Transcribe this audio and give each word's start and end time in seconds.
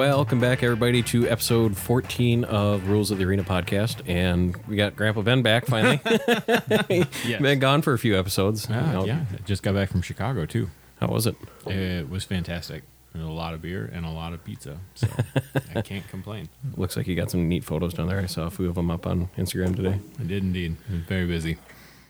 Welcome 0.00 0.40
back, 0.40 0.62
everybody, 0.62 1.02
to 1.02 1.28
episode 1.28 1.76
14 1.76 2.44
of 2.44 2.88
Rules 2.88 3.10
of 3.10 3.18
the 3.18 3.24
Arena 3.26 3.44
podcast. 3.44 4.00
And 4.08 4.56
we 4.66 4.74
got 4.76 4.96
Grandpa 4.96 5.20
Ben 5.20 5.42
back 5.42 5.66
finally. 5.66 6.00
Yes. 7.22 7.42
Been 7.42 7.58
gone 7.58 7.82
for 7.82 7.92
a 7.92 7.98
few 7.98 8.18
episodes. 8.18 8.66
Ah, 8.70 8.86
You 8.86 8.92
know, 8.94 9.04
yeah, 9.04 9.24
just 9.44 9.62
got 9.62 9.74
back 9.74 9.90
from 9.90 10.00
Chicago 10.00 10.46
too. 10.46 10.70
How 11.02 11.08
was 11.08 11.26
it? 11.26 11.36
It 11.66 12.08
was 12.08 12.24
fantastic. 12.24 12.82
And 13.12 13.22
a 13.22 13.30
lot 13.30 13.52
of 13.52 13.60
beer 13.60 13.90
and 13.92 14.06
a 14.06 14.10
lot 14.10 14.32
of 14.32 14.42
pizza, 14.42 14.78
so 14.94 15.06
I 15.74 15.82
can't 15.82 16.08
complain. 16.08 16.48
Looks 16.78 16.96
like 16.96 17.06
you 17.06 17.14
got 17.14 17.30
some 17.30 17.46
neat 17.46 17.62
photos 17.64 17.92
down 17.92 18.08
there. 18.08 18.20
I 18.20 18.26
saw 18.26 18.46
a 18.46 18.50
few 18.50 18.70
of 18.70 18.76
them 18.76 18.90
up 18.90 19.06
on 19.06 19.28
Instagram 19.36 19.76
today. 19.76 20.00
I 20.18 20.22
did 20.22 20.42
indeed. 20.42 20.76
It 20.88 20.92
was 20.94 21.02
very 21.02 21.26
busy. 21.26 21.58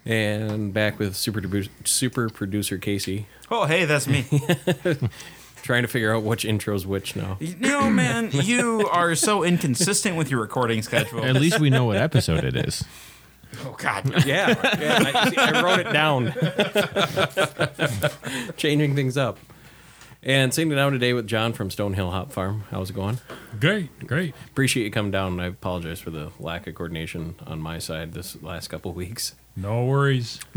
And 0.07 0.73
back 0.73 1.01
with 1.01 1.17
super, 1.17 1.41
Dubu- 1.41 1.69
super 1.83 2.31
producer 2.31 2.79
Casey, 2.79 3.27
Oh, 3.51 3.65
hey, 3.65 3.85
that's 3.85 4.07
me. 4.07 4.27
Trying 5.63 5.83
to 5.83 5.89
figure 5.89 6.15
out 6.15 6.23
which 6.23 6.45
intro's 6.45 6.87
which 6.87 7.17
now. 7.17 7.37
you 7.41 7.57
know, 7.57 7.91
man, 7.91 8.31
you 8.33 8.89
are 8.91 9.15
so 9.15 9.43
inconsistent 9.43 10.17
with 10.17 10.31
your 10.31 10.41
recording 10.41 10.83
schedule. 10.83 11.25
At 11.25 11.37
least 11.37 11.61
we 11.61 11.71
know 11.71 11.85
what 11.85 11.97
episode 11.97 12.45
it 12.45 12.57
is. 12.57 12.85
Oh, 13.65 13.75
God. 13.77 14.25
Yeah, 14.25 14.55
yeah 14.81 15.13
I, 15.13 15.29
see, 15.29 15.37
I 15.37 15.61
wrote 15.61 15.81
it 15.81 15.93
down. 15.93 16.33
Changing 18.57 18.95
things 18.95 19.17
up. 19.17 19.39
And 20.23 20.55
sitting 20.55 20.71
down 20.71 20.93
today 20.93 21.15
with 21.15 21.27
John 21.27 21.53
from 21.53 21.69
Stonehill 21.69 22.13
Hop 22.13 22.31
Farm. 22.31 22.63
How's 22.71 22.91
it 22.91 22.93
going? 22.93 23.19
Great, 23.59 24.07
great. 24.07 24.35
Appreciate 24.51 24.85
you 24.85 24.91
coming 24.91 25.11
down. 25.11 25.41
I 25.41 25.47
apologize 25.47 25.99
for 25.99 26.11
the 26.11 26.31
lack 26.39 26.69
of 26.69 26.77
coordination 26.77 27.35
on 27.47 27.61
my 27.61 27.79
side 27.79 28.13
this 28.13 28.41
last 28.43 28.69
couple 28.69 28.93
weeks. 28.93 29.35
No 29.57 29.85
worries. 29.85 30.41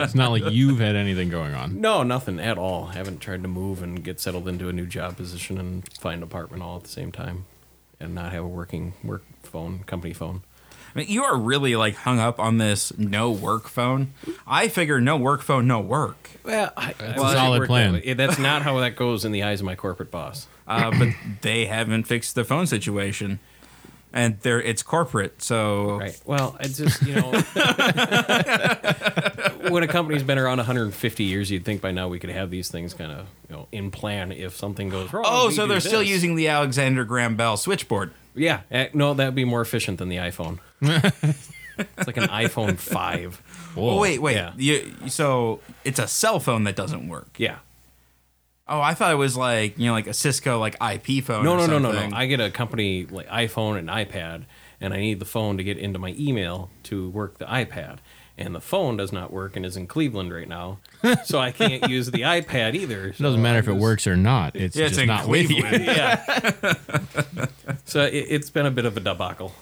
It's 0.00 0.14
not 0.14 0.30
like 0.30 0.50
you've 0.50 0.78
had 0.80 0.96
anything 0.96 1.28
going 1.28 1.54
on. 1.54 1.80
No, 1.80 2.02
nothing 2.02 2.38
at 2.40 2.58
all. 2.58 2.86
Haven't 2.86 3.18
tried 3.20 3.42
to 3.42 3.48
move 3.48 3.82
and 3.82 4.02
get 4.02 4.20
settled 4.20 4.46
into 4.48 4.68
a 4.68 4.72
new 4.72 4.86
job 4.86 5.16
position 5.16 5.58
and 5.58 5.88
find 5.98 6.18
an 6.18 6.22
apartment 6.22 6.62
all 6.62 6.76
at 6.76 6.82
the 6.84 6.88
same 6.88 7.10
time, 7.12 7.46
and 7.98 8.14
not 8.14 8.32
have 8.32 8.44
a 8.44 8.48
working 8.48 8.94
work 9.02 9.24
phone, 9.42 9.80
company 9.84 10.12
phone. 10.12 10.42
I 10.94 10.98
mean, 11.00 11.08
you 11.08 11.24
are 11.24 11.36
really 11.36 11.76
like 11.76 11.94
hung 11.96 12.18
up 12.18 12.38
on 12.40 12.58
this 12.58 12.96
no 12.96 13.30
work 13.30 13.68
phone. 13.68 14.12
I 14.46 14.68
figure 14.68 15.00
no 15.00 15.16
work 15.16 15.42
phone, 15.42 15.66
no 15.66 15.80
work. 15.80 16.30
Well, 16.44 16.72
I, 16.76 16.94
That's 16.98 17.22
a 17.22 17.32
solid 17.32 17.66
plan. 17.66 18.00
That 18.04 18.16
that's 18.16 18.38
not 18.38 18.62
how 18.62 18.78
that 18.80 18.96
goes 18.96 19.24
in 19.24 19.32
the 19.32 19.42
eyes 19.42 19.60
of 19.60 19.66
my 19.66 19.74
corporate 19.74 20.10
boss. 20.10 20.46
Uh, 20.66 20.90
but 20.98 21.08
they 21.42 21.66
haven't 21.66 22.04
fixed 22.04 22.34
the 22.34 22.44
phone 22.44 22.66
situation. 22.66 23.40
And 24.12 24.38
they're 24.40 24.60
it's 24.62 24.82
corporate, 24.82 25.42
so 25.42 25.98
Right. 25.98 26.18
Well, 26.24 26.56
it's 26.60 26.78
just 26.78 27.02
you 27.02 27.14
know, 27.16 27.30
when 29.70 29.82
a 29.82 29.88
company's 29.88 30.22
been 30.22 30.38
around 30.38 30.58
150 30.58 31.24
years, 31.24 31.50
you'd 31.50 31.64
think 31.64 31.80
by 31.82 31.90
now 31.90 32.08
we 32.08 32.18
could 32.18 32.30
have 32.30 32.50
these 32.50 32.70
things 32.70 32.94
kind 32.94 33.12
of 33.12 33.26
you 33.48 33.56
know 33.56 33.68
in 33.72 33.90
plan 33.90 34.32
if 34.32 34.56
something 34.56 34.88
goes 34.88 35.12
wrong. 35.12 35.24
Oh, 35.26 35.50
so 35.50 35.66
they're 35.66 35.80
still 35.80 36.02
using 36.02 36.36
the 36.36 36.48
Alexander 36.48 37.04
Graham 37.04 37.36
Bell 37.36 37.56
switchboard. 37.56 38.12
Yeah. 38.34 38.60
eh, 38.70 38.88
No, 38.94 39.14
that'd 39.14 39.34
be 39.34 39.44
more 39.44 39.60
efficient 39.60 39.98
than 39.98 40.08
the 40.08 40.16
iPhone. 40.16 40.58
it's 40.80 42.06
like 42.06 42.16
an 42.16 42.28
iPhone 42.28 42.78
five. 42.78 43.42
Oh, 43.76 44.00
wait, 44.00 44.20
wait. 44.22 44.36
Yeah. 44.36 44.52
You, 44.56 44.94
so 45.08 45.60
it's 45.84 45.98
a 45.98 46.08
cell 46.08 46.40
phone 46.40 46.64
that 46.64 46.76
doesn't 46.76 47.08
work. 47.08 47.28
Yeah. 47.36 47.56
Oh, 48.68 48.80
I 48.80 48.94
thought 48.94 49.12
it 49.12 49.16
was 49.16 49.36
like 49.36 49.78
you 49.78 49.86
know, 49.86 49.92
like 49.92 50.06
a 50.06 50.14
Cisco 50.14 50.58
like 50.58 50.76
IP 50.82 51.24
phone. 51.24 51.44
No, 51.44 51.54
or 51.54 51.56
no, 51.58 51.66
no, 51.66 51.78
no, 51.78 52.08
no. 52.08 52.16
I 52.16 52.26
get 52.26 52.40
a 52.40 52.50
company 52.50 53.06
like 53.06 53.26
iPhone 53.28 53.78
and 53.78 53.88
iPad, 53.88 54.44
and 54.80 54.92
I 54.92 54.98
need 54.98 55.20
the 55.20 55.24
phone 55.24 55.56
to 55.56 55.64
get 55.64 55.78
into 55.78 55.98
my 55.98 56.14
email 56.18 56.70
to 56.84 57.08
work 57.10 57.38
the 57.38 57.46
iPad. 57.46 57.98
And 58.36 58.54
the 58.54 58.60
phone 58.60 58.96
does 58.96 59.12
not 59.12 59.32
work 59.32 59.56
and 59.56 59.66
is 59.66 59.76
in 59.76 59.88
Cleveland 59.88 60.32
right 60.32 60.46
now, 60.46 60.78
so 61.24 61.40
I 61.40 61.50
can't 61.50 61.88
use 61.90 62.08
the 62.12 62.20
iPad 62.20 62.76
either. 62.76 63.08
It 63.08 63.18
doesn't 63.18 63.42
matter 63.42 63.58
if 63.58 63.66
it 63.66 63.72
works 63.72 64.06
or 64.06 64.16
not. 64.16 64.54
It's 64.54 64.76
Yeah, 64.76 64.84
it's 64.84 64.90
just 64.92 65.00
in 65.00 65.08
not 65.08 65.26
with 65.26 65.50
you. 65.50 65.64
Yeah. 65.66 66.22
so 67.84 68.04
it, 68.04 68.26
it's 68.28 68.48
been 68.48 68.64
a 68.66 68.70
bit 68.70 68.84
of 68.84 68.96
a 68.96 69.00
debacle, 69.00 69.52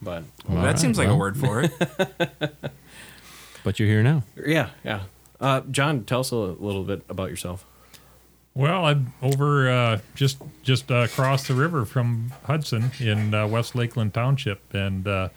but 0.00 0.22
that 0.48 0.56
All 0.56 0.64
right, 0.64 0.78
seems 0.78 0.98
like 0.98 1.08
well, 1.08 1.16
a 1.16 1.18
word 1.18 1.36
for 1.36 1.62
it. 1.62 1.72
But 3.64 3.78
you're 3.78 3.88
here 3.88 4.02
now. 4.02 4.24
yeah, 4.44 4.70
yeah. 4.84 5.02
Uh, 5.40 5.60
John, 5.70 6.04
tell 6.04 6.20
us 6.20 6.30
a 6.32 6.36
little 6.36 6.84
bit 6.84 7.02
about 7.08 7.30
yourself. 7.30 7.64
Well, 8.54 8.84
I'm 8.84 9.14
over 9.22 9.70
uh, 9.70 9.98
just 10.14 10.38
just 10.62 10.90
uh, 10.90 10.96
across 10.96 11.48
the 11.48 11.54
river 11.54 11.84
from 11.84 12.32
Hudson 12.44 12.90
in 13.00 13.32
uh, 13.32 13.46
West 13.46 13.74
Lakeland 13.74 14.12
Township, 14.12 14.74
and 14.74 15.08
uh, 15.08 15.28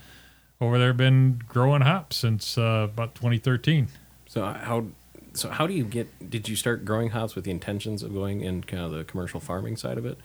over 0.59 0.77
there 0.77 0.91
been 0.93 1.41
growing 1.47 1.81
hops 1.81 2.17
since 2.17 2.57
uh, 2.57 2.87
about 2.91 3.15
2013. 3.15 3.87
So 4.27 4.45
how 4.45 4.87
so 5.33 5.49
how 5.49 5.65
do 5.65 5.73
you 5.73 5.85
get? 5.85 6.29
Did 6.29 6.49
you 6.49 6.57
start 6.57 6.83
growing 6.83 7.11
hops 7.11 7.35
with 7.35 7.45
the 7.45 7.51
intentions 7.51 8.03
of 8.03 8.13
going 8.13 8.41
in 8.41 8.63
kind 8.63 8.83
of 8.83 8.91
the 8.91 9.05
commercial 9.05 9.39
farming 9.39 9.77
side 9.77 9.97
of 9.97 10.05
it, 10.05 10.17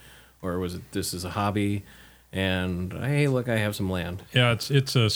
or 0.43 0.59
was 0.59 0.75
it 0.75 0.93
this 0.93 1.15
is 1.15 1.25
a 1.25 1.31
hobby? 1.31 1.85
And 2.33 2.93
hey, 2.93 3.29
look, 3.29 3.49
I 3.49 3.57
have 3.59 3.77
some 3.77 3.89
land. 3.89 4.25
Yeah, 4.33 4.53
it's 4.53 4.69
it's 4.69 4.97
a 4.97 5.11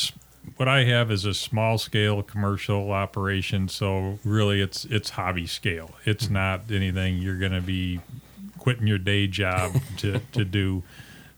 what 0.56 0.68
I 0.68 0.84
have 0.84 1.10
is 1.10 1.24
a 1.24 1.34
small 1.34 1.78
scale 1.78 2.22
commercial 2.22 2.92
operation, 2.92 3.68
so 3.68 4.18
really 4.24 4.60
it's 4.60 4.84
it's 4.84 5.10
hobby 5.10 5.46
scale. 5.46 5.94
It's 6.04 6.30
not 6.30 6.70
anything 6.70 7.18
you're 7.18 7.38
going 7.38 7.52
to 7.52 7.60
be 7.60 8.00
quitting 8.58 8.86
your 8.86 8.98
day 8.98 9.26
job 9.26 9.72
to 9.98 10.20
to 10.32 10.44
do. 10.44 10.82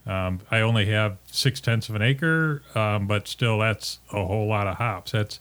Um, 0.05 0.39
I 0.49 0.61
only 0.61 0.85
have 0.85 1.17
six 1.29 1.59
tenths 1.59 1.89
of 1.89 1.95
an 1.95 2.01
acre, 2.01 2.61
um, 2.75 3.07
but 3.07 3.27
still 3.27 3.59
that's 3.59 3.99
a 4.11 4.25
whole 4.25 4.47
lot 4.47 4.67
of 4.67 4.77
hops. 4.77 5.11
That's 5.11 5.39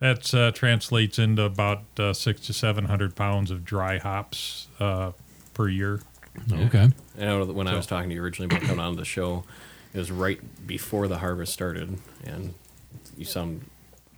that's 0.00 0.34
uh, 0.34 0.52
translates 0.52 1.18
into 1.18 1.42
about 1.42 1.82
uh, 1.98 2.12
six 2.12 2.40
to 2.46 2.52
seven 2.52 2.86
hundred 2.86 3.14
pounds 3.16 3.50
of 3.50 3.64
dry 3.64 3.98
hops 3.98 4.68
uh, 4.80 5.12
per 5.52 5.68
year. 5.68 6.00
Okay. 6.50 6.88
I 7.18 7.20
know 7.20 7.44
that 7.44 7.52
when 7.52 7.68
I 7.68 7.76
was 7.76 7.86
talking 7.86 8.08
to 8.08 8.14
you 8.14 8.22
originally 8.22 8.54
about 8.54 8.66
coming 8.66 8.84
on 8.84 8.96
the 8.96 9.04
show, 9.04 9.44
it 9.92 9.98
was 9.98 10.10
right 10.10 10.66
before 10.66 11.06
the 11.06 11.18
harvest 11.18 11.52
started, 11.52 11.98
and 12.24 12.54
you 13.16 13.24
sound 13.24 13.64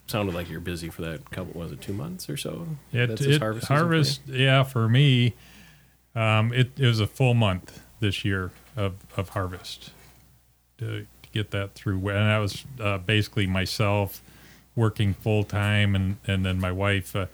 sounded 0.07 0.35
like 0.35 0.49
you're 0.49 0.61
busy 0.61 0.89
for 0.89 1.03
that 1.03 1.31
couple. 1.31 1.61
Was 1.61 1.73
it 1.73 1.81
two 1.81 1.93
months 1.93 2.29
or 2.29 2.37
so? 2.37 2.67
It, 2.93 3.09
That's 3.09 3.23
it 3.23 3.41
harvest 3.41 3.69
harvest, 3.69 4.21
yeah, 4.27 4.63
for 4.63 4.89
me, 4.89 5.35
um, 6.15 6.53
it, 6.53 6.79
it 6.79 6.87
was 6.87 7.01
a 7.01 7.07
full 7.07 7.35
month 7.35 7.83
this 8.01 8.25
year 8.25 8.51
of, 8.77 8.95
of 9.17 9.31
harvest 9.31 9.91
to, 10.79 11.07
to 11.23 11.29
get 11.33 11.51
that 11.51 11.75
through. 11.75 11.97
And 12.09 12.31
that 12.31 12.39
was 12.39 12.65
uh, 12.81 12.99
basically 12.99 13.47
myself 13.47 14.23
working 14.75 15.15
full 15.15 15.45
time 15.45 15.95
and, 15.95 16.19
and 16.27 16.45
then 16.45 16.61
my 16.61 16.73
wife. 16.73 17.17
Uh, 17.17 17.27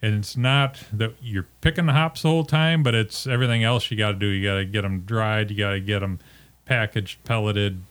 and 0.00 0.14
it's 0.14 0.36
not 0.36 0.82
that 0.92 1.14
you're 1.22 1.46
picking 1.60 1.86
the 1.86 1.92
hops 1.92 2.22
the 2.22 2.28
whole 2.28 2.44
time, 2.44 2.82
but 2.82 2.94
it's 2.94 3.26
everything 3.26 3.62
else 3.64 3.90
you 3.90 3.96
got 3.96 4.12
to 4.12 4.18
do. 4.18 4.26
You 4.26 4.48
got 4.48 4.56
to 4.56 4.64
get 4.64 4.82
them 4.82 5.00
dried, 5.00 5.50
you 5.50 5.56
got 5.58 5.70
to 5.70 5.80
get 5.80 6.00
them 6.00 6.18
packaged, 6.66 7.22
pelleted, 7.24 7.82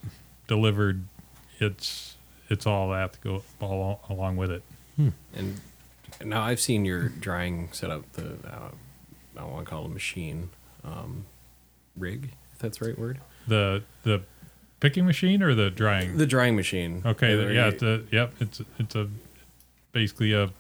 delivered. 0.48 1.06
It's 1.60 2.11
it's 2.52 2.66
all 2.68 2.90
that 2.92 3.14
to 3.14 3.20
go 3.20 3.44
all 3.60 4.02
along 4.10 4.38
with 4.38 4.52
it. 4.52 4.64
And 5.34 5.60
now 6.24 6.44
I've 6.44 6.60
seen 6.60 6.86
your 6.86 7.10
drying 7.10 7.70
setup. 7.72 8.12
The 8.14 8.34
uh, 8.46 8.70
I 9.36 9.40
don't 9.42 9.52
want 9.52 9.66
to 9.66 9.70
call 9.70 9.84
it 9.84 9.88
a 9.88 9.90
machine, 9.90 10.50
um, 10.84 11.26
rig, 11.98 12.34
if 12.54 12.60
that's 12.60 12.78
the 12.80 12.86
right 12.90 13.00
word. 13.00 13.20
The 13.48 13.82
the 14.04 14.22
picking 14.80 15.06
machine 15.06 15.42
or 15.42 15.56
the 15.56 15.70
drying? 15.72 16.18
The 16.18 16.28
drying 16.28 16.56
machine. 16.56 17.02
okay, 17.06 17.36
Whether 17.36 17.54
yeah, 17.54 17.66
you- 17.68 17.72
it's 17.72 17.84
a, 17.84 18.04
yep, 18.12 18.34
it's 18.40 18.62
it's 18.78 18.96
a 18.96 19.08
basically 19.94 20.34
a 20.34 20.52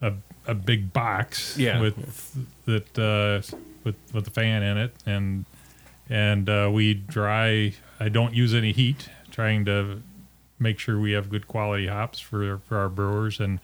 a, 0.00 0.12
a 0.46 0.54
big 0.54 0.92
box 0.92 1.56
Yeah. 1.56 1.80
with 1.80 1.96
that 2.66 2.98
uh, 2.98 3.42
with 3.84 3.96
with 4.12 4.24
the 4.24 4.30
fan 4.30 4.62
in 4.62 4.76
it 4.76 4.94
and 5.06 5.46
and 6.10 6.48
uh, 6.48 6.68
we 6.72 6.94
dry. 6.94 7.72
I 7.98 8.08
don't 8.08 8.34
use 8.34 8.52
any 8.54 8.72
heat, 8.72 9.08
trying 9.30 9.64
to 9.64 10.02
make 10.62 10.78
sure 10.78 10.98
we 10.98 11.12
have 11.12 11.28
good 11.28 11.48
quality 11.48 11.86
hops 11.86 12.20
for 12.20 12.58
for 12.68 12.78
our 12.78 12.88
brewers 12.88 13.40
and 13.40 13.60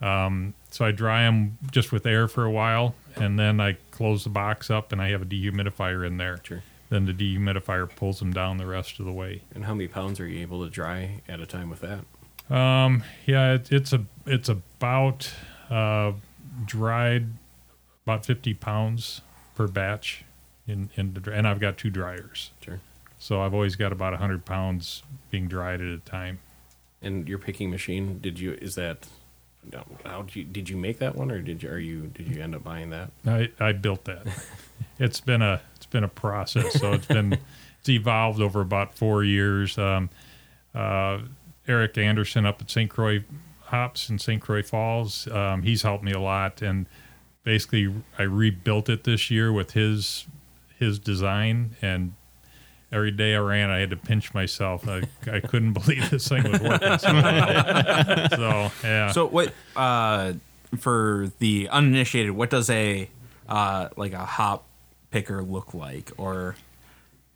um, 0.00 0.54
so 0.70 0.84
I 0.84 0.92
dry 0.92 1.22
them 1.22 1.58
just 1.72 1.90
with 1.90 2.06
air 2.06 2.28
for 2.28 2.44
a 2.44 2.50
while 2.50 2.94
and 3.16 3.38
then 3.38 3.60
I 3.60 3.76
close 3.90 4.24
the 4.24 4.30
box 4.30 4.70
up 4.70 4.92
and 4.92 5.02
I 5.02 5.10
have 5.10 5.22
a 5.22 5.26
dehumidifier 5.26 6.06
in 6.06 6.18
there. 6.18 6.38
Sure. 6.44 6.62
Then 6.88 7.04
the 7.04 7.12
dehumidifier 7.12 7.94
pulls 7.96 8.20
them 8.20 8.32
down 8.32 8.58
the 8.58 8.66
rest 8.66 9.00
of 9.00 9.06
the 9.06 9.12
way. 9.12 9.42
And 9.54 9.64
how 9.64 9.74
many 9.74 9.88
pounds 9.88 10.20
are 10.20 10.26
you 10.26 10.40
able 10.40 10.64
to 10.64 10.70
dry 10.70 11.20
at 11.28 11.40
a 11.40 11.46
time 11.46 11.68
with 11.68 11.80
that? 11.80 12.54
Um, 12.54 13.02
yeah, 13.26 13.54
it, 13.54 13.70
it's 13.72 13.92
a 13.92 14.04
it's 14.24 14.48
about 14.48 15.30
uh, 15.68 16.12
dried 16.64 17.26
about 18.06 18.24
fifty 18.24 18.54
pounds 18.54 19.20
per 19.54 19.66
batch 19.66 20.24
in 20.66 20.88
in 20.96 21.12
the 21.12 21.30
and 21.32 21.46
I've 21.46 21.60
got 21.60 21.76
two 21.76 21.90
dryers, 21.90 22.52
Sure. 22.60 22.80
So 23.18 23.40
I've 23.40 23.54
always 23.54 23.76
got 23.76 23.92
about 23.92 24.14
hundred 24.14 24.44
pounds 24.44 25.02
being 25.30 25.48
dried 25.48 25.80
at 25.80 25.88
a 25.88 25.98
time. 25.98 26.38
And 27.02 27.28
your 27.28 27.38
picking 27.38 27.70
machine, 27.70 28.18
did 28.20 28.38
you? 28.38 28.52
Is 28.60 28.74
that? 28.76 29.06
How 30.04 30.22
did 30.22 30.36
you? 30.36 30.44
Did 30.44 30.68
you 30.68 30.76
make 30.76 30.98
that 30.98 31.14
one, 31.14 31.30
or 31.30 31.40
did 31.40 31.62
you? 31.62 31.70
Are 31.70 31.78
you? 31.78 32.06
Did 32.14 32.28
you 32.28 32.42
end 32.42 32.54
up 32.54 32.64
buying 32.64 32.90
that? 32.90 33.10
I, 33.26 33.50
I 33.60 33.72
built 33.72 34.04
that. 34.04 34.26
it's 34.98 35.20
been 35.20 35.42
a 35.42 35.60
it's 35.76 35.86
been 35.86 36.04
a 36.04 36.08
process, 36.08 36.78
so 36.80 36.92
it's 36.92 37.06
been 37.06 37.38
it's 37.80 37.88
evolved 37.88 38.40
over 38.40 38.60
about 38.60 38.94
four 38.94 39.24
years. 39.24 39.78
Um, 39.78 40.10
uh, 40.74 41.20
Eric 41.66 41.98
Anderson 41.98 42.46
up 42.46 42.60
at 42.60 42.70
St. 42.70 42.90
Croix 42.90 43.24
Hops 43.62 44.08
in 44.08 44.18
St. 44.18 44.40
Croix 44.40 44.62
Falls, 44.62 45.28
um, 45.28 45.62
he's 45.62 45.82
helped 45.82 46.02
me 46.02 46.12
a 46.12 46.20
lot, 46.20 46.62
and 46.62 46.86
basically 47.44 47.92
I 48.18 48.22
rebuilt 48.22 48.88
it 48.88 49.04
this 49.04 49.30
year 49.30 49.52
with 49.52 49.72
his 49.72 50.26
his 50.78 50.98
design, 50.98 51.76
and 51.82 52.14
every 52.92 53.10
day 53.10 53.34
I 53.34 53.38
ran, 53.38 53.70
I 53.70 53.78
had 53.78 53.90
to 53.90 53.96
pinch 53.96 54.34
myself. 54.34 54.88
I, 54.88 55.02
I 55.30 55.40
couldn't 55.40 55.72
believe 55.74 56.10
this 56.10 56.28
thing 56.28 56.50
was 56.50 56.60
working. 56.60 56.98
So, 56.98 57.12
well. 57.12 58.30
so 58.30 58.72
yeah. 58.82 59.12
So 59.12 59.26
what 59.26 59.52
uh, 59.76 60.34
for 60.78 61.30
the 61.38 61.68
uninitiated? 61.70 62.32
What 62.32 62.50
does 62.50 62.70
a 62.70 63.08
uh, 63.48 63.88
like 63.96 64.12
a 64.12 64.24
hop 64.24 64.64
picker 65.10 65.42
look 65.42 65.74
like? 65.74 66.12
Or 66.16 66.56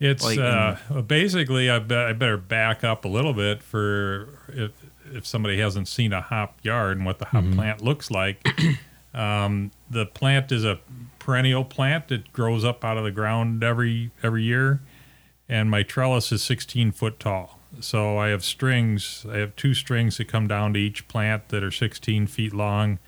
It's 0.01 0.25
Like, 0.25 0.39
uh, 0.39 0.77
well, 0.91 1.03
basically 1.03 1.71
I, 1.71 1.79
be- 1.79 1.95
I 1.95 2.13
better 2.13 2.37
back 2.37 2.85
up 2.85 3.05
a 3.05 3.09
little 3.09 3.33
bit 3.33 3.63
for 3.63 4.29
if 4.49 4.73
if 5.13 5.27
somebody 5.27 5.59
hasn't 5.59 5.89
seen 5.89 6.13
a 6.13 6.21
hop 6.21 6.59
yard 6.63 6.97
and 6.97 7.07
what 7.07 7.19
the 7.19 7.27
hop 7.27 7.45
plant 7.53 7.83
looks 7.83 8.11
like. 8.11 8.47
um, 9.15 9.71
the 9.91 10.07
plant 10.07 10.51
is 10.53 10.65
a 10.65 10.81
perennial 11.19 11.65
plant. 11.65 12.11
It 12.11 12.33
grows 12.33 12.65
up 12.65 12.85
out 12.85 12.97
of 12.97 13.05
the 13.05 13.11
ground 13.11 13.63
every 13.63 14.11
every 14.23 14.43
year, 14.43 14.81
and 15.49 15.71
my 15.71 15.83
trellis 15.83 16.33
is 16.33 16.43
16 16.43 16.93
foot 16.93 17.21
tall. 17.21 17.59
So 17.81 18.19
I 18.19 18.29
have 18.29 18.45
strings. 18.45 19.25
I 19.31 19.39
have 19.39 19.57
two 19.57 19.75
strings 19.75 20.19
that 20.19 20.29
come 20.29 20.47
down 20.47 20.75
to 20.75 20.81
each 20.81 21.09
plant 21.09 21.49
that 21.49 21.63
are 21.63 21.71
16 21.71 22.27
feet 22.27 22.53
long. 22.53 22.99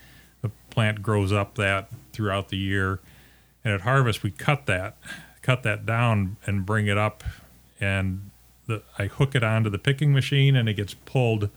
The 0.41 0.51
plant 0.71 1.03
grows 1.03 1.33
up 1.33 1.55
that 1.57 1.91
throughout 2.13 2.49
the 2.49 2.57
year, 2.57 3.01
and 3.65 3.75
at 3.75 3.83
harvest 3.83 4.23
we 4.23 4.31
cut 4.31 4.67
that, 4.67 4.97
cut 5.43 5.63
that 5.63 5.87
down 5.87 6.37
and 6.47 6.67
bring 6.67 6.87
it 6.87 6.99
up, 6.99 7.25
and 7.81 8.31
the, 8.67 8.83
I 8.99 9.07
hook 9.07 9.35
it 9.35 9.43
onto 9.43 9.71
the 9.71 9.79
picking 9.79 10.13
machine, 10.13 10.57
and 10.57 10.69
it 10.69 10.75
gets 10.75 10.95
pulled 10.95 11.51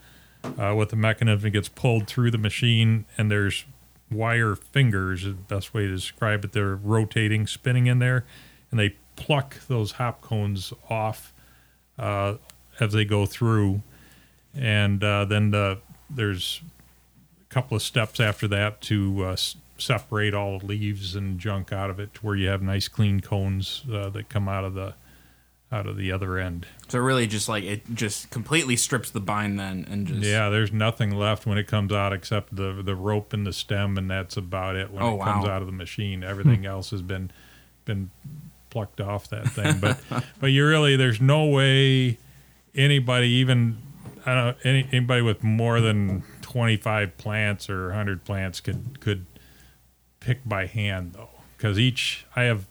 uh, 0.58 0.74
with 0.76 0.90
the 0.90 0.96
mechanism. 0.96 1.48
It 1.48 1.52
gets 1.52 1.70
pulled 1.70 2.08
through 2.08 2.32
the 2.32 2.38
machine, 2.38 3.06
and 3.18 3.30
there's 3.30 3.66
wire 4.12 4.56
fingers. 4.56 5.24
The 5.24 5.32
best 5.32 5.74
way 5.74 5.86
to 5.86 5.92
describe 5.92 6.46
it. 6.46 6.54
They're 6.54 6.76
rotating, 6.76 7.48
spinning 7.48 7.88
in 7.88 8.00
there, 8.00 8.26
and 8.72 8.80
they 8.80 8.96
pluck 9.18 9.58
those 9.68 9.92
hop 9.94 10.22
cones 10.22 10.72
off 10.90 11.34
uh, 12.00 12.36
as 12.80 12.94
they 12.94 13.04
go 13.04 13.26
through. 13.26 13.82
And 14.56 15.04
uh, 15.04 15.26
then 15.26 15.52
the, 15.52 15.80
there's 16.10 16.62
a 17.50 17.54
couple 17.54 17.76
of 17.76 17.84
steps 17.84 18.20
after 18.20 18.48
that 18.48 18.80
to 18.84 19.26
uh, 19.26 19.32
s- 19.34 19.56
separate 19.78 20.34
all 20.34 20.60
the 20.60 20.66
leaves 20.66 21.16
and 21.16 21.38
junk 21.40 21.72
out 21.74 21.90
of 21.90 22.00
it 22.00 22.14
to 22.16 22.22
where 22.22 22.36
you 22.36 22.48
have 22.48 22.62
nice 22.62 22.88
clean 22.88 23.20
cones 23.20 23.84
uh, 23.92 24.10
that 24.10 24.30
come 24.30 24.48
out 24.48 24.64
of 24.64 24.74
the 24.74 24.94
out 25.70 25.86
of 25.86 25.98
the 25.98 26.10
other 26.14 26.38
end. 26.38 26.66
so 26.88 26.98
really 26.98 27.28
just 27.28 27.50
like 27.50 27.62
it 27.66 27.82
just 27.94 28.30
completely 28.30 28.78
strips 28.78 29.12
the 29.12 29.20
bind 29.20 29.60
then 29.60 29.86
and 29.92 30.08
just 30.08 30.22
Yeah, 30.22 30.48
there's 30.48 30.72
nothing 30.72 31.12
left 31.12 31.46
when 31.46 31.58
it 31.58 31.68
comes 31.68 31.92
out 31.92 32.14
except 32.14 32.56
the 32.56 32.82
the 32.82 32.96
rope 32.96 33.34
and 33.34 33.46
the 33.46 33.52
stem, 33.52 33.98
and 33.98 34.10
that's 34.10 34.38
about 34.38 34.78
it 34.78 34.92
when 34.92 35.04
Oh, 35.04 35.20
it 35.22 35.26
comes 35.26 35.44
out 35.46 35.60
of 35.62 35.66
the 35.66 35.74
machine. 35.74 36.24
Everything 36.24 36.66
else 36.66 36.92
has 36.92 37.02
been 37.02 37.32
been 37.84 38.12
plucked 38.78 39.02
off 39.02 39.28
that 39.30 39.50
thing. 39.50 39.80
But 39.80 40.00
but 40.40 40.48
you 40.48 40.68
really 40.68 40.96
there's 40.96 41.20
no 41.20 41.46
way 41.46 42.20
anybody 42.76 43.28
even 43.28 43.78
I 44.24 44.36
don't 44.36 44.46
know, 44.46 44.56
any, 44.64 44.88
anybody 44.92 45.22
with 45.24 45.44
more 45.44 45.82
than 45.82 46.24
25 46.44 47.18
plants 47.18 47.70
or 47.70 47.88
100 47.88 48.24
plants 48.24 48.60
could 48.60 49.00
could 49.00 49.26
pick 50.20 50.48
by 50.48 50.68
hand 50.68 51.14
though 51.14 51.30
because 51.58 51.80
each 51.80 52.28
I 52.36 52.44
have 52.44 52.68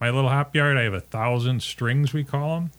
my 0.00 0.08
little 0.08 0.30
hop 0.30 0.56
yard 0.56 0.78
I 0.78 0.82
have 0.82 0.94
a 0.94 1.00
thousand 1.00 1.62
strings 1.62 2.14
we 2.14 2.24
call 2.24 2.54
them 2.54 2.70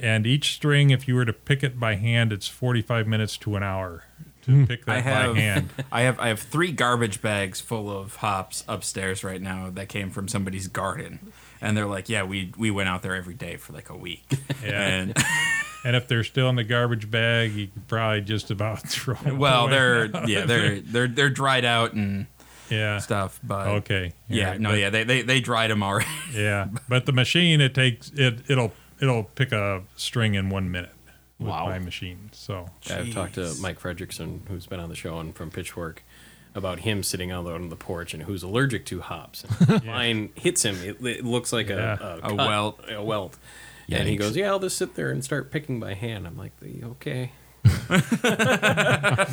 and 0.00 0.26
each 0.26 0.54
string 0.54 0.90
if 0.90 1.06
you 1.06 1.14
were 1.14 1.24
to 1.24 1.32
pick 1.32 1.62
it 1.62 1.78
by 1.78 1.94
hand 1.94 2.32
it's 2.32 2.48
45 2.48 3.06
minutes 3.06 3.36
to 3.38 3.54
an 3.54 3.62
hour 3.62 4.04
to 4.42 4.50
hmm. 4.50 4.64
pick 4.64 4.86
that 4.86 4.96
I 4.96 5.00
have 5.00 5.34
by 5.34 5.40
hand 5.40 5.70
I 5.92 6.00
have 6.02 6.18
I 6.18 6.28
have 6.28 6.40
three 6.40 6.72
garbage 6.72 7.22
bags 7.22 7.60
full 7.60 7.90
of 7.90 8.16
hops 8.16 8.64
upstairs 8.66 9.22
right 9.22 9.40
now 9.40 9.70
that 9.70 9.88
came 9.88 10.10
from 10.10 10.28
somebody's 10.28 10.68
garden. 10.68 11.32
And 11.62 11.74
they're 11.76 11.86
like, 11.86 12.08
Yeah, 12.10 12.24
we 12.24 12.52
we 12.58 12.70
went 12.70 12.88
out 12.90 13.00
there 13.02 13.14
every 13.14 13.34
day 13.34 13.56
for 13.56 13.72
like 13.72 13.88
a 13.88 13.96
week. 13.96 14.24
Yeah. 14.64 14.86
And 14.86 15.16
and 15.84 15.96
if 15.96 16.06
they're 16.08 16.22
still 16.24 16.48
in 16.48 16.56
the 16.56 16.62
garbage 16.64 17.10
bag 17.10 17.52
you 17.52 17.66
could 17.68 17.88
probably 17.88 18.20
just 18.20 18.50
about 18.50 18.82
throw 18.88 19.14
them 19.14 19.38
well, 19.38 19.62
away. 19.64 19.70
they're 19.72 20.26
yeah, 20.28 20.44
they're 20.44 20.80
they're 20.80 21.08
they're 21.08 21.30
dried 21.30 21.64
out 21.64 21.94
and 21.94 22.26
yeah 22.70 22.98
stuff, 22.98 23.40
but 23.42 23.66
okay 23.68 24.12
Yeah, 24.28 24.50
Right, 24.50 24.60
no, 24.60 24.70
but- 24.70 24.78
yeah, 24.78 24.90
they, 24.90 25.04
they 25.04 25.22
they 25.22 25.40
dried 25.40 25.70
them 25.70 25.82
already. 25.82 26.06
Yeah, 26.32 26.68
but 26.88 27.06
the 27.06 27.12
machine 27.12 27.60
it 27.60 27.74
takes 27.74 28.10
it 28.14 28.40
it'll 28.48 28.72
it'll 29.00 29.24
pick 29.24 29.50
a 29.52 29.82
string 29.96 30.34
in 30.34 30.48
one 30.50 30.70
minute 30.70 30.92
with 31.40 31.48
Wow. 31.48 31.66
my 31.66 31.80
machine. 31.80 32.30
So 32.32 32.68
I've 32.88 33.12
talked 33.12 33.34
to 33.34 33.52
Mike 33.60 33.80
Fredrickson, 33.80 34.46
who's 34.48 34.66
been 34.66 34.78
on 34.78 34.88
the 34.88 34.94
show 34.94 35.18
and 35.18 35.34
from 35.34 35.50
Pitchfork, 35.50 36.04
about 36.54 36.80
him 36.80 37.02
sitting 37.02 37.30
out 37.30 37.46
on 37.46 37.68
the 37.70 37.76
porch 37.76 38.12
and 38.14 38.24
who's 38.24 38.42
allergic 38.42 38.84
to 38.86 39.00
hops. 39.00 39.44
And 39.68 39.84
Mine 39.86 40.30
hits 40.34 40.64
him. 40.64 40.76
It, 40.82 41.04
it 41.04 41.24
looks 41.24 41.52
like 41.52 41.68
Yeah. 41.68 41.96
a, 42.00 42.04
a, 42.04 42.16
A 42.18 42.20
cut, 42.20 42.36
welt. 42.36 42.80
A 42.90 43.02
welt. 43.02 43.38
And 43.90 44.08
he 44.08 44.16
goes, 44.16 44.34
"Yeah, 44.36 44.48
I'll 44.50 44.58
just 44.58 44.78
sit 44.78 44.94
there 44.94 45.10
and 45.10 45.22
start 45.22 45.50
picking 45.50 45.78
by 45.78 45.92
hand." 45.94 46.26
I'm 46.26 46.38
like, 46.38 46.52
"Okay." 46.82 47.32
no, 47.64 47.70
I 47.90 47.96
think 48.08 48.20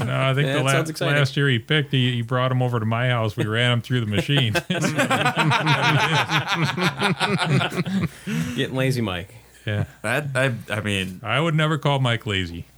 Yeah, 0.05 0.33
the 0.35 0.43
that 0.59 0.63
la- 0.63 0.71
sounds 0.71 0.89
exciting. 0.89 1.15
last 1.15 1.35
year 1.37 1.47
he 1.49 1.57
picked, 1.59 1.91
he, 1.91 2.13
he 2.15 2.21
brought 2.21 2.51
him 2.51 2.61
over 2.61 2.79
to 2.79 2.85
my 2.85 3.09
house. 3.09 3.35
We 3.37 3.45
ran 3.47 3.71
him 3.71 3.81
through 3.81 4.01
the 4.01 4.05
machine. 4.05 4.53
Getting 8.55 8.75
lazy, 8.75 9.01
Mike. 9.01 9.33
Yeah, 9.69 9.85
That 10.01 10.25
I 10.35 10.53
I 10.73 10.81
mean, 10.81 11.19
I 11.23 11.39
would 11.39 11.55
never 11.55 11.77
call 11.77 11.99
Mike 11.99 12.25
lazy. 12.25 12.65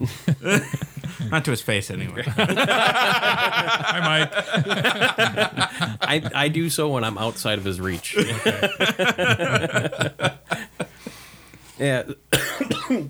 not 1.32 1.46
to 1.46 1.52
his 1.52 1.62
face 1.62 1.90
anyway. 1.92 2.24
Hi, 2.26 4.00
Mike. 4.04 4.30
I, 6.02 6.22
I 6.36 6.48
do 6.50 6.70
so 6.70 6.90
when 6.90 7.04
I'm 7.04 7.18
outside 7.18 7.58
of 7.58 7.66
his 7.66 7.80
reach. 7.80 8.16
yeah. 11.80 12.04
you 12.90 13.10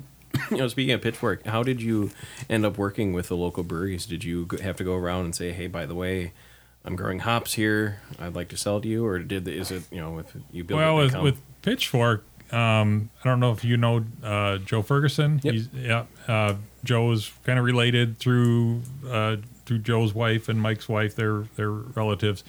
know, 0.51 0.67
speaking 0.67 0.93
of 0.93 1.01
Pitchfork, 1.01 1.45
how 1.45 1.63
did 1.63 1.81
you 1.81 2.11
end 2.49 2.65
up 2.65 2.77
working 2.77 3.13
with 3.13 3.27
the 3.27 3.37
local 3.37 3.63
breweries? 3.63 4.05
Did 4.05 4.23
you 4.23 4.45
go- 4.45 4.61
have 4.61 4.75
to 4.77 4.83
go 4.83 4.95
around 4.95 5.25
and 5.25 5.35
say, 5.35 5.51
"Hey, 5.51 5.67
by 5.67 5.85
the 5.85 5.95
way, 5.95 6.33
I'm 6.85 6.95
growing 6.95 7.19
hops 7.19 7.53
here. 7.53 8.01
I'd 8.19 8.35
like 8.35 8.49
to 8.49 8.57
sell 8.57 8.81
to 8.81 8.87
you," 8.87 9.05
or 9.05 9.19
did 9.19 9.45
the, 9.45 9.53
is 9.57 9.71
it 9.71 9.83
you 9.91 9.99
know 9.99 10.11
with 10.11 10.35
you 10.51 10.63
build 10.63 10.79
Well, 10.79 10.99
it, 11.01 11.13
with, 11.13 11.21
with 11.21 11.41
Pitchfork, 11.61 12.23
um, 12.51 13.09
I 13.23 13.29
don't 13.29 13.39
know 13.39 13.51
if 13.51 13.63
you 13.63 13.77
know 13.77 14.03
uh, 14.23 14.57
Joe 14.57 14.81
Ferguson. 14.81 15.39
Yep. 15.43 15.53
He's, 15.53 15.69
yeah, 15.73 16.05
uh, 16.27 16.55
Joe 16.83 17.11
is 17.11 17.31
kind 17.43 17.57
of 17.57 17.65
related 17.65 18.17
through 18.17 18.81
uh, 19.07 19.37
through 19.65 19.79
Joe's 19.79 20.13
wife 20.13 20.49
and 20.49 20.59
Mike's 20.61 20.89
wife. 20.89 21.15
They're 21.15 21.45
they're 21.55 21.71
relatives, 21.71 22.43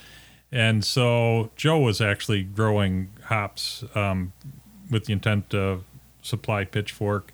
and 0.51 0.85
so 0.85 1.51
Joe 1.57 1.79
was 1.79 2.01
actually 2.01 2.43
growing 2.43 3.11
hops 3.25 3.85
um, 3.95 4.33
with 4.91 5.05
the 5.07 5.13
intent 5.13 5.51
to 5.51 5.85
supply 6.23 6.65
Pitchfork, 6.65 7.33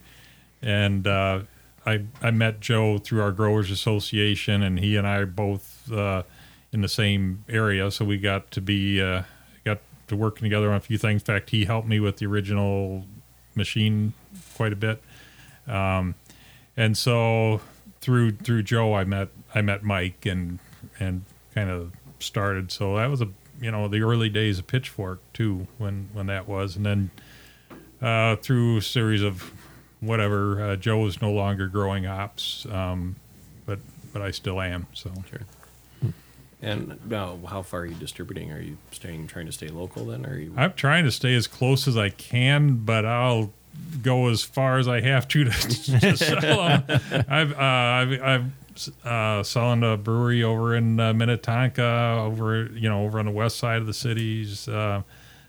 and 0.60 1.06
uh, 1.06 1.40
I 1.86 2.04
I 2.20 2.30
met 2.30 2.60
Joe 2.60 2.98
through 2.98 3.22
our 3.22 3.32
growers 3.32 3.70
association, 3.70 4.62
and 4.62 4.78
he 4.78 4.96
and 4.96 5.06
I 5.06 5.16
are 5.16 5.26
both 5.26 5.90
uh, 5.90 6.24
in 6.72 6.82
the 6.82 6.88
same 6.88 7.44
area, 7.48 7.90
so 7.90 8.04
we 8.04 8.18
got 8.18 8.50
to 8.52 8.60
be 8.60 9.00
uh, 9.00 9.22
to 10.08 10.16
working 10.16 10.44
together 10.44 10.70
on 10.70 10.76
a 10.76 10.80
few 10.80 10.98
things. 10.98 11.22
In 11.22 11.26
fact, 11.26 11.50
he 11.50 11.64
helped 11.64 11.88
me 11.88 12.00
with 12.00 12.16
the 12.18 12.26
original 12.26 13.04
machine 13.54 14.12
quite 14.56 14.72
a 14.72 14.76
bit, 14.76 15.02
um, 15.66 16.14
and 16.76 16.96
so 16.96 17.60
through 18.00 18.32
through 18.32 18.62
Joe, 18.62 18.94
I 18.94 19.04
met 19.04 19.28
I 19.54 19.62
met 19.62 19.82
Mike 19.82 20.26
and 20.26 20.58
and 20.98 21.24
kind 21.54 21.70
of 21.70 21.92
started. 22.20 22.70
So 22.72 22.96
that 22.96 23.06
was 23.06 23.20
a 23.20 23.28
you 23.60 23.70
know 23.70 23.88
the 23.88 24.02
early 24.02 24.28
days 24.28 24.58
of 24.58 24.66
Pitchfork 24.66 25.20
too 25.32 25.66
when 25.78 26.08
when 26.12 26.26
that 26.26 26.48
was, 26.48 26.76
and 26.76 26.86
then 26.86 27.10
uh, 28.00 28.36
through 28.36 28.78
a 28.78 28.82
series 28.82 29.22
of 29.22 29.52
whatever. 30.00 30.62
Uh, 30.62 30.76
Joe 30.76 31.06
is 31.06 31.20
no 31.20 31.30
longer 31.30 31.66
growing 31.68 32.04
hops, 32.04 32.66
um, 32.70 33.16
but 33.66 33.80
but 34.12 34.22
I 34.22 34.30
still 34.30 34.60
am. 34.60 34.86
So 34.92 35.12
Sure. 35.28 35.40
And 36.60 36.98
now, 37.08 37.38
how 37.48 37.62
far 37.62 37.80
are 37.80 37.86
you 37.86 37.94
distributing? 37.94 38.50
Are 38.52 38.60
you 38.60 38.78
staying 38.90 39.28
trying 39.28 39.46
to 39.46 39.52
stay 39.52 39.68
local 39.68 40.06
then? 40.06 40.26
Or 40.26 40.30
are 40.30 40.38
you? 40.38 40.52
I'm 40.56 40.72
trying 40.72 41.04
to 41.04 41.12
stay 41.12 41.34
as 41.34 41.46
close 41.46 41.86
as 41.86 41.96
I 41.96 42.08
can, 42.08 42.84
but 42.84 43.04
I'll 43.04 43.52
go 44.02 44.28
as 44.28 44.42
far 44.42 44.78
as 44.78 44.88
I 44.88 45.00
have 45.00 45.28
to 45.28 45.44
to, 45.44 45.50
to 46.00 46.16
sell 46.16 46.68
them. 46.68 46.84
I've 47.28 47.52
uh, 47.52 47.56
I've, 47.56 48.22
I've 48.22 49.06
uh, 49.06 49.42
selling 49.42 49.82
a 49.82 49.96
brewery 49.96 50.42
over 50.42 50.74
in 50.74 50.98
uh, 50.98 51.12
Minnetonka, 51.12 52.18
over 52.20 52.66
you 52.66 52.88
know 52.88 53.04
over 53.04 53.18
on 53.18 53.26
the 53.26 53.32
west 53.32 53.58
side 53.58 53.80
of 53.80 53.86
the 53.86 53.94
cities. 53.94 54.68
Uh, 54.68 55.02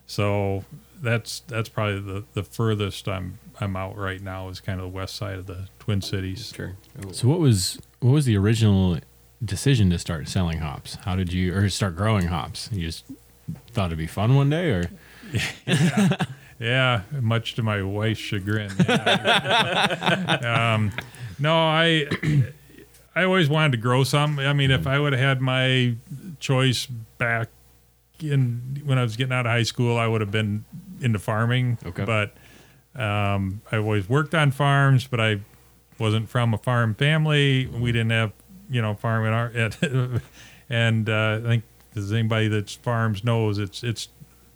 so 0.06 0.64
that's 1.02 1.42
that's 1.42 1.70
probably 1.70 2.00
the, 2.02 2.24
the 2.34 2.44
furthest 2.44 3.08
I'm 3.08 3.40
I'm 3.60 3.76
out 3.76 3.98
right 3.98 4.22
now 4.22 4.50
is 4.50 4.60
kind 4.60 4.80
of 4.80 4.84
the 4.84 4.96
west 4.96 5.16
side 5.16 5.38
of 5.38 5.46
the 5.46 5.68
Twin 5.80 6.02
Cities. 6.02 6.54
Sure. 6.56 6.76
So 7.12 7.28
what 7.28 7.40
was 7.40 7.80
what 8.00 8.12
was 8.12 8.26
the 8.26 8.38
original 8.38 8.98
decision 9.44 9.90
to 9.92 10.00
start 10.00 10.28
selling 10.28 10.60
hops? 10.60 10.96
How 11.06 11.16
did 11.16 11.32
you 11.34 11.56
or 11.56 11.70
start 11.70 11.96
growing 11.96 12.28
hops? 12.28 12.70
You 12.72 12.86
just 12.86 13.06
thought 13.72 13.88
it'd 13.88 13.98
be 13.98 14.08
fun 14.08 14.36
one 14.36 14.50
day, 14.50 14.70
or 14.72 14.90
Yeah, 16.60 17.04
much 17.22 17.56
to 17.56 17.64
my 17.64 17.82
wife's 17.82 18.20
chagrin. 18.20 18.72
Yeah. 18.88 20.74
um, 20.76 20.92
no, 21.40 21.56
I 21.56 22.08
I 23.16 23.24
always 23.24 23.50
wanted 23.50 23.72
to 23.74 23.78
grow 23.78 24.04
some. 24.04 24.40
I 24.40 24.54
mean, 24.54 24.70
if 24.70 24.86
I 24.86 25.00
would 25.00 25.14
have 25.14 25.22
had 25.22 25.42
my 25.42 25.96
choice 26.40 26.86
back 27.18 27.50
in 28.20 28.82
when 28.84 28.98
I 28.98 29.04
was 29.04 29.16
getting 29.16 29.34
out 29.34 29.46
of 29.46 29.52
high 29.52 29.64
school, 29.64 29.98
I 29.98 30.08
would 30.08 30.20
have 30.22 30.32
been 30.32 30.66
into 31.00 31.18
farming. 31.20 31.78
Okay. 31.86 32.04
But 32.04 32.34
um, 33.02 33.62
I 33.72 33.78
always 33.78 34.10
worked 34.10 34.36
on 34.36 34.52
farms, 34.52 35.08
but 35.08 35.22
I 35.22 35.40
wasn't 35.98 36.30
from 36.30 36.54
a 36.54 36.58
farm 36.58 36.94
family. 36.94 37.68
We 37.68 37.92
didn't 37.94 38.12
have, 38.12 38.34
you 38.70 38.82
know, 38.82 38.94
farm 38.94 39.26
in 39.26 39.34
our. 39.34 39.52
and 40.70 41.10
uh, 41.10 41.40
I 41.44 41.48
think 41.48 41.64
as 41.96 42.12
anybody 42.12 42.48
that 42.50 42.70
farms 42.70 43.24
knows, 43.24 43.58
it's 43.58 43.84
it's 43.84 44.10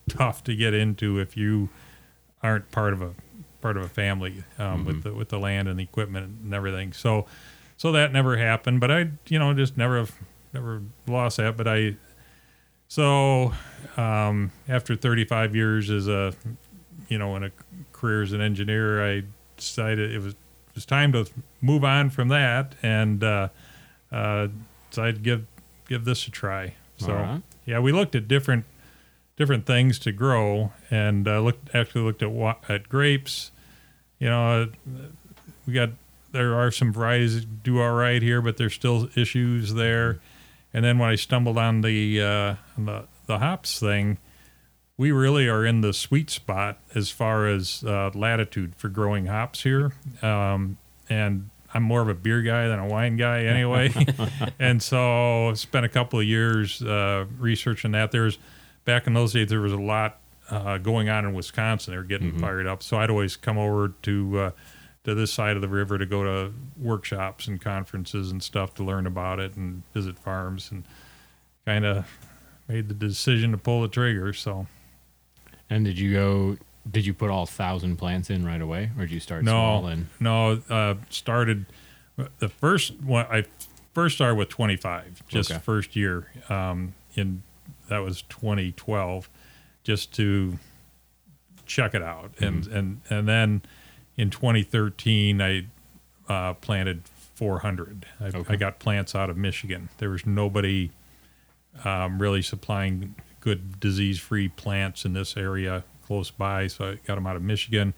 tough 0.09 0.43
to 0.43 0.55
get 0.55 0.73
into 0.73 1.19
if 1.19 1.37
you 1.37 1.69
aren't 2.41 2.71
part 2.71 2.93
of 2.93 3.01
a 3.01 3.13
part 3.61 3.77
of 3.77 3.83
a 3.83 3.89
family 3.89 4.43
um, 4.59 4.85
with 4.85 5.03
the 5.03 5.13
with 5.13 5.29
the 5.29 5.39
land 5.39 5.67
and 5.67 5.79
the 5.79 5.83
equipment 5.83 6.39
and 6.43 6.53
everything. 6.53 6.93
So 6.93 7.25
so 7.77 7.91
that 7.93 8.11
never 8.11 8.37
happened. 8.37 8.79
But 8.79 8.91
I, 8.91 9.11
you 9.27 9.39
know, 9.39 9.53
just 9.53 9.77
never 9.77 10.05
never 10.53 10.81
lost 11.07 11.37
that. 11.37 11.57
But 11.57 11.67
I 11.67 11.95
so 12.87 13.53
um, 13.97 14.51
after 14.67 14.95
35 14.95 15.55
years 15.55 15.89
as 15.89 16.07
a 16.07 16.33
you 17.07 17.17
know 17.17 17.35
in 17.35 17.43
a 17.43 17.51
career 17.91 18.21
as 18.21 18.33
an 18.33 18.41
engineer, 18.41 19.03
I 19.03 19.23
decided 19.57 20.11
it 20.11 20.21
was 20.21 20.33
it 20.33 20.75
was 20.75 20.85
time 20.85 21.11
to 21.13 21.25
move 21.61 21.83
on 21.83 22.09
from 22.09 22.27
that 22.29 22.75
and 22.83 23.23
uh, 23.23 23.49
uh, 24.13 24.47
I'd 24.97 25.23
give 25.23 25.45
give 25.89 26.05
this 26.05 26.27
a 26.27 26.31
try. 26.31 26.75
So 26.97 27.13
right. 27.13 27.41
yeah, 27.65 27.79
we 27.79 27.91
looked 27.91 28.15
at 28.15 28.27
different 28.27 28.65
different 29.35 29.65
things 29.65 29.97
to 29.99 30.11
grow 30.11 30.71
and 30.91 31.27
uh, 31.27 31.39
looked 31.39 31.73
actually 31.73 32.01
looked 32.01 32.21
at 32.21 32.31
wa- 32.31 32.57
at 32.69 32.87
grapes. 32.87 33.51
You 34.19 34.29
know, 34.29 34.61
uh, 34.61 34.65
we 35.65 35.73
got 35.73 35.89
there 36.31 36.55
are 36.55 36.71
some 36.71 36.93
varieties 36.93 37.41
that 37.41 37.63
do 37.63 37.81
all 37.81 37.93
right 37.93 38.21
here, 38.21 38.41
but 38.41 38.57
there's 38.57 38.73
still 38.73 39.09
issues 39.15 39.73
there. 39.73 40.19
And 40.73 40.83
then 40.83 40.97
when 40.97 41.09
I 41.09 41.15
stumbled 41.15 41.57
on 41.57 41.81
the 41.81 42.21
uh, 42.21 42.55
on 42.77 42.85
the 42.85 43.05
the 43.25 43.39
hops 43.39 43.79
thing, 43.79 44.17
we 44.97 45.11
really 45.11 45.47
are 45.47 45.65
in 45.65 45.81
the 45.81 45.93
sweet 45.93 46.29
spot 46.29 46.79
as 46.93 47.09
far 47.09 47.47
as 47.47 47.83
uh, 47.83 48.11
latitude 48.13 48.75
for 48.75 48.89
growing 48.89 49.27
hops 49.27 49.63
here. 49.63 49.93
Um, 50.21 50.77
and 51.09 51.49
I'm 51.73 51.83
more 51.83 52.01
of 52.01 52.09
a 52.09 52.13
beer 52.13 52.41
guy 52.41 52.67
than 52.67 52.79
a 52.79 52.87
wine 52.87 53.17
guy 53.17 53.43
anyway. 53.45 53.91
and 54.59 54.81
so 54.81 55.53
spent 55.55 55.85
a 55.85 55.89
couple 55.89 56.19
of 56.19 56.25
years 56.25 56.81
uh, 56.81 57.25
researching 57.39 57.91
that. 57.91 58.11
There's 58.11 58.37
back 58.85 59.07
in 59.07 59.13
those 59.13 59.33
days 59.33 59.49
there 59.49 59.61
was 59.61 59.73
a 59.73 59.77
lot 59.77 60.19
uh, 60.49 60.77
going 60.77 61.09
on 61.09 61.25
in 61.25 61.33
Wisconsin. 61.33 61.93
They 61.93 61.97
were 61.97 62.03
getting 62.03 62.37
fired 62.37 62.67
up. 62.67 62.83
So 62.83 62.97
I'd 62.97 63.09
always 63.09 63.35
come 63.35 63.57
over 63.57 63.93
to 64.03 64.39
uh, 64.39 64.51
to 65.05 65.15
this 65.15 65.33
side 65.33 65.55
of 65.55 65.61
the 65.61 65.67
river 65.67 65.97
to 65.97 66.05
go 66.05 66.23
to 66.23 66.53
workshops 66.77 67.47
and 67.47 67.59
conferences 67.59 68.31
and 68.31 68.41
stuff 68.41 68.73
to 68.75 68.83
learn 68.83 69.05
about 69.07 69.39
it 69.39 69.55
and 69.55 69.83
visit 69.93 70.17
farms 70.17 70.69
and 70.71 70.83
kind 71.65 71.85
of 71.85 72.05
made 72.67 72.87
the 72.87 72.93
decision 72.93 73.51
to 73.51 73.57
pull 73.57 73.81
the 73.81 73.87
trigger. 73.87 74.31
So 74.33 74.67
And 75.69 75.83
did 75.85 75.97
you 75.99 76.13
go? 76.13 76.57
Did 76.89 77.05
you 77.05 77.13
put 77.13 77.29
all 77.29 77.45
thousand 77.45 77.97
plants 77.97 78.29
in 78.29 78.45
right 78.45 78.59
away, 78.61 78.91
or 78.97 79.03
did 79.05 79.11
you 79.11 79.19
start 79.19 79.43
no, 79.43 79.51
small 79.51 79.87
and? 79.87 80.07
no, 80.19 80.61
uh, 80.69 80.95
started 81.09 81.65
the 82.39 82.49
first 82.49 82.99
one. 83.01 83.25
I 83.31 83.45
first 83.93 84.15
started 84.15 84.35
with 84.35 84.49
25, 84.49 85.23
just 85.27 85.49
Okay. 85.51 85.59
first 85.61 85.95
year. 85.95 86.29
Um, 86.49 86.93
in 87.15 87.43
that 87.89 87.99
was 87.99 88.23
2012, 88.23 89.29
just 89.83 90.13
to 90.15 90.57
check 91.65 91.93
it 91.95 92.01
out, 92.01 92.31
and 92.39 92.63
Mm-hmm. 92.63 92.75
and 92.75 93.01
and 93.09 93.27
then 93.27 93.61
in 94.17 94.29
2013, 94.29 95.41
I 95.41 95.65
uh, 96.27 96.53
planted 96.55 97.03
400. 97.35 98.05
I, 98.19 98.25
Okay. 98.25 98.53
I 98.53 98.55
got 98.57 98.79
plants 98.79 99.15
out 99.15 99.29
of 99.29 99.37
Michigan. 99.37 99.89
There 99.99 100.09
was 100.09 100.25
nobody 100.25 100.91
um, 101.85 102.21
really 102.21 102.41
supplying 102.41 103.15
good 103.39 103.79
disease-free 103.79 104.49
plants 104.49 105.05
in 105.05 105.13
this 105.13 105.35
area 105.35 105.83
close 106.05 106.31
by, 106.31 106.67
so 106.67 106.91
I 106.91 106.95
got 107.07 107.17
him 107.17 107.27
out 107.27 107.35
of 107.35 107.41
Michigan. 107.41 107.93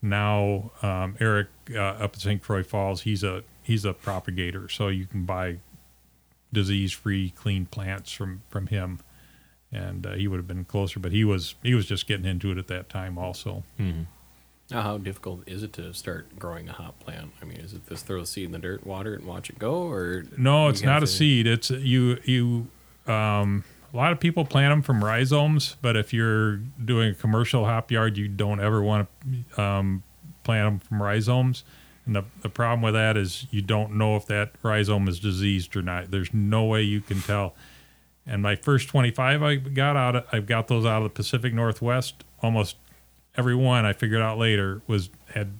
Now 0.00 0.72
um, 0.82 1.16
Eric 1.20 1.48
uh, 1.74 1.78
up 1.80 2.14
at 2.14 2.20
St. 2.20 2.42
Croix 2.42 2.62
Falls, 2.64 3.02
he's 3.02 3.22
a 3.22 3.44
he's 3.62 3.84
a 3.84 3.92
propagator, 3.92 4.68
so 4.68 4.88
you 4.88 5.06
can 5.06 5.24
buy 5.24 5.58
disease-free, 6.52 7.30
clean 7.30 7.66
plants 7.66 8.12
from 8.12 8.42
from 8.48 8.66
him. 8.68 9.00
And 9.74 10.06
uh, 10.06 10.12
he 10.12 10.28
would 10.28 10.36
have 10.36 10.46
been 10.46 10.66
closer, 10.66 11.00
but 11.00 11.12
he 11.12 11.24
was 11.24 11.54
he 11.62 11.74
was 11.74 11.86
just 11.86 12.06
getting 12.06 12.26
into 12.26 12.50
it 12.50 12.58
at 12.58 12.66
that 12.68 12.88
time 12.90 13.16
also. 13.16 13.62
Now, 14.70 14.82
how 14.82 14.98
difficult 14.98 15.42
is 15.46 15.62
it 15.62 15.72
to 15.74 15.92
start 15.94 16.38
growing 16.38 16.68
a 16.68 16.72
hop 16.72 16.98
plant? 17.00 17.32
I 17.40 17.44
mean, 17.44 17.58
is 17.58 17.72
it 17.72 17.88
just 17.88 18.06
throw 18.06 18.20
a 18.20 18.26
seed 18.26 18.46
in 18.46 18.52
the 18.52 18.58
dirt, 18.58 18.86
water 18.86 19.14
it, 19.14 19.20
and 19.20 19.28
watch 19.28 19.50
it 19.50 19.58
go, 19.58 19.74
or 19.90 20.24
No, 20.36 20.68
it's 20.68 20.80
have 20.80 20.88
not 20.88 21.02
a 21.02 21.06
seed. 21.06 21.46
It's 21.46 21.70
you 21.70 22.18
you. 22.24 22.66
Um, 23.06 23.64
a 23.92 23.96
lot 23.96 24.12
of 24.12 24.20
people 24.20 24.44
plant 24.44 24.72
them 24.72 24.82
from 24.82 25.04
rhizomes, 25.04 25.76
but 25.82 25.96
if 25.96 26.12
you're 26.12 26.56
doing 26.82 27.10
a 27.10 27.14
commercial 27.14 27.66
hop 27.66 27.90
yard, 27.90 28.16
you 28.16 28.26
don't 28.26 28.60
ever 28.60 28.82
want 28.82 29.08
to 29.54 29.62
um, 29.62 30.02
plant 30.44 30.66
them 30.66 30.78
from 30.78 31.02
rhizomes. 31.02 31.64
And 32.06 32.16
the, 32.16 32.24
the 32.40 32.48
problem 32.48 32.82
with 32.82 32.94
that 32.94 33.16
is 33.16 33.46
you 33.50 33.62
don't 33.62 33.92
know 33.92 34.16
if 34.16 34.26
that 34.26 34.52
rhizome 34.62 35.08
is 35.08 35.20
diseased 35.20 35.76
or 35.76 35.82
not. 35.82 36.10
There's 36.10 36.32
no 36.32 36.64
way 36.64 36.82
you 36.82 37.00
can 37.00 37.20
tell. 37.20 37.54
And 38.26 38.42
my 38.42 38.56
first 38.56 38.88
25 38.88 39.42
I 39.42 39.56
got 39.56 39.96
out, 39.96 40.16
of, 40.16 40.24
I've 40.32 40.46
got 40.46 40.68
those 40.68 40.86
out 40.86 40.98
of 40.98 41.04
the 41.04 41.10
Pacific 41.10 41.52
Northwest. 41.52 42.24
Almost 42.42 42.76
every 43.36 43.54
one 43.54 43.84
I 43.84 43.92
figured 43.92 44.22
out 44.22 44.38
later 44.38 44.82
was 44.86 45.10
had 45.34 45.52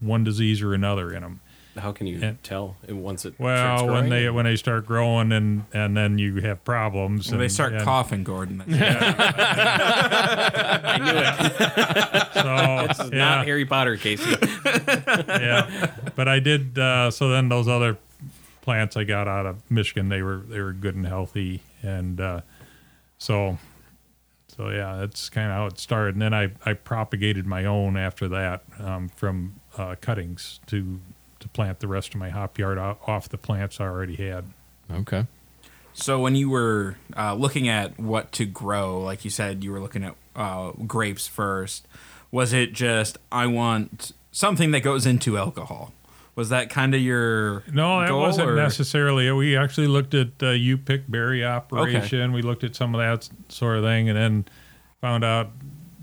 one 0.00 0.22
disease 0.22 0.60
or 0.60 0.74
another 0.74 1.12
in 1.12 1.22
them. 1.22 1.40
How 1.76 1.92
can 1.92 2.06
you 2.06 2.20
And- 2.22 2.42
tell 2.42 2.76
once 2.88 3.24
it? 3.24 3.34
Well, 3.38 3.88
when 3.88 4.08
they 4.08 4.30
when 4.30 4.44
they 4.44 4.56
start 4.56 4.86
growing 4.86 5.32
and 5.32 5.64
and 5.72 5.96
then 5.96 6.18
you 6.18 6.36
have 6.42 6.64
problems. 6.64 7.30
When 7.30 7.40
they 7.40 7.48
start 7.48 7.72
and 7.72 7.82
coughing, 7.82 8.24
Gordon. 8.24 8.58
that's- 8.66 9.14
I 10.84 10.98
knew 10.98 11.18
it. 11.18 12.28
So 12.44 12.86
This 12.88 13.00
is 13.00 13.10
yeah, 13.12 13.18
not 13.18 13.46
Harry 13.46 13.64
Potter, 13.64 13.96
Casey. 13.96 14.30
yeah. 15.28 15.90
But 16.14 16.28
I 16.28 16.40
did. 16.40 16.78
Uh, 16.78 17.10
so 17.10 17.28
then 17.30 17.48
those 17.48 17.68
other 17.68 17.96
plants 18.60 18.96
I 18.96 19.04
got 19.04 19.28
out 19.28 19.46
of 19.46 19.62
Michigan, 19.70 20.08
they 20.08 20.22
were 20.22 20.38
they 20.48 20.60
were 20.60 20.72
good 20.72 20.94
and 20.94 21.06
healthy, 21.06 21.62
and 21.82 22.20
uh, 22.20 22.40
so 23.18 23.58
so 24.56 24.68
yeah, 24.70 24.96
that's 24.98 25.28
kind 25.30 25.48
of 25.48 25.52
how 25.54 25.66
it 25.66 25.78
started. 25.78 26.14
And 26.16 26.22
then 26.22 26.34
I 26.34 26.50
I 26.66 26.74
propagated 26.74 27.46
my 27.46 27.64
own 27.64 27.96
after 27.96 28.28
that 28.28 28.62
um, 28.78 29.08
from 29.08 29.60
uh, 29.78 29.94
cuttings 30.00 30.60
to 30.66 31.00
to 31.44 31.48
plant 31.50 31.80
the 31.80 31.86
rest 31.88 32.14
of 32.14 32.20
my 32.20 32.30
hop 32.30 32.58
yard 32.58 32.78
off 32.78 33.28
the 33.28 33.38
plants 33.38 33.78
I 33.80 33.84
already 33.84 34.16
had. 34.16 34.46
Okay. 34.92 35.26
So 35.92 36.18
when 36.20 36.34
you 36.34 36.50
were 36.50 36.96
uh, 37.16 37.34
looking 37.34 37.68
at 37.68 37.98
what 38.00 38.32
to 38.32 38.44
grow, 38.46 38.98
like 39.00 39.24
you 39.24 39.30
said, 39.30 39.62
you 39.62 39.70
were 39.70 39.78
looking 39.80 40.02
at 40.02 40.16
uh, 40.34 40.72
grapes 40.86 41.28
first. 41.28 41.86
Was 42.32 42.52
it 42.52 42.72
just 42.72 43.18
I 43.30 43.46
want 43.46 44.10
something 44.32 44.72
that 44.72 44.80
goes 44.80 45.06
into 45.06 45.38
alcohol? 45.38 45.92
Was 46.34 46.48
that 46.48 46.68
kind 46.68 46.94
of 46.96 47.00
your 47.00 47.62
No, 47.72 48.00
that 48.00 48.08
goal, 48.08 48.22
wasn't 48.22 48.48
or- 48.50 48.56
necessarily. 48.56 49.30
We 49.30 49.56
actually 49.56 49.86
looked 49.86 50.14
at 50.14 50.28
uh, 50.42 50.50
you 50.50 50.76
pick 50.76 51.08
berry 51.08 51.44
operation. 51.44 52.32
We 52.32 52.42
looked 52.42 52.64
at 52.64 52.74
some 52.74 52.92
of 52.94 52.98
that 53.00 53.28
sort 53.52 53.78
of 53.78 53.84
thing, 53.84 54.08
and 54.08 54.18
then 54.18 54.44
found 55.00 55.22
out 55.22 55.50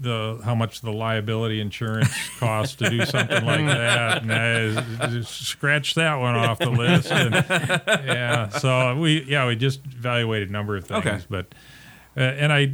the 0.02 0.40
how 0.44 0.56
much 0.56 0.82
the 0.82 0.92
liability 0.92 1.62
insurance 1.62 2.10
costs 2.40 2.76
to 2.78 2.90
do 2.90 3.06
something 3.06 3.46
like 3.46 3.66
that, 3.68 4.24
and 4.24 4.34
I 4.34 5.08
just 5.08 5.46
scratched 5.46 5.96
that 5.96 6.16
one 6.16 6.36
off 6.36 6.58
the 6.60 6.72
list. 6.72 7.12
And, 7.12 7.36
yeah, 8.06 8.50
so 8.50 8.98
we 8.98 9.24
yeah 9.24 9.46
we 9.48 9.56
just 9.56 9.80
evaluated 9.86 10.50
a 10.50 10.52
number 10.52 10.76
of 10.76 10.86
things, 10.86 11.06
Okay. 11.06 11.20
but 11.30 11.54
uh, 12.18 12.22
and 12.22 12.52
I 12.52 12.74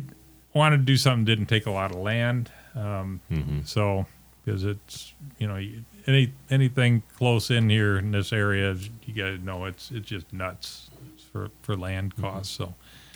wanted 0.53 0.77
to 0.77 0.83
do 0.83 0.95
something 0.97 1.25
that 1.25 1.31
didn't 1.35 1.47
take 1.47 1.65
a 1.65 1.71
lot 1.71 1.91
of 1.91 1.97
land, 1.97 2.49
um, 2.75 3.19
so 3.65 4.05
because 4.45 4.63
it's 4.63 5.13
you 5.37 5.47
know 5.47 5.61
any 6.07 6.31
anything 6.49 7.03
close 7.17 7.51
in 7.51 7.69
here 7.69 7.97
in 7.97 8.11
this 8.11 8.31
area, 8.31 8.75
you 9.05 9.13
guys 9.13 9.39
know 9.43 9.65
it's 9.65 9.91
it's 9.91 10.07
just 10.07 10.31
nuts 10.31 10.89
for 11.31 11.49
for 11.61 11.75
land 11.75 12.15
costs. 12.15 12.55
So 12.55 12.73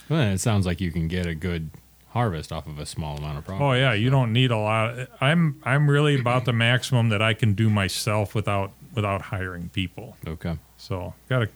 Well, 0.09 0.21
it 0.33 0.39
sounds 0.39 0.65
like 0.65 0.81
you 0.81 0.91
can 0.91 1.07
get 1.07 1.25
a 1.25 1.33
good 1.33 1.69
harvest 2.11 2.51
off 2.51 2.67
of 2.67 2.77
a 2.77 2.85
small 2.85 3.17
amount 3.17 3.37
of 3.37 3.45
product. 3.45 3.63
oh 3.63 3.73
yeah, 3.73 3.93
you 3.93 4.09
don't 4.09 4.33
need 4.33 4.51
a 4.51 4.57
lot. 4.57 5.07
I'm 5.19 5.59
I'm 5.63 5.89
really 5.89 6.19
about 6.19 6.45
the 6.45 6.53
maximum 6.53 7.09
that 7.09 7.21
I 7.21 7.33
can 7.33 7.53
do 7.53 7.69
myself 7.69 8.35
without 8.35 8.71
without 8.93 9.21
hiring 9.21 9.69
people. 9.69 10.17
Okay. 10.27 10.57
So 10.77 11.13
got 11.29 11.41
a 11.43 11.49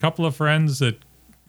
couple 0.00 0.26
of 0.26 0.36
friends 0.36 0.78
that 0.80 0.98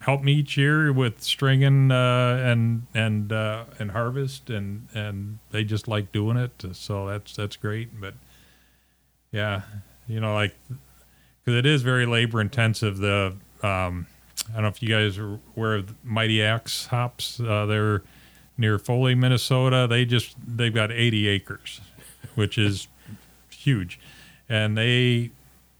help 0.00 0.22
me 0.22 0.32
each 0.32 0.56
year 0.56 0.92
with 0.92 1.22
stringing 1.22 1.90
uh, 1.90 2.42
and 2.44 2.86
and 2.94 3.32
uh, 3.32 3.64
and 3.78 3.90
harvest, 3.90 4.50
and 4.50 4.88
and 4.94 5.38
they 5.50 5.64
just 5.64 5.86
like 5.88 6.12
doing 6.12 6.36
it. 6.36 6.64
So 6.72 7.06
that's 7.06 7.36
that's 7.36 7.56
great. 7.56 8.00
But 8.00 8.14
yeah, 9.32 9.62
you 10.08 10.20
know, 10.20 10.34
like 10.34 10.54
because 11.44 11.58
it 11.58 11.66
is 11.66 11.82
very 11.82 12.06
labor 12.06 12.40
intensive. 12.40 12.98
The 12.98 13.36
um, 13.62 14.06
I 14.50 14.54
don't 14.54 14.62
know 14.62 14.68
if 14.68 14.82
you 14.82 14.88
guys 14.88 15.18
are 15.18 15.38
aware 15.56 15.74
of 15.74 15.94
Mighty 16.04 16.42
Axe 16.42 16.86
hops. 16.86 17.38
Uh, 17.40 17.66
they're 17.66 18.02
near 18.58 18.78
Foley, 18.78 19.14
Minnesota. 19.14 19.86
They 19.88 20.04
just 20.04 20.36
they've 20.46 20.74
got 20.74 20.90
80 20.92 21.28
acres, 21.28 21.80
which 22.34 22.56
is 22.58 22.88
huge, 23.50 23.98
and 24.48 24.76
they 24.76 25.30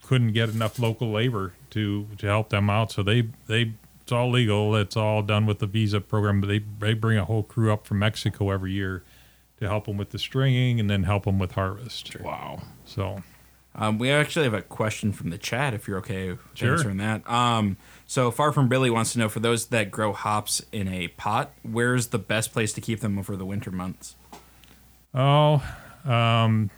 couldn't 0.02 0.33
get 0.33 0.49
enough 0.49 0.78
local 0.78 1.11
labor 1.11 1.52
to 1.71 2.06
to 2.18 2.26
help 2.26 2.50
them 2.50 2.71
out. 2.71 2.92
So 2.92 3.02
they 3.02 3.28
they 3.47 3.73
it's 4.02 4.12
all 4.12 4.30
legal. 4.30 4.76
It's 4.76 4.97
all 4.97 5.23
done 5.23 5.47
with 5.47 5.59
the 5.59 5.66
visa 5.66 6.00
program. 6.00 6.40
But 6.40 6.47
they 6.49 6.61
they 6.80 6.95
bring 6.95 7.18
a 7.18 7.25
whole 7.25 7.42
crew 7.42 7.73
up 7.73 7.87
from 7.87 7.99
Mexico 8.00 8.50
every 8.50 8.73
year 8.73 9.02
to 9.59 9.66
help 9.68 9.87
them 9.87 9.97
with 9.97 10.11
the 10.11 10.18
stringing 10.18 10.78
and 10.78 10.88
then 10.90 11.04
help 11.04 11.25
them 11.25 11.38
with 11.38 11.52
harvest. 11.52 12.14
Wow. 12.21 12.62
So 12.85 13.23
Um, 13.75 13.99
we 13.99 14.11
actually 14.11 14.45
have 14.45 14.54
a 14.54 14.62
question 14.62 15.12
from 15.12 15.30
the 15.30 15.38
chat, 15.38 15.75
if 15.75 15.87
you're 15.88 15.99
okay 15.99 16.30
with 16.30 16.40
Sure. 16.54 16.73
answering 16.75 16.97
that. 16.99 17.28
Um, 17.28 17.76
so 18.07 18.31
Far 18.31 18.53
From 18.53 18.69
Billy 18.69 18.91
wants 18.91 19.13
to 19.13 19.19
know 19.19 19.29
for 19.29 19.41
those 19.41 19.67
that 19.67 19.91
grow 19.91 20.13
hops 20.13 20.63
in 20.73 20.89
a 20.89 21.09
pot, 21.09 21.53
where's 21.63 22.09
the 22.09 22.19
best 22.19 22.53
place 22.53 22.73
to 22.75 22.81
keep 22.81 23.01
them 23.01 23.19
over 23.19 23.37
the 23.37 23.47
winter 23.47 23.71
months? 23.71 24.15
Oh, 25.13 25.63
um, 26.05 26.71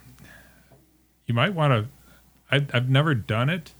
you 1.26 1.34
might 1.34 1.54
want 1.54 1.72
to. 1.72 1.90
I've, 2.50 2.74
I've 2.74 2.88
never 2.88 3.14
done 3.14 3.50
it. 3.50 3.72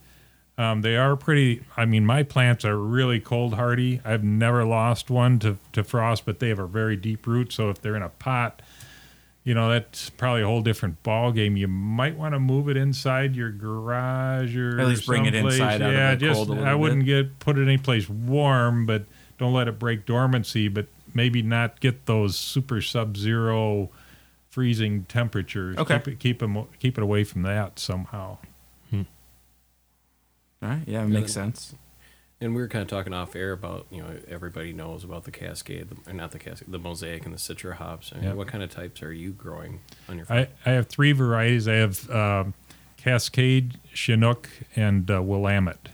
Um, 0.58 0.82
they 0.82 0.96
are 0.96 1.16
pretty. 1.16 1.62
I 1.76 1.84
mean, 1.84 2.04
my 2.04 2.24
plants 2.24 2.64
are 2.64 2.76
really 2.76 3.20
cold 3.20 3.54
hardy. 3.54 4.00
I've 4.04 4.24
never 4.24 4.64
lost 4.64 5.08
one 5.08 5.38
to, 5.38 5.56
to 5.72 5.84
frost, 5.84 6.26
but 6.26 6.40
they 6.40 6.48
have 6.48 6.58
a 6.58 6.66
very 6.66 6.96
deep 6.96 7.26
root. 7.26 7.52
So 7.52 7.70
if 7.70 7.80
they're 7.80 7.96
in 7.96 8.02
a 8.02 8.08
pot, 8.08 8.60
you 9.48 9.54
know 9.54 9.70
that's 9.70 10.10
probably 10.10 10.42
a 10.42 10.46
whole 10.46 10.60
different 10.60 11.02
ball 11.02 11.32
game. 11.32 11.56
You 11.56 11.68
might 11.68 12.16
want 12.18 12.34
to 12.34 12.38
move 12.38 12.68
it 12.68 12.76
inside 12.76 13.34
your 13.34 13.50
garage 13.50 14.54
or 14.56 14.78
At 14.78 14.86
least 14.88 15.06
bring 15.06 15.24
it 15.24 15.32
someplace. 15.32 15.54
inside 15.54 15.80
out 15.82 15.88
of 15.88 15.92
yeah, 15.94 16.10
the 16.14 16.16
just 16.18 16.34
cold 16.46 16.58
a 16.58 16.62
I 16.62 16.74
wouldn't 16.74 17.06
bit. 17.06 17.24
get 17.28 17.38
put 17.38 17.56
it 17.58 17.62
anyplace 17.62 18.08
warm, 18.10 18.84
but 18.84 19.04
don't 19.38 19.54
let 19.54 19.66
it 19.66 19.78
break 19.78 20.04
dormancy. 20.04 20.68
But 20.68 20.86
maybe 21.14 21.40
not 21.40 21.80
get 21.80 22.04
those 22.04 22.36
super 22.36 22.82
sub 22.82 23.16
zero 23.16 23.88
freezing 24.50 25.04
temperatures. 25.04 25.78
Okay. 25.78 25.94
Keep 25.98 26.08
it 26.08 26.18
keep 26.18 26.42
'em- 26.42 26.66
keep 26.78 26.98
it 26.98 27.02
away 27.02 27.24
from 27.24 27.42
that 27.42 27.78
somehow. 27.78 28.36
Hmm. 28.90 29.02
All 30.62 30.68
right, 30.68 30.82
yeah, 30.86 31.04
it 31.04 31.08
makes 31.08 31.32
sense. 31.32 31.74
And 32.40 32.54
we 32.54 32.60
were 32.62 32.68
kind 32.68 32.82
of 32.82 32.88
talking 32.88 33.12
off 33.12 33.34
air 33.34 33.52
about 33.52 33.86
you 33.90 34.00
know 34.00 34.10
everybody 34.28 34.72
knows 34.72 35.02
about 35.02 35.24
the 35.24 35.30
Cascade, 35.32 35.88
or 36.06 36.12
not 36.12 36.30
the 36.30 36.38
Cascade, 36.38 36.70
the 36.70 36.78
Mosaic 36.78 37.24
and 37.24 37.34
the 37.34 37.38
Citra 37.38 37.74
hops. 37.74 38.12
I 38.14 38.18
mean, 38.18 38.24
Yeah. 38.28 38.34
What 38.34 38.46
kind 38.46 38.62
of 38.62 38.70
types 38.70 39.02
are 39.02 39.12
you 39.12 39.32
growing 39.32 39.80
on 40.08 40.16
your 40.18 40.26
farm? 40.26 40.46
I, 40.64 40.70
I 40.70 40.74
have 40.74 40.86
three 40.86 41.12
varieties. 41.12 41.66
I 41.66 41.74
have 41.74 42.08
um, 42.10 42.54
Cascade, 42.96 43.78
Chinook, 43.92 44.48
and 44.76 45.10
uh, 45.10 45.20
Willamette. 45.22 45.88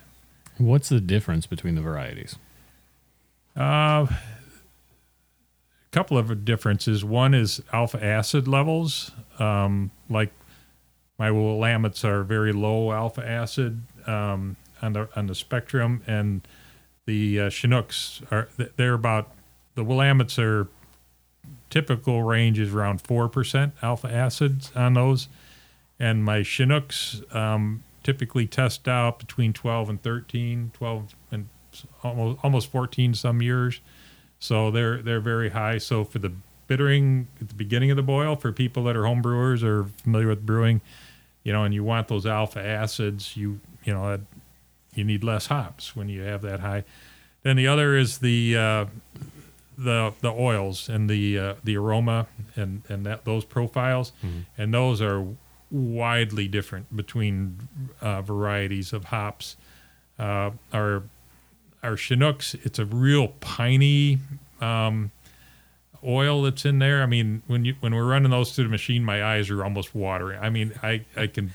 What's 0.59 0.91
the 0.91 1.01
difference 1.01 1.47
between 1.47 1.75
the 1.77 1.81
varieties? 1.81 2.37
Uh, 3.57 4.07
a 4.07 4.17
couple 5.93 6.19
of 6.19 6.45
differences. 6.45 7.05
One 7.05 7.35
is 7.35 7.63
alpha 7.73 8.05
acid 8.05 8.47
levels. 8.47 9.13
Um, 9.39 9.91
like 10.11 10.33
my 11.19 11.31
Willamettes 11.31 12.05
are 12.05 12.23
very 12.23 12.53
low 12.53 12.93
alpha 12.93 13.27
acid 13.27 13.83
um, 14.07 14.57
on 14.85 14.93
the 14.93 15.09
on 15.17 15.26
the 15.26 15.35
spectrum, 15.35 16.03
and 16.07 16.47
the 17.07 17.41
uh, 17.41 17.50
Chinooks 17.50 18.23
are 18.31 18.49
they're 18.76 18.95
about 18.95 19.31
the 19.75 19.85
Willamettes 19.85 20.38
are 20.38 20.69
typical 21.71 22.23
range 22.23 22.59
is 22.59 22.73
around 22.73 23.00
four 23.00 23.29
percent 23.29 23.75
alpha 23.83 24.12
acids 24.12 24.71
on 24.76 24.95
those, 24.95 25.29
and 25.99 26.25
my 26.25 26.43
Chinooks 26.43 27.23
um, 27.35 27.83
typically 28.03 28.47
test 28.47 28.87
out 28.87 29.19
between 29.19 29.53
12 29.53 29.88
and 29.88 30.03
13, 30.03 30.71
12 30.75 31.17
and 31.33 31.49
almost 32.03 32.38
almost 32.45 32.71
14 32.71 33.14
some 33.14 33.43
years. 33.43 33.81
So 34.38 34.71
they're 34.71 35.03
they're 35.03 35.21
very 35.21 35.50
high. 35.50 35.79
So 35.79 36.05
for 36.05 36.19
the 36.19 36.33
bittering 36.67 37.29
at 37.41 37.49
the 37.49 37.55
beginning 37.55 37.91
of 37.91 37.97
the 37.97 38.03
boil, 38.03 38.37
for 38.37 38.53
people 38.53 38.85
that 38.85 38.97
are 38.97 39.05
home 39.05 39.23
brewers 39.23 39.64
or 39.64 39.85
familiar 39.85 40.29
with 40.29 40.47
brewing, 40.47 40.81
you 41.43 41.53
know, 41.53 41.64
and 41.64 41.75
you 41.75 41.83
want 41.83 42.09
those 42.09 42.26
alpha 42.26 42.61
acids, 42.61 43.37
you 43.37 43.61
you 43.85 43.92
know, 43.92 44.20
you 44.94 45.04
need 45.04 45.24
less 45.24 45.46
hops 45.46 45.94
when 45.96 46.09
you 46.09 46.22
have 46.22 46.42
that 46.42 46.61
high. 46.61 46.85
Then 47.42 47.57
the 47.57 47.66
other 47.66 47.96
is 47.96 48.18
the 48.18 48.57
uh, 48.57 48.85
the 49.76 50.12
the 50.20 50.30
oils 50.30 50.88
and 50.88 51.11
the 51.11 51.38
uh, 51.38 51.54
the 51.62 51.76
aroma 51.76 52.26
and 52.57 52.83
and 52.88 53.04
that 53.07 53.24
those 53.24 53.44
profiles, 53.44 54.12
and 54.57 54.72
those 54.72 55.02
are 55.02 55.26
widely 55.70 56.46
different 56.48 56.94
between 56.96 57.68
uh, 58.00 58.22
varieties 58.22 58.92
of 58.92 59.07
hops. 59.07 59.57
Uh, 60.18 60.52
our 60.72 61.02
our 61.83 61.96
Chinooks, 61.96 62.54
it's 62.64 62.78
a 62.78 62.85
real 62.87 63.28
piney 63.40 64.18
um, 64.61 65.11
oil 66.04 66.42
that's 66.42 66.64
in 66.64 66.78
there. 66.78 67.02
I 67.02 67.07
mean, 67.07 67.42
when 67.46 67.64
you 67.64 67.74
when 67.80 67.94
we're 67.94 68.07
running 68.09 68.30
those 68.30 68.54
through 68.54 68.64
the 68.64 68.70
machine, 68.70 69.04
my 69.04 69.22
eyes 69.24 69.50
are 69.50 69.62
almost 69.64 69.94
watering. 69.94 70.40
I 70.40 70.50
mean, 70.50 70.72
I 70.83 71.04
I 71.16 71.26
can, 71.26 71.52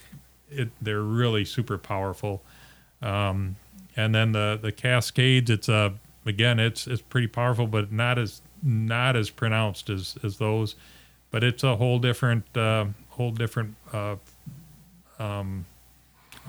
it 0.51 0.69
they're 0.81 1.01
really 1.01 1.45
super 1.45 1.77
powerful. 1.77 2.43
Um, 3.01 3.55
and 3.95 4.13
then 4.13 4.31
the 4.33 4.57
the 4.61 4.71
Cascades, 4.71 5.49
it's 5.49 5.69
a 5.69 5.93
again, 6.25 6.59
it's 6.59 6.87
it's 6.87 7.01
pretty 7.01 7.27
powerful, 7.27 7.67
but 7.67 7.91
not 7.91 8.17
as 8.17 8.41
not 8.61 9.15
as 9.15 9.29
pronounced 9.29 9.89
as 9.89 10.17
as 10.23 10.37
those. 10.37 10.75
But 11.31 11.43
it's 11.43 11.63
a 11.63 11.75
whole 11.75 11.99
different 11.99 12.45
uh, 12.57 12.85
whole 13.09 13.31
different 13.31 13.75
uh, 13.93 14.15
um, 15.19 15.65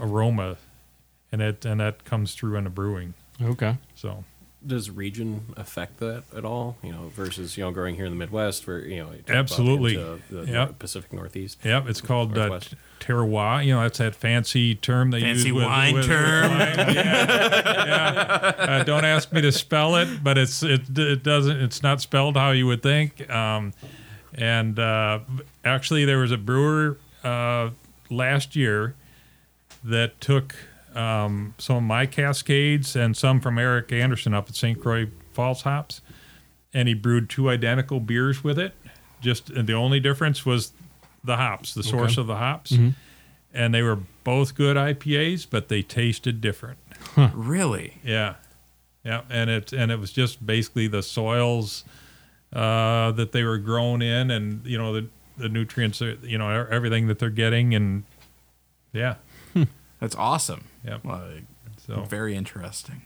aroma, 0.00 0.56
and 1.32 1.42
it 1.42 1.64
and 1.64 1.80
that 1.80 2.04
comes 2.04 2.34
through 2.34 2.56
in 2.56 2.64
the 2.64 2.70
brewing. 2.70 3.14
Okay. 3.42 3.76
So 3.94 4.24
Does 4.66 4.90
region 4.90 5.54
affect 5.56 5.98
that 5.98 6.24
at 6.36 6.44
all? 6.44 6.76
You 6.82 6.92
know, 6.92 7.10
versus 7.14 7.56
you 7.56 7.64
know 7.64 7.70
growing 7.70 7.94
here 7.96 8.06
in 8.06 8.12
the 8.12 8.18
Midwest, 8.18 8.66
where 8.66 8.80
you 8.80 9.02
know 9.02 9.10
you 9.12 9.22
Absolutely. 9.28 9.96
into 9.96 10.20
the 10.30 10.46
Yep. 10.50 10.78
Pacific 10.78 11.12
Northeast. 11.12 11.58
Yep, 11.64 11.88
it's 11.88 12.00
called 12.00 12.32
uh, 12.36 12.46
Northwest. 12.48 12.74
Terroir. 13.00 13.64
You 13.64 13.74
know, 13.74 13.80
that's 13.82 13.98
that 13.98 14.14
fancy 14.14 14.74
term 14.76 15.10
they 15.10 15.20
Fancy 15.22 15.48
use 15.48 15.54
with, 15.54 15.64
wine 15.64 15.94
with- 15.94 16.06
term. 16.06 16.50
wine. 16.50 16.94
Yeah, 16.94 17.84
yeah. 17.86 18.54
Uh, 18.58 18.82
don't 18.84 19.04
ask 19.04 19.32
me 19.32 19.40
to 19.40 19.50
spell 19.52 19.96
it, 19.96 20.22
but 20.22 20.38
it's 20.38 20.62
it 20.62 20.82
it 20.96 21.22
doesn't 21.22 21.56
it's 21.60 21.82
not 21.82 22.00
spelled 22.00 22.36
how 22.36 22.50
you 22.52 22.66
would 22.66 22.82
think. 22.82 23.28
Um, 23.30 23.72
and 24.34 24.78
uh, 24.78 25.20
actually, 25.64 26.04
there 26.04 26.18
was 26.18 26.30
a 26.30 26.38
brewer 26.38 26.98
uh, 27.24 27.70
last 28.10 28.54
year 28.54 28.94
that 29.82 30.20
took 30.20 30.54
um, 30.94 31.54
some 31.58 31.76
of 31.76 31.82
my 31.82 32.06
Cascades 32.06 32.94
and 32.96 33.16
some 33.16 33.40
from 33.40 33.58
Eric 33.58 33.92
Anderson 33.92 34.34
up 34.34 34.48
at 34.48 34.54
St. 34.54 34.80
Croix 34.80 35.06
Falls 35.32 35.62
hops, 35.62 36.00
and 36.74 36.86
he 36.88 36.94
brewed 36.94 37.28
two 37.30 37.48
identical 37.48 37.98
beers 38.00 38.44
with 38.44 38.58
it. 38.58 38.74
Just 39.20 39.50
and 39.50 39.66
the 39.68 39.72
only 39.74 40.00
difference 40.00 40.46
was 40.46 40.72
the 41.24 41.36
hops, 41.36 41.74
the 41.74 41.82
source 41.82 42.16
of 42.16 42.26
the 42.26 42.36
hops, 42.36 42.72
mm-hmm. 42.72 42.90
and 43.52 43.74
they 43.74 43.82
were 43.82 43.98
both 44.24 44.54
good 44.54 44.76
IPAs, 44.76 45.46
but 45.48 45.68
they 45.68 45.82
tasted 45.82 46.40
different. 46.40 46.78
Really? 47.34 47.98
Yeah, 48.04 48.34
yeah, 49.04 49.22
and 49.30 49.50
it 49.50 49.72
and 49.72 49.90
it 49.90 49.98
was 49.98 50.12
just 50.12 50.44
basically 50.44 50.86
the 50.86 51.02
soils 51.02 51.84
uh, 52.52 53.12
that 53.12 53.32
they 53.32 53.42
were 53.42 53.58
grown 53.58 54.02
in, 54.02 54.30
and 54.30 54.64
you 54.66 54.78
know 54.78 54.92
the 54.92 55.06
the 55.36 55.48
nutrients, 55.48 56.02
uh, 56.02 56.16
you 56.22 56.38
know 56.38 56.66
everything 56.70 57.06
that 57.08 57.18
they're 57.18 57.30
getting, 57.30 57.74
and 57.74 58.04
yeah, 58.92 59.16
hmm. 59.52 59.64
That's 60.00 60.16
awesome. 60.16 60.64
yeah. 60.84 60.98
Like, 61.04 61.44
So 61.86 62.02
very 62.02 62.34
interesting. 62.34 63.02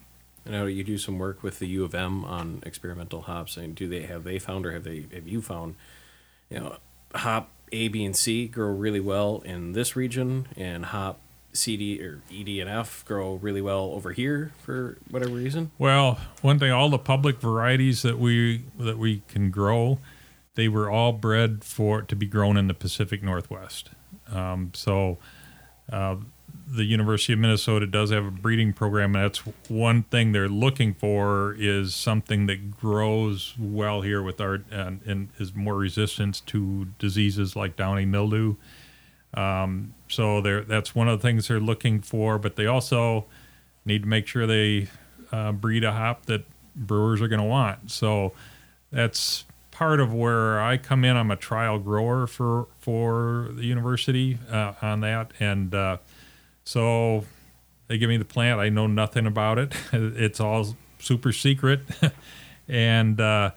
I 0.47 0.51
know 0.51 0.67
you 0.67 0.85
do 0.85 0.99
some 0.99 1.19
work 1.19 1.43
with 1.43 1.59
the 1.59 1.67
U 1.69 1.85
of 1.85 1.95
M 1.95 2.25
on 2.25 2.63
experimental 2.67 3.23
hops, 3.23 3.57
and 3.57 3.75
do 3.75 3.89
they 3.89 4.03
have 4.03 4.25
they 4.25 4.39
found 4.39 4.67
or 4.67 4.73
have 4.73 4.85
they 4.85 5.07
have 5.13 5.27
you 5.27 5.41
found, 5.41 5.77
you 6.51 6.61
know, 6.61 6.77
hop 7.15 7.51
A, 7.75 7.89
B, 7.89 8.05
and 8.05 8.17
C 8.17 8.47
grow 8.47 8.71
really 8.71 9.01
well 9.01 9.43
in 9.45 9.73
this 9.73 9.97
region, 9.97 10.47
and 10.57 10.87
hop 10.87 11.19
C, 11.53 11.77
D, 11.77 12.03
or 12.03 12.21
E, 12.31 12.45
D, 12.45 12.61
and 12.61 12.69
F 12.69 13.05
grow 13.07 13.35
really 13.35 13.61
well 13.61 13.93
over 13.93 14.13
here 14.13 14.53
for 14.63 14.99
whatever 15.11 15.35
reason? 15.35 15.71
Well, 15.79 16.19
one 16.43 16.59
thing, 16.59 16.73
all 16.73 16.91
the 16.91 16.99
public 16.99 17.39
varieties 17.41 18.03
that 18.03 18.19
we 18.19 18.65
that 18.79 18.99
we 18.99 19.23
can 19.29 19.51
grow, 19.51 19.99
they 20.55 20.69
were 20.69 20.91
all 20.91 21.13
bred 21.13 21.65
for 21.65 22.03
to 22.03 22.17
be 22.17 22.27
grown 22.27 22.57
in 22.57 22.69
the 22.69 22.75
Pacific 22.75 23.23
Northwest. 23.23 23.91
Um, 24.33 24.73
so, 24.75 25.19
uh, 25.93 26.17
the 26.67 26.85
University 26.85 27.33
of 27.33 27.39
Minnesota 27.39 27.87
does 27.87 28.11
have 28.11 28.25
a 28.25 28.31
breeding 28.31 28.73
program, 28.73 29.15
and 29.15 29.25
that's 29.25 29.39
one 29.69 30.05
thing 30.05 30.33
they're 30.33 30.49
looking 30.49 30.95
for 30.95 31.55
is 31.59 31.95
something 31.95 32.47
that 32.47 32.79
grows 32.79 33.55
well 33.59 34.01
here 34.01 34.23
with 34.23 34.41
our 34.41 34.63
and, 34.71 35.01
and 35.05 35.29
is 35.39 35.55
more 35.55 35.77
resistant 35.77 36.43
to 36.47 36.87
diseases 36.99 37.55
like 37.55 37.77
downy 37.77 38.07
mildew. 38.07 38.57
Um, 39.35 39.95
so 40.09 40.41
that's 40.41 40.95
one 40.95 41.09
of 41.09 41.21
the 41.21 41.27
things 41.27 41.49
they're 41.49 41.61
looking 41.61 42.01
for, 42.01 42.39
but 42.39 42.57
they 42.57 42.67
also 42.67 43.27
need 43.85 44.03
to 44.03 44.09
make 44.09 44.27
sure 44.27 44.47
they 44.47 44.89
uh, 45.33 45.53
breed 45.53 45.85
a 45.85 45.93
hop 45.93 46.27
that 46.27 46.45
brewers 46.77 47.21
are 47.21 47.29
going 47.29 47.41
to 47.41 47.47
want. 47.47 47.91
So 47.91 48.33
that's 48.91 49.45
part 49.71 49.99
of 50.01 50.15
where 50.15 50.63
I 50.63 50.77
come 50.77 51.05
in. 51.05 51.17
I'm 51.17 51.31
a 51.31 51.37
trial 51.37 51.79
grower 51.79 52.27
for 52.27 52.69
for 52.79 53.49
the 53.51 53.65
university 53.65 54.39
uh, 54.51 54.75
on 54.81 55.01
that, 55.01 55.33
and 55.41 55.75
uh, 55.75 55.99
so 56.65 57.25
they 57.89 57.99
give 57.99 58.09
me 58.09 58.17
the 58.17 58.25
plant. 58.25 58.61
I 58.61 58.69
know 58.69 58.87
nothing 58.87 59.27
about 59.27 59.59
it. 59.59 59.73
It's 59.93 60.41
all 60.41 60.77
super 60.99 61.33
secret, 61.33 61.81
and 62.69 63.21
uh, 63.21 63.51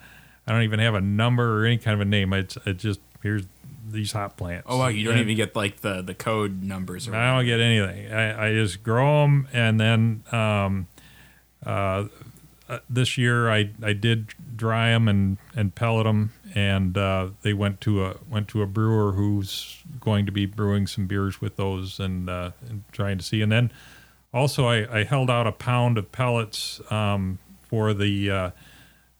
I 0.46 0.52
don't 0.52 0.63
even 0.63 0.80
have 0.80 0.96
a 0.96 1.02
number 1.02 1.62
or 1.62 1.65
any 1.65 1.78
kind 1.78 1.96
of 1.96 2.02
a 2.02 2.10
name. 2.10 2.34
It's 2.34 2.58
it 2.65 2.78
just 2.78 3.00
here's 3.24 3.43
these 3.89 4.12
hot 4.12 4.36
plants. 4.38 4.67
Oh 4.70 4.78
wow, 4.78 4.88
you 4.89 5.04
don't 5.06 5.13
And- 5.13 5.22
even 5.22 5.36
get 5.38 5.56
like 5.56 5.82
the 5.82 6.02
the 6.02 6.13
code 6.13 6.62
numbers 6.63 7.08
or 7.08 7.15
I 7.15 7.36
don't 7.36 7.46
get 7.46 7.60
anything. 7.60 8.12
I, 8.12 8.48
I 8.50 8.54
just 8.54 8.84
grow 8.84 9.22
them, 9.24 9.48
and 9.54 9.80
then 9.80 10.24
um, 10.32 10.88
uh, 11.65 12.06
uh, 12.69 12.80
this 12.89 13.17
year 13.17 13.49
I, 13.49 13.69
I 13.82 13.93
did 13.93 14.34
dry 14.56 14.89
them 14.89 15.08
and, 15.08 15.38
and 15.56 15.73
pellet 15.73 16.06
them, 16.06 16.34
and 16.56 16.97
uh, 16.97 17.30
they 17.41 17.53
went 17.53 17.80
to 17.82 18.03
a 18.06 18.17
went 18.30 18.47
to 18.49 18.62
a 18.62 18.65
brewer 18.67 19.13
who's 19.13 19.77
going 19.99 20.25
to 20.25 20.32
be 20.32 20.45
brewing 20.45 20.88
some 20.88 21.08
beers 21.08 21.39
with 21.41 21.56
those 21.56 21.99
and, 21.99 22.30
uh, 22.30 22.51
and 22.69 22.84
trying 22.91 23.17
to 23.17 23.23
see. 23.23 23.41
And 23.41 23.51
then 23.51 23.71
also 24.34 24.65
I, 24.67 24.99
I 24.99 25.03
held 25.03 25.30
out 25.30 25.47
a 25.47 25.51
pound 25.51 25.97
of 25.97 26.12
pellets 26.12 26.82
um, 26.91 27.39
for 27.69 27.93
the 27.93 28.30
uh, 28.32 28.51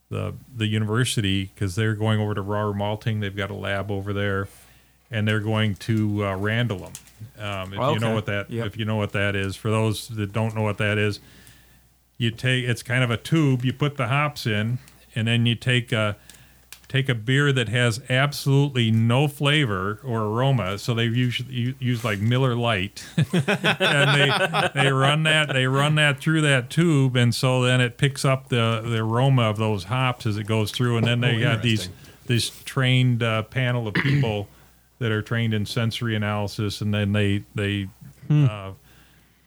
the 0.10 0.34
the 0.56 0.68
university 0.68 1.46
because 1.46 1.76
they're 1.76 1.96
going 1.96 2.20
over 2.20 2.34
to 2.34 2.42
Rahr 2.44 2.76
Malting. 2.76 3.20
They've 3.20 3.36
got 3.36 3.50
a 3.50 3.56
lab 3.56 3.92
over 3.92 4.14
there, 4.14 4.48
and 5.12 5.28
they're 5.28 5.40
going 5.40 5.76
to 5.76 6.26
uh, 6.26 6.36
Randall 6.36 6.80
them. 6.80 6.94
Um, 7.40 7.74
if 7.74 7.80
you 7.80 7.86
Okay. 7.86 8.00
know 8.00 8.14
what 8.14 8.26
that 8.28 8.50
Yep. 8.50 8.68
if 8.68 8.78
you 8.78 8.86
know 8.86 8.96
what 8.98 9.12
that 9.14 9.36
is, 9.36 9.56
for 9.56 9.70
those 9.72 10.08
that 10.10 10.32
don't 10.34 10.54
know 10.56 10.62
what 10.64 10.78
that 10.80 10.98
is, 10.98 11.20
you 12.18 12.32
take 12.32 12.66
it's 12.66 12.84
kind 12.84 13.04
of 13.04 13.12
a 13.12 13.18
tube. 13.18 13.64
You 13.64 13.74
put 13.74 13.98
the 13.98 14.08
hops 14.08 14.46
in, 14.46 14.80
and 15.16 15.28
then 15.28 15.46
you 15.46 15.56
take 15.56 15.92
a 15.92 16.18
take 16.88 17.10
a 17.10 17.16
beer 17.16 17.52
that 17.52 17.68
has 17.68 18.00
absolutely 18.10 18.90
no 18.92 19.28
flavor 19.28 20.00
or 20.04 20.22
aroma. 20.22 20.78
So 20.78 20.94
they 20.94 21.06
usually 21.06 21.76
use 21.80 22.04
like 22.04 22.20
Miller 22.20 22.56
Lite, 22.56 23.06
and 23.18 23.34
they 23.34 24.72
they 24.74 24.92
run 24.92 25.24
that 25.24 25.50
they 25.54 25.68
run 25.68 25.96
that 25.96 26.20
through 26.20 26.42
that 26.42 26.70
tube, 26.70 27.16
and 27.16 27.34
so 27.34 27.62
then 27.62 27.82
it 27.82 27.98
picks 27.98 28.26
up 28.26 28.50
the 28.50 28.82
the 28.84 29.00
aroma 29.00 29.44
of 29.44 29.58
those 29.58 29.86
hops 29.86 30.26
as 30.26 30.38
it 30.38 30.48
goes 30.48 30.72
through, 30.72 30.98
and 30.98 31.06
then 31.06 31.22
they 31.22 31.40
got 31.40 31.62
these 31.62 31.90
this 32.26 32.50
trained 32.66 33.24
uh, 33.24 33.44
panel 33.44 33.88
of 33.88 33.94
people 33.94 34.48
that 35.00 35.12
are 35.12 35.22
trained 35.22 35.54
in 35.54 35.66
sensory 35.66 36.16
analysis, 36.16 36.82
and 36.82 36.94
then 36.94 37.14
they 37.14 37.44
they. 37.56 37.88
Uh, 38.30 38.72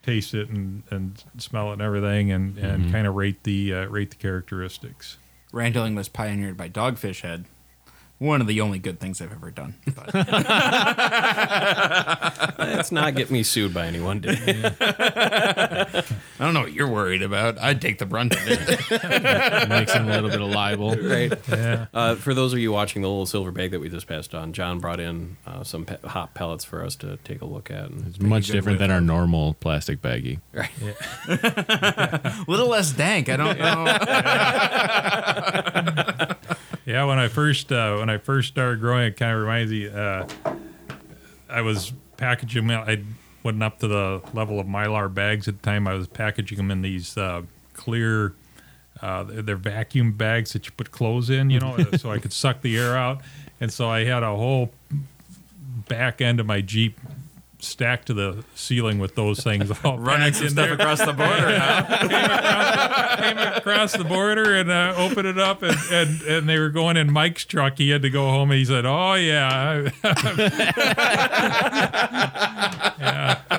taste 0.03 0.35
it 0.35 0.49
and, 0.49 0.83
and 0.91 1.23
smell 1.39 1.71
it 1.71 1.75
and 1.75 1.83
everything 1.83 2.33
and, 2.33 2.59
and 2.59 2.91
kind 2.93 3.07
of 3.07 3.15
rate 3.15 3.45
the 3.45 3.75
uh, 3.75 3.85
rate 3.87 4.11
the 4.11 4.17
characteristics. 4.17 5.19
Randalling 5.53 5.95
was 5.95 6.09
pioneered 6.09 6.57
by 6.57 6.69
Dogfish 6.69 7.23
Head. 7.23 7.47
One 8.19 8.41
of 8.43 8.47
the 8.47 8.61
only 8.61 8.79
good 8.79 9.01
things 9.01 9.23
I've 9.23 9.33
ever 9.33 9.51
done. 9.51 9.77
But 9.95 10.13
Let's 12.59 12.93
not 12.93 13.15
get 13.15 13.31
me 13.31 13.43
sued 13.43 13.73
by 13.73 13.87
anyone. 13.87 14.21
Did 14.21 14.39
it? 14.47 16.05
I 16.41 16.45
don't 16.45 16.55
know 16.55 16.61
what 16.63 16.73
you're 16.73 16.89
worried 16.89 17.21
about. 17.21 17.59
I'd 17.59 17.83
take 17.83 17.99
the 17.99 18.07
brunt 18.07 18.33
of 18.35 18.41
it. 18.43 18.69
Mixing 19.69 20.03
a 20.03 20.07
little 20.07 20.31
bit 20.31 20.41
of 20.41 20.49
libel. 20.49 20.95
right? 20.97 21.31
Yeah. 21.51 21.87
Uh, 21.93 22.15
for 22.15 22.33
those 22.33 22.55
of 22.55 22.59
you 22.59 22.73
watching 22.73 23.03
the 23.03 23.09
little 23.09 23.27
silver 23.27 23.51
bag 23.53 23.73
that 23.73 23.81
we 23.81 23.91
just 23.91 24.07
passed 24.07 24.35
on, 24.35 24.55
John 24.55 24.79
brought 24.79 25.01
in 25.01 25.37
uh, 25.47 25.63
some 25.65 25.85
pe- 25.85 26.01
hot 26.01 26.33
pellets 26.33 26.65
for 26.65 26.83
us 26.83 26.97
to 26.97 27.19
take 27.25 27.43
a 27.43 27.45
look 27.45 27.71
at. 27.71 27.91
And, 27.91 28.07
It's 28.07 28.19
much 28.21 28.47
different 28.47 28.79
than 28.79 28.91
our 28.91 29.03
normal 29.03 29.53
plastic 29.53 30.01
baggie. 30.01 30.41
right. 30.55 30.71
A 31.29 32.45
little 32.49 32.69
less 32.69 32.91
dank. 32.93 33.29
I 33.29 33.37
don't 33.37 33.59
know. 33.59 33.85
Yeah, 36.87 37.05
when 37.05 37.19
I 37.21 37.29
first 37.29 37.71
uh, 37.71 37.99
when 37.99 38.11
I 38.11 38.17
first 38.19 38.49
started 38.49 38.81
growing, 38.81 39.05
it 39.05 39.17
kind 39.17 39.33
of 39.33 39.41
reminds 39.43 39.71
me. 39.71 39.89
Uh, 39.89 40.27
I 41.49 41.61
was 41.61 41.93
packaging 42.17 42.67
them. 42.67 42.83
I 42.85 43.03
wasn't 43.43 43.63
up 43.63 43.79
to 43.81 43.89
the 43.89 44.23
level 44.35 44.61
of 44.61 44.67
mylar 44.67 45.13
bags 45.13 45.49
at 45.49 45.61
the 45.61 45.63
time. 45.63 45.87
I 45.87 45.95
was 45.95 46.07
packaging 46.07 46.59
them 46.59 46.71
in 46.71 46.83
these 46.83 47.17
uh, 47.17 47.43
clear. 47.75 48.35
Uh, 49.01 49.25
they're 49.27 49.57
vacuum 49.57 50.13
bags 50.13 50.53
that 50.53 50.67
you 50.67 50.73
put 50.73 50.91
clothes 50.91 51.31
in, 51.31 51.49
you 51.51 51.59
know, 51.59 51.77
so 51.97 52.11
I 52.11 52.19
could 52.19 52.33
suck 52.33 52.61
the 52.61 52.77
air 52.77 52.97
out. 52.97 53.21
And 53.61 53.73
so 53.73 53.89
I 53.89 54.05
had 54.05 54.23
a 54.23 54.37
whole 54.37 54.73
back 55.89 56.21
end 56.21 56.41
of 56.41 56.47
my 56.47 56.61
Jeep 56.61 56.99
stacked 57.61 58.07
to 58.07 58.15
the 58.15 58.45
ceiling 58.55 58.99
with 58.99 59.15
those 59.15 59.43
things 59.43 59.71
all 59.85 59.99
Running 59.99 60.33
some 60.33 60.47
in 60.47 60.51
stuff 60.53 60.67
there. 60.67 60.75
across 60.75 60.99
the 60.99 61.13
border. 61.13 61.59
huh? 61.63 63.17
came 63.17 63.39
across 63.39 63.93
the 63.93 64.05
border 64.05 64.57
and 64.57 64.71
uh, 64.71 64.95
opened 64.97 65.27
it 65.29 65.39
up, 65.39 65.63
and, 65.63 65.77
and, 65.91 66.23
and 66.23 66.49
they 66.49 66.59
were 66.59 66.71
going 66.71 66.97
in 66.97 67.13
Mike's 67.13 67.45
truck. 67.45 67.79
He 67.79 67.91
had 67.91 68.03
to 68.03 68.11
go 68.11 68.29
home, 68.29 68.51
and 68.51 68.59
he 68.59 68.65
said, 68.65 68.85
"Oh 68.87 69.15
yeah, 69.15 69.91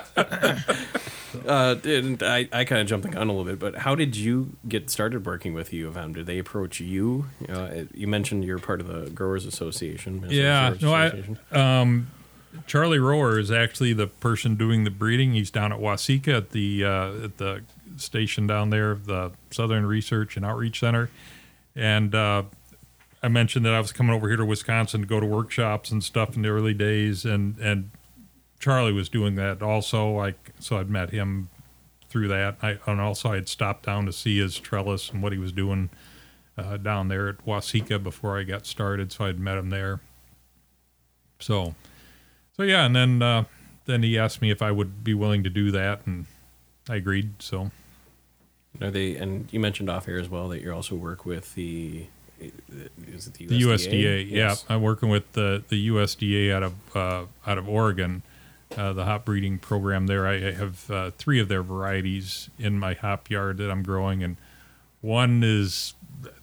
Uh, 1.43 1.75
and 1.85 2.21
I, 2.21 2.47
I 2.53 2.65
kind 2.65 2.81
of 2.81 2.87
jumped 2.87 3.05
the 3.05 3.11
gun 3.11 3.27
a 3.27 3.31
little 3.33 3.45
bit, 3.45 3.57
but 3.57 3.75
how 3.79 3.95
did 3.95 4.15
you 4.15 4.55
get 4.67 4.89
started 4.89 5.25
working 5.25 5.53
with 5.53 5.73
U 5.73 5.87
of 5.87 5.97
M? 5.97 6.13
Did 6.13 6.27
they 6.27 6.37
approach 6.37 6.79
you? 6.79 7.25
Uh, 7.49 7.85
you 7.93 8.07
mentioned 8.07 8.45
you're 8.45 8.59
part 8.59 8.79
of 8.79 8.87
the 8.87 9.09
Growers 9.09 9.45
Association. 9.45 10.21
Minnesota 10.21 10.35
yeah." 10.41 10.67
Growers 10.69 10.81
No, 10.83 10.93
I, 10.93 11.05
Association. 11.07 12.07
Charlie 12.67 12.97
Rohwer 12.97 13.39
is 13.39 13.51
actually 13.51 13.93
the 13.93 14.07
person 14.07 14.55
doing 14.55 14.83
the 14.83 14.91
breeding. 14.91 15.33
He's 15.33 15.51
down 15.51 15.71
at 15.71 15.79
Waseca 15.79 16.37
at 16.37 16.49
the 16.51 16.83
uh, 16.83 17.25
at 17.25 17.37
the 17.37 17.63
station 17.97 18.47
down 18.47 18.69
there, 18.69 18.95
the 18.95 19.31
Southern 19.51 19.85
Research 19.85 20.37
and 20.37 20.45
Outreach 20.45 20.79
Center, 20.79 21.09
and. 21.75 22.13
Uh, 22.15 22.43
I 23.23 23.27
mentioned 23.27 23.65
that 23.65 23.73
I 23.73 23.79
was 23.79 23.91
coming 23.91 24.15
over 24.15 24.27
here 24.27 24.37
to 24.37 24.45
Wisconsin 24.45 25.01
to 25.01 25.07
go 25.07 25.19
to 25.19 25.25
workshops 25.27 25.91
and 25.91 26.03
stuff 26.03 26.35
in 26.35 26.41
the 26.41 26.49
early 26.49 26.73
days, 26.73 27.23
and 27.23 27.55
and 27.59 27.91
Charlie 28.59 28.93
was 28.93 29.09
doing 29.09 29.35
that 29.35 29.61
also. 29.61 30.09
Like 30.09 30.53
so, 30.59 30.77
I'd 30.77 30.89
met 30.89 31.11
him 31.11 31.49
through 32.09 32.29
that. 32.29 32.57
I 32.63 32.77
and 32.87 32.99
also 32.99 33.31
I 33.31 33.35
had 33.35 33.47
stopped 33.47 33.85
down 33.85 34.05
to 34.07 34.13
see 34.13 34.39
his 34.39 34.57
trellis 34.57 35.11
and 35.11 35.21
what 35.21 35.33
he 35.33 35.37
was 35.37 35.51
doing 35.51 35.91
uh, 36.57 36.77
down 36.77 37.09
there 37.09 37.29
at 37.29 37.45
Waseca 37.45 38.01
before 38.01 38.39
I 38.39 38.43
got 38.43 38.65
started. 38.65 39.11
So 39.11 39.25
I'd 39.25 39.39
met 39.39 39.57
him 39.57 39.69
there. 39.69 39.99
So, 41.39 41.75
so 42.61 42.65
yeah, 42.65 42.85
and 42.85 42.95
then 42.95 43.21
uh, 43.23 43.45
then 43.85 44.03
he 44.03 44.19
asked 44.19 44.39
me 44.39 44.51
if 44.51 44.61
I 44.61 44.71
would 44.71 45.03
be 45.03 45.15
willing 45.15 45.43
to 45.43 45.49
do 45.49 45.71
that, 45.71 46.01
and 46.05 46.27
I 46.87 46.97
agreed. 46.97 47.41
So 47.41 47.71
Are 48.79 48.91
they? 48.91 49.15
And 49.15 49.51
you 49.51 49.59
mentioned 49.59 49.89
off 49.89 50.07
air 50.07 50.19
as 50.19 50.29
well 50.29 50.47
that 50.49 50.61
you 50.61 50.71
also 50.71 50.95
work 50.95 51.25
with 51.25 51.55
the. 51.55 52.05
Is 53.07 53.27
it 53.27 53.33
the 53.35 53.47
USDA? 53.47 53.49
the 53.49 53.61
USDA, 53.61 54.29
Yes. 54.29 54.65
yeah, 54.67 54.75
I'm 54.75 54.83
working 54.83 55.09
with 55.09 55.31
the 55.33 55.63
the 55.69 55.89
USDA 55.89 56.53
out 56.53 56.63
of 56.63 56.73
uh, 56.95 57.25
out 57.47 57.57
of 57.57 57.67
Oregon, 57.67 58.21
uh, 58.77 58.93
the 58.93 59.05
hop 59.05 59.25
breeding 59.25 59.57
program 59.57 60.05
there. 60.05 60.27
I 60.27 60.51
have 60.51 60.89
uh, 60.91 61.11
three 61.17 61.39
of 61.39 61.47
their 61.47 61.63
varieties 61.63 62.49
in 62.59 62.77
my 62.77 62.93
hop 62.93 63.29
yard 63.31 63.57
that 63.57 63.71
I'm 63.71 63.81
growing, 63.81 64.23
and 64.23 64.37
one 65.01 65.43
is 65.43 65.95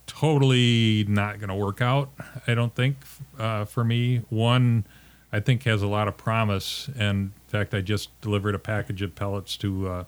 totally 0.06 1.04
not 1.08 1.38
going 1.38 1.48
to 1.48 1.54
work 1.54 1.80
out. 1.80 2.10
I 2.48 2.54
don't 2.54 2.74
think 2.74 2.96
uh, 3.38 3.64
for 3.64 3.84
me. 3.84 4.22
One 4.30 4.84
I 5.32 5.40
think 5.40 5.64
has 5.64 5.82
a 5.82 5.86
lot 5.86 6.08
of 6.08 6.16
promise, 6.16 6.88
and 6.98 7.32
in 7.32 7.32
fact, 7.48 7.74
I 7.74 7.80
just 7.80 8.18
delivered 8.20 8.54
a 8.54 8.58
package 8.58 9.02
of 9.02 9.14
pellets 9.14 9.56
to 9.58 9.88
uh, 9.88 9.92
a 9.92 10.06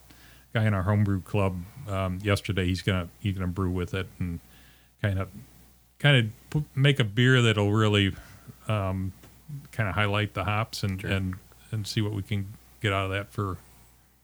guy 0.55 0.65
in 0.65 0.73
our 0.75 0.83
homebrew 0.83 1.21
club 1.21 1.57
um, 1.89 2.19
yesterday. 2.23 2.67
He's 2.67 2.83
gonna 2.83 3.09
he's 3.21 3.35
gonna 3.35 3.47
brew 3.49 3.71
with 3.71 3.93
it 3.95 4.07
and 4.19 4.41
kind 5.03 5.19
of 5.19 5.29
kind 5.99 6.33
of 6.55 6.65
make 6.75 6.99
a 6.99 7.05
beer 7.05 7.43
that'll 7.43 7.73
really 7.73 8.15
um, 8.69 9.13
kind 9.73 9.89
of 9.89 9.95
highlight 9.95 10.35
the 10.35 10.45
hops 10.45 10.83
and, 10.83 11.05
and 11.05 11.35
and 11.71 11.87
see 11.87 12.01
what 12.01 12.13
we 12.13 12.23
can 12.23 12.47
get 12.81 12.93
out 12.93 13.05
of 13.05 13.11
that 13.11 13.31
for 13.31 13.59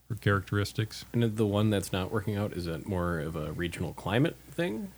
for 0.09 0.15
characteristics. 0.15 1.05
And 1.13 1.37
the 1.37 1.47
one 1.47 1.69
that's 1.71 1.93
not 1.93 2.11
working 2.11 2.37
out 2.37 2.53
is 2.53 2.67
it 2.67 2.89
more 2.89 3.19
of 3.19 3.37
a 3.37 3.53
regional 3.53 3.93
climate 3.93 4.37
thing? 4.51 4.93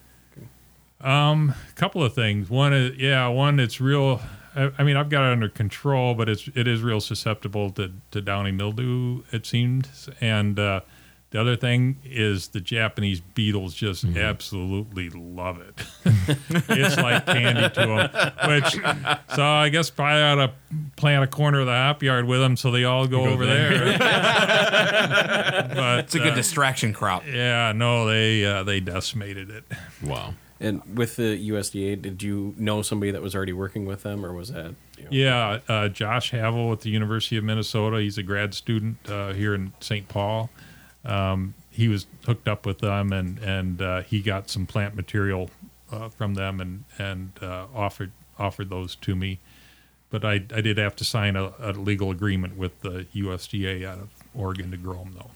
Um, 1.01 1.55
A 1.71 1.73
couple 1.75 2.03
of 2.03 2.13
things. 2.13 2.51
One 2.51 2.73
is 2.73 2.97
yeah, 2.99 3.29
one 3.29 3.61
it's 3.61 3.81
real. 3.81 4.21
I, 4.59 4.71
I 4.79 4.85
mean, 4.85 4.97
I've 4.97 5.09
got 5.09 5.29
it 5.29 5.33
under 5.33 5.49
control, 5.49 6.15
but 6.15 6.29
it's 6.29 6.49
it 6.55 6.67
is 6.67 6.83
real 6.83 7.01
susceptible 7.01 7.71
to 7.71 7.93
to 8.11 8.21
downy 8.21 8.53
mildew. 8.53 9.23
It 9.33 9.47
seems, 9.47 10.09
and 10.21 10.59
uh, 10.59 10.81
the 11.31 11.41
other 11.41 11.57
thing 11.57 11.99
is 12.05 12.49
the 12.49 12.61
Japanese 12.61 13.21
beetles 13.21 13.75
just 13.75 14.05
absolutely 14.17 15.11
love 15.11 15.61
it. 15.61 15.75
it's 16.71 16.97
like 16.97 17.27
candy 17.27 17.69
to 17.69 17.87
them. 17.87 18.11
Which, 18.49 18.73
so 19.37 19.45
I 19.45 19.69
guess 19.69 19.91
probably 19.91 20.23
ought 20.23 20.37
to 20.47 20.53
plant 20.97 21.25
a 21.25 21.27
corner 21.27 21.61
of 21.61 21.67
the 21.67 21.73
hop 21.73 22.03
yard 22.03 22.25
with 22.25 22.41
them 22.41 22.57
so 22.57 22.71
they 22.71 22.85
all 22.85 23.07
go, 23.07 23.27
over 23.27 23.45
there. 23.45 23.99
but 25.75 25.99
It's 26.05 26.15
a 26.15 26.19
good 26.19 26.33
uh, 26.33 26.37
distraction 26.37 26.95
crop. 26.95 27.27
yeah, 27.27 27.73
no, 27.73 28.07
they 28.07 28.47
uh, 28.47 28.63
they 28.63 28.81
decimated 28.81 29.51
it. 29.51 29.65
Wow. 30.03 30.33
And 30.61 30.99
with 30.99 31.17
the 31.17 31.51
USDA, 31.51 32.03
did 32.03 32.23
you 32.23 32.55
know 32.59 32.83
somebody 32.83 33.13
that 33.13 33.23
was 33.23 33.35
already 33.35 33.53
working 33.53 33.87
with 33.87 34.03
them, 34.03 34.27
or 34.27 34.33
was 34.33 34.51
that? 34.51 34.75
You 34.97 35.05
know, 35.05 35.09
Yeah, 35.11 35.59
uh, 35.69 35.89
Josh 35.89 36.33
Havill 36.33 36.73
at 36.73 36.81
the 36.81 36.91
University 36.91 37.37
of 37.37 37.45
Minnesota. 37.45 38.01
He's 38.01 38.19
a 38.19 38.25
grad 38.25 38.55
student 38.55 38.99
uh, 39.09 39.33
here 39.35 39.55
in 39.55 39.73
St. 39.81 40.09
Paul. 40.09 40.51
Um, 41.05 41.55
he 41.71 41.87
was 41.87 42.07
hooked 42.27 42.49
up 42.49 42.67
with 42.67 42.79
them, 42.79 43.13
and 43.13 43.39
and 43.39 43.81
uh, 43.81 44.03
he 44.03 44.21
got 44.21 44.51
some 44.51 44.67
plant 44.67 44.97
material 44.97 45.49
uh, 45.93 46.09
from 46.09 46.35
them, 46.35 46.61
and 46.61 46.85
and 46.99 47.31
uh, 47.41 47.67
offered 47.73 48.11
offered 48.37 48.69
those 48.69 48.97
to 48.97 49.15
me. 49.15 49.39
But 50.11 50.25
I 50.25 50.35
I 50.53 50.61
did 50.61 50.77
have 50.79 50.97
to 50.97 51.05
sign 51.05 51.37
a, 51.37 51.53
a 51.61 51.73
legal 51.73 52.11
agreement 52.11 52.57
with 52.57 52.81
the 52.81 53.07
USDA 53.15 53.87
out 53.87 53.99
of 53.99 54.09
Oregon 54.35 54.73
to 54.73 54.77
grow 54.77 54.99
them, 54.99 55.15
though. 55.17 55.31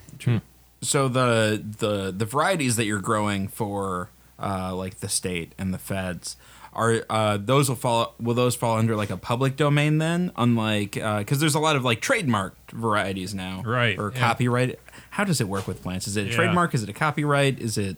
So 0.80 1.06
the 1.06 1.62
the 1.78 2.10
the 2.10 2.24
varieties 2.24 2.74
that 2.74 2.86
you're 2.86 3.00
growing 3.00 3.46
for 3.46 4.10
uh, 4.42 4.74
like 4.74 4.98
the 5.00 5.08
state 5.08 5.54
and 5.58 5.72
the 5.72 5.78
feds 5.78 6.36
are 6.74 7.04
uh, 7.10 7.36
those 7.36 7.68
will 7.68 7.76
fall 7.76 8.14
will 8.18 8.34
those 8.34 8.54
fall 8.56 8.78
under 8.78 8.96
like 8.96 9.10
a 9.10 9.16
public 9.16 9.56
domain 9.56 9.98
then 9.98 10.32
unlike 10.36 10.92
because 10.92 11.38
there's 11.38 11.54
a 11.54 11.58
lot 11.60 11.76
of 11.76 11.84
like 11.84 12.00
trademarked 12.00 12.70
varieties 12.72 13.34
now 13.34 13.62
Right, 13.62 13.98
or 13.98 14.10
yeah. 14.12 14.18
copyright 14.18 14.78
how 15.10 15.24
does 15.24 15.40
it 15.40 15.48
work 15.48 15.68
with 15.68 15.82
plants 15.82 16.08
is 16.08 16.16
it 16.16 16.26
a 16.26 16.30
Yeah. 16.30 16.34
trademark 16.36 16.74
is 16.74 16.82
it 16.82 16.88
a 16.88 16.94
copyright 16.94 17.58
is 17.60 17.76
it 17.76 17.96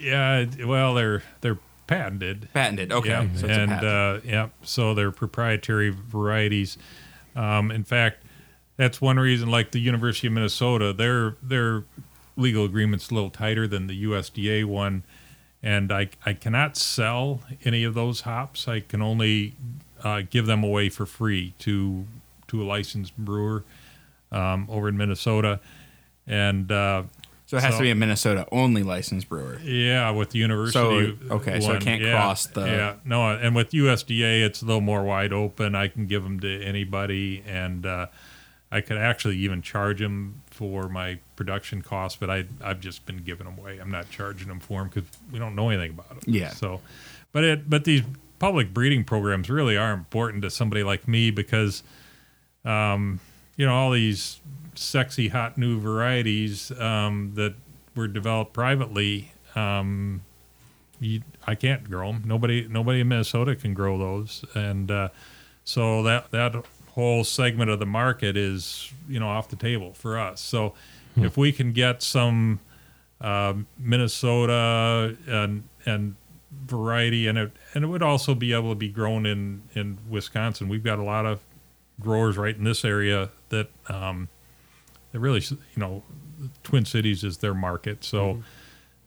Yeah, 0.00 0.44
well, 0.64 0.94
they're 0.94 1.22
they're 1.40 1.58
patented. 1.88 2.48
Patented. 2.52 2.92
Okay. 2.92 3.08
Yeah, 3.10 3.26
So 3.34 3.46
and 3.48 3.72
uh, 3.72 4.20
yeah, 4.24 4.48
so 4.62 4.92
they're 4.94 5.10
proprietary 5.12 5.90
varieties. 5.90 6.78
Um, 7.34 7.70
in 7.70 7.84
fact, 7.84 8.24
that's 8.76 9.00
one 9.00 9.18
reason. 9.18 9.50
Like 9.50 9.70
the 9.72 9.78
University 9.80 10.26
of 10.26 10.32
Minnesota, 10.32 10.92
their 10.92 11.36
their 11.42 11.84
legal 12.36 12.64
agreement's 12.64 13.10
a 13.10 13.14
little 13.14 13.30
tighter 13.30 13.66
than 13.66 13.86
the 13.86 14.04
USDA 14.04 14.64
one, 14.64 15.04
and 15.62 15.92
I 15.92 16.08
I 16.24 16.32
cannot 16.32 16.76
sell 16.76 17.40
any 17.64 17.84
of 17.84 17.94
those 17.94 18.22
hops. 18.22 18.68
I 18.68 18.80
can 18.80 19.02
only 19.02 19.54
uh, 20.02 20.22
give 20.28 20.46
them 20.46 20.62
away 20.62 20.88
for 20.88 21.06
free 21.06 21.54
to 21.60 22.06
to 22.48 22.62
a 22.62 22.64
licensed 22.64 23.16
brewer 23.16 23.64
um, 24.32 24.66
over 24.70 24.88
in 24.88 24.96
Minnesota, 24.96 25.60
and. 26.26 26.70
Uh, 26.70 27.04
so 27.48 27.58
it 27.58 27.62
has 27.62 27.74
so- 27.74 27.78
to 27.78 27.82
be 27.84 27.90
a 27.90 27.94
Minnesota 27.94 28.44
only 28.50 28.82
licensed 28.82 29.28
brewer. 29.28 29.60
yeah, 29.62 30.10
with 30.10 30.30
the 30.30 30.40
university. 30.40 31.16
So, 31.28 31.34
okay, 31.36 31.60
so 31.60 31.74
it 31.74 31.80
can't 31.80 32.02
yeah, 32.02 32.10
cross 32.10 32.46
the- 32.46 32.62
Yeah, 32.62 32.94
no, 33.04 33.30
and 33.30 33.54
with 33.54 33.70
USDA, 33.70 34.44
it's 34.44 34.62
a 34.62 34.64
little 34.64 34.80
more 34.80 35.04
wide 35.04 35.32
open. 35.32 35.76
I 35.76 35.86
can 35.86 36.08
give 36.08 36.24
them 36.24 36.40
to 36.40 36.62
anybody, 36.64 37.44
and 37.46 37.86
uh, 37.86 38.06
I 38.72 38.80
could 38.80 38.96
actually 38.98 39.36
even 39.38 39.62
charge 39.62 40.00
them 40.00 40.42
for 40.56 40.88
my 40.88 41.18
production 41.36 41.82
costs. 41.82 42.18
But 42.18 42.30
I, 42.30 42.44
I've 42.62 42.80
just 42.80 43.04
been 43.04 43.18
giving 43.18 43.46
them 43.46 43.58
away. 43.58 43.78
I'm 43.78 43.90
not 43.90 44.10
charging 44.10 44.48
them 44.48 44.60
for 44.60 44.80
them 44.80 44.88
because 44.88 45.08
we 45.30 45.38
don't 45.38 45.54
know 45.54 45.68
anything 45.68 45.90
about 45.90 46.08
them. 46.08 46.20
Yeah. 46.26 46.50
So, 46.50 46.80
but 47.32 47.44
it, 47.44 47.70
but 47.70 47.84
these 47.84 48.02
public 48.38 48.72
breeding 48.72 49.04
programs 49.04 49.50
really 49.50 49.76
are 49.76 49.92
important 49.92 50.42
to 50.42 50.50
somebody 50.50 50.82
like 50.82 51.06
me 51.06 51.30
because, 51.30 51.82
um, 52.64 53.20
you 53.56 53.66
know, 53.66 53.74
all 53.74 53.90
these 53.90 54.40
sexy 54.74 55.28
hot 55.28 55.58
new 55.58 55.78
varieties 55.78 56.70
um, 56.80 57.32
that 57.34 57.54
were 57.94 58.08
developed 58.08 58.52
privately. 58.52 59.32
Um, 59.54 60.22
you, 61.00 61.20
I 61.46 61.54
can't 61.54 61.88
grow 61.90 62.12
them. 62.12 62.22
Nobody, 62.24 62.66
nobody 62.68 63.00
in 63.00 63.08
Minnesota 63.08 63.54
can 63.54 63.74
grow 63.74 63.98
those, 63.98 64.44
and 64.54 64.90
uh, 64.90 65.08
so 65.64 66.02
that 66.04 66.30
that 66.30 66.64
whole 66.96 67.22
segment 67.22 67.70
of 67.70 67.78
the 67.78 67.86
market 67.86 68.36
is 68.36 68.92
you 69.08 69.20
know 69.20 69.28
off 69.28 69.48
the 69.48 69.56
table 69.56 69.92
for 69.92 70.18
us. 70.18 70.40
So 70.40 70.74
if 71.16 71.36
we 71.36 71.52
can 71.52 71.72
get 71.72 72.02
some 72.02 72.60
uh, 73.20 73.54
Minnesota 73.78 75.16
and 75.26 75.64
and 75.84 76.16
variety, 76.66 77.26
and 77.26 77.38
it 77.38 77.52
and 77.74 77.84
it 77.84 77.86
would 77.86 78.02
also 78.02 78.34
be 78.34 78.52
able 78.52 78.70
to 78.70 78.74
be 78.74 78.88
grown 78.88 79.26
in 79.26 79.62
in 79.74 79.98
Wisconsin. 80.08 80.68
We've 80.68 80.84
got 80.84 80.98
a 80.98 81.04
lot 81.04 81.26
of 81.26 81.40
growers 82.00 82.36
right 82.36 82.56
in 82.56 82.64
this 82.64 82.84
area 82.84 83.30
that 83.50 83.68
um, 83.88 84.28
they 85.12 85.18
really 85.18 85.42
you 85.50 85.58
know 85.76 86.02
Twin 86.62 86.84
Cities 86.84 87.24
is 87.24 87.38
their 87.38 87.54
market. 87.54 88.04
So 88.04 88.42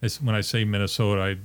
it's, 0.01 0.21
when 0.21 0.35
I 0.35 0.41
say 0.41 0.63
Minnesota, 0.63 1.21
I 1.21 1.37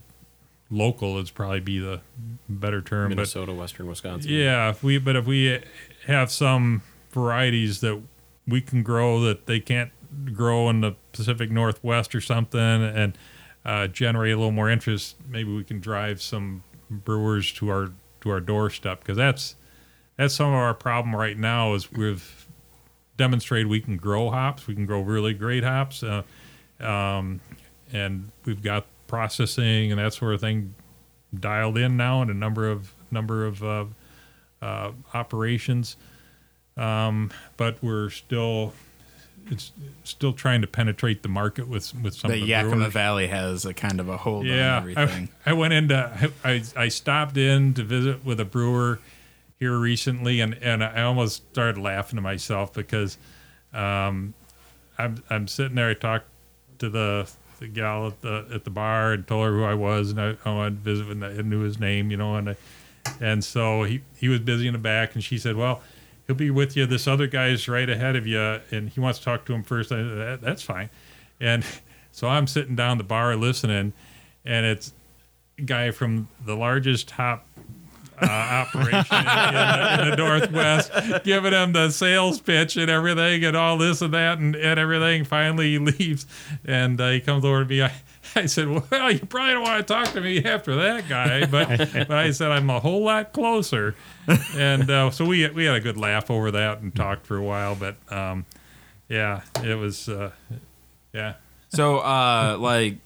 local 0.70 1.18
is 1.18 1.30
probably 1.30 1.60
be 1.60 1.78
the 1.78 2.00
better 2.48 2.80
term, 2.80 3.10
but 3.10 3.16
Minnesota, 3.16 3.52
Western 3.52 3.86
Wisconsin. 3.86 4.30
yeah, 4.30 4.70
if 4.70 4.82
we 4.82 4.98
but 4.98 5.16
if 5.16 5.26
we 5.26 5.60
have 6.06 6.30
some 6.30 6.82
varieties 7.10 7.80
that 7.80 8.00
we 8.46 8.60
can 8.60 8.82
grow 8.82 9.20
that 9.20 9.46
they 9.46 9.60
can't 9.60 9.90
grow 10.32 10.68
in 10.68 10.80
the 10.80 10.96
Pacific 11.12 11.50
Northwest 11.50 12.14
or 12.14 12.20
something, 12.20 12.60
and 12.60 13.18
uh, 13.64 13.86
generate 13.86 14.34
a 14.34 14.36
little 14.36 14.52
more 14.52 14.68
interest, 14.68 15.16
maybe 15.28 15.54
we 15.54 15.64
can 15.64 15.80
drive 15.80 16.20
some 16.20 16.62
brewers 16.90 17.50
to 17.52 17.70
our 17.70 17.90
to 18.20 18.30
our 18.30 18.40
doorstep 18.40 19.00
because 19.00 19.16
that's 19.16 19.56
that's 20.16 20.34
some 20.34 20.48
of 20.48 20.54
our 20.54 20.74
problem 20.74 21.16
right 21.16 21.36
now 21.36 21.74
is 21.74 21.90
we've 21.90 22.46
demonstrated 23.16 23.68
we 23.68 23.80
can 23.80 23.96
grow 23.96 24.30
hops, 24.30 24.66
we 24.66 24.74
can 24.74 24.86
grow 24.86 25.00
really 25.00 25.34
great 25.34 25.64
hops, 25.64 26.02
uh, 26.02 26.22
um, 26.80 27.40
and 27.92 28.30
we've 28.44 28.62
got 28.62 28.86
processing 29.06 29.90
and 29.90 30.00
that 30.00 30.12
sort 30.12 30.34
of 30.34 30.40
thing 30.40 30.74
dialed 31.38 31.78
in 31.78 31.96
now 31.96 32.22
in 32.22 32.30
a 32.30 32.34
number 32.34 32.70
of 32.70 32.92
number 33.10 33.46
of 33.46 33.62
uh, 33.64 33.84
uh, 34.64 34.92
operations, 35.12 35.96
um, 36.76 37.30
but 37.56 37.76
we're 37.82 38.10
still 38.10 38.72
it's 39.50 39.72
still 40.04 40.32
trying 40.32 40.62
to 40.62 40.66
penetrate 40.66 41.22
the 41.22 41.28
market 41.28 41.68
with 41.68 41.94
with 42.02 42.14
some 42.14 42.30
the 42.30 42.36
of 42.36 42.40
the 42.42 42.46
Yakima 42.48 42.76
brewers. 42.76 42.92
Valley 42.92 43.26
has 43.26 43.64
a 43.66 43.74
kind 43.74 44.00
of 44.00 44.08
a 44.08 44.16
hold 44.16 44.46
Yeah, 44.46 44.76
on 44.76 44.82
everything. 44.90 45.28
I, 45.44 45.50
I 45.50 45.52
went 45.52 45.74
into 45.74 46.30
I, 46.44 46.62
I 46.74 46.88
stopped 46.88 47.36
in 47.36 47.74
to 47.74 47.82
visit 47.84 48.24
with 48.24 48.40
a 48.40 48.44
brewer 48.44 49.00
here 49.60 49.76
recently, 49.78 50.40
and, 50.40 50.54
and 50.62 50.82
I 50.82 51.02
almost 51.02 51.48
started 51.52 51.78
laughing 51.80 52.16
to 52.16 52.22
myself 52.22 52.72
because 52.72 53.18
um, 53.72 54.34
I'm 54.98 55.22
I'm 55.28 55.46
sitting 55.46 55.74
there. 55.76 55.90
I 55.90 55.94
talked 55.94 56.26
to 56.78 56.88
the 56.88 57.30
the 57.60 57.68
gal 57.68 58.06
at 58.06 58.20
the 58.22 58.46
at 58.52 58.64
the 58.64 58.70
bar 58.70 59.12
and 59.12 59.26
told 59.26 59.46
her 59.46 59.52
who 59.52 59.64
I 59.64 59.74
was, 59.74 60.10
and 60.10 60.20
I, 60.20 60.36
I 60.44 60.54
wanted 60.54 60.82
to 60.84 60.90
visit 60.90 61.06
with. 61.06 61.22
I 61.22 61.42
knew 61.42 61.60
his 61.60 61.78
name, 61.78 62.10
you 62.10 62.16
know, 62.16 62.36
and 62.36 62.50
I, 62.50 62.56
and 63.20 63.44
so 63.44 63.84
he 63.84 64.02
he 64.16 64.28
was 64.28 64.40
busy 64.40 64.66
in 64.66 64.72
the 64.72 64.78
back, 64.78 65.14
and 65.14 65.22
she 65.22 65.38
said, 65.38 65.56
"Well, 65.56 65.82
he'll 66.26 66.36
be 66.36 66.50
with 66.50 66.76
you. 66.76 66.86
This 66.86 67.06
other 67.06 67.26
guy's 67.26 67.68
right 67.68 67.88
ahead 67.88 68.16
of 68.16 68.26
you, 68.26 68.60
and 68.70 68.88
he 68.88 69.00
wants 69.00 69.18
to 69.20 69.24
talk 69.24 69.44
to 69.46 69.54
him 69.54 69.62
first. 69.62 69.92
I, 69.92 70.02
that, 70.02 70.40
that's 70.42 70.62
fine." 70.62 70.90
And 71.40 71.64
so 72.12 72.28
I'm 72.28 72.46
sitting 72.46 72.76
down 72.76 72.98
the 72.98 73.04
bar 73.04 73.36
listening, 73.36 73.92
and 74.44 74.66
it's 74.66 74.92
a 75.58 75.62
guy 75.62 75.90
from 75.90 76.28
the 76.44 76.56
largest 76.56 77.10
hop 77.12 77.46
uh, 78.20 78.26
operation 78.30 79.16
in, 79.16 79.26
in 79.26 79.54
the, 79.54 80.02
in 80.02 80.10
the 80.10 80.16
Northwest, 80.16 80.92
giving 81.24 81.52
him 81.52 81.72
the 81.72 81.90
sales 81.90 82.40
pitch 82.40 82.76
and 82.76 82.90
everything, 82.90 83.44
and 83.44 83.56
all 83.56 83.78
this 83.78 84.02
and 84.02 84.14
that, 84.14 84.38
and, 84.38 84.54
and 84.56 84.78
everything. 84.78 85.24
Finally, 85.24 85.72
he 85.72 85.78
leaves, 85.98 86.26
and 86.64 87.00
uh, 87.00 87.10
he 87.10 87.20
comes 87.20 87.44
over 87.44 87.64
to 87.64 87.68
me. 87.68 87.82
I, 87.82 87.92
I 88.36 88.46
said, 88.46 88.68
"Well, 88.68 89.12
you 89.12 89.20
probably 89.20 89.54
don't 89.54 89.62
want 89.62 89.86
to 89.86 89.94
talk 89.94 90.12
to 90.12 90.20
me 90.20 90.44
after 90.44 90.74
that 90.76 91.08
guy," 91.08 91.46
but 91.50 91.68
but 92.08 92.12
I 92.12 92.30
said 92.30 92.50
I'm 92.50 92.70
a 92.70 92.80
whole 92.80 93.04
lot 93.04 93.32
closer, 93.32 93.94
and 94.54 94.90
uh, 94.90 95.10
so 95.10 95.24
we 95.24 95.46
we 95.48 95.64
had 95.64 95.76
a 95.76 95.80
good 95.80 95.96
laugh 95.96 96.30
over 96.30 96.50
that 96.50 96.80
and 96.80 96.94
talked 96.94 97.26
for 97.26 97.36
a 97.36 97.42
while. 97.42 97.74
But 97.74 97.96
um, 98.12 98.46
yeah, 99.08 99.42
it 99.62 99.76
was 99.76 100.08
uh, 100.08 100.30
yeah. 101.12 101.34
So, 101.68 101.98
uh, 101.98 102.56
like, 102.60 102.98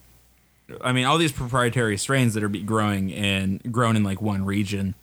I 0.83 0.93
mean, 0.93 1.07
all 1.07 1.17
these 1.17 1.33
proprietary 1.33 1.97
strains 1.97 2.35
that 2.35 2.43
are 2.43 2.49
be 2.49 2.63
growing 2.63 3.09
in 3.11 3.61
grown 3.71 3.97
in 3.97 4.05
like 4.05 4.21
one 4.21 4.45
region, 4.45 4.95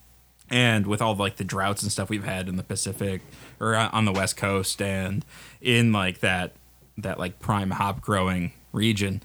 and 0.50 0.86
with 0.86 1.02
all 1.02 1.16
like 1.16 1.38
the 1.38 1.44
droughts 1.44 1.82
and 1.82 1.92
stuff 1.92 2.10
we've 2.10 2.24
had 2.24 2.48
in 2.48 2.56
the 2.58 2.64
Pacific 2.64 3.22
or 3.60 3.76
on 3.76 3.90
on 3.92 4.06
the 4.06 4.12
West 4.12 4.38
Coast 4.38 4.82
and 4.82 5.26
in 5.62 5.92
like 5.92 6.20
that 6.20 6.54
that 6.98 7.20
like 7.20 7.40
prime 7.40 7.72
hop 7.72 8.02
growing 8.02 8.54
region, 8.72 9.22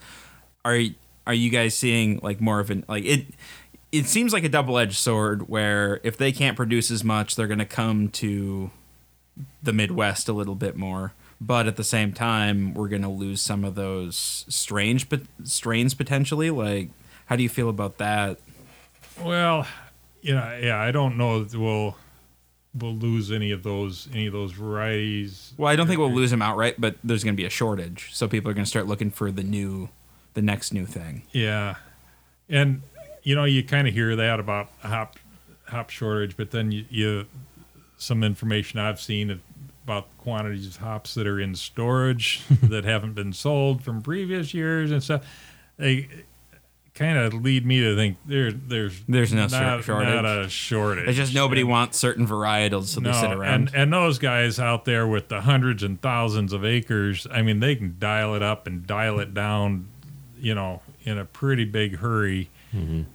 are 0.64 0.81
are 1.27 1.35
you 1.35 1.51
guys 1.51 1.77
seeing 1.77 2.20
like 2.23 2.40
more 2.40 2.61
of 2.61 2.70
an 2.70 2.85
like 2.88 3.05
it? 3.05 3.27
It 3.92 4.07
seems 4.07 4.33
like 4.33 4.44
a 4.44 4.49
double 4.49 4.79
edged 4.79 4.96
sword 4.96 5.49
where 5.49 6.01
if 6.05 6.16
they 6.16 6.31
can't 6.31 6.57
produce 6.57 6.90
as 6.90 7.03
much, 7.03 7.35
they're 7.35 7.49
going 7.49 7.59
to 7.59 7.64
come 7.64 8.09
to 8.09 8.70
the 9.62 9.73
Midwest 9.73 10.29
a 10.29 10.33
little 10.33 10.55
bit 10.55 10.77
more. 10.77 11.12
But 11.40 11.66
at 11.66 11.77
the 11.77 11.85
same 11.85 12.12
time, 12.12 12.75
we're 12.75 12.88
going 12.88 13.03
to 13.03 13.09
lose 13.09 13.40
some 13.40 13.64
of 13.64 13.75
those 13.75 14.44
strange 14.49 15.09
but 15.09 15.23
strains 15.42 15.94
potentially. 15.94 16.51
Like, 16.51 16.90
how 17.27 17.37
do 17.37 17.42
you 17.42 17.49
feel 17.49 17.68
about 17.68 17.99
that? 17.99 18.38
Well, 19.23 19.66
you 20.20 20.35
know, 20.35 20.59
yeah, 20.62 20.79
I 20.79 20.90
don't 20.90 21.16
know 21.16 21.42
that 21.44 21.59
we'll 21.59 21.96
we'll 22.75 22.94
lose 22.94 23.33
any 23.33 23.51
of 23.51 23.62
those 23.62 24.09
any 24.12 24.27
of 24.27 24.33
those 24.33 24.53
varieties. 24.53 25.53
Well, 25.57 25.68
I 25.70 25.77
don't 25.77 25.87
think 25.87 25.99
we'll 25.99 26.12
lose 26.12 26.31
them 26.31 26.42
outright, 26.42 26.81
but 26.81 26.96
there's 27.03 27.25
going 27.25 27.35
to 27.35 27.40
be 27.40 27.46
a 27.46 27.51
shortage, 27.51 28.11
so 28.12 28.29
people 28.29 28.51
are 28.51 28.55
going 28.55 28.64
to 28.64 28.70
start 28.70 28.87
looking 28.87 29.11
for 29.11 29.31
the 29.31 29.42
new, 29.42 29.88
the 30.35 30.43
next 30.43 30.73
new 30.73 30.87
thing. 30.87 31.23
Yeah, 31.33 31.77
and 32.49 32.83
you 33.23 33.35
know, 33.35 33.45
you 33.45 33.62
kind 33.62 33.87
of 33.88 33.95
hear 33.95 34.16
that 34.16 34.40
about 34.40 34.69
hop 34.81 35.16
hop 35.69 35.90
shortage, 35.90 36.37
but 36.37 36.51
then 36.51 36.73
you, 36.73 36.85
you 36.90 37.27
some 37.99 38.25
information 38.25 38.79
I've 38.81 39.01
seen 39.01 39.40
about 39.85 40.07
quantities 40.19 40.66
of 40.66 40.77
hops 40.77 41.14
that 41.14 41.27
are 41.27 41.40
in 41.40 41.55
storage 41.55 42.43
that 42.62 42.85
haven't 42.85 43.14
been 43.14 43.33
sold 43.33 43.83
from 43.83 44.01
previous 44.03 44.55
years 44.55 44.90
and 44.90 45.03
stuff. 45.03 45.25
They 45.77 46.09
kind 46.95 47.16
of 47.19 47.33
lead 47.33 47.64
me 47.64 47.81
to 47.81 47.95
think 47.97 48.16
there 48.27 48.53
there's 48.53 49.01
There's 49.09 49.33
no 49.33 49.47
not, 49.47 49.85
shortage. 49.85 50.09
not 50.09 50.25
a 50.27 50.49
shortage. 50.49 51.09
It's 51.09 51.16
just 51.16 51.35
nobody 51.35 51.61
And- 51.62 51.71
wants 51.71 51.99
certain 51.99 52.27
varietals, 52.27 52.85
so 52.87 53.01
they 53.01 53.12
sit 53.12 53.31
around. 53.33 53.55
and 53.69 53.75
and 53.75 53.93
those 53.93 54.19
guys 54.19 54.59
out 54.59 54.85
there 54.85 55.07
with 55.07 55.29
the 55.29 55.43
hundreds 55.43 55.83
and 55.83 56.01
thousands 56.01 56.53
of 56.53 56.64
acres, 56.64 57.27
I 57.31 57.43
mean, 57.43 57.61
they 57.61 57.77
can 57.77 57.97
dial 57.99 58.35
it 58.35 58.43
up 58.43 58.66
and 58.66 58.87
dial 58.87 59.19
it 59.21 59.33
down, 59.35 59.88
you 60.40 60.55
know, 60.55 60.83
in 61.05 61.18
a 61.18 61.24
pretty 61.24 61.64
big 61.64 61.96
hurry. 61.98 62.48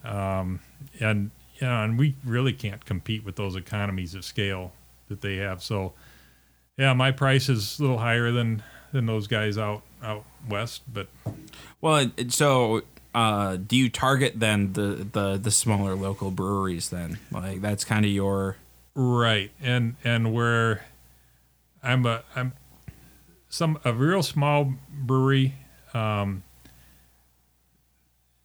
Um, 0.03 0.59
and 0.99 1.31
you 1.59 1.67
know, 1.67 1.83
and 1.83 1.97
we 1.97 2.15
really 2.25 2.53
can't 2.53 2.83
compete 2.85 3.23
with 3.23 3.35
those 3.35 3.55
economies 3.55 4.13
of 4.15 4.25
scale 4.25 4.73
that 5.07 5.21
they 5.21 5.37
have. 5.37 5.63
So, 5.63 5.93
yeah, 6.77 6.93
my 6.93 7.11
price 7.11 7.47
is 7.49 7.79
a 7.79 7.81
little 7.81 7.99
higher 7.99 8.31
than 8.31 8.63
than 8.91 9.05
those 9.05 9.27
guys 9.27 9.57
out 9.57 9.81
out 10.03 10.25
west, 10.49 10.81
but 10.91 11.07
well, 11.81 12.11
so 12.29 12.81
uh, 13.13 13.55
do 13.55 13.77
you 13.77 13.89
target 13.89 14.33
then 14.39 14.73
the, 14.73 15.07
the 15.11 15.37
the 15.37 15.51
smaller 15.51 15.95
local 15.95 16.31
breweries? 16.31 16.89
Then, 16.89 17.17
like, 17.31 17.61
that's 17.61 17.85
kind 17.85 18.05
of 18.05 18.11
your 18.11 18.57
Right, 18.97 19.51
and 19.61 19.95
and 20.05 20.33
where 20.33 20.85
I'm 21.83 22.05
a 22.05 22.23
I'm 22.35 22.53
some 23.49 23.77
a 23.83 23.91
real 23.93 24.23
small 24.23 24.73
brewery. 24.89 25.55
Um, 25.93 26.43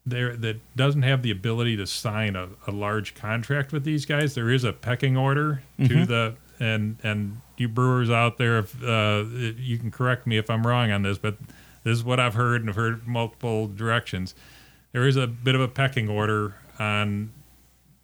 there 0.05 0.35
that 0.35 0.57
doesn't 0.75 1.03
have 1.03 1.21
the 1.21 1.31
ability 1.31 1.77
to 1.77 1.85
sign 1.85 2.35
a, 2.35 2.49
a 2.67 2.71
large 2.71 3.13
contract 3.13 3.71
with 3.71 3.83
these 3.83 4.05
guys. 4.05 4.33
There 4.35 4.49
is 4.49 4.63
a 4.63 4.73
pecking 4.73 5.15
order 5.17 5.61
to 5.77 6.05
the 6.05 6.35
and 6.59 6.97
and 7.03 7.41
you 7.57 7.67
brewers 7.67 8.09
out 8.09 8.37
there, 8.37 8.59
if 8.59 8.83
uh, 8.83 9.23
you 9.57 9.77
can 9.77 9.91
correct 9.91 10.25
me 10.25 10.37
if 10.37 10.49
I'm 10.49 10.65
wrong 10.65 10.91
on 10.91 11.03
this, 11.03 11.17
but 11.17 11.35
this 11.83 11.97
is 11.97 12.03
what 12.03 12.19
I've 12.19 12.33
heard 12.33 12.61
and 12.61 12.69
I've 12.69 12.75
heard 12.75 13.07
multiple 13.07 13.67
directions. 13.67 14.33
There 14.91 15.07
is 15.07 15.15
a 15.15 15.27
bit 15.27 15.55
of 15.55 15.61
a 15.61 15.67
pecking 15.67 16.09
order 16.09 16.55
on 16.79 17.31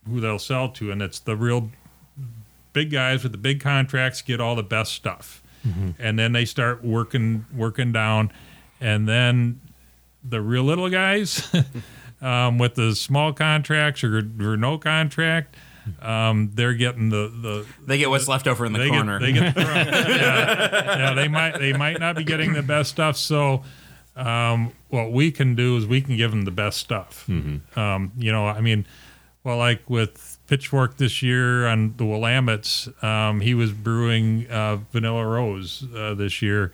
who 0.07 0.21
they'll 0.21 0.39
sell 0.39 0.69
to, 0.69 0.91
and 0.91 1.01
it's 1.01 1.19
the 1.19 1.35
real 1.35 1.71
big 2.73 2.91
guys 2.91 3.23
with 3.23 3.31
the 3.31 3.37
big 3.37 3.59
contracts 3.59 4.21
get 4.21 4.39
all 4.39 4.55
the 4.55 4.63
best 4.63 4.93
stuff, 4.93 5.41
and 5.99 6.17
then 6.17 6.31
they 6.31 6.45
start 6.45 6.83
working 6.83 7.45
working 7.53 7.91
down, 7.91 8.31
and 8.79 9.07
then 9.07 9.59
the 10.29 10.41
real 10.41 10.63
little 10.63 10.89
guys 10.89 11.51
um, 12.21 12.57
with 12.57 12.75
the 12.75 12.95
small 12.95 13.33
contracts 13.33 14.03
or, 14.03 14.17
or 14.39 14.57
no 14.57 14.77
contract, 14.77 15.55
um, 16.01 16.51
they're 16.53 16.73
getting 16.73 17.09
the 17.09 17.29
the 17.29 17.65
They 17.85 17.97
get 17.97 18.09
what's 18.09 18.27
left 18.27 18.47
over 18.47 18.65
in 18.65 18.73
the 18.73 18.79
they 18.79 18.89
corner. 18.89 19.19
Get, 19.19 19.25
they 19.25 19.31
get 19.33 19.55
the 19.55 19.61
yeah, 19.61 20.97
yeah, 20.97 21.13
they 21.13 21.27
might 21.27 21.59
they 21.59 21.73
might 21.73 21.99
not 21.99 22.15
be 22.15 22.23
getting 22.23 22.53
the 22.53 22.61
best 22.61 22.89
stuff. 22.89 23.17
So, 23.17 23.63
um, 24.15 24.73
what 24.89 25.11
we 25.11 25.31
can 25.31 25.55
do 25.55 25.77
is 25.77 25.85
we 25.85 26.01
can 26.01 26.17
give 26.17 26.31
them 26.31 26.43
the 26.43 26.51
best 26.51 26.77
stuff. 26.77 27.27
Um, 27.29 28.11
you 28.17 28.31
know, 28.31 28.47
I 28.47 28.61
mean, 28.61 28.85
well, 29.43 29.57
like 29.57 29.89
with 29.89 30.37
Pitchfork 30.47 30.97
this 30.97 31.21
year 31.21 31.67
on 31.67 31.95
the 31.97 32.03
Willamettes, 32.03 33.01
um, 33.03 33.39
he 33.41 33.53
was 33.53 33.71
brewing 33.71 34.49
uh, 34.49 34.77
Vanilla 34.91 35.25
Rose 35.25 35.85
uh, 35.95 36.13
this 36.15 36.41
year, 36.41 36.71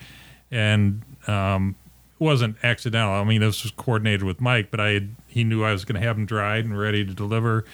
and 0.49 1.03
um, 1.27 1.75
it 1.82 1.82
wasn't 2.19 2.55
accidental. 2.63 3.13
I 3.13 3.23
mean, 3.23 3.41
this 3.41 3.63
was 3.63 3.71
coordinated 3.71 4.23
with 4.23 4.39
Mike, 4.39 4.71
but 4.71 4.79
I 4.79 4.89
had, 4.89 5.15
he 5.27 5.43
knew 5.43 5.63
I 5.63 5.71
was 5.71 5.85
going 5.85 5.99
to 5.99 6.05
have 6.05 6.15
them 6.15 6.25
dried 6.25 6.65
and 6.65 6.77
ready 6.77 7.03
to 7.03 7.13
deliver, 7.13 7.65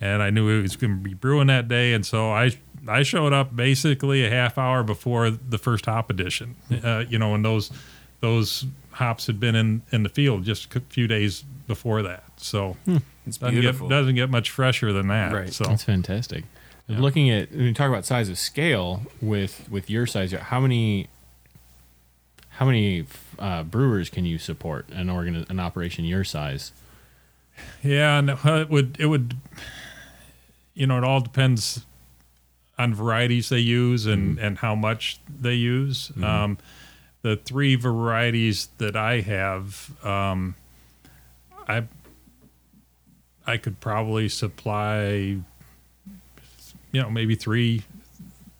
and 0.00 0.22
I 0.22 0.30
knew 0.30 0.48
he 0.56 0.62
was 0.62 0.76
going 0.76 0.96
to 0.96 1.02
be 1.02 1.14
brewing 1.14 1.46
that 1.48 1.68
day, 1.68 1.92
and 1.92 2.04
so 2.04 2.30
I 2.30 2.52
I 2.88 3.04
showed 3.04 3.32
up 3.32 3.54
basically 3.54 4.24
a 4.24 4.30
half 4.30 4.58
hour 4.58 4.82
before 4.82 5.30
the 5.30 5.58
first 5.58 5.86
hop 5.86 6.10
addition. 6.10 6.56
Uh, 6.82 7.04
you 7.08 7.18
know, 7.18 7.34
and 7.34 7.44
those 7.44 7.70
those 8.20 8.64
hops 8.90 9.26
had 9.26 9.38
been 9.38 9.54
in 9.54 9.82
in 9.92 10.02
the 10.02 10.08
field 10.08 10.44
just 10.44 10.74
a 10.74 10.80
few 10.80 11.06
days 11.06 11.44
before 11.66 12.02
that, 12.02 12.24
so 12.36 12.76
it's 13.26 13.38
doesn't 13.38 13.54
beautiful. 13.54 13.88
get 13.88 13.94
doesn't 13.94 14.14
get 14.14 14.30
much 14.30 14.50
fresher 14.50 14.92
than 14.92 15.08
that. 15.08 15.32
Right. 15.32 15.52
So 15.52 15.64
That's 15.64 15.84
fantastic. 15.84 16.44
Yeah. 16.88 16.98
Looking 16.98 17.30
at 17.30 17.52
when 17.52 17.66
you 17.66 17.74
talk 17.74 17.88
about 17.88 18.04
size 18.04 18.28
of 18.28 18.38
scale 18.38 19.02
with 19.20 19.68
with 19.70 19.88
your 19.88 20.06
size, 20.06 20.32
how 20.32 20.58
many 20.60 21.08
how 22.48 22.66
many 22.66 23.04
uh, 23.42 23.62
brewers 23.64 24.08
can 24.08 24.24
you 24.24 24.38
support 24.38 24.88
an 24.90 25.10
organ 25.10 25.44
an 25.50 25.60
operation 25.60 26.04
your 26.06 26.24
size? 26.24 26.72
Yeah, 27.82 28.18
and 28.18 28.30
it 28.30 28.70
would 28.70 28.96
it 28.98 29.06
would 29.06 29.36
you 30.74 30.86
know 30.86 30.96
it 30.96 31.04
all 31.04 31.20
depends 31.20 31.84
on 32.78 32.94
varieties 32.94 33.50
they 33.50 33.58
use 33.58 34.06
and 34.06 34.38
and 34.38 34.58
how 34.58 34.74
much 34.74 35.18
they 35.28 35.54
use. 35.54 36.10
Um, 36.22 36.56
the 37.20 37.36
three 37.36 37.74
varieties 37.76 38.68
that 38.78 38.96
I 38.96 39.20
have, 39.20 39.92
um, 40.04 40.54
I 41.68 41.84
I 43.46 43.56
could 43.58 43.80
probably 43.80 44.28
supply 44.28 45.02
you 45.04 45.42
know 47.02 47.10
maybe 47.10 47.34
three 47.34 47.82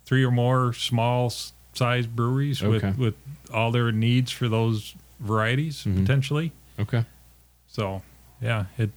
three 0.04 0.24
or 0.24 0.30
more 0.30 0.72
small 0.74 1.26
s- 1.26 1.52
size 1.74 2.06
breweries 2.06 2.62
Okay. 2.62 2.88
with 2.90 2.98
with 2.98 3.14
all 3.52 3.70
their 3.70 3.90
needs 3.92 4.30
for 4.30 4.48
those 4.48 4.94
varieties 5.20 5.82
potentially. 5.82 6.52
Okay. 6.78 7.04
So 7.68 8.02
yeah, 8.40 8.66
it. 8.78 8.90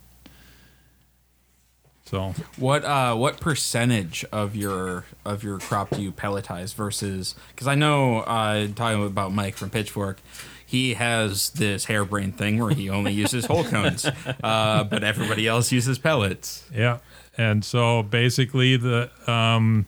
So 2.05 2.35
What 2.57 2.85
uh 2.85 3.15
what 3.15 3.39
percentage 3.39 4.23
of 4.31 4.55
your 4.55 5.05
of 5.25 5.43
your 5.43 5.57
crop 5.57 5.89
do 5.89 6.01
you 6.01 6.11
pelletize 6.11 6.73
versus 6.75 7.33
because 7.49 7.67
I 7.67 7.73
know 7.75 8.19
uh 8.19 8.67
talking 8.75 9.03
about 9.05 9.33
Mike 9.33 9.55
from 9.55 9.71
Pitchfork, 9.71 10.19
he 10.65 10.93
has 10.93 11.49
this 11.51 11.85
harebrained 11.85 12.38
thing 12.38 12.59
where 12.59 12.69
he 12.75 12.89
only 12.91 13.11
uses 13.13 13.45
whole 13.45 13.63
cones, 13.63 14.05
uh, 14.43 14.83
but 14.83 15.03
everybody 15.03 15.47
else 15.47 15.71
uses 15.71 15.97
pellets. 15.97 16.65
yeah, 16.73 16.99
and 17.39 17.65
so 17.65 18.03
basically 18.03 18.77
the 18.77 19.09
um, 19.31 19.88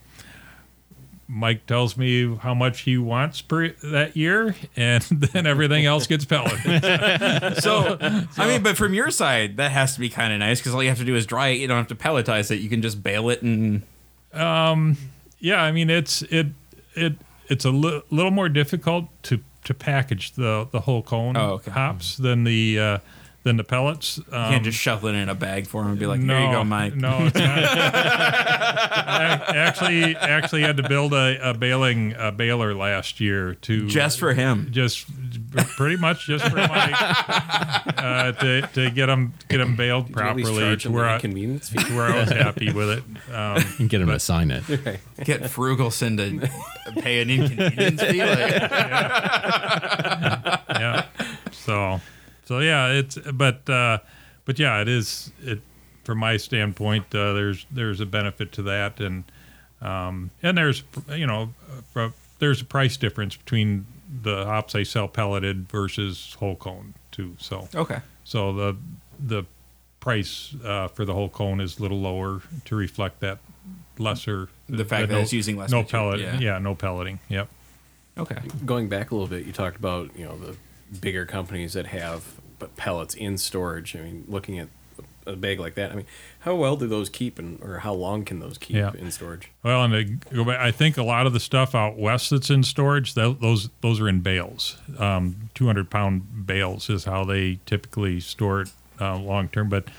Mike 1.29 1.65
tells 1.65 1.97
me 1.97 2.35
how 2.37 2.53
much 2.53 2.81
he 2.81 2.97
wants 2.97 3.41
per 3.41 3.69
that 3.83 4.15
year, 4.15 4.55
and 4.75 5.01
then 5.11 5.45
everything 5.45 5.85
else 5.85 6.07
gets 6.07 6.23
pelleted. 6.25 6.83
So, 7.61 7.97
I 8.37 8.47
mean, 8.47 8.63
but 8.63 8.77
from 8.77 8.93
your 8.93 9.11
side, 9.11 9.57
that 9.57 9.71
has 9.71 9.93
to 9.95 9.99
be 9.99 10.09
kind 10.09 10.31
of 10.31 10.39
nice 10.39 10.59
because 10.59 10.73
all 10.73 10.81
you 10.81 10.89
have 10.89 10.99
to 10.99 11.05
do 11.05 11.15
is 11.15 11.25
dry 11.25 11.49
it. 11.49 11.59
You 11.59 11.67
don't 11.67 11.77
have 11.77 11.87
to 11.87 11.95
pelletize 11.95 12.49
it. 12.51 12.57
You 12.59 12.69
can 12.69 12.81
just 12.81 13.03
bale 13.03 13.29
it 13.29 13.41
and 13.41 13.83
yeah, 15.39 15.61
I 15.61 15.71
mean 15.71 15.89
it's 15.89 16.21
it 16.23 16.47
it 16.95 17.13
it's 17.47 17.65
a 17.65 17.71
li- 17.71 18.01
little 18.09 18.31
more 18.31 18.49
difficult 18.49 19.05
to 19.23 19.39
to 19.65 19.73
package 19.73 20.33
the 20.33 20.67
the 20.71 20.81
whole 20.81 21.01
cone 21.01 21.35
Oh, 21.37 21.53
okay. 21.53 21.71
hops 21.71 22.17
than 22.17 22.43
the 22.43 22.79
uh, 22.79 22.97
than 23.47 23.57
the 23.57 23.63
pellets. 23.63 24.19
Um, 24.19 24.23
you 24.45 24.49
can't 24.51 24.63
just 24.63 24.77
shovel 24.77 25.09
it 25.09 25.15
in 25.15 25.29
a 25.29 25.35
bag 25.35 25.65
for 25.67 25.81
him 25.81 25.89
and 25.89 25.99
be 25.99 26.05
like, 26.05 26.19
"Here 26.21 26.39
you 26.39 26.51
go, 26.51 26.63
Mike." 26.63 26.95
No, 26.95 27.25
it's 27.25 27.35
not. 27.35 27.57
I 29.07 29.53
actually 29.55 30.15
actually 30.15 30.61
had 30.61 30.77
to 30.77 30.87
build 30.87 31.13
a, 31.13 31.49
a 31.49 31.53
baling 31.53 32.13
a 32.17 32.31
baler 32.31 32.73
last 32.75 33.19
year 33.19 33.55
to 33.55 33.87
Just 33.87 34.19
for 34.19 34.33
him. 34.33 34.67
just 34.71 35.05
pretty 35.75 35.95
much 35.97 36.25
just 36.27 36.45
for 36.47 36.55
Mike 36.55 36.95
uh, 37.97 38.31
to 38.33 38.61
to 38.73 38.91
get 38.91 39.07
them 39.07 39.33
get 39.49 39.57
them 39.57 39.75
baled 39.75 40.07
Did 40.07 40.17
you 40.17 40.21
at 40.23 40.35
least 40.35 40.49
properly 40.51 40.77
to 40.77 40.83
them 40.83 40.93
where 40.93 41.03
the 41.05 41.09
I, 41.09 41.15
inconvenience 41.15 41.69
fee? 41.69 41.83
to 41.83 41.95
where 41.95 42.05
I 42.07 42.19
was 42.19 42.29
happy 42.29 42.71
with 42.71 42.89
it. 42.89 43.03
Um, 43.33 43.63
And 43.79 43.89
get 43.89 44.01
him 44.01 44.09
to 44.09 44.19
sign 44.19 44.51
it. 44.51 44.63
Get 45.23 45.41
Frugalson 45.43 46.17
to 46.17 47.01
pay 47.01 47.21
an 47.21 47.29
inconvenience 47.29 48.01
fee. 48.01 48.23
Like, 48.23 48.61
yeah. 50.69 51.05
So, 51.51 51.99
so 52.47 52.59
yeah, 52.59 52.87
it's 52.87 53.17
but 53.17 53.69
uh, 53.69 53.99
but 54.45 54.57
yeah, 54.57 54.81
it 54.81 54.87
is 54.87 55.31
it 55.43 55.59
from 56.03 56.19
my 56.19 56.37
standpoint. 56.37 57.13
Uh, 57.13 57.33
there's 57.33 57.65
there's 57.69 57.99
a 57.99 58.05
benefit 58.05 58.51
to 58.53 58.61
that, 58.63 58.99
and 58.99 59.25
um, 59.81 60.31
and 60.41 60.57
there's 60.57 60.83
you 61.09 61.27
know 61.27 61.53
uh, 61.95 62.09
there's 62.39 62.61
a 62.61 62.65
price 62.65 62.95
difference 62.97 63.35
between 63.35 63.85
the 64.23 64.45
hops 64.45 64.75
I 64.75 64.83
sell 64.83 65.07
pelleted 65.07 65.69
versus 65.69 66.35
whole 66.39 66.55
cone 66.55 66.93
too. 67.11 67.35
So 67.37 67.67
okay. 67.75 67.99
so 68.23 68.53
the 68.53 68.77
the 69.19 69.43
price 69.99 70.55
uh, 70.63 70.87
for 70.87 71.03
the 71.03 71.13
whole 71.13 71.29
cone 71.29 71.59
is 71.59 71.79
a 71.79 71.81
little 71.81 71.99
lower 71.99 72.41
to 72.65 72.75
reflect 72.75 73.19
that 73.19 73.39
lesser 73.97 74.47
The 74.69 74.85
fact 74.85 75.09
that 75.09 75.15
no, 75.15 75.21
it's 75.21 75.33
using 75.33 75.57
less 75.57 75.71
no 75.71 75.81
material, 75.81 76.11
pellet 76.11 76.21
yeah. 76.21 76.39
yeah 76.39 76.59
no 76.59 76.75
pelleting 76.75 77.19
yep 77.27 77.49
Okay. 78.17 78.37
Going 78.65 78.89
back 78.89 79.11
a 79.11 79.15
little 79.15 79.27
bit, 79.27 79.45
you 79.45 79.53
talked 79.53 79.77
about 79.77 80.09
you 80.17 80.25
know 80.25 80.37
the 80.37 80.55
bigger 81.01 81.25
companies 81.25 81.73
that 81.73 81.87
have 81.87 82.23
pellets 82.75 83.13
in 83.15 83.37
storage. 83.37 83.95
I 83.95 83.99
mean, 84.01 84.25
looking 84.27 84.57
at 84.59 84.67
a 85.25 85.35
bag 85.35 85.59
like 85.59 85.75
that, 85.75 85.91
I 85.91 85.95
mean, 85.95 86.05
how 86.39 86.55
well 86.55 86.77
do 86.77 86.87
those 86.87 87.09
keep, 87.09 87.37
and 87.37 87.61
or 87.61 87.79
how 87.79 87.93
long 87.93 88.23
can 88.23 88.39
those 88.39 88.57
keep 88.57 88.77
Yeah. 88.77 88.91
in 88.97 89.11
storage? 89.11 89.49
Well, 89.61 89.83
and 89.83 90.21
to 90.29 90.35
go 90.35 90.45
back, 90.45 90.59
I 90.59 90.71
think 90.71 90.97
a 90.97 91.03
lot 91.03 91.25
of 91.27 91.33
the 91.33 91.39
stuff 91.39 91.75
out 91.75 91.97
west 91.97 92.29
that's 92.29 92.49
in 92.49 92.63
storage, 92.63 93.13
tho- 93.13 93.33
those 93.33 93.69
those 93.81 93.99
are 93.99 94.07
in 94.07 94.21
bales. 94.21 94.77
Um, 94.97 95.49
Two 95.53 95.65
hundred 95.67 95.89
pound 95.89 96.45
bales 96.47 96.89
is 96.89 97.03
how 97.05 97.25
they 97.25 97.59
typically 97.65 98.19
store 98.21 98.61
it 98.61 98.69
uh, 99.01 99.17
long 99.17 99.49
term. 99.49 99.67
But 99.69 99.89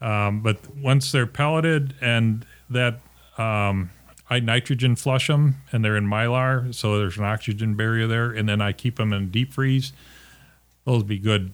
um, 0.00 0.40
but 0.40 0.58
once 0.76 1.10
they're 1.12 1.26
pelleted 1.26 1.94
and 2.00 2.46
that 2.70 3.00
um, 3.36 3.90
I 4.30 4.38
nitrogen 4.40 4.94
flush 4.94 5.26
them 5.26 5.56
and 5.72 5.84
they're 5.84 5.96
in 5.96 6.06
mylar, 6.06 6.72
so 6.74 6.96
there's 6.96 7.18
an 7.18 7.24
oxygen 7.24 7.74
barrier 7.74 8.06
there, 8.06 8.30
and 8.30 8.48
then 8.48 8.60
I 8.60 8.72
keep 8.72 8.96
them 8.96 9.12
in 9.12 9.30
deep 9.30 9.52
freeze. 9.52 9.92
Those 10.90 11.04
be 11.04 11.18
good 11.18 11.52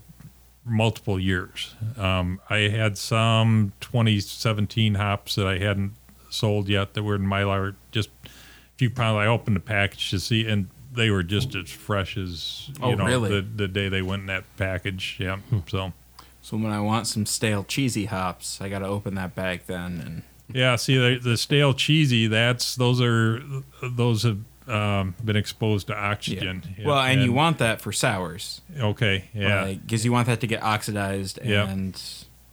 multiple 0.64 1.20
years. 1.20 1.74
Um, 1.99 2.41
I 2.49 2.68
had 2.68 2.97
some 2.97 3.72
2017 3.80 4.95
hops 4.95 5.34
that 5.34 5.47
I 5.47 5.59
hadn't 5.59 5.93
sold 6.30 6.68
yet 6.70 6.95
that 6.95 7.03
were 7.03 7.16
in 7.16 7.22
Mylar. 7.26 7.74
Just 7.93 8.09
a 8.24 8.28
few 8.76 8.89
pounds. 8.89 9.16
I 9.18 9.26
opened 9.26 9.57
the 9.57 9.61
package 9.61 10.09
to 10.11 10.18
see, 10.20 10.47
and 10.49 10.68
they 10.91 11.11
were 11.11 11.22
just 11.22 11.55
as 11.55 11.70
fresh 11.70 12.16
as 12.16 12.68
you 12.68 12.74
Oh, 12.82 12.95
know 12.95 13.05
really? 13.05 13.28
the, 13.28 13.43
the 13.43 13.68
day 13.68 13.91
they 13.91 14.01
went 14.01 14.20
in 14.22 14.26
that 14.28 14.45
package. 14.57 15.18
Yeah. 15.20 15.39
So 15.68 15.93
So 16.41 16.57
when 16.57 16.72
I 16.72 16.80
want 16.80 17.07
some 17.07 17.26
stale 17.26 17.62
cheesy 17.62 18.07
hops, 18.07 18.61
I 18.62 18.70
got 18.70 18.78
to 18.78 18.87
open 18.87 19.16
that 19.16 19.34
bag 19.34 19.62
then 19.66 20.01
and 20.01 20.22
yeah, 20.57 20.76
see 20.76 20.97
the, 20.97 21.18
the 21.22 21.37
stale 21.37 21.74
cheesy. 21.74 22.26
That's 22.26 22.74
those 22.76 23.03
are 23.03 23.43
those 23.82 24.22
have 24.22 24.39
um, 24.69 25.14
been 25.25 25.37
exposed 25.37 25.87
to 25.89 25.95
oxygen. 25.97 26.62
Yeah, 26.79 26.87
Well, 26.87 26.99
and, 27.01 27.23
you 27.23 27.33
want 27.33 27.59
that 27.59 27.81
for 27.81 27.93
sours. 27.93 28.61
okay. 28.79 29.25
Yeah. 29.35 29.73
Because 29.75 30.05
you 30.05 30.12
want 30.12 30.27
that 30.27 30.41
to 30.41 30.47
get 30.47 30.62
oxidized 30.62 31.39
Yep. 31.45 31.69
and 31.69 32.03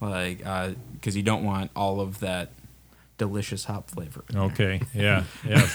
like 0.00 0.38
because 0.94 1.16
you 1.16 1.22
don't 1.22 1.44
want 1.44 1.70
all 1.74 2.00
of 2.00 2.20
that 2.20 2.50
delicious 3.18 3.64
hop 3.64 3.90
flavor. 3.90 4.24
Okay. 4.34 4.80
Yeah. 4.94 5.24
Yeah. 5.46 5.68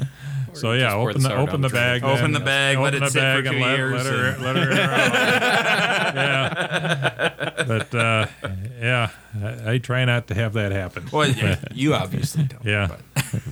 so 0.54 0.72
yeah, 0.72 0.86
just 0.90 0.96
pour 0.96 1.10
open 1.10 1.22
the 1.22 1.28
the 1.28 1.34
open 1.36 1.60
the 1.60 1.68
the 1.68 1.74
bag. 1.74 2.00
drain. 2.00 2.16
Open 2.18 2.32
the 2.32 2.40
bag, 2.40 2.78
let 2.78 2.94
it 2.94 3.00
the 3.00 3.06
sit 3.10 3.20
for 3.20 3.42
bag 3.42 3.44
two 3.44 3.50
and 3.50 3.60
let, 3.60 3.76
years 3.78 3.92
Let 3.92 4.06
her, 4.06 4.26
and- 4.26 4.42
let 4.42 4.56
her, 4.56 4.70
yeah. 6.18 7.64
But 7.66 7.94
uh, 7.94 8.26
I, 9.66 9.72
I 9.72 9.78
try 9.78 10.04
not 10.04 10.26
to 10.28 10.34
have 10.34 10.54
that 10.54 10.72
happen. 10.72 11.08
Well, 11.12 11.28
yeah, 11.28 11.56
you 11.72 11.94
obviously 11.94 12.44
don't. 12.44 12.64
Yeah. 12.64 12.88
but- 12.88 13.42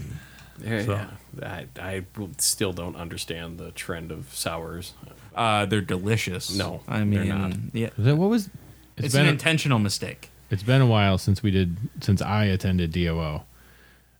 Yeah, 0.65 0.85
So- 0.85 0.93
yeah. 0.95 1.07
I, 1.43 1.67
I 1.81 2.05
still 2.39 2.73
don't 2.73 2.97
understand 2.97 3.59
the 3.59 3.71
trend 3.73 4.11
of 4.13 4.33
sours. 4.35 4.95
Uh, 5.35 5.67
they're 5.67 5.81
delicious. 5.81 6.55
No, 6.55 6.83
I 6.89 7.05
mean, 7.05 7.11
they're 7.29 7.39
not. 7.39 7.53
yeah, 7.73 7.91
Was 7.97 8.07
that 8.07 8.17
what 8.17 8.31
was? 8.31 8.51
it's, 8.97 9.13
been 9.15 9.23
an 9.23 9.29
a- 9.29 9.33
intentional 9.33 9.79
mistake. 9.79 10.31
It's 10.51 10.63
been 10.63 10.81
a 10.81 10.87
while 10.87 11.19
since 11.19 11.43
we 11.43 11.51
did 11.51 11.77
since 12.01 12.23
I 12.23 12.45
attended 12.45 12.93
DOO, 12.93 13.43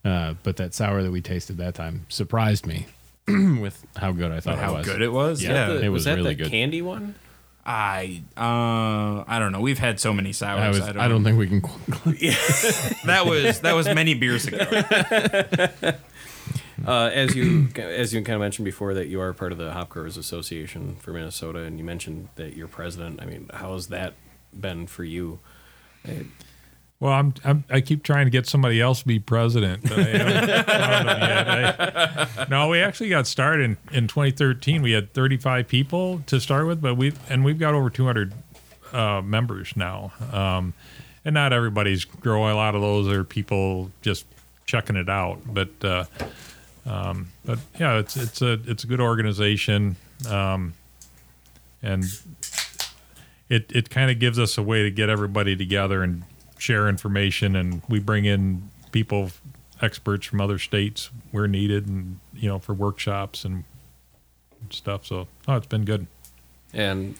uh, 0.05 0.35
but 0.43 0.57
that 0.57 0.75
sour 0.75 1.03
that 1.03 1.11
we 1.13 1.21
tasted 1.21 1.57
that 1.59 1.75
time 1.75 2.05
surprised 2.09 2.67
me 2.67 2.87
with 3.29 3.87
how 3.97 4.13
good 4.13 4.31
I 4.33 4.41
thought 4.41 4.59
How 4.59 4.75
it 4.75 4.79
was. 4.79 4.87
good 4.87 5.03
it 5.03 5.13
was. 5.13 5.43
Yeah. 5.43 5.53
Yeah, 5.69 5.75
The- 5.75 5.85
it 5.85 5.89
was 5.89 6.05
that 6.05 6.17
really 6.17 6.35
the 6.35 6.43
good. 6.45 6.51
candy 6.51 6.83
one? 6.83 7.15
I 7.69 8.23
uh, 8.37 9.25
I 9.27 9.39
don't 9.41 9.51
know. 9.51 9.61
We've 9.61 9.79
had 9.81 9.99
so 9.99 10.13
many 10.13 10.33
sours. 10.33 10.61
I, 10.61 10.69
was, 10.69 10.81
I 10.83 10.93
don't, 10.93 10.99
I 11.03 11.09
don't 11.09 11.25
think 11.25 11.37
we 11.37 11.49
can. 11.49 11.61
that 13.07 13.25
was 13.27 13.61
that 13.63 13.75
was 13.75 13.87
many 13.87 14.15
beers 14.15 14.47
ago. 14.47 14.59
Uh, 16.87 17.11
as 17.13 17.35
you 17.35 17.69
as 17.77 18.15
you 18.15 18.23
kind 18.23 18.35
of 18.37 18.41
mentioned 18.41 18.65
before, 18.65 18.95
that 18.95 19.09
you 19.09 19.21
are 19.21 19.33
part 19.33 19.53
of 19.53 19.59
the 19.59 19.73
Hop 19.73 19.89
Growers 19.89 20.17
Association 20.17 20.97
for 20.97 21.13
Minnesota, 21.13 21.61
and 21.61 21.79
you 21.79 21.85
mentioned 21.85 22.29
that 22.37 22.57
you're 22.57 22.69
president. 22.69 23.21
I 23.21 23.27
mean, 23.27 23.51
how 23.53 23.73
has 23.75 23.89
that 23.89 24.15
been 24.59 24.87
for 24.87 25.05
you? 25.05 25.41
Well, 27.01 27.13
I'm, 27.13 27.35
I'm 27.45 27.65
I 27.69 27.81
keep 27.81 28.03
trying 28.03 28.27
to 28.27 28.31
get 28.31 28.47
somebody 28.47 28.81
else 28.81 29.01
to 29.01 29.07
be 29.07 29.19
president, 29.19 29.83
but 29.83 29.99
I 29.99 30.03
yet. 30.13 30.69
I- 30.69 32.47
no, 32.49 32.69
we 32.69 32.79
actually 32.81 33.11
got 33.11 33.27
started 33.27 33.65
in, 33.65 33.77
in 33.93 34.09
2013. 34.09 34.81
We 34.81 34.93
had 34.93 35.13
35 35.13 35.69
people 35.69 36.23
to 36.27 36.41
start 36.41 36.67
with, 36.67 36.81
but 36.81 36.95
we 36.95 37.13
and 37.29 37.45
we've 37.45 37.59
got 37.59 37.75
over 37.75 37.91
200 37.91 38.33
uh, 38.93 39.21
members 39.23 39.77
now. 39.77 40.13
Um, 40.33 40.73
and 41.25 41.35
not 41.35 41.53
everybody's 41.53 42.05
growing. 42.05 42.53
A 42.53 42.57
lot 42.57 42.75
of 42.77 42.81
those 42.81 43.09
are 43.09 43.25
people 43.25 43.91
just 44.01 44.25
checking 44.65 44.97
it 44.97 45.09
out. 45.09 45.41
But 45.47 45.85
uh, 45.85 46.05
um, 46.87 47.29
but 47.45 47.59
yeah, 47.79 47.99
it's 47.99 48.17
it's 48.17 48.43
a 48.43 48.61
it's 48.67 48.85
a 48.85 48.87
good 48.87 49.01
organization, 49.01 49.97
um, 50.29 50.75
and 51.83 52.05
it 53.49 53.71
it 53.75 53.91
kind 53.91 54.11
of 54.11 54.19
gives 54.19 54.39
us 54.39 54.57
a 54.59 54.63
way 54.63 54.83
to 54.83 54.91
get 54.91 55.09
everybody 55.09 55.57
together 55.57 56.03
and 56.03 56.23
share 56.59 56.89
information 56.89 57.55
and 57.55 57.83
we 57.89 57.99
bring 57.99 58.25
in 58.25 58.71
people 58.93 59.31
experts 59.83 60.27
from 60.27 60.41
other 60.41 60.59
states 60.59 61.11
where 61.31 61.47
needed 61.47 61.87
and 61.87 62.19
you 62.35 62.49
know 62.49 62.59
for 62.59 62.73
workshops 62.73 63.45
and 63.45 63.65
stuff. 64.71 65.07
So 65.07 65.29
oh 65.49 65.57
it's 65.57 65.67
been 65.67 65.85
good. 65.85 66.07
And 66.73 67.15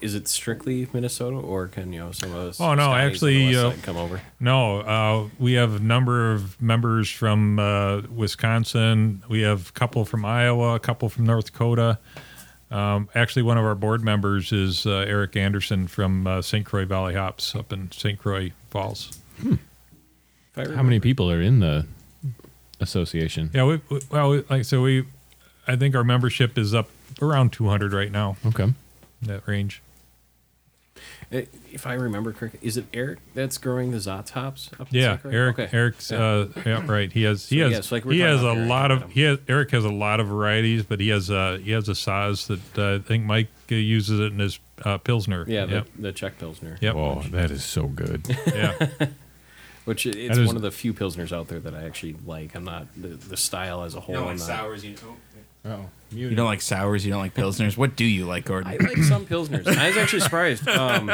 is 0.00 0.14
it 0.14 0.28
strictly 0.28 0.88
Minnesota, 0.92 1.36
or 1.36 1.66
can 1.68 1.92
you 1.92 2.00
know 2.00 2.12
some 2.12 2.30
of 2.32 2.36
us? 2.36 2.60
Oh, 2.60 2.74
no, 2.74 2.82
Scotties 2.82 3.22
on 3.22 3.28
the 3.28 3.50
actually, 3.50 3.56
uh, 3.56 3.72
come 3.82 3.96
over. 3.96 4.20
no 4.40 4.80
uh, 4.80 5.28
we 5.38 5.54
have 5.54 5.74
a 5.76 5.78
number 5.78 6.32
of 6.32 6.60
members 6.60 7.10
from 7.10 7.58
uh, 7.58 8.02
wisconsin 8.10 9.22
we 9.28 9.42
have 9.42 9.68
a 9.70 9.72
couple 9.72 10.04
from 10.04 10.24
iowa 10.24 10.74
a 10.74 10.80
couple 10.80 11.08
from 11.08 11.24
north 11.26 11.46
dakota 11.46 11.98
um, 12.70 13.08
actually 13.14 13.42
one 13.42 13.56
of 13.58 13.64
our 13.64 13.74
board 13.74 14.02
members 14.02 14.52
is 14.52 14.86
uh, 14.86 15.04
eric 15.06 15.36
anderson 15.36 15.86
from 15.86 16.26
uh, 16.26 16.40
st 16.42 16.64
croix 16.66 16.84
valley 16.84 17.14
hops 17.14 17.54
up 17.54 17.72
in 17.72 17.90
st 17.92 18.18
croix 18.18 18.52
falls 18.70 19.18
If 19.42 19.58
I 20.56 20.74
How 20.74 20.82
many 20.82 21.00
people 21.00 21.30
are 21.30 21.42
in 21.42 21.58
the 21.60 21.86
association? 22.80 23.50
Yeah, 23.52 23.64
we, 23.64 23.80
we 23.88 24.00
well, 24.10 24.30
we, 24.30 24.44
like 24.48 24.64
so 24.64 24.82
we, 24.82 25.04
I 25.66 25.74
think 25.76 25.96
our 25.96 26.04
membership 26.04 26.56
is 26.56 26.72
up 26.74 26.88
around 27.20 27.52
200 27.52 27.92
right 27.92 28.12
now. 28.12 28.36
Okay. 28.46 28.72
That 29.24 29.46
range. 29.46 29.82
Uh, 31.32 31.42
If 31.72 31.86
I 31.86 31.94
remember 31.94 32.32
correctly, 32.32 32.60
is 32.62 32.76
it 32.76 32.86
Eric 32.94 33.18
that's 33.34 33.58
growing 33.58 33.90
the 33.90 33.96
Saaz 33.98 34.30
hops? 34.30 34.70
Up 34.78 34.86
Yeah, 34.90 35.12
St. 35.14 35.22
Croix? 35.22 35.30
Eric. 35.32 35.58
Okay. 35.58 35.76
Eric's. 35.76 36.10
Yeah. 36.10 36.22
Uh, 36.24 36.48
yeah, 36.64 36.86
right. 36.86 37.10
He 37.12 37.24
has. 37.24 37.48
He 37.48 37.58
So, 37.58 37.64
has. 37.64 37.72
yeah, 37.72 37.80
so 37.80 37.94
like 37.96 38.04
we're 38.04 38.12
he 38.12 38.20
has 38.20 38.42
a 38.42 38.46
Eric, 38.46 38.68
lot 38.68 38.90
of. 38.92 39.10
He 39.10 39.22
has. 39.22 39.38
Eric 39.48 39.70
has 39.72 39.84
a 39.84 39.90
lot 39.90 40.20
of 40.20 40.28
varieties, 40.28 40.84
but 40.84 41.00
he 41.00 41.08
has. 41.08 41.30
Uh, 41.30 41.58
he 41.62 41.72
has 41.72 41.88
a 41.88 41.94
size 41.94 42.46
that 42.46 42.78
uh, 42.78 42.94
I 42.96 42.98
think 43.00 43.24
Mike 43.24 43.48
uh, 43.72 43.74
uses 43.74 44.20
it 44.20 44.32
in 44.32 44.38
his 44.38 44.60
uh, 44.84 44.98
pilsner. 44.98 45.44
Yeah, 45.48 45.66
the, 45.66 45.72
Yep. 45.74 45.86
the 45.98 46.12
Czech 46.12 46.38
Pilsner. 46.38 46.78
Yep. 46.80 46.94
Oh, 46.94 47.22
that 47.30 47.50
is 47.50 47.64
so 47.64 47.86
good. 47.88 48.26
Yeah. 48.46 48.88
Which 49.84 50.06
it- 50.06 50.16
it's 50.16 50.36
That 50.36 50.42
is- 50.42 50.46
one 50.46 50.56
of 50.56 50.62
the 50.62 50.70
few 50.70 50.94
Pilsners 50.94 51.30
out 51.32 51.48
there 51.48 51.60
that 51.60 51.74
I 51.74 51.82
actually 51.84 52.16
like. 52.24 52.54
I'm 52.54 52.64
not, 52.64 52.86
the, 52.96 53.08
the 53.08 53.36
style 53.36 53.82
as 53.82 53.94
a 53.94 54.00
whole. 54.00 54.16
I'm 54.16 54.36
not- 54.38 54.82
You, 54.82 54.94
oh, 55.66 55.90
you 56.14 56.34
don't 56.34 56.46
like 56.46 56.62
sours. 56.62 57.04
You 57.04 57.12
don't 57.12 57.20
like 57.20 57.34
pilsners. 57.34 57.76
What 57.76 57.96
do 57.96 58.04
you 58.04 58.24
like, 58.26 58.44
Gordon? 58.44 58.72
I 58.72 58.76
like 58.76 58.98
some 58.98 59.26
Pilsners. 59.26 59.66
I 59.66 59.88
was 59.88 59.96
actually 59.96 60.20
surprised. 60.20 60.66
Um, 60.74 61.10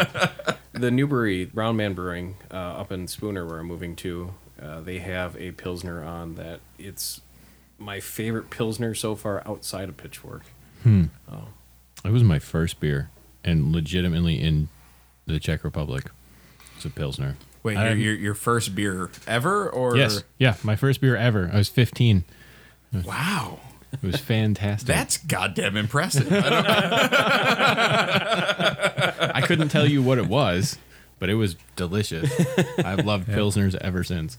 the 0.73 0.91
Newbury 0.91 1.51
Round 1.53 1.77
Man 1.77 1.95
Brewing 1.95 2.37
uh, 2.51 2.55
up 2.55 2.91
in 2.93 3.07
Spooner, 3.09 3.47
where 3.47 3.61
I'm 3.61 3.67
moving 3.67 3.95
to, 3.97 4.35
uh, 4.61 4.81
they 4.81 4.99
have 4.99 5.37
a 5.37 5.53
Pilsner 5.53 6.03
on 6.03 6.35
that. 6.37 6.61
It's 6.79 7.21
my 7.79 8.01
favorite 8.01 8.51
Pilsner 8.51 8.95
so 8.95 9.15
far 9.15 9.43
outside 9.47 9.89
of 9.89 9.97
Pitchfork. 9.97 10.43
Oh. 10.87 11.49
It 12.05 12.11
was 12.11 12.23
my 12.25 12.39
first 12.39 12.81
beer, 12.81 13.11
and 13.45 13.73
legitimately 13.73 14.41
in 14.41 14.69
the 15.27 15.39
Czech 15.39 15.65
Republic. 15.65 16.11
It's 16.77 16.85
a 16.85 16.91
pilsner. 16.91 17.37
Wait, 17.63 17.75
your, 17.75 17.95
your 17.95 18.15
your 18.15 18.35
first 18.35 18.75
beer 18.75 19.11
ever, 19.27 19.69
or 19.69 19.97
Yes, 19.97 20.25
yeah, 20.39 20.57
my 20.63 20.77
first 20.77 21.01
beer 21.03 21.15
ever. 21.17 21.51
I 21.53 21.59
was 21.59 21.69
15. 21.69 22.25
Wow, 23.05 23.61
It 23.93 24.03
was 24.03 24.17
fantastic. 24.17 24.87
that's 24.87 25.19
goddamn 25.19 25.77
impressive. 25.77 26.31
I 26.33 26.51
don't- 26.51 26.67
I 29.37 29.43
couldn't 29.47 29.69
tell 29.69 29.87
you 29.87 30.03
what 30.03 30.19
it 30.19 30.27
was, 30.27 30.79
but 31.19 31.29
it 31.31 31.35
was 31.35 31.57
delicious. 31.77 32.31
I've 32.79 33.05
loved 33.05 33.29
pilsners 33.29 33.75
ever 33.77 34.05
since. 34.05 34.39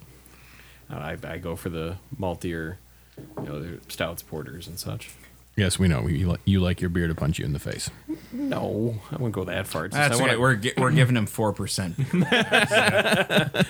I, 0.89 1.17
I 1.23 1.37
go 1.37 1.55
for 1.55 1.69
the 1.69 1.97
maltier, 2.19 2.77
you 3.37 3.43
know, 3.43 3.77
stouts, 3.87 4.23
porters, 4.23 4.67
and 4.67 4.77
such. 4.79 5.09
Yes, 5.57 5.77
we 5.77 5.87
know 5.89 6.07
you, 6.07 6.31
li- 6.31 6.37
you 6.45 6.59
like 6.61 6.79
your 6.79 6.89
beer 6.89 7.07
to 7.09 7.13
punch 7.15 7.37
you 7.37 7.43
in 7.45 7.51
the 7.53 7.59
face. 7.59 7.89
No, 8.31 8.99
I 9.11 9.15
wouldn't 9.15 9.33
go 9.33 9.43
that 9.43 9.67
far. 9.67 9.85
It's 9.85 9.95
just 9.95 10.09
That's 10.09 10.19
I 10.19 10.23
wanna- 10.23 10.33
right. 10.33 10.39
We're 10.39 10.55
gi- 10.55 10.73
we're 10.77 10.91
giving 10.91 11.17
him 11.17 11.25
four 11.25 11.51
percent. 11.51 11.95
so 12.11 13.63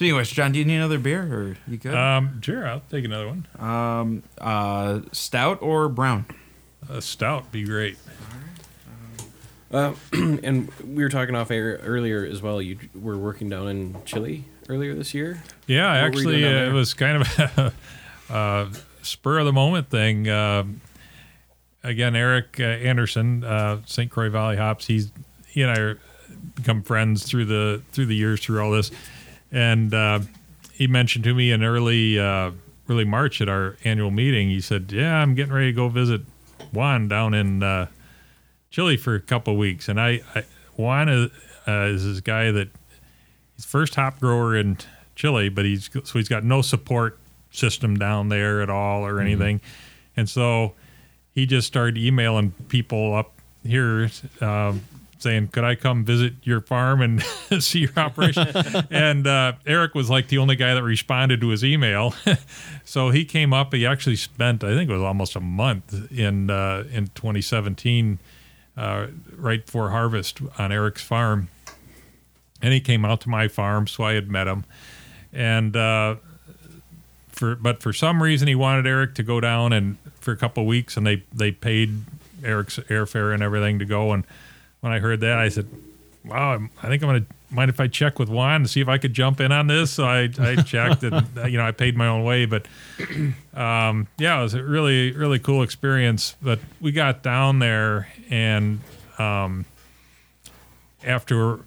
anyways, 0.00 0.30
John, 0.30 0.52
do 0.52 0.58
you 0.58 0.64
need 0.64 0.76
another 0.76 0.98
beer, 0.98 1.22
or 1.22 1.56
you 1.68 1.76
good? 1.76 1.94
Um, 1.94 2.40
sure, 2.42 2.66
I'll 2.66 2.82
take 2.90 3.04
another 3.04 3.28
one. 3.28 3.46
Um, 3.58 4.22
uh, 4.38 5.00
stout 5.12 5.60
or 5.62 5.88
brown? 5.88 6.24
A 6.88 7.02
stout 7.02 7.52
be 7.52 7.64
great. 7.64 7.98
Uh, 9.72 9.92
and 10.12 10.70
we 10.84 11.02
were 11.02 11.08
talking 11.10 11.36
off 11.36 11.50
air 11.50 11.78
earlier 11.84 12.24
as 12.24 12.42
well. 12.42 12.60
You 12.60 12.78
were 12.94 13.16
working 13.18 13.48
down 13.48 13.68
in 13.68 13.96
Chile 14.04 14.44
earlier 14.68 14.94
this 14.94 15.14
year. 15.14 15.42
Yeah, 15.66 16.02
What 16.02 16.14
were 16.14 16.20
you 16.20 16.28
actually, 16.28 16.40
doing 16.40 16.52
down 16.52 16.54
uh, 16.54 16.56
it 16.56 16.64
there? 16.66 16.74
was 16.74 16.94
kind 16.94 17.16
of 17.22 17.38
a 18.30 18.34
uh, 18.34 18.68
spur 19.02 19.38
of 19.38 19.46
the 19.46 19.52
moment 19.52 19.90
thing. 19.90 20.28
Um 20.28 20.80
again, 21.82 22.14
Eric 22.14 22.58
uh, 22.60 22.64
Anderson, 22.64 23.44
uh, 23.44 23.80
St. 23.86 24.10
Croix 24.10 24.30
Valley 24.30 24.56
Hops. 24.56 24.86
He's 24.86 25.12
he 25.46 25.62
and 25.62 25.70
I 25.70 25.80
are 25.80 25.98
become 26.54 26.82
friends 26.82 27.24
through 27.24 27.46
the 27.46 27.82
through 27.92 28.06
the 28.06 28.16
years 28.16 28.40
through 28.40 28.60
all 28.62 28.70
this, 28.70 28.90
and 29.50 29.92
uh, 29.92 30.20
he 30.72 30.86
mentioned 30.86 31.24
to 31.24 31.34
me 31.34 31.52
in 31.52 31.62
early 31.62 32.18
uh, 32.18 32.52
early 32.88 33.04
March 33.04 33.40
at 33.40 33.48
our 33.48 33.76
annual 33.84 34.10
meeting. 34.10 34.48
He 34.48 34.60
said, 34.60 34.90
"Yeah, 34.92 35.16
I'm 35.16 35.34
getting 35.34 35.52
ready 35.52 35.66
to 35.66 35.72
go 35.76 35.88
visit 35.88 36.22
Juan 36.72 37.08
down 37.08 37.34
in 37.34 37.62
uh, 37.62 37.86
Chile 38.70 38.96
for 38.96 39.14
a 39.14 39.20
couple 39.20 39.54
of 39.54 39.58
weeks." 39.58 39.88
And 39.88 40.00
I, 40.00 40.20
I 40.34 40.44
Juan 40.76 41.08
is, 41.08 41.30
uh, 41.66 41.86
is 41.86 42.04
this 42.04 42.20
guy 42.20 42.50
that 42.50 42.68
he's 43.56 43.64
first 43.64 43.94
hop 43.94 44.20
grower 44.20 44.56
in 44.56 44.78
Chile, 45.14 45.48
but 45.48 45.64
he's 45.64 45.90
so 45.92 46.18
he's 46.18 46.28
got 46.28 46.44
no 46.44 46.62
support 46.62 47.18
system 47.50 47.96
down 47.96 48.28
there 48.28 48.62
at 48.62 48.70
all 48.70 49.04
or 49.06 49.20
anything, 49.20 49.60
and 50.16 50.28
so 50.28 50.74
he 51.34 51.46
just 51.46 51.66
started 51.66 51.96
emailing 51.98 52.52
people 52.68 53.14
up 53.14 53.32
here 53.64 54.10
um, 54.40 54.82
saying, 55.18 55.48
"Could 55.48 55.64
I 55.64 55.74
come 55.74 56.04
visit 56.04 56.34
your 56.42 56.60
farm 56.60 57.00
and 57.02 57.22
see 57.62 57.80
your 57.80 57.92
operation?" 57.96 58.48
and 58.90 59.26
uh, 59.26 59.54
Eric 59.66 59.94
was 59.94 60.10
like 60.10 60.28
the 60.28 60.38
only 60.38 60.56
guy 60.56 60.74
that 60.74 60.82
responded 60.82 61.40
to 61.40 61.48
his 61.48 61.64
email, 61.64 62.14
so 62.84 63.10
he 63.10 63.24
came 63.24 63.52
up. 63.52 63.72
He 63.72 63.86
actually 63.86 64.16
spent, 64.16 64.64
I 64.64 64.74
think, 64.74 64.90
it 64.90 64.92
was 64.92 65.02
almost 65.02 65.36
a 65.36 65.40
month 65.40 66.10
in 66.10 66.50
uh, 66.50 66.84
in 66.92 67.08
2017, 67.08 68.18
uh, 68.76 69.06
right 69.36 69.64
before 69.64 69.90
harvest 69.90 70.40
on 70.58 70.72
Eric's 70.72 71.02
farm 71.02 71.48
and 72.62 72.72
he 72.72 72.80
came 72.80 73.04
out 73.04 73.20
to 73.22 73.28
my 73.28 73.48
farm, 73.48 73.86
so 73.86 74.04
I 74.04 74.14
had 74.14 74.30
met 74.30 74.46
him, 74.46 74.64
and 75.32 75.76
uh, 75.76 76.16
for 77.40 77.56
but 77.56 77.82
for 77.82 77.92
some 77.94 78.22
reason 78.22 78.46
he 78.46 78.54
wanted 78.54 78.86
Eric 78.86 79.14
to 79.14 79.22
go 79.22 79.40
down 79.40 79.72
and 79.72 79.96
for 80.20 80.30
a 80.30 80.36
couple 80.36 80.62
of 80.62 80.66
weeks, 80.66 80.96
and 80.98 81.06
they 81.06 81.24
they 81.32 81.50
paid 81.50 82.04
Eric's 82.44 82.78
airfare 82.78 83.32
and 83.32 83.42
everything 83.42 83.78
to 83.78 83.86
go. 83.86 84.12
And 84.12 84.24
when 84.80 84.92
I 84.92 84.98
heard 84.98 85.20
that, 85.20 85.38
I 85.38 85.48
said, 85.48 85.66
"Wow, 86.22 86.54
I 86.82 86.88
think 86.88 87.02
I'm 87.02 87.08
gonna 87.08 87.24
mind 87.50 87.70
if 87.70 87.80
I 87.80 87.88
check 87.88 88.18
with 88.18 88.28
Juan 88.28 88.62
to 88.62 88.68
see 88.68 88.82
if 88.82 88.88
I 88.88 88.98
could 88.98 89.14
jump 89.14 89.40
in 89.40 89.52
on 89.52 89.68
this." 89.68 89.90
So 89.90 90.04
I 90.04 90.28
I 90.38 90.56
checked, 90.56 91.02
and 91.02 91.26
you 91.50 91.56
know 91.56 91.64
I 91.64 91.72
paid 91.72 91.96
my 91.96 92.08
own 92.08 92.24
way, 92.24 92.44
but 92.44 92.66
um, 93.54 94.06
yeah, 94.18 94.38
it 94.38 94.42
was 94.42 94.52
a 94.52 94.62
really 94.62 95.12
really 95.12 95.38
cool 95.38 95.62
experience. 95.62 96.36
But 96.42 96.60
we 96.80 96.92
got 96.92 97.22
down 97.22 97.58
there 97.58 98.08
and. 98.28 98.80
Um, 99.18 99.64
after 101.02 101.60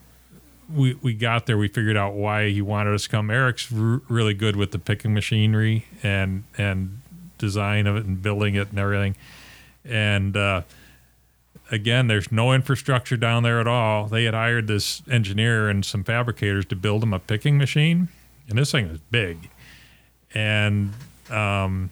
we 0.71 0.95
we 0.95 1.13
got 1.13 1.45
there, 1.45 1.57
we 1.57 1.67
figured 1.67 1.97
out 1.97 2.13
why 2.13 2.49
he 2.49 2.61
wanted 2.61 2.93
us 2.93 3.03
to 3.03 3.09
come. 3.09 3.29
Eric's 3.29 3.71
r- 3.73 4.01
really 4.07 4.33
good 4.33 4.55
with 4.55 4.71
the 4.71 4.79
picking 4.79 5.13
machinery 5.13 5.85
and 6.01 6.43
and 6.57 7.01
design 7.37 7.87
of 7.87 7.95
it 7.95 8.05
and 8.05 8.21
building 8.21 8.55
it 8.55 8.69
and 8.69 8.79
everything. 8.79 9.15
And 9.85 10.37
uh, 10.37 10.61
again, 11.71 12.07
there's 12.07 12.31
no 12.31 12.53
infrastructure 12.53 13.17
down 13.17 13.43
there 13.43 13.59
at 13.59 13.67
all. 13.67 14.07
They 14.07 14.23
had 14.23 14.33
hired 14.33 14.67
this 14.67 15.01
engineer 15.09 15.69
and 15.69 15.83
some 15.83 16.03
fabricators 16.03 16.65
to 16.67 16.75
build 16.75 17.01
them 17.01 17.13
a 17.13 17.19
picking 17.19 17.57
machine, 17.57 18.07
and 18.47 18.57
this 18.57 18.71
thing 18.71 18.87
is 18.87 18.99
big. 19.11 19.49
And 20.33 20.93
um, 21.29 21.89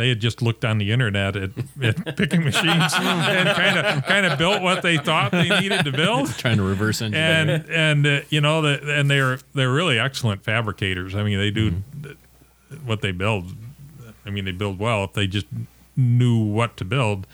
they 0.00 0.08
had 0.08 0.20
just 0.20 0.40
looked 0.42 0.64
on 0.64 0.78
the 0.78 0.90
internet 0.90 1.36
at, 1.36 1.50
at 1.82 2.16
picking 2.16 2.42
machines 2.42 2.92
and 2.94 3.48
kind 3.56 3.78
of 3.78 4.04
kind 4.04 4.26
of 4.26 4.38
built 4.38 4.62
what 4.62 4.82
they 4.82 4.96
thought 4.96 5.30
they 5.30 5.48
needed 5.60 5.84
to 5.84 5.92
build 5.92 6.28
Trying 6.38 6.56
to 6.56 6.62
reverse 6.62 7.02
engineer. 7.02 7.24
and 7.24 7.70
and 7.70 8.06
uh, 8.06 8.20
you 8.30 8.40
know 8.40 8.62
the, 8.62 8.80
and 8.98 9.10
they're 9.10 9.38
they're 9.54 9.72
really 9.72 9.98
excellent 9.98 10.42
fabricators. 10.42 11.14
I 11.14 11.22
mean, 11.22 11.38
they 11.38 11.50
do 11.50 11.82
th- 12.02 12.16
what 12.84 13.00
they 13.02 13.12
build. 13.12 13.54
I 14.24 14.30
mean, 14.30 14.44
they 14.44 14.52
build 14.52 14.78
well 14.78 15.04
if 15.04 15.12
they 15.12 15.26
just 15.26 15.46
knew 15.96 16.38
what 16.38 16.76
to 16.78 16.84
build. 16.84 17.26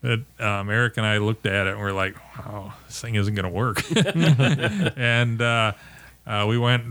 But 0.00 0.20
um, 0.40 0.68
Eric 0.68 0.96
and 0.96 1.06
I 1.06 1.18
looked 1.18 1.46
at 1.46 1.66
it 1.66 1.72
and 1.72 1.80
we're 1.80 1.92
like, 1.92 2.16
"Wow, 2.38 2.74
this 2.86 3.00
thing 3.00 3.14
isn't 3.14 3.34
going 3.34 3.44
to 3.44 3.50
work." 3.50 3.82
and 4.96 5.40
uh, 5.40 5.72
uh, 6.26 6.46
we 6.48 6.58
went, 6.58 6.84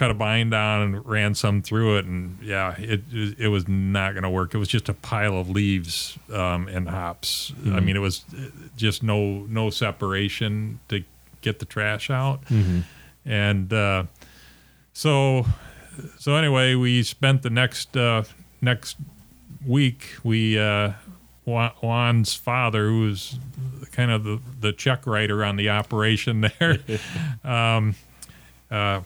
cut 0.00 0.10
a 0.10 0.14
bine 0.14 0.48
down, 0.48 0.80
and 0.80 1.06
ran 1.06 1.34
some 1.34 1.60
through 1.60 1.98
it, 1.98 2.06
and 2.06 2.38
yeah, 2.42 2.74
it 2.78 3.02
it 3.38 3.48
was 3.48 3.68
not 3.68 4.14
going 4.14 4.22
to 4.22 4.30
work. 4.30 4.54
It 4.54 4.58
was 4.58 4.68
just 4.68 4.88
a 4.88 4.94
pile 4.94 5.36
of 5.38 5.50
leaves 5.50 6.18
um, 6.32 6.68
and 6.68 6.88
hops. 6.88 7.52
I 7.66 7.80
mean, 7.80 7.96
it 7.96 8.00
was 8.00 8.24
uh, 8.34 8.46
just 8.76 9.02
no 9.02 9.40
no 9.40 9.68
separation 9.68 10.80
to 10.88 11.04
get 11.42 11.58
the 11.58 11.66
trash 11.66 12.08
out, 12.08 12.40
and 13.26 13.70
uh, 13.74 14.04
so 14.94 15.44
so 16.18 16.34
anyway, 16.34 16.74
we 16.76 17.02
spent 17.02 17.42
the 17.42 17.50
next 17.50 17.94
uh, 17.94 18.24
next 18.62 18.96
week. 19.66 20.14
We 20.24 20.58
uh, 20.58 20.92
Juan's 21.44 22.32
father, 22.34 22.88
who 22.88 23.02
was 23.02 23.38
kind 23.92 24.10
of 24.10 24.24
the, 24.24 24.40
the 24.60 24.72
check 24.72 25.06
writer 25.06 25.44
on 25.44 25.56
the 25.56 25.68
operation 25.68 26.40
there, 26.58 26.78
um, 27.44 27.96
uh, 28.70 29.00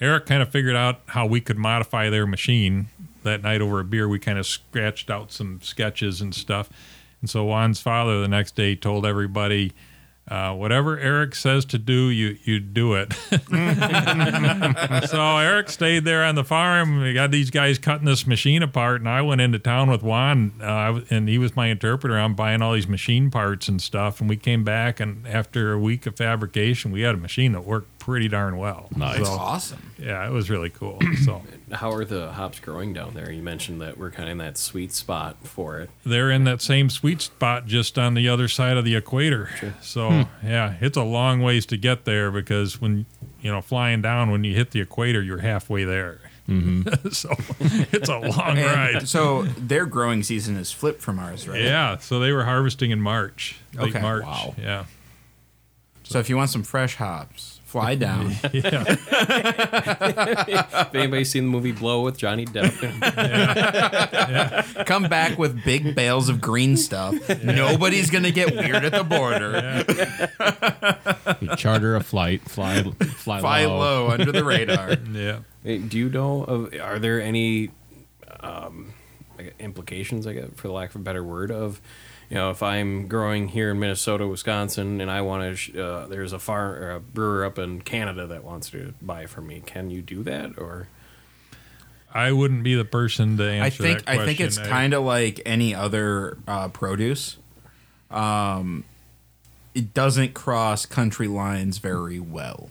Eric 0.00 0.26
kind 0.26 0.42
of 0.42 0.50
figured 0.50 0.76
out 0.76 1.00
how 1.06 1.26
we 1.26 1.40
could 1.40 1.58
modify 1.58 2.10
their 2.10 2.26
machine 2.26 2.88
that 3.24 3.42
night 3.42 3.60
over 3.60 3.80
a 3.80 3.84
beer. 3.84 4.08
We 4.08 4.18
kind 4.18 4.38
of 4.38 4.46
scratched 4.46 5.10
out 5.10 5.32
some 5.32 5.60
sketches 5.62 6.20
and 6.20 6.34
stuff. 6.34 6.70
And 7.20 7.28
so 7.28 7.44
Juan's 7.44 7.80
father 7.80 8.20
the 8.20 8.28
next 8.28 8.54
day 8.54 8.76
told 8.76 9.04
everybody, 9.04 9.72
uh, 10.28 10.54
whatever 10.54 10.98
Eric 10.98 11.34
says 11.34 11.64
to 11.64 11.78
do, 11.78 12.10
you 12.10 12.36
you 12.44 12.60
do 12.60 12.92
it. 12.94 13.14
so 15.08 15.38
Eric 15.38 15.70
stayed 15.70 16.04
there 16.04 16.22
on 16.22 16.34
the 16.34 16.44
farm. 16.44 17.00
We 17.00 17.14
got 17.14 17.30
these 17.30 17.50
guys 17.50 17.78
cutting 17.78 18.04
this 18.04 18.26
machine 18.26 18.62
apart, 18.62 19.00
and 19.00 19.08
I 19.08 19.22
went 19.22 19.40
into 19.40 19.58
town 19.58 19.90
with 19.90 20.02
Juan, 20.02 20.52
uh, 20.60 21.00
and 21.08 21.30
he 21.30 21.38
was 21.38 21.56
my 21.56 21.68
interpreter. 21.68 22.18
I'm 22.18 22.34
buying 22.34 22.60
all 22.60 22.74
these 22.74 22.86
machine 22.86 23.30
parts 23.30 23.68
and 23.68 23.80
stuff, 23.80 24.20
and 24.20 24.28
we 24.28 24.36
came 24.36 24.64
back, 24.64 25.00
and 25.00 25.26
after 25.26 25.72
a 25.72 25.78
week 25.78 26.04
of 26.04 26.16
fabrication, 26.16 26.90
we 26.92 27.00
had 27.00 27.14
a 27.14 27.18
machine 27.18 27.52
that 27.52 27.64
worked 27.64 27.97
pretty 28.08 28.26
darn 28.26 28.56
well. 28.56 28.88
Nice. 28.96 29.18
So, 29.18 29.32
Awesome. 29.32 29.92
yeah, 29.98 30.26
it 30.26 30.32
was 30.32 30.48
really 30.48 30.70
cool. 30.70 30.98
So 31.26 31.42
How 31.72 31.92
are 31.92 32.06
the 32.06 32.32
hops 32.32 32.58
growing 32.58 32.94
down 32.94 33.12
there? 33.12 33.30
You 33.30 33.42
mentioned 33.42 33.82
that 33.82 33.98
we're 33.98 34.10
kind 34.10 34.30
of 34.30 34.32
in 34.32 34.38
that 34.38 34.56
sweet 34.56 34.92
spot 34.92 35.36
for 35.42 35.78
it. 35.80 35.90
they're 36.06 36.30
in 36.30 36.44
that 36.44 36.62
same 36.62 36.88
sweet 36.88 37.20
spot 37.20 37.66
just 37.66 37.98
on 37.98 38.14
the 38.14 38.26
other 38.26 38.48
side 38.48 38.78
of 38.78 38.86
the 38.86 38.96
equator. 38.96 39.50
So 39.82 40.08
hmm. 40.08 40.22
yeah, 40.46 40.76
it's 40.80 40.96
a 40.96 41.02
long 41.02 41.42
ways 41.42 41.66
to 41.66 41.76
get 41.76 42.06
there 42.06 42.30
because 42.30 42.80
when 42.80 43.04
you 43.42 43.50
know 43.52 43.60
flying 43.60 44.00
down 44.00 44.30
when 44.30 44.42
you 44.42 44.54
hit 44.54 44.70
the 44.70 44.80
equator, 44.80 45.20
you're 45.20 45.42
halfway 45.42 45.84
there. 45.84 46.20
Mm-hmm. 46.48 47.08
so 47.10 47.28
it's 47.92 48.08
a 48.08 48.18
long 48.20 48.56
ride. 48.56 49.06
So 49.06 49.42
their 49.42 49.84
growing 49.84 50.22
season 50.22 50.56
is 50.56 50.72
flipped 50.72 51.02
from 51.02 51.18
ours, 51.18 51.46
right? 51.46 51.60
Yeah, 51.60 51.98
so 51.98 52.20
they 52.20 52.32
were 52.32 52.44
harvesting 52.44 52.90
in 52.90 53.02
March, 53.02 53.58
late 53.74 53.90
Okay. 53.90 54.00
March. 54.00 54.24
Wow. 54.24 54.54
Yeah, 54.56 54.84
So 56.04 56.18
if 56.20 56.30
you 56.30 56.38
want 56.38 56.48
some 56.48 56.62
fresh 56.62 56.94
hops, 56.96 57.57
fly 57.68 57.94
down. 58.06 58.30
yeah, 58.52 58.84
Have 60.70 60.94
anybody 60.94 61.24
seen 61.24 61.44
the 61.44 61.50
movie 61.50 61.72
Blow 61.72 62.02
with 62.02 62.16
Johnny 62.16 62.46
Depp? 62.46 62.72
Come 64.86 65.04
back 65.04 65.38
with 65.38 65.62
big 65.64 65.94
bales 65.94 66.28
of 66.30 66.40
green 66.40 66.76
stuff. 66.78 67.14
Nobody's 67.44 68.10
gonna 68.10 68.30
get 68.30 68.54
weird 68.54 68.84
at 68.84 68.92
the 68.92 69.04
border. 69.04 69.84
You 71.40 71.54
charter 71.56 71.94
a 71.96 72.02
flight, 72.02 72.42
fly, 72.42 72.82
fly, 72.82 73.40
Fly 73.40 73.64
low. 73.66 73.78
low 73.78 74.08
under 74.08 74.32
the 74.32 74.44
radar. 74.44 74.94
yeah. 75.12 75.40
Hey, 75.62 75.78
Do 75.78 75.98
you 75.98 76.08
know 76.08 76.44
of? 76.44 76.74
Are 76.80 76.98
there 76.98 77.20
any 77.20 77.70
um, 78.40 78.94
implications, 79.58 80.26
I 80.26 80.32
guess, 80.32 80.48
for 80.56 80.68
the 80.68 80.72
lack 80.72 80.90
of 80.90 80.96
a 80.96 81.04
better 81.04 81.22
word, 81.22 81.50
of 81.50 81.80
you 82.28 82.34
know, 82.36 82.50
if 82.50 82.62
I'm 82.62 83.08
growing 83.08 83.48
here 83.48 83.70
in 83.70 83.78
Minnesota, 83.78 84.26
Wisconsin, 84.26 85.00
and 85.00 85.10
I 85.10 85.22
want 85.22 85.42
to, 85.44 85.56
sh- 85.56 85.74
uh, 85.74 86.06
there's 86.06 86.32
a 86.32 86.38
farm 86.38 86.74
or 86.74 86.90
a 86.90 87.00
brewer 87.00 87.44
up 87.44 87.58
in 87.58 87.80
Canada 87.80 88.26
that 88.26 88.44
wants 88.44 88.70
to 88.70 88.94
buy 89.00 89.26
from 89.26 89.46
me. 89.46 89.62
Can 89.64 89.90
you 89.90 90.02
do 90.02 90.22
that, 90.24 90.58
or 90.58 90.88
I 92.12 92.32
wouldn't 92.32 92.64
be 92.64 92.74
the 92.74 92.84
person 92.84 93.36
to 93.38 93.44
answer 93.44 93.64
I 93.82 93.86
think 93.86 93.98
that 93.98 94.04
question. 94.04 94.22
I 94.22 94.26
think 94.26 94.40
it's 94.40 94.58
kind 94.58 94.94
of 94.94 95.04
like 95.04 95.40
any 95.46 95.74
other 95.74 96.38
uh, 96.46 96.68
produce. 96.68 97.38
Um, 98.10 98.84
it 99.74 99.94
doesn't 99.94 100.34
cross 100.34 100.86
country 100.86 101.28
lines 101.28 101.78
very 101.78 102.20
well. 102.20 102.70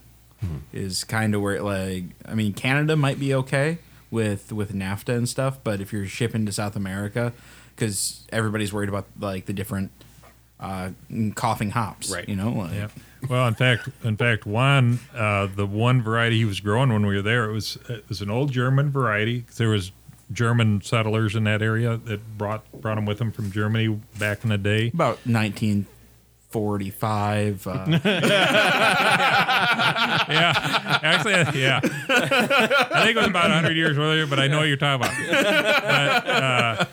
Is 0.71 1.03
kind 1.03 1.33
of 1.33 1.41
where 1.41 1.55
it, 1.55 1.63
like 1.63 2.03
I 2.23 2.35
mean 2.35 2.53
Canada 2.53 2.95
might 2.95 3.19
be 3.19 3.33
okay 3.33 3.79
with 4.11 4.53
with 4.53 4.71
NAFTA 4.71 5.15
and 5.15 5.27
stuff, 5.27 5.57
but 5.63 5.81
if 5.81 5.91
you're 5.91 6.05
shipping 6.05 6.45
to 6.45 6.51
South 6.51 6.75
America, 6.75 7.33
because 7.77 8.25
everybody's 8.31 8.73
worried 8.73 8.89
about 8.89 9.05
like 9.19 9.45
the 9.45 9.53
different 9.53 9.91
uh, 10.59 10.89
coughing 11.35 11.69
hops, 11.69 12.11
Right. 12.11 12.27
You 12.27 12.35
know, 12.35 12.49
like, 12.51 12.73
Yeah. 12.73 12.87
Well, 13.29 13.47
in 13.47 13.53
fact, 13.55 13.87
in 14.03 14.17
fact, 14.17 14.45
one 14.45 14.99
uh, 15.15 15.47
the 15.47 15.65
one 15.65 16.01
variety 16.01 16.37
he 16.37 16.45
was 16.45 16.59
growing 16.59 16.91
when 16.91 17.05
we 17.05 17.15
were 17.15 17.21
there 17.21 17.49
it 17.49 17.53
was 17.53 17.77
it 17.89 18.03
was 18.09 18.21
an 18.21 18.29
old 18.29 18.51
German 18.51 18.89
variety. 18.91 19.45
There 19.57 19.69
was 19.69 19.91
German 20.31 20.81
settlers 20.81 21.35
in 21.35 21.43
that 21.45 21.61
area 21.61 21.95
that 21.97 22.37
brought 22.37 22.69
brought 22.81 22.95
them 22.95 23.05
with 23.05 23.17
them 23.19 23.31
from 23.31 23.49
Germany 23.51 23.99
back 24.19 24.43
in 24.43 24.49
the 24.49 24.57
day. 24.57 24.89
about 24.93 25.19
1945. 25.25 27.67
Uh, 27.67 27.99
Yeah, 30.29 30.99
actually, 31.03 31.33
yeah. 31.61 31.79
I 31.83 31.87
think 33.05 33.15
it 33.15 33.19
was 33.19 33.27
about 33.27 33.49
hundred 33.51 33.77
years 33.77 33.97
earlier, 33.97 34.25
but 34.27 34.39
I 34.39 34.47
know 34.47 34.57
what 34.59 34.67
you're 34.67 34.75
talking 34.77 35.05
about. 35.05 35.15
But, 35.29 36.27
uh, 36.27 36.85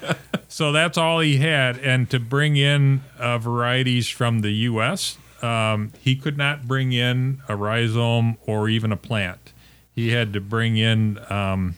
so 0.54 0.70
that's 0.70 0.96
all 0.96 1.18
he 1.18 1.38
had, 1.38 1.78
and 1.78 2.08
to 2.10 2.20
bring 2.20 2.56
in 2.56 3.02
uh, 3.18 3.38
varieties 3.38 4.08
from 4.08 4.42
the 4.42 4.52
U.S., 4.52 5.18
um, 5.42 5.90
he 5.98 6.14
could 6.14 6.38
not 6.38 6.68
bring 6.68 6.92
in 6.92 7.42
a 7.48 7.56
rhizome 7.56 8.38
or 8.46 8.68
even 8.68 8.92
a 8.92 8.96
plant. 8.96 9.52
He 9.96 10.10
had 10.10 10.32
to 10.32 10.40
bring 10.40 10.76
in, 10.76 11.18
um, 11.28 11.74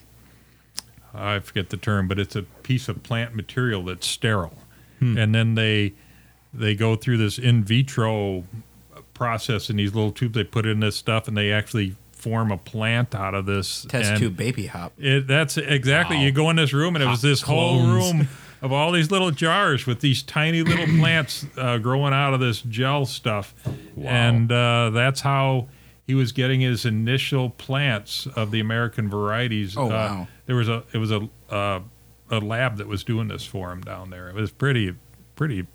I 1.11 1.39
forget 1.39 1.71
the 1.71 1.77
term, 1.77 2.07
but 2.07 2.19
it's 2.19 2.35
a 2.35 2.43
piece 2.43 2.87
of 2.87 3.01
plant 3.01 3.33
material 3.33 3.83
that's 3.83 4.05
sterile, 4.05 4.59
and 5.17 5.33
then 5.33 5.55
they 5.55 5.93
they 6.53 6.75
go 6.75 6.95
through 6.95 7.17
this 7.17 7.39
in 7.39 7.63
vitro 7.63 8.43
process 9.15 9.71
in 9.71 9.77
these 9.77 9.95
little 9.95 10.11
tubes. 10.11 10.35
They 10.35 10.43
put 10.43 10.67
in 10.67 10.81
this 10.81 10.95
stuff, 10.95 11.27
and 11.27 11.35
they 11.35 11.51
actually 11.51 11.95
form 12.11 12.51
a 12.51 12.57
plant 12.59 13.15
out 13.15 13.33
of 13.33 13.47
this 13.47 13.87
test 13.89 14.11
and 14.11 14.19
tube 14.19 14.37
baby 14.37 14.67
hop. 14.67 14.93
It, 14.99 15.25
that's 15.25 15.57
exactly. 15.57 16.21
You 16.21 16.31
go 16.31 16.51
in 16.51 16.57
this 16.57 16.73
room, 16.73 16.95
and 16.95 17.03
it 17.03 17.07
was 17.07 17.23
this 17.23 17.41
whole 17.41 17.81
room 17.81 18.27
of 18.61 18.71
all 18.71 18.91
these 18.91 19.11
little 19.11 19.31
jars 19.31 19.85
with 19.85 19.99
these 20.01 20.21
tiny 20.23 20.61
little 20.63 20.85
plants 20.99 21.45
uh, 21.57 21.77
growing 21.77 22.13
out 22.13 22.33
of 22.33 22.39
this 22.39 22.61
gel 22.61 23.05
stuff, 23.05 23.53
and 24.01 24.51
uh, 24.51 24.89
that's 24.91 25.21
how 25.21 25.67
he 26.05 26.13
was 26.15 26.31
getting 26.31 26.61
his 26.61 26.85
initial 26.85 27.49
plants 27.49 28.27
of 28.35 28.51
the 28.51 28.59
American 28.59 29.09
varieties. 29.09 29.75
Oh, 29.77 29.85
Uh, 29.85 29.89
wow. 29.89 30.27
There 30.45 30.55
was 30.55 30.69
a 30.69 30.83
it 30.93 30.97
was 30.97 31.11
a 31.11 31.27
uh, 31.49 31.81
a 32.29 32.39
lab 32.39 32.77
that 32.77 32.87
was 32.87 33.03
doing 33.03 33.27
this 33.27 33.45
for 33.45 33.71
him 33.71 33.81
down 33.81 34.09
there. 34.09 34.29
It 34.29 34.35
was 34.35 34.51
pretty 34.51 34.95
pretty 35.35 35.67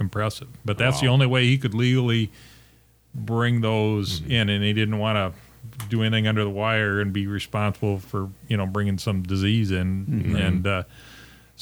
impressive. 0.00 0.48
But 0.64 0.78
that's 0.78 1.00
the 1.00 1.08
only 1.08 1.26
way 1.26 1.44
he 1.46 1.58
could 1.58 1.74
legally 1.74 2.30
bring 3.14 3.60
those 3.60 4.22
in, 4.26 4.48
and 4.48 4.64
he 4.64 4.72
didn't 4.72 4.98
want 4.98 5.16
to 5.16 5.32
do 5.88 6.02
anything 6.02 6.26
under 6.26 6.42
the 6.42 6.50
wire 6.50 7.00
and 7.00 7.12
be 7.12 7.26
responsible 7.26 7.98
for 7.98 8.30
you 8.48 8.56
know 8.56 8.66
bringing 8.66 8.98
some 8.98 9.22
disease 9.22 9.70
in. 9.70 10.34
And 10.38 10.66
uh, 10.66 10.82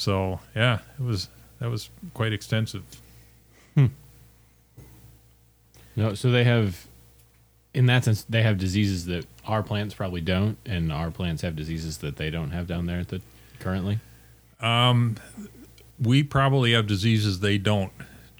so 0.01 0.39
yeah, 0.55 0.79
it 0.99 1.03
was 1.03 1.29
that 1.59 1.69
was 1.69 1.91
quite 2.15 2.33
extensive. 2.33 2.83
Hmm. 3.75 3.87
No, 5.95 6.15
so 6.15 6.31
they 6.31 6.43
have, 6.43 6.87
in 7.73 7.85
that 7.85 8.03
sense, 8.05 8.23
they 8.23 8.41
have 8.41 8.57
diseases 8.57 9.05
that 9.05 9.27
our 9.45 9.61
plants 9.61 9.93
probably 9.93 10.21
don't, 10.21 10.57
and 10.65 10.91
our 10.91 11.11
plants 11.11 11.43
have 11.43 11.55
diseases 11.55 11.99
that 11.99 12.15
they 12.15 12.31
don't 12.31 12.49
have 12.49 12.65
down 12.65 12.87
there 12.87 12.99
at 12.99 13.09
the 13.09 13.21
currently. 13.59 13.99
Um, 14.59 15.17
we 15.99 16.23
probably 16.23 16.73
have 16.73 16.87
diseases 16.87 17.41
they 17.41 17.59
don't, 17.59 17.91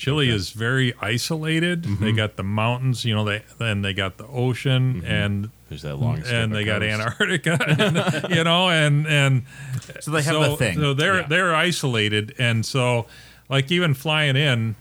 Chile 0.02 0.30
is 0.30 0.50
very 0.50 0.96
isolated. 1.00 1.84
Mm-hmm. 1.84 2.04
They 2.04 2.12
got 2.12 2.36
the 2.36 2.44
mountains, 2.44 3.06
you 3.06 3.14
know, 3.14 3.24
they 3.24 3.44
then 3.60 3.84
they 3.84 3.94
got 3.94 4.18
the 4.18 4.26
ocean 4.26 4.96
mm-hmm. 4.96 5.06
and 5.06 5.52
There's 5.72 5.84
that 5.84 5.96
long. 5.96 6.18
strip 6.22 6.34
and 6.34 6.54
they 6.54 6.66
got. 6.66 6.84
Antarctica, 6.84 7.58
and, 8.26 8.36
you 8.36 8.44
know, 8.44 8.70
and 8.70 9.08
and 9.08 9.44
So 10.02 10.12
they 10.12 10.22
have 10.22 10.34
so, 10.34 10.50
the 10.52 10.58
thing. 10.58 10.76
So 10.78 10.94
they're 10.94 11.22
Yeah. 11.22 11.28
they're 11.30 11.56
isolated, 11.56 12.36
and 12.38 12.66
so 12.66 13.06
like 13.48 13.72
even 13.72 13.94
flying 13.94 14.36
in, 14.36 14.76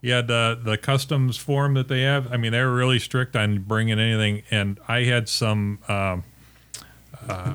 you 0.00 0.12
had 0.14 0.26
the 0.26 0.58
the 0.60 0.76
customs 0.76 1.36
form 1.36 1.74
that 1.74 1.86
they 1.86 2.02
have. 2.02 2.32
I 2.32 2.38
mean, 2.38 2.50
they 2.50 2.60
were 2.60 2.74
really 2.74 2.98
strict 2.98 3.36
on 3.36 3.60
bringing 3.60 4.00
anything, 4.00 4.42
and 4.50 4.80
I 4.88 5.04
had 5.04 5.28
some. 5.28 5.78
Um, 5.86 6.24
uh, 7.28 7.52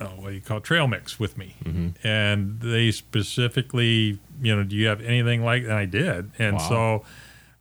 oh, 0.00 0.06
what 0.16 0.28
do 0.28 0.34
you 0.34 0.40
call 0.42 0.58
it? 0.58 0.64
trail 0.64 0.86
mix 0.86 1.18
with 1.18 1.38
me, 1.38 1.54
Mm-hmm. 1.64 2.06
and 2.06 2.60
they 2.60 2.90
specifically, 2.90 4.18
you 4.42 4.54
know, 4.54 4.64
do 4.64 4.76
you 4.76 4.86
have 4.86 5.00
anything 5.00 5.42
like? 5.44 5.62
And 5.62 5.72
I 5.72 5.86
did, 5.86 6.30
and 6.38 6.56
Wow. 6.56 6.68
so 6.68 7.04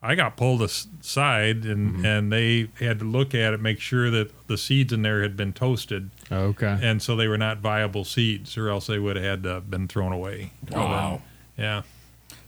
I 0.01 0.15
got 0.15 0.37
pulled 0.37 0.61
aside, 0.61 1.65
and 1.65 1.95
Mm-hmm. 1.95 2.05
and 2.05 2.31
they 2.31 2.69
had 2.79 2.99
to 2.99 3.05
look 3.05 3.35
at 3.35 3.53
it, 3.53 3.59
make 3.59 3.79
sure 3.81 4.09
that 4.09 4.31
the 4.47 4.57
seeds 4.57 4.93
in 4.93 5.01
there 5.01 5.21
had 5.21 5.35
been 5.35 5.51
toasted, 5.53 6.09
Okay. 6.31 6.77
and 6.81 7.01
so 7.01 7.15
they 7.17 7.27
were 7.27 7.37
not 7.37 7.57
viable 7.59 8.05
seeds, 8.05 8.57
or 8.57 8.69
else 8.69 8.87
they 8.87 8.97
would 8.99 9.15
have 9.17 9.25
had 9.25 9.43
to 9.43 9.59
been 9.61 9.87
thrown 9.89 10.13
away. 10.13 10.51
Oh, 10.73 10.79
wow. 10.79 11.21
Yeah. 11.57 11.81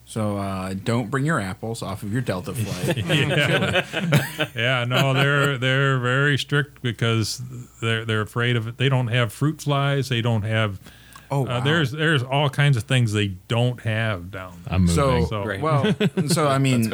So 0.05 0.37
uh, 0.37 0.73
don't 0.73 1.09
bring 1.09 1.25
your 1.25 1.39
apples 1.39 1.81
off 1.81 2.03
of 2.03 2.11
your 2.11 2.21
Delta 2.21 2.53
flight. 2.53 2.97
Yeah. 3.05 4.47
yeah, 4.55 4.83
no, 4.85 5.13
they're 5.13 5.57
they're 5.57 5.99
very 5.99 6.37
strict 6.37 6.81
because 6.81 7.41
they're 7.81 8.03
they're 8.05 8.21
afraid 8.21 8.55
of 8.57 8.67
it. 8.67 8.77
They 8.77 8.89
don't 8.89 9.07
have 9.07 9.31
fruit 9.33 9.61
flies. 9.61 10.09
They 10.09 10.21
don't 10.21 10.41
have. 10.43 10.79
Oh, 11.33 11.43
Uh, 11.43 11.45
wow. 11.45 11.59
there's 11.61 11.91
there's 11.91 12.21
all 12.23 12.49
kinds 12.49 12.75
of 12.77 12.83
things 12.83 13.13
they 13.13 13.29
don't 13.47 13.79
have 13.81 14.29
down 14.31 14.53
there. 14.65 14.73
I'm 14.75 14.81
moving. 14.81 14.95
so, 14.95 15.25
So- 15.25 15.45
Right. 15.45 15.61
well, 15.61 15.95
so 16.27 16.47
I 16.47 16.57
mean, 16.57 16.93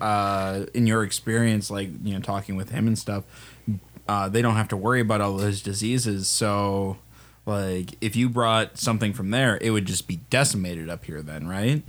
uh, 0.00 0.66
in 0.74 0.86
your 0.88 1.04
experience, 1.04 1.70
like 1.70 1.90
you 2.02 2.14
know, 2.14 2.20
talking 2.20 2.56
with 2.56 2.70
him 2.70 2.86
and 2.88 2.98
stuff, 2.98 3.24
uh, 4.08 4.28
they 4.28 4.42
don't 4.42 4.56
have 4.56 4.68
to 4.68 4.76
worry 4.76 5.00
about 5.00 5.20
all 5.20 5.36
those 5.36 5.62
diseases. 5.62 6.28
So, 6.28 6.96
like, 7.46 7.94
if 8.00 8.16
you 8.16 8.28
brought 8.28 8.76
something 8.78 9.12
from 9.12 9.30
there, 9.30 9.58
it 9.60 9.70
would 9.70 9.86
just 9.86 10.06
be 10.08 10.16
decimated 10.30 10.90
up 10.90 11.04
here, 11.04 11.22
then, 11.22 11.46
right? 11.46 11.82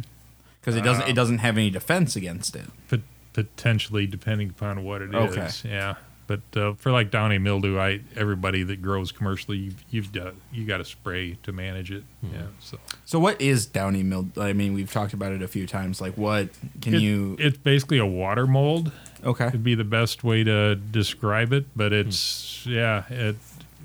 Because 0.61 0.75
it 0.75 0.83
doesn't, 0.83 1.07
it 1.07 1.13
doesn't 1.13 1.37
have 1.39 1.57
any 1.57 1.69
defense 1.69 2.15
against 2.15 2.55
it. 2.55 2.65
Pot- 2.89 2.99
potentially, 3.33 4.05
depending 4.05 4.49
upon 4.49 4.83
what 4.83 5.01
it 5.01 5.13
is. 5.15 5.37
Okay. 5.37 5.49
Yeah. 5.63 5.95
But 6.27 6.41
uh, 6.57 6.73
for 6.73 6.91
like 6.91 7.09
downy 7.09 7.37
mildew, 7.37 7.79
I 7.79 8.01
everybody 8.17 8.61
that 8.63 8.81
grows 8.81 9.11
commercially, 9.13 9.57
you've, 9.57 9.85
you've 9.89 10.11
got 10.11 10.33
you 10.51 10.65
got 10.65 10.77
to 10.77 10.85
spray 10.85 11.37
to 11.43 11.51
manage 11.53 11.89
it. 11.89 12.03
Yeah. 12.21 12.43
So 12.59 12.77
So, 13.05 13.17
what 13.17 13.39
is 13.41 13.65
downy 13.65 14.03
mildew? 14.03 14.41
I 14.41 14.51
mean, 14.53 14.73
we've 14.73 14.91
talked 14.91 15.13
about 15.13 15.31
it 15.31 15.41
a 15.41 15.47
few 15.47 15.65
times. 15.65 16.01
Like, 16.01 16.17
what 16.17 16.49
can 16.81 16.95
It- 16.95 17.01
you? 17.01 17.37
It's 17.39 17.57
basically 17.57 17.97
a 17.99 18.05
water 18.05 18.45
mold. 18.45 18.91
okay. 19.23 19.45
would 19.45 19.63
be 19.63 19.73
the 19.75 19.83
best 19.85 20.23
way 20.25 20.43
to 20.43 20.75
describe 20.75 21.51
it 21.53 21.65
but 21.75 21.91
it's 21.91 22.63
yeah 22.67 23.03
it 23.09 23.35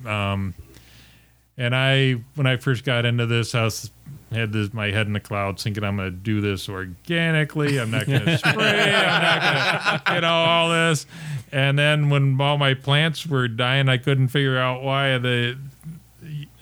um 0.04 0.52
and 1.56 1.74
i 1.74 2.16
when 2.34 2.46
i 2.46 2.56
first 2.58 2.84
got 2.84 3.06
into 3.06 3.24
this 3.24 3.54
i 3.54 3.64
was 3.64 3.90
had 4.30 4.52
this 4.52 4.72
my 4.74 4.90
head 4.90 5.06
in 5.06 5.14
the 5.14 5.20
clouds 5.20 5.62
thinking 5.62 5.84
i'm 5.84 5.96
going 5.96 6.10
to 6.10 6.16
do 6.16 6.40
this 6.42 6.68
organically 6.68 7.78
i'm 7.80 7.90
not 7.90 8.06
going 8.06 8.24
to 8.26 8.36
spray 8.38 8.94
i'm 8.94 9.22
not 9.22 10.04
going 10.04 10.06
to 10.06 10.14
you 10.16 10.20
know 10.20 10.28
all 10.34 10.68
this 10.70 11.06
and 11.52 11.78
then 11.78 12.08
when 12.08 12.40
all 12.40 12.58
my 12.58 12.74
plants 12.74 13.26
were 13.26 13.46
dying 13.46 13.88
i 13.88 13.96
couldn't 13.96 14.28
figure 14.28 14.58
out 14.58 14.82
why 14.82 15.18
the 15.18 15.56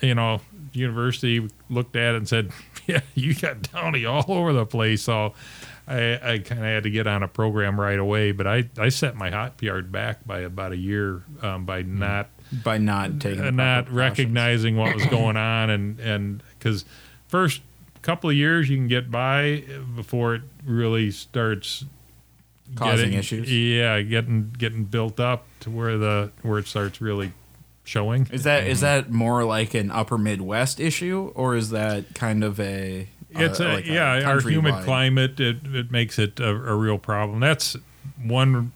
you 0.00 0.14
know 0.14 0.40
university 0.72 1.48
looked 1.68 1.96
at 1.96 2.14
it 2.14 2.18
and 2.18 2.28
said 2.28 2.50
yeah 2.86 3.00
you 3.14 3.34
got 3.34 3.62
downy 3.72 4.04
all 4.04 4.24
over 4.28 4.52
the 4.52 4.66
place. 4.66 5.02
So 5.02 5.34
I, 5.86 6.20
I 6.22 6.38
kind 6.38 6.60
of 6.60 6.66
had 6.66 6.82
to 6.84 6.90
get 6.90 7.06
on 7.06 7.22
a 7.22 7.28
program 7.28 7.80
right 7.80 7.98
away, 7.98 8.32
but 8.32 8.46
I, 8.46 8.68
I 8.78 8.88
set 8.88 9.16
my 9.16 9.30
hop 9.30 9.62
yard 9.62 9.90
back 9.90 10.26
by 10.26 10.40
about 10.40 10.72
a 10.72 10.76
year 10.76 11.22
um, 11.42 11.64
by 11.64 11.82
not 11.82 12.28
By 12.64 12.78
not 12.78 13.20
taking, 13.20 13.44
uh, 13.44 13.50
not 13.50 13.90
recognizing 13.90 14.76
what 14.76 14.94
was 14.94 15.06
going 15.06 15.36
on, 15.36 15.70
and 15.70 16.00
and 16.00 16.42
because 16.58 16.84
first 17.28 17.62
couple 18.02 18.30
of 18.30 18.36
years 18.36 18.70
you 18.70 18.76
can 18.76 18.88
get 18.88 19.10
by 19.10 19.62
before 19.94 20.34
it 20.34 20.42
really 20.64 21.10
starts 21.10 21.84
Causing 22.76 23.06
getting- 23.06 23.18
issues? 23.18 23.52
Yeah, 23.52 24.00
getting 24.02 24.54
getting 24.56 24.84
built 24.84 25.18
up 25.20 25.46
to 25.60 25.70
where 25.70 25.98
the 25.98 26.30
where 26.42 26.58
it 26.58 26.66
starts 26.66 27.00
really 27.00 27.32
showing. 27.84 28.28
Is 28.32 28.44
that 28.44 28.66
is 28.66 28.80
that 28.80 29.10
more 29.10 29.44
like 29.44 29.74
an 29.74 29.90
upper 29.90 30.16
Midwest 30.18 30.78
issue, 30.80 31.32
or 31.34 31.56
is 31.56 31.70
that 31.70 32.14
kind 32.14 32.44
of 32.44 32.60
a? 32.60 33.08
It's 33.30 33.60
uh, 33.60 33.64
a, 33.64 33.68
like 33.74 33.86
yeah, 33.86 34.22
our 34.28 34.40
humid 34.40 34.74
countrywide- 34.74 34.84
climate 34.84 35.40
it, 35.40 35.58
it 35.64 35.90
makes 35.90 36.18
it 36.18 36.40
a, 36.40 36.48
a 36.50 36.74
real 36.74 36.98
problem. 36.98 37.40
That's 37.40 37.76
one 38.22 38.72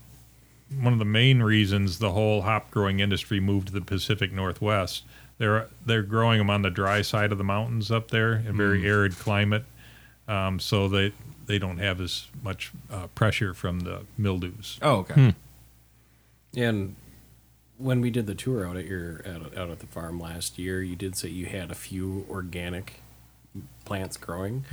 one 0.80 0.92
of 0.92 0.98
the 0.98 1.04
main 1.04 1.42
reasons 1.42 1.98
the 2.00 2.10
whole 2.12 2.42
hop 2.42 2.70
growing 2.70 2.98
industry 3.00 3.38
moved 3.38 3.68
to 3.68 3.72
the 3.72 3.80
Pacific 3.80 4.32
Northwest. 4.32 5.04
They're 5.38 5.68
they're 5.86 6.02
growing 6.02 6.38
them 6.38 6.50
on 6.50 6.62
the 6.62 6.70
dry 6.70 7.02
side 7.02 7.32
of 7.32 7.38
the 7.38 7.44
mountains 7.44 7.90
up 7.90 8.10
there, 8.10 8.34
in 8.34 8.46
a 8.48 8.52
very 8.52 8.82
Mm. 8.82 8.86
arid 8.86 9.18
climate, 9.18 9.64
um, 10.28 10.58
so 10.60 10.88
they 10.88 11.12
they 11.46 11.58
don't 11.58 11.78
have 11.78 12.00
as 12.00 12.28
much 12.42 12.72
uh, 12.90 13.06
pressure 13.08 13.54
from 13.54 13.80
the 13.80 14.02
mildews. 14.16 14.78
Oh, 14.82 14.96
okay. 14.96 15.34
And 16.56 16.96
when 17.78 18.00
we 18.00 18.10
did 18.10 18.26
the 18.26 18.34
tour 18.34 18.66
out 18.66 18.76
at 18.76 18.86
your 18.86 19.22
out, 19.26 19.56
out 19.56 19.70
at 19.70 19.80
the 19.80 19.86
farm 19.86 20.20
last 20.20 20.58
year, 20.58 20.82
you 20.82 20.96
did 20.96 21.16
say 21.16 21.28
you 21.28 21.46
had 21.46 21.70
a 21.70 21.74
few 21.74 22.26
organic 22.30 23.00
plants 23.84 24.16
growing. 24.16 24.64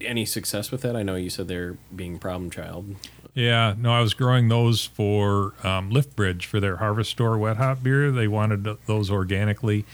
Any 0.00 0.24
success 0.24 0.70
with 0.70 0.80
that? 0.82 0.96
I 0.96 1.02
know 1.02 1.14
you 1.14 1.28
said 1.28 1.48
they're 1.48 1.76
being 1.94 2.18
problem 2.18 2.50
child. 2.50 2.96
Yeah, 3.34 3.74
no, 3.76 3.92
I 3.92 4.00
was 4.00 4.14
growing 4.14 4.48
those 4.48 4.84
for 4.84 5.54
um, 5.64 5.90
Lift 5.90 6.14
Bridge 6.14 6.46
for 6.46 6.60
their 6.60 6.76
Harvestör 6.76 7.38
wet 7.38 7.56
hop 7.56 7.82
beer. 7.82 8.10
They 8.12 8.28
wanted 8.28 8.64
those 8.86 9.10
organically, 9.10 9.84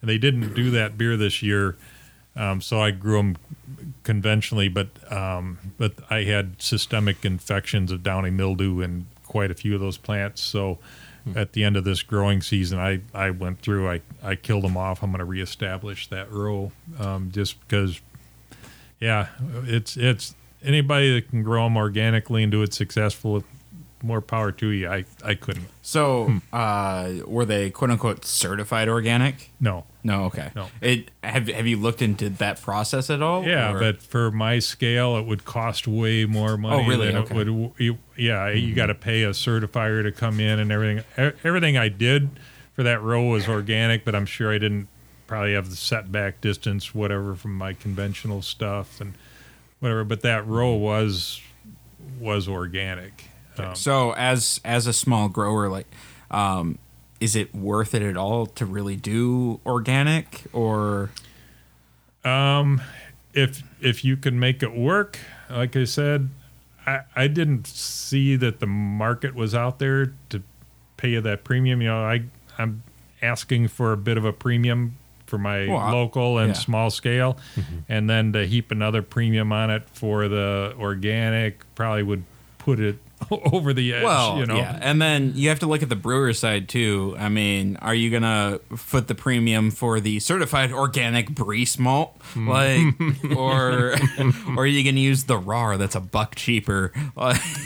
and 0.00 0.10
they 0.10 0.18
didn't 0.18 0.54
do 0.54 0.70
that 0.72 0.98
beer 0.98 1.16
this 1.16 1.42
year. 1.42 1.76
Um, 2.36 2.60
so 2.60 2.80
I 2.80 2.90
grew 2.90 3.16
them 3.16 3.36
conventionally, 4.02 4.68
but 4.68 4.88
um, 5.12 5.58
but 5.78 5.94
I 6.08 6.22
had 6.24 6.60
systemic 6.62 7.24
infections 7.24 7.92
of 7.92 8.02
downy 8.02 8.30
mildew 8.30 8.80
in 8.80 9.06
quite 9.24 9.50
a 9.50 9.54
few 9.54 9.74
of 9.74 9.80
those 9.80 9.96
plants. 9.96 10.42
So 10.42 10.78
at 11.34 11.52
the 11.52 11.64
end 11.64 11.76
of 11.76 11.84
this 11.84 12.02
growing 12.02 12.40
season, 12.40 12.78
I, 12.78 13.00
I 13.14 13.30
went 13.30 13.60
through, 13.60 13.88
I, 13.88 14.00
I 14.22 14.34
killed 14.34 14.64
them 14.64 14.76
off. 14.76 15.02
I'm 15.02 15.10
going 15.10 15.20
to 15.20 15.24
reestablish 15.24 16.08
that 16.08 16.30
row 16.32 16.72
um, 16.98 17.30
just 17.30 17.60
because 17.60 18.00
yeah, 19.00 19.28
it's 19.64 19.96
it's 19.96 20.34
anybody 20.62 21.14
that 21.14 21.30
can 21.30 21.42
grow 21.42 21.64
them 21.64 21.76
organically 21.76 22.42
and 22.42 22.52
do 22.52 22.62
it 22.62 22.74
successful. 22.74 23.44
More 24.02 24.20
power 24.22 24.50
to 24.52 24.68
you. 24.68 24.88
I 24.88 25.04
I 25.22 25.34
couldn't. 25.34 25.66
So, 25.82 26.24
Hmm. 26.24 26.38
uh, 26.52 27.12
were 27.26 27.44
they 27.44 27.68
quote 27.70 27.90
unquote 27.90 28.24
certified 28.24 28.88
organic? 28.88 29.50
No. 29.60 29.84
No, 30.02 30.24
okay. 30.24 30.50
No. 30.56 30.68
It 30.80 31.10
have 31.22 31.48
have 31.48 31.66
you 31.66 31.76
looked 31.76 32.00
into 32.00 32.30
that 32.30 32.62
process 32.62 33.10
at 33.10 33.20
all? 33.20 33.44
Yeah, 33.46 33.74
or- 33.74 33.78
but 33.78 34.00
for 34.02 34.30
my 34.30 34.58
scale, 34.58 35.16
it 35.18 35.26
would 35.26 35.44
cost 35.44 35.86
way 35.86 36.24
more 36.24 36.56
money. 36.56 36.82
Oh, 36.82 36.88
really? 36.88 37.08
Than 37.08 37.16
Okay. 37.16 37.38
it 37.40 37.50
would. 37.50 37.72
You, 37.78 37.98
yeah, 38.16 38.48
you 38.50 38.74
got 38.74 38.86
to 38.86 38.94
pay 38.94 39.22
a 39.24 39.30
certifier 39.30 40.02
to 40.02 40.10
come 40.12 40.40
in 40.40 40.58
and 40.58 40.72
everything. 40.72 41.04
Everything 41.44 41.76
I 41.76 41.88
did 41.88 42.30
for 42.74 42.82
that 42.82 43.02
row 43.02 43.24
was 43.24 43.46
organic, 43.48 44.06
but 44.06 44.14
I'm 44.14 44.24
sure 44.26 44.50
I 44.50 44.56
didn't 44.58 44.88
probably 45.26 45.52
have 45.52 45.68
the 45.68 45.76
setback 45.76 46.40
distance, 46.40 46.94
whatever, 46.94 47.34
from 47.34 47.54
my 47.58 47.74
conventional 47.74 48.40
stuff 48.40 49.00
and 49.00 49.12
whatever. 49.80 50.04
But 50.04 50.22
that 50.22 50.46
row 50.46 50.72
was 50.72 51.42
was 52.18 52.48
organic. 52.48 53.24
Um, 53.68 53.74
so 53.74 54.12
as 54.12 54.60
as 54.64 54.86
a 54.86 54.92
small 54.92 55.28
grower, 55.28 55.68
like, 55.68 55.86
um, 56.30 56.78
is 57.20 57.36
it 57.36 57.54
worth 57.54 57.94
it 57.94 58.02
at 58.02 58.16
all 58.16 58.46
to 58.46 58.66
really 58.66 58.96
do 58.96 59.60
organic 59.66 60.42
or? 60.52 61.10
if 63.32 63.62
if 63.80 64.04
you 64.04 64.16
can 64.16 64.38
make 64.38 64.62
it 64.62 64.76
work, 64.76 65.18
like 65.48 65.76
I 65.76 65.84
said, 65.84 66.28
I, 66.86 67.00
I 67.16 67.26
didn't 67.28 67.66
see 67.66 68.36
that 68.36 68.60
the 68.60 68.66
market 68.66 69.34
was 69.34 69.54
out 69.54 69.78
there 69.78 70.12
to 70.30 70.42
pay 70.96 71.10
you 71.10 71.20
that 71.22 71.44
premium. 71.44 71.80
You 71.80 71.88
know, 71.88 72.02
I 72.02 72.22
I'm 72.58 72.82
asking 73.22 73.68
for 73.68 73.92
a 73.92 73.96
bit 73.96 74.16
of 74.18 74.24
a 74.24 74.32
premium 74.32 74.96
for 75.26 75.38
my 75.38 75.68
Well, 75.68 75.92
local 75.92 76.38
and 76.38 76.48
yeah. 76.48 76.54
small 76.54 76.90
scale, 76.90 77.38
and 77.88 78.10
then 78.10 78.32
to 78.32 78.46
heap 78.46 78.70
another 78.70 79.00
premium 79.02 79.52
on 79.52 79.70
it 79.70 79.88
for 79.90 80.26
the 80.28 80.74
organic 80.78 81.62
probably 81.74 82.02
would 82.02 82.24
put 82.58 82.80
it 82.80 82.98
over 83.30 83.72
the 83.72 83.94
edge. 83.94 84.02
Well, 84.04 84.38
you 84.38 84.46
know, 84.46 84.56
yeah, 84.56 84.78
and 84.80 85.00
then 85.00 85.32
you 85.34 85.48
have 85.50 85.60
to 85.60 85.66
look 85.66 85.82
at 85.82 85.88
the 85.88 85.96
brewer 85.96 86.32
side 86.32 86.68
too. 86.68 87.14
I 87.18 87.28
mean, 87.28 87.76
are 87.76 87.94
you 87.94 88.10
gonna 88.10 88.60
foot 88.76 89.08
the 89.08 89.14
premium 89.14 89.70
for 89.70 90.00
the 90.00 90.20
certified 90.20 90.72
organic 90.72 91.30
Briess 91.30 91.78
malt, 91.78 92.16
Hmm. 92.34 92.48
like, 92.48 92.80
or 93.36 93.94
or 94.56 94.62
are 94.62 94.66
you 94.66 94.84
gonna 94.84 95.00
use 95.00 95.24
the 95.24 95.38
Rahr 95.38 95.78
that's 95.78 95.94
a 95.94 96.00
buck 96.00 96.34
cheaper? 96.34 96.92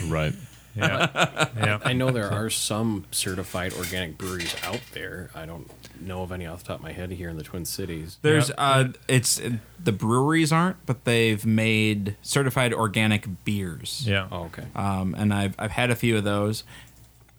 Right. 0.07 0.33
Yeah. 0.75 1.47
yeah. 1.57 1.79
I 1.83 1.93
know 1.93 2.11
there 2.11 2.29
are 2.31 2.49
some 2.49 3.05
certified 3.11 3.73
organic 3.73 4.17
breweries 4.17 4.55
out 4.63 4.81
there. 4.93 5.29
I 5.33 5.45
don't 5.45 5.69
know 6.01 6.23
of 6.23 6.31
any 6.31 6.45
off 6.45 6.59
the 6.63 6.67
top 6.67 6.77
of 6.77 6.83
my 6.83 6.91
head 6.91 7.11
here 7.11 7.29
in 7.29 7.37
the 7.37 7.43
Twin 7.43 7.65
Cities. 7.65 8.17
There's 8.21 8.49
Yep. 8.49 8.55
uh 8.59 8.85
it's 9.07 9.41
the 9.81 9.91
breweries 9.91 10.51
aren't, 10.51 10.85
but 10.85 11.05
they've 11.05 11.45
made 11.45 12.15
certified 12.21 12.73
organic 12.73 13.27
beers. 13.45 14.03
Yeah. 14.05 14.27
Oh, 14.31 14.43
okay. 14.45 14.65
Um, 14.75 15.15
and 15.17 15.33
I've 15.33 15.55
I've 15.57 15.71
had 15.71 15.91
a 15.91 15.95
few 15.95 16.17
of 16.17 16.23
those. 16.23 16.63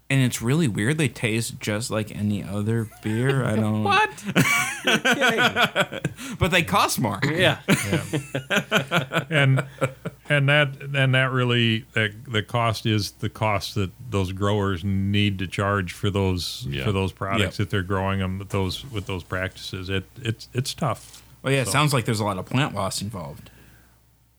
And 0.09 0.21
it's 0.23 0.41
really 0.41 0.69
weird. 0.69 0.99
They 0.99 1.09
taste 1.09 1.59
just 1.59 1.91
like 1.91 2.15
any 2.15 2.41
other 2.45 2.89
beer. 3.03 3.45
I 3.45 3.57
don't. 3.57 3.83
What? 3.83 4.25
But 6.39 6.51
they 6.51 6.63
cost 6.63 7.01
more. 7.01 7.19
yeah. 7.25 7.61
and 9.31 9.65
and 10.29 10.49
that 10.49 10.69
and 10.95 11.15
that 11.15 11.31
really 11.33 11.85
that 11.95 12.13
the 12.31 12.43
cost 12.43 12.85
is 12.87 13.13
the 13.13 13.29
cost 13.29 13.75
that 13.75 13.91
those 14.11 14.33
growers 14.33 14.85
need 14.85 15.39
to 15.41 15.47
charge 15.47 15.93
for 15.93 16.11
those 16.11 16.67
Yeah. 16.69 16.85
for 16.85 16.93
those 16.93 17.13
products 17.13 17.59
Yep. 17.59 17.67
if 17.67 17.71
they're 17.71 17.83
growing 17.83 18.19
them 18.21 18.39
with 18.39 18.51
those 18.51 18.85
with 18.91 19.07
those 19.07 19.23
practices. 19.25 19.89
It 19.89 20.05
it's 20.23 20.49
it's 20.53 20.75
tough. 20.75 21.23
Well, 21.43 21.53
yeah, 21.53 21.63
it 21.63 21.69
sounds 21.69 21.93
like 21.93 22.05
there's 22.05 22.21
a 22.21 22.25
lot 22.25 22.39
of 22.39 22.47
plant 22.47 22.75
loss 22.75 23.01
involved. 23.03 23.51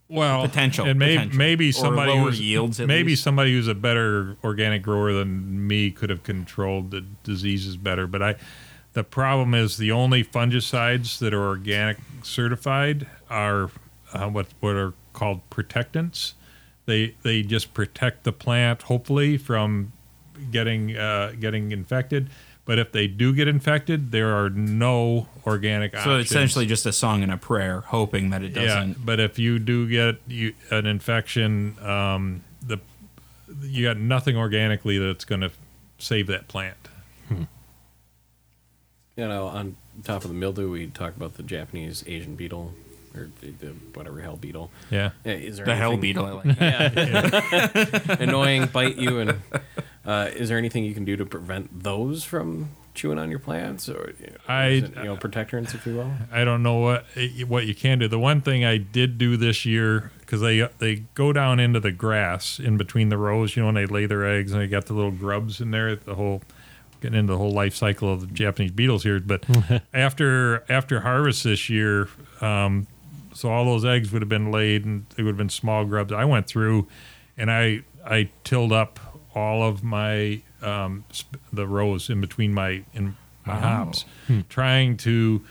Well, 0.09 0.43
Potential, 0.43 0.85
and 0.87 0.97
may, 0.97 1.15
potential. 1.15 1.37
maybe 1.37 1.69
Or 1.69 1.73
somebody 1.73 2.11
lower 2.11 2.21
who's 2.29 2.39
yields, 2.39 2.79
maybe 2.79 3.09
least. 3.11 3.23
somebody 3.23 3.51
who's 3.51 3.67
a 3.67 3.75
better 3.75 4.37
organic 4.43 4.81
grower 4.81 5.11
than 5.11 5.67
me 5.67 5.91
could 5.91 6.09
have 6.09 6.23
controlled 6.23 6.91
the 6.91 7.01
diseases 7.23 7.75
better. 7.75 8.07
But 8.07 8.23
I, 8.23 8.35
the 8.93 9.03
problem 9.03 9.53
is 9.53 9.75
the 9.77 9.91
only 9.91 10.23
fungicides 10.23 11.19
that 11.19 11.33
are 11.33 11.45
organic 11.45 11.97
certified 12.23 13.07
are 13.29 13.69
uh, 14.13 14.29
what 14.29 14.47
what 14.61 14.75
are 14.75 14.93
called 15.11 15.41
protectants. 15.49 16.35
They 16.85 17.15
they 17.23 17.41
just 17.41 17.73
protect 17.73 18.23
the 18.23 18.31
plant 18.31 18.83
hopefully 18.83 19.37
from 19.37 19.91
getting 20.51 20.95
uh, 20.95 21.33
getting 21.37 21.73
infected. 21.73 22.29
But 22.67 22.77
if 22.79 22.91
they 22.91 23.07
do 23.07 23.33
get 23.33 23.47
infected, 23.47 24.11
there 24.11 24.35
are 24.35 24.49
no 24.49 25.29
organic 25.47 25.93
So 25.93 25.99
options. 25.99 26.21
it's 26.23 26.31
essentially 26.31 26.65
just 26.65 26.85
a 26.85 26.91
song 26.91 27.23
and 27.23 27.31
a 27.31 27.37
prayer, 27.37 27.79
hoping 27.87 28.29
that 28.31 28.43
it 28.43 28.49
doesn't. 28.49 28.89
Yeah, 28.89 28.95
but 29.03 29.19
if 29.21 29.39
you 29.39 29.57
do 29.57 29.87
get 29.87 30.17
you, 30.27 30.53
an 30.69 30.85
infection, 30.85 31.77
um, 31.81 32.43
the 32.61 32.77
you 33.61 33.85
got 33.85 33.95
nothing 33.97 34.35
organically 34.35 34.97
that's 34.99 35.23
going 35.23 35.39
to 35.41 35.51
save 35.97 36.27
that 36.27 36.49
plant. 36.49 36.75
You 39.15 39.27
know, 39.27 39.47
on 39.47 39.77
top 40.03 40.23
of 40.23 40.27
the 40.27 40.35
mildew, 40.35 40.69
we 40.69 40.87
talked 40.87 41.17
about 41.17 41.35
the 41.35 41.43
Japanese 41.43 42.03
Asian 42.05 42.35
beetle, 42.35 42.73
or 43.15 43.29
the, 43.41 43.49
the 43.49 43.67
whatever 43.95 44.19
hell 44.21 44.35
beetle. 44.35 44.69
Yeah, 44.91 45.11
Yeah, 45.25 45.31
Is 45.33 45.57
there 45.57 45.65
The 45.65 45.75
hell 45.75 45.97
beetle. 45.97 46.25
I 46.25 46.31
like 46.33 46.59
that. 46.59 46.95
Yeah. 46.95 48.15
Annoying, 48.19 48.67
bite 48.67 48.97
you, 48.97 49.17
and 49.19 49.39
uh, 50.07 50.29
is 50.33 50.49
there 50.49 50.57
anything 50.57 50.83
you 50.85 50.93
can 50.95 51.05
do 51.05 51.15
to 51.17 51.25
prevent 51.25 51.83
those 51.83 52.23
from 52.23 52.69
chewing 52.95 53.19
on 53.19 53.29
your 53.29 53.37
plants, 53.39 53.87
or 53.89 54.13
you 54.19 54.27
know, 54.27 54.37
I- 54.47 54.65
it, 54.67 54.95
you 54.95 55.03
know 55.03 55.17
protectorants, 55.17 55.75
if 55.75 55.85
you 55.85 55.95
will? 55.97 56.11
I 56.31 56.43
don't 56.43 56.63
know 56.63 56.77
what 56.77 57.05
what 57.47 57.67
you 57.67 57.75
can 57.75 57.99
do. 57.99 58.07
The 58.07 58.17
one 58.17 58.41
thing 58.41 58.65
I 58.65 58.77
did 58.77 59.17
do 59.19 59.37
this 59.37 59.65
year 59.65 60.11
because 60.21 60.41
they 60.41 60.67
they 60.79 61.03
go 61.13 61.31
down 61.33 61.59
into 61.59 61.79
the 61.79 61.91
grass 61.91 62.57
in 62.59 62.77
between 62.77 63.09
the 63.09 63.17
rows. 63.17 63.55
You 63.55 63.61
know, 63.61 63.67
when 63.67 63.75
they 63.75 63.85
lay 63.85 64.05
their 64.07 64.25
eggs 64.25 64.51
and 64.53 64.61
they 64.61 64.67
got 64.67 64.85
the 64.87 64.93
little 64.93 65.11
grubs 65.11 65.61
in 65.61 65.71
there. 65.71 65.95
The 65.95 66.15
whole 66.15 66.41
getting 67.01 67.19
into 67.19 67.33
the 67.33 67.37
whole 67.37 67.51
life 67.51 67.75
cycle 67.75 68.11
of 68.11 68.21
the 68.21 68.27
Japanese 68.27 68.71
beetles 68.71 69.03
here. 69.03 69.19
But 69.19 69.43
after 69.93 70.63
after 70.71 71.01
harvest 71.01 71.43
this 71.43 71.69
year, 71.69 72.07
um, 72.41 72.87
so 73.33 73.51
all 73.51 73.65
those 73.65 73.85
eggs 73.85 74.11
would 74.11 74.21
have 74.23 74.29
been 74.29 74.51
laid 74.51 74.85
and 74.85 75.05
they 75.15 75.21
would 75.21 75.31
have 75.31 75.37
been 75.37 75.49
small 75.49 75.85
grubs. 75.85 76.11
I 76.11 76.25
went 76.25 76.47
through 76.47 76.87
and 77.37 77.51
I 77.51 77.81
I 78.03 78.29
tilled 78.43 78.71
up 78.71 78.99
all 79.37 79.63
of 79.63 79.83
my 79.83 80.41
um, 80.61 81.03
sp- 81.13 81.37
the 81.53 81.67
rows 81.67 82.09
in 82.09 82.19
between 82.21 82.53
my 82.53 82.83
in 82.93 83.15
my 83.45 83.55
hops, 83.59 84.03
trying 84.49 84.97
to 84.97 85.41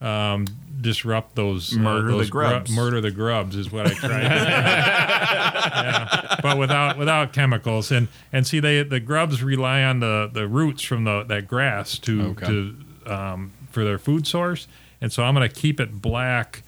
um, 0.00 0.46
disrupt 0.80 1.36
those 1.36 1.76
uh, 1.76 1.80
Murder 1.80 2.10
the 2.10 2.16
those 2.18 2.30
gru- 2.30 2.48
grubs. 2.48 2.70
murder 2.74 3.00
the 3.00 3.10
grubs 3.12 3.54
is 3.54 3.70
what 3.70 3.86
I 3.86 3.94
tried. 3.94 4.22
to 4.22 4.28
do. 4.28 5.22
Yeah, 5.72 6.36
but 6.42 6.58
without 6.58 6.98
without 6.98 7.32
chemicals 7.32 7.90
and 7.92 8.08
and 8.32 8.46
see 8.46 8.58
they 8.60 8.82
the 8.82 9.00
grubs 9.00 9.42
rely 9.42 9.82
on 9.82 10.00
the 10.00 10.28
the 10.32 10.46
roots 10.48 10.82
from 10.82 11.04
the 11.04 11.22
that 11.24 11.46
grass 11.46 11.98
to 12.00 12.22
Okay. 12.30 12.46
to 12.46 12.76
um, 13.06 13.52
for 13.70 13.84
their 13.84 13.98
food 13.98 14.26
source, 14.26 14.66
and 15.00 15.12
so 15.12 15.22
I'm 15.22 15.34
going 15.34 15.48
to 15.48 15.54
keep 15.54 15.80
it 15.80 16.02
black 16.02 16.62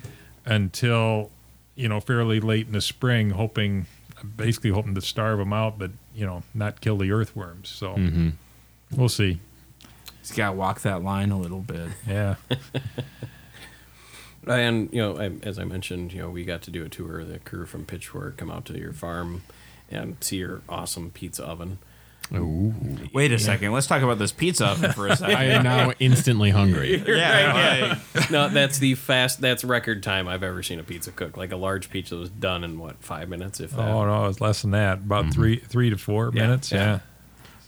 until 0.47 1.31
you 1.75 1.89
know 1.89 2.01
fairly 2.01 2.41
late 2.41 2.67
in 2.67 2.73
the 2.73 2.81
spring, 2.81 3.31
hoping 3.31 3.87
basically 4.37 4.71
hoping 4.71 4.95
to 4.95 5.01
starve 5.03 5.39
them 5.39 5.53
out, 5.53 5.79
but 5.79 5.91
you 6.15 6.27
know 6.27 6.43
not 6.55 6.81
kill 6.81 6.97
the 6.97 7.11
earthworms. 7.11 7.69
So 7.69 7.95
mm-hmm. 7.95 8.31
we'll 8.97 9.09
see. 9.09 9.41
He's 10.21 10.33
got 10.33 10.51
to 10.51 10.57
walk 10.57 10.81
that 10.83 11.03
line 11.03 11.31
a 11.31 11.39
little 11.39 11.61
bit. 11.61 11.89
Yeah. 12.09 12.37
And 14.47 14.93
you 14.93 15.01
know, 15.01 15.17
I, 15.17 15.33
as 15.43 15.59
I 15.59 15.65
mentioned, 15.65 16.13
you 16.13 16.21
know, 16.21 16.29
we 16.29 16.45
got 16.45 16.61
to 16.63 16.71
do 16.71 16.85
a 16.85 16.89
tour. 16.91 17.25
The 17.25 17.39
crew 17.39 17.65
from 17.65 17.87
Pitchfork 17.87 18.37
come 18.37 18.51
out 18.51 18.67
to 18.67 18.79
your 18.79 18.93
farm 18.93 19.43
and 19.91 20.17
see 20.21 20.37
your 20.37 20.61
awesome 20.69 21.11
pizza 21.11 21.45
oven. 21.45 21.79
Ooh. 22.33 22.73
Wait 23.13 23.33
a 23.33 23.39
second. 23.39 23.73
Let's 23.73 23.87
talk 23.87 24.03
about 24.03 24.19
this 24.19 24.33
pizza 24.33 24.67
oven 24.67 24.93
for 24.93 25.07
a 25.09 25.17
second. 25.17 25.37
I 25.37 25.45
am 25.45 25.63
now 25.63 25.93
instantly 26.01 26.51
hungry. 26.51 26.97
yeah, 27.07 27.99
yeah. 28.15 28.27
no, 28.31 28.49
that's 28.49 28.79
the 28.79 28.95
fast. 28.95 29.41
That's 29.41 29.63
record 29.63 30.03
time 30.03 30.27
I've 30.27 30.43
ever 30.43 30.63
seen 30.63 30.81
a 30.81 30.83
pizza 30.85 31.13
cook. 31.13 31.37
Like 31.37 31.53
a 31.53 31.57
large 31.57 31.91
pizza 31.91 32.17
was 32.17 32.31
done 32.31 32.65
in 32.65 32.79
what 32.79 32.97
five 33.05 33.29
minutes, 33.29 33.61
if 33.61 33.73
that. 33.73 33.89
Oh 33.89 34.05
no, 34.07 34.27
it's 34.27 34.41
less 34.41 34.63
than 34.63 34.71
that. 34.73 34.99
About 34.99 35.33
three 35.33 35.57
three 35.57 35.91
to 35.91 35.99
four 35.99 36.31
Yeah, 36.35 36.43
minutes. 36.43 36.73
yeah. 36.73 37.01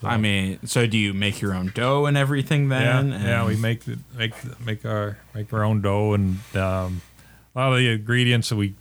Yeah. 0.03 0.09
I 0.09 0.17
mean, 0.19 0.59
so 0.67 0.87
do 0.87 0.99
you 0.99 1.13
make 1.15 1.41
your 1.41 1.55
own 1.55 1.73
dough 1.75 2.05
and 2.07 2.17
everything 2.19 2.71
Yeah, 2.71 2.79
then? 3.03 3.11
yeah, 3.11 3.39
And- 3.41 3.49
we 3.49 3.57
make 3.57 3.85
the, 3.85 3.99
make 4.17 4.35
make 4.65 4.85
our 4.85 5.19
make 5.35 5.53
our 5.53 5.65
own 5.65 5.81
dough 5.83 6.13
and 6.15 6.39
um, 6.57 7.03
a 7.55 7.59
lot 7.59 7.73
of 7.73 7.79
the 7.79 7.91
ingredients 7.93 8.49
that 8.51 8.57
we 8.57 8.75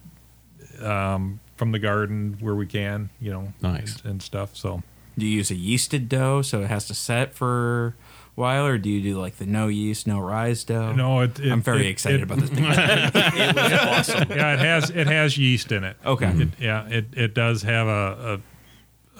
um, 0.81 1.39
from 1.55 1.71
the 1.71 1.79
garden 1.79 2.37
where 2.39 2.55
we 2.55 2.65
can, 2.65 3.09
you 3.21 3.31
know, 3.31 3.53
Nice. 3.61 3.97
and, 4.01 4.11
and 4.11 4.21
stuff. 4.21 4.55
So 4.55 4.83
Do 5.17 5.25
you 5.25 5.37
use 5.37 5.51
a 5.51 5.55
yeasted 5.55 6.09
dough 6.09 6.41
so 6.41 6.61
it 6.61 6.67
has 6.67 6.85
to 6.87 6.93
set 6.93 7.33
for 7.33 7.87
a 7.87 7.93
while, 8.35 8.65
or 8.65 8.77
do 8.77 8.89
you 8.89 9.01
do 9.01 9.19
like 9.19 9.37
the 9.37 9.45
no 9.45 9.67
yeast, 9.67 10.07
no 10.07 10.19
rise 10.19 10.63
dough? 10.63 10.91
no, 10.93 11.21
it, 11.21 11.39
it 11.39 11.51
I'm 11.51 11.61
very 11.61 11.87
it- 11.87 11.91
excited 11.91 12.21
it- 12.21 12.23
about 12.23 12.39
this. 12.39 12.49
it 12.51 13.55
was 13.55 13.73
awesome. 13.73 14.29
Yeah, 14.29 14.53
it 14.53 14.59
has 14.59 14.89
it 14.89 15.07
has 15.07 15.37
yeast 15.37 15.71
in 15.71 15.83
it. 15.83 15.95
Okay. 16.05 16.27
It, 16.29 16.49
yeah, 16.59 16.87
it, 16.87 17.05
it 17.13 17.33
does 17.33 17.61
have 17.63 17.87
a, 17.87 18.41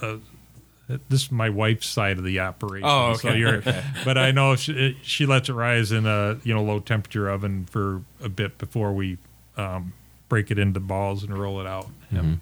a, 0.02 0.06
a 0.08 0.20
this 1.10 1.24
is 1.24 1.32
my 1.32 1.50
wife's 1.50 1.88
side 1.88 2.18
of 2.20 2.24
the 2.24 2.39
operation. 2.41 2.88
Oh, 2.88 3.14
So 3.16 3.30
okay. 3.30 3.39
you're, 3.39 3.56
Okay. 3.56 3.84
but 4.04 4.18
I 4.20 4.32
know 4.32 4.56
she, 4.56 4.74
it- 4.74 4.96
she 5.02 5.26
lets 5.26 5.50
it 5.50 5.54
rise 5.54 5.91
in 5.91 6.06
a 6.06 6.38
you 6.43 6.54
know 6.54 6.62
low 6.64 6.80
temperature 6.80 7.30
oven 7.30 7.66
for 7.72 8.02
a 8.22 8.30
bit 8.30 8.58
before 8.58 8.91
we 8.93 9.18
um, 9.58 9.93
break 10.30 10.52
it 10.52 10.60
into 10.60 10.80
balls 10.82 11.24
and 11.24 11.36
roll 11.38 11.62
it 11.62 11.68
out. 11.68 11.88
Yeah. 12.12 12.36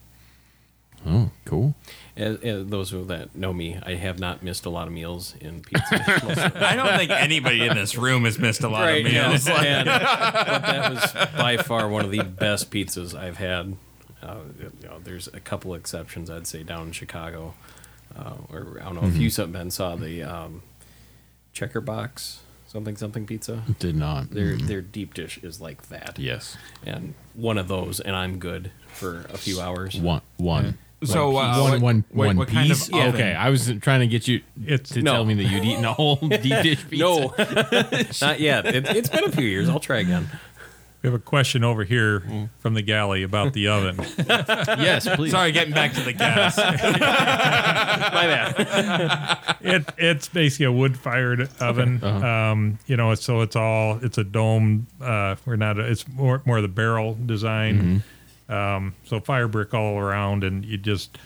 Oh, 1.05 1.29
cool. 1.45 1.75
As, 2.15 2.37
as 2.41 2.67
those 2.67 2.91
who 2.91 3.03
that 3.05 3.35
know 3.35 3.53
me, 3.53 3.79
I 3.83 3.95
have 3.95 4.19
not 4.19 4.43
missed 4.43 4.65
a 4.65 4.69
lot 4.69 4.87
of 4.87 4.93
meals 4.93 5.33
in 5.41 5.61
pizza. 5.63 6.51
I 6.55 6.75
don't 6.75 6.95
think 6.97 7.09
anybody 7.09 7.65
in 7.65 7.75
this 7.75 7.97
room 7.97 8.25
has 8.25 8.37
missed 8.37 8.61
a 8.61 8.69
lot 8.69 8.83
right, 8.83 9.03
of 9.05 9.11
you 9.11 9.19
know, 9.19 9.29
meals. 9.29 9.47
and- 9.49 9.85
but 9.87 10.61
that 10.61 10.91
was 10.91 11.13
by 11.35 11.57
far 11.57 11.89
one 11.89 12.05
of 12.05 12.11
the 12.11 12.23
best 12.23 12.69
pizzas 12.69 13.17
I've 13.17 13.37
had. 13.37 13.77
Uh, 14.21 14.37
you 14.59 14.87
know, 14.87 14.99
there's 15.03 15.27
a 15.27 15.39
couple 15.39 15.73
exceptions, 15.73 16.29
I'd 16.29 16.47
say, 16.47 16.63
down 16.63 16.87
in 16.87 16.91
Chicago. 16.93 17.55
Uh, 18.15 18.33
or 18.49 18.77
I 18.79 18.83
don't 18.85 18.95
know 19.01 19.07
if 19.07 19.17
you 19.17 19.29
some 19.31 19.51
Ben 19.51 19.71
saw 19.71 19.95
the 19.95 20.21
um, 20.21 20.61
Checker 21.51 21.81
Box 21.81 22.41
something 22.73 22.97
something 22.97 23.25
pizza. 23.25 23.63
Did 23.79 23.95
not. 23.95 24.31
Their 24.31 24.57
their 24.57 24.81
deep 24.81 25.13
dish 25.13 25.37
is 25.43 25.61
like 25.61 25.89
that. 25.89 26.17
Yes. 26.19 26.57
and 26.85 27.13
one 27.35 27.57
of 27.57 27.67
those, 27.67 27.99
and 27.99 28.15
I'm 28.15 28.39
good 28.39 28.71
for 28.87 29.25
a 29.29 29.37
few 29.37 29.61
hours. 29.61 29.95
One. 29.95 30.21
One. 30.37 30.77
So, 31.05 31.35
uh, 31.37 31.61
one, 31.61 31.71
what- 31.71 31.81
one, 31.81 32.05
what- 32.09 32.27
one 32.27 32.37
what 32.37 32.47
kind 32.47 32.71
of 32.71 32.77
piece. 32.77 32.89
oven? 32.89 33.15
okay, 33.15 33.33
I 33.33 33.49
was 33.49 33.71
trying 33.81 33.99
to 34.01 34.07
get 34.07 34.27
you 34.27 34.41
It's 34.65 34.91
to 34.91 35.01
No. 35.01 35.13
tell 35.13 35.25
me 35.25 35.33
that 35.35 35.43
you'd 35.45 35.63
eaten 35.65 35.85
a 35.85 35.93
whole 35.93 36.15
deep 36.27 36.41
dish 36.41 36.87
pizza. 36.89 36.97
No, 37.05 37.33
not 38.21 38.39
yet. 38.39 38.65
It, 38.65 38.87
it's 38.95 39.09
been 39.09 39.23
a 39.25 39.31
few 39.31 39.45
years. 39.47 39.69
I'll 39.69 39.79
try 39.79 39.97
again. 39.99 40.27
we 41.01 41.07
have 41.07 41.13
a 41.15 41.19
question 41.23 41.63
over 41.63 41.83
here 41.83 42.21
Mm. 42.21 42.49
from 42.59 42.73
the 42.75 42.81
galley 42.81 43.23
about 43.23 43.51
the 43.53 43.67
oven. 43.67 43.97
yes, 44.27 45.07
please. 45.15 45.31
Sorry, 45.31 45.51
getting 45.51 45.73
back 45.73 45.93
to 45.93 46.01
the 46.01 46.13
gas. 46.13 46.55
My 46.57 48.27
bad. 48.27 49.55
it 49.61 49.85
it's 49.97 50.27
basically 50.29 50.65
a 50.67 50.71
wood 50.71 50.97
fired 50.97 51.49
oven. 51.59 51.99
Uh-huh. 52.03 52.25
Um, 52.25 52.79
you 52.87 52.95
know, 52.97 53.13
so 53.15 53.41
it's 53.41 53.55
all 53.55 53.99
it's 54.01 54.17
a 54.17 54.23
dome. 54.23 54.87
Uh, 55.01 55.35
we're 55.45 55.55
not. 55.57 55.77
It's 55.79 56.07
more 56.07 56.41
more 56.45 56.57
of 56.57 56.63
the 56.63 56.69
barrel 56.69 57.17
design. 57.25 58.03
Um, 58.49 58.95
so 59.05 59.19
fire 59.19 59.47
brick 59.47 59.73
all 59.73 59.97
around, 59.97 60.43
and 60.43 60.65
you 60.65 60.77
just 60.77 61.17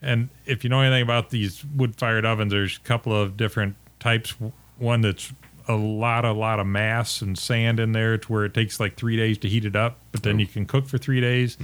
and 0.00 0.28
if 0.46 0.64
you 0.64 0.70
know 0.70 0.80
anything 0.80 1.02
about 1.02 1.30
these 1.30 1.64
wood 1.64 1.96
fired 1.96 2.24
ovens, 2.24 2.52
there's 2.52 2.76
a 2.76 2.80
couple 2.80 3.14
of 3.14 3.36
different 3.36 3.76
types. 3.98 4.34
One 4.78 5.00
that's 5.00 5.32
a 5.66 5.74
lot, 5.74 6.24
a 6.24 6.32
lot 6.32 6.60
of 6.60 6.66
mass 6.66 7.20
and 7.20 7.36
sand 7.38 7.78
in 7.80 7.92
there 7.92 8.16
to 8.16 8.32
where 8.32 8.44
it 8.44 8.54
takes 8.54 8.80
like 8.80 8.96
three 8.96 9.16
days 9.16 9.36
to 9.38 9.48
heat 9.48 9.64
it 9.64 9.76
up, 9.76 9.98
but 10.12 10.22
then 10.22 10.38
you 10.38 10.46
can 10.46 10.64
cook 10.64 10.86
for 10.86 10.96
three 10.98 11.20
days. 11.20 11.58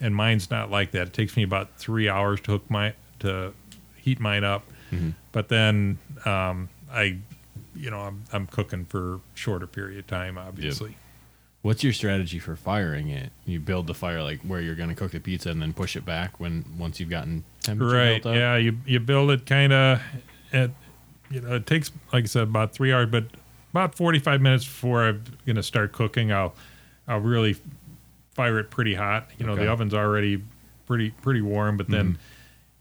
And 0.00 0.14
mine's 0.16 0.50
not 0.50 0.70
like 0.70 0.92
that. 0.92 1.08
It 1.08 1.12
takes 1.12 1.36
me 1.36 1.42
about 1.42 1.76
three 1.78 2.08
hours 2.08 2.40
to 2.42 2.52
hook 2.52 2.70
my 2.70 2.94
to 3.18 3.52
heat 3.96 4.18
mine 4.20 4.44
up. 4.44 4.64
But 5.32 5.48
then 5.48 5.98
um, 6.24 6.68
I, 6.90 7.18
you 7.76 7.90
know, 7.90 8.00
I'm 8.00 8.24
I'm 8.32 8.46
cooking 8.46 8.84
for 8.86 9.20
shorter 9.34 9.66
period 9.66 9.98
of 9.98 10.06
time, 10.06 10.38
obviously. 10.38 10.96
What's 11.62 11.84
your 11.84 11.92
strategy 11.92 12.38
for 12.38 12.56
firing 12.56 13.08
it? 13.10 13.32
You 13.44 13.60
build 13.60 13.86
the 13.86 13.92
fire 13.94 14.22
like 14.22 14.40
where 14.40 14.60
you're 14.62 14.74
going 14.74 14.88
to 14.88 14.94
cook 14.94 15.10
the 15.12 15.20
pizza 15.20 15.50
and 15.50 15.60
then 15.60 15.72
push 15.74 15.94
it 15.94 16.06
back 16.06 16.40
when 16.40 16.64
once 16.78 16.98
you've 17.00 17.10
gotten 17.10 17.44
temperature 17.62 17.94
Right. 17.96 18.22
built 18.22 18.34
up. 18.34 18.38
Yeah. 18.40 18.56
You 18.56 18.78
you 18.86 18.98
build 19.00 19.30
it 19.30 19.44
kind 19.44 19.72
of 19.72 20.00
at, 20.54 20.70
you 21.30 21.42
know, 21.42 21.56
it 21.56 21.66
takes 21.66 21.90
like 22.12 22.24
I 22.24 22.26
said 22.26 22.44
about 22.44 22.72
three 22.72 22.92
hours, 22.92 23.08
but 23.10 23.24
about 23.72 23.94
45 23.94 24.40
minutes 24.40 24.64
before 24.64 25.04
I'm 25.04 25.22
gonna 25.46 25.62
start 25.62 25.92
cooking, 25.92 26.32
I'll 26.32 26.54
I'll 27.06 27.20
really 27.20 27.56
fire 28.34 28.58
it 28.58 28.70
pretty 28.70 28.94
hot. 28.94 29.28
You 29.38 29.44
know, 29.44 29.52
Okay. 29.52 29.60
Mm-hmm. 29.60 29.66
the 29.66 29.72
oven's 29.72 29.94
already 29.94 30.42
pretty 30.86 31.10
pretty 31.10 31.42
warm, 31.42 31.76
but 31.76 31.88
then 31.88 32.16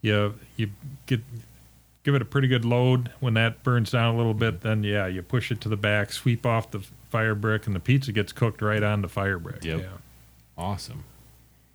you 0.01 0.35
you 0.55 0.69
get 1.05 1.19
give 2.03 2.15
it 2.15 2.21
a 2.21 2.25
pretty 2.25 2.47
good 2.47 2.63
load 2.63 3.11
when 3.19 3.33
that 3.33 3.61
burns 3.61 3.91
down 3.91 4.15
a 4.15 4.17
little 4.17 4.33
bit. 4.33 4.61
Then 4.61 4.83
yeah, 4.83 5.05
you 5.05 5.21
push 5.21 5.51
it 5.51 5.59
to 5.61 5.69
the 5.69 5.75
back, 5.77 6.13
sweep 6.13 6.45
off 6.45 6.71
the 6.71 6.79
fire 7.09 7.35
brick, 7.35 7.67
and 7.67 7.75
the 7.75 7.79
pizza 7.79 8.11
gets 8.11 8.31
cooked 8.31 8.61
right 8.61 8.83
on 8.83 9.01
the 9.01 9.09
fire 9.09 9.39
brick. 9.39 9.63
Yep. 9.63 9.79
Yeah. 9.81 9.87
Awesome. 10.57 11.03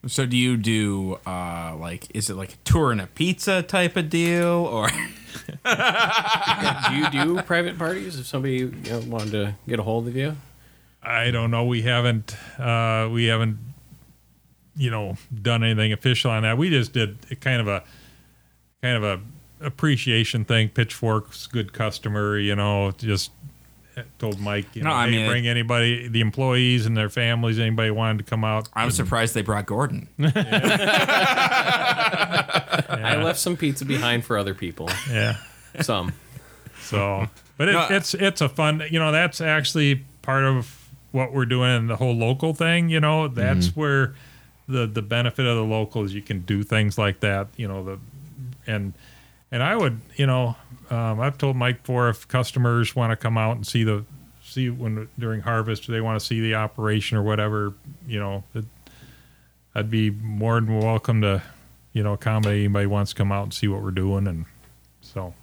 So 0.07 0.27
do 0.27 0.37
you 0.37 0.59
do 0.59 1.19
uh 1.27 1.75
like 1.79 2.15
is 2.15 2.29
it 2.29 2.35
like 2.35 2.53
a 2.53 2.57
tour 2.65 2.93
and 2.93 3.01
a 3.01 3.07
pizza 3.07 3.63
type 3.63 3.97
of 3.97 4.11
deal 4.11 4.67
or 4.67 4.89
do 5.65 6.95
you 6.95 7.11
do 7.11 7.41
private 7.43 7.79
parties 7.79 8.19
if 8.19 8.27
somebody 8.27 8.57
you 8.57 8.71
know, 8.91 9.01
wanted 9.07 9.31
to 9.31 9.55
get 9.67 9.79
a 9.79 9.83
hold 9.83 10.07
of 10.07 10.15
you? 10.15 10.37
I 11.03 11.31
don't 11.31 11.51
know. 11.51 11.65
We 11.65 11.83
haven't 11.83 12.37
uh, 12.59 13.09
we 13.11 13.27
haven't 13.27 13.59
you 14.77 14.91
know 14.91 15.17
done 15.43 15.63
anything 15.63 15.93
official 15.93 16.31
on 16.31 16.43
that. 16.43 16.59
We 16.59 16.71
just 16.71 16.93
did 16.93 17.19
a 17.31 17.37
kind 17.37 17.61
of 17.61 17.69
a 17.69 17.83
kind 18.83 18.97
of 18.97 19.05
a 19.05 19.21
appreciation 19.65 20.45
thing. 20.45 20.69
Pitchfork's 20.69 21.47
good 21.47 21.73
customer. 21.73 22.39
You 22.39 22.57
know, 22.57 22.93
just 22.93 23.31
told 24.19 24.41
Mike. 24.41 24.75
You 24.75 24.83
No, 24.83 24.91
know, 24.91 24.97
I 24.97 25.07
hey, 25.07 25.17
mean, 25.19 25.29
bring 25.29 25.47
anybody, 25.47 26.09
the 26.09 26.21
employees 26.21 26.87
and 26.87 26.97
their 26.97 27.09
families, 27.09 27.59
anybody 27.59 27.91
wanted 27.91 28.19
to 28.19 28.25
come 28.25 28.45
out. 28.45 28.69
I'm 28.75 28.91
surprised 28.91 29.35
they 29.35 29.43
brought 29.43 29.67
Gordon. 29.67 30.09
I 32.99 33.21
left 33.23 33.39
some 33.39 33.57
pizza 33.57 33.85
behind 33.85 34.25
for 34.25 34.39
other 34.39 34.55
people. 34.55 34.91
Yeah. 35.11 35.37
Some. 35.81 36.13
So, 36.81 37.29
but 37.57 37.69
it, 37.69 37.73
No, 37.73 37.87
it's 37.91 38.15
it's 38.15 38.41
a 38.41 38.49
fun. 38.49 38.83
You 38.91 38.99
know, 38.99 39.13
that's 39.13 39.41
actually 39.41 40.05
part 40.23 40.45
of 40.45 40.89
what 41.13 41.33
we're 41.33 41.47
doing 41.47 41.87
the 41.87 41.97
whole 41.97 42.15
local 42.15 42.55
thing. 42.55 42.89
You 42.89 43.01
know, 43.01 43.29
mm-hmm. 43.29 43.35
that's 43.35 43.75
where 43.77 44.15
the 44.69 44.87
the 44.87 45.03
benefit 45.03 45.47
of 45.47 45.57
the 45.57 45.65
local 45.65 46.05
is 46.05 46.15
you 46.15 46.23
can 46.23 46.41
do 46.41 46.63
things 46.63 46.99
like 46.99 47.21
that. 47.21 47.49
You 47.57 47.69
know, 47.69 47.85
the 47.85 47.99
and 48.67 48.93
and 49.51 49.63
I 49.63 49.77
would, 49.77 50.01
you 50.17 50.27
know, 50.27 50.57
um, 50.91 51.21
I've 51.21 51.39
told 51.39 51.57
Mike 51.57 51.83
before 51.83 52.09
if 52.09 52.27
customers 52.29 52.95
want 52.97 53.11
to 53.11 53.17
come 53.17 53.37
out 53.39 53.57
and 53.57 53.67
see 53.67 53.85
the 53.85 54.05
see 54.43 54.71
when 54.71 55.09
during 55.19 55.41
harvest 55.41 55.87
they 55.89 56.01
want 56.01 56.21
to 56.21 56.25
see 56.25 56.41
the 56.41 56.55
operation 56.55 57.17
or 57.17 57.23
whatever, 57.23 57.75
you 58.07 58.21
know, 58.21 58.45
it, 58.55 58.65
I'd 59.75 59.91
be 59.91 60.11
more 60.11 60.61
than 60.61 60.79
welcome 60.79 61.23
to, 61.23 61.43
you 61.93 62.03
know, 62.03 62.13
accommodate 62.13 62.59
anybody 62.61 62.85
who 62.85 62.91
wants 62.91 63.13
to 63.13 63.17
come 63.17 63.33
out 63.33 63.45
and 63.45 63.55
see 63.55 63.69
what 63.69 63.83
we're 63.83 63.91
doing 63.91 64.27
and 64.27 64.45
so. 65.01 65.35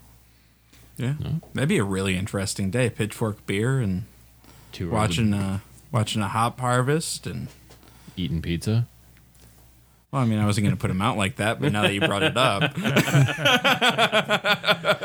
Yeah. 0.98 1.16
That'd 1.54 1.70
be 1.70 1.80
a 1.80 1.84
really 1.84 2.16
interesting 2.16 2.70
day. 2.70 2.90
Pitchfork 2.90 3.46
beer 3.46 3.80
and 3.80 4.04
Two 4.72 4.90
watching 4.92 5.34
of 5.34 5.42
uh 5.42 5.58
watching 5.92 6.22
a 6.22 6.28
hop 6.28 6.60
harvest 6.60 7.26
and 7.28 7.48
eating 8.16 8.42
pizza. 8.42 8.86
well, 10.12 10.22
I 10.22 10.26
mean, 10.26 10.40
I 10.40 10.46
wasn't 10.46 10.66
going 10.66 10.76
to 10.76 10.80
put 10.80 10.88
them 10.90 11.02
out 11.02 11.18
like 11.18 11.38
that, 11.38 11.60
but 11.60 11.72
now 11.74 11.82
that 11.82 11.94
you 11.94 12.00
brought 12.02 12.24
it 12.24 12.38
up, 12.38 12.78
U- 12.78 12.84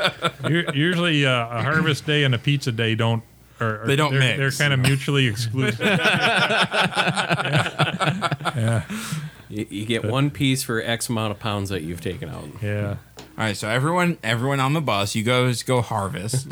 Usually, 0.73 1.25
uh, 1.25 1.47
a 1.49 1.61
harvest 1.63 2.05
day 2.05 2.23
and 2.23 2.33
a 2.35 2.39
pizza 2.39 2.71
day 2.71 2.95
don't. 2.95 3.23
Or, 3.59 3.81
or 3.81 3.87
They 3.87 3.95
don't 3.95 4.11
they're, 4.11 4.19
mix. 4.37 4.57
They're 4.57 4.67
kind 4.67 4.73
of 4.73 4.79
mutually 4.87 5.25
exclusive. 5.27 5.79
You, 9.49 9.65
you 9.69 9.85
get 9.85 10.03
one 10.03 10.29
piece 10.29 10.61
for 10.63 10.81
X 10.81 11.07
amount 11.07 11.31
of 11.31 11.39
pounds 11.39 11.69
that 11.69 11.81
you've 11.81 12.01
taken 12.01 12.27
out. 12.29 12.49
yeah. 12.61 12.97
all 13.17 13.25
right. 13.37 13.55
So 13.55 13.69
everyone, 13.69 14.17
everyone 14.21 14.59
on 14.59 14.73
the 14.73 14.81
bus, 14.81 15.15
you 15.15 15.23
guys 15.23 15.63
go 15.63 15.81
harvest. 15.81 16.47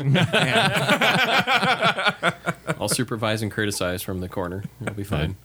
I'll 2.80 2.88
supervise 2.88 3.42
and 3.42 3.52
criticize 3.52 4.02
from 4.02 4.20
the 4.20 4.30
corner. 4.30 4.64
It'll 4.80 4.94
be 4.94 5.04
fine. 5.04 5.36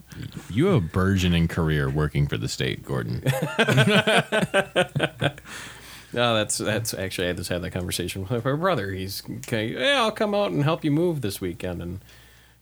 You 0.49 0.67
have 0.67 0.75
a 0.75 0.79
burgeoning 0.79 1.49
career 1.49 1.89
working 1.89 2.25
for 2.27 2.37
the 2.37 2.47
state, 2.47 2.85
Gordon. 2.85 3.21
No, 6.13 6.35
that's 6.35 6.57
that's 6.57 6.93
actually 6.93 7.29
I 7.29 7.33
just 7.33 7.49
had 7.49 7.61
that 7.61 7.71
conversation 7.71 8.27
with 8.27 8.43
my 8.45 8.53
brother. 8.53 8.91
He's 8.91 9.23
okay. 9.47 9.67
Yeah, 9.69 10.01
I'll 10.01 10.11
come 10.11 10.35
out 10.35 10.51
and 10.51 10.63
help 10.63 10.83
you 10.83 10.91
move 10.91 11.21
this 11.21 11.39
weekend. 11.39 11.81
And 11.81 11.99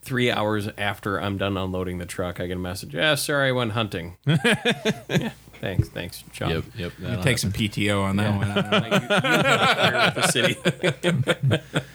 three 0.02 0.32
hours 0.32 0.70
after 0.78 1.20
I'm 1.20 1.38
done 1.38 1.58
unloading 1.58 1.98
the 1.98 2.06
truck, 2.06 2.40
I 2.40 2.48
get 2.48 2.58
a 2.58 2.60
message. 2.60 2.94
Yeah, 2.94 3.16
sorry, 3.16 3.50
I 3.50 3.52
went 3.52 3.72
hunting. 3.72 4.18
yeah, 4.26 5.32
thanks, 5.62 5.90
thanks, 5.90 6.24
John. 6.32 6.50
yep, 6.52 6.64
yep. 6.78 6.92
You 7.00 7.06
that'll 7.08 7.24
take 7.24 7.38
some 7.40 7.52
PTO 7.52 8.02
on 8.04 8.16
that 8.18 8.38
one. 8.38 8.52
I 8.52 8.62
don't 8.62 8.72
know. 8.72 8.88
You, 8.88 8.94
you 8.94 9.08
have 9.08 9.62
a 9.62 9.82
career 9.82 10.06
with 10.06 10.16
the 10.16 11.52
city. 11.52 11.60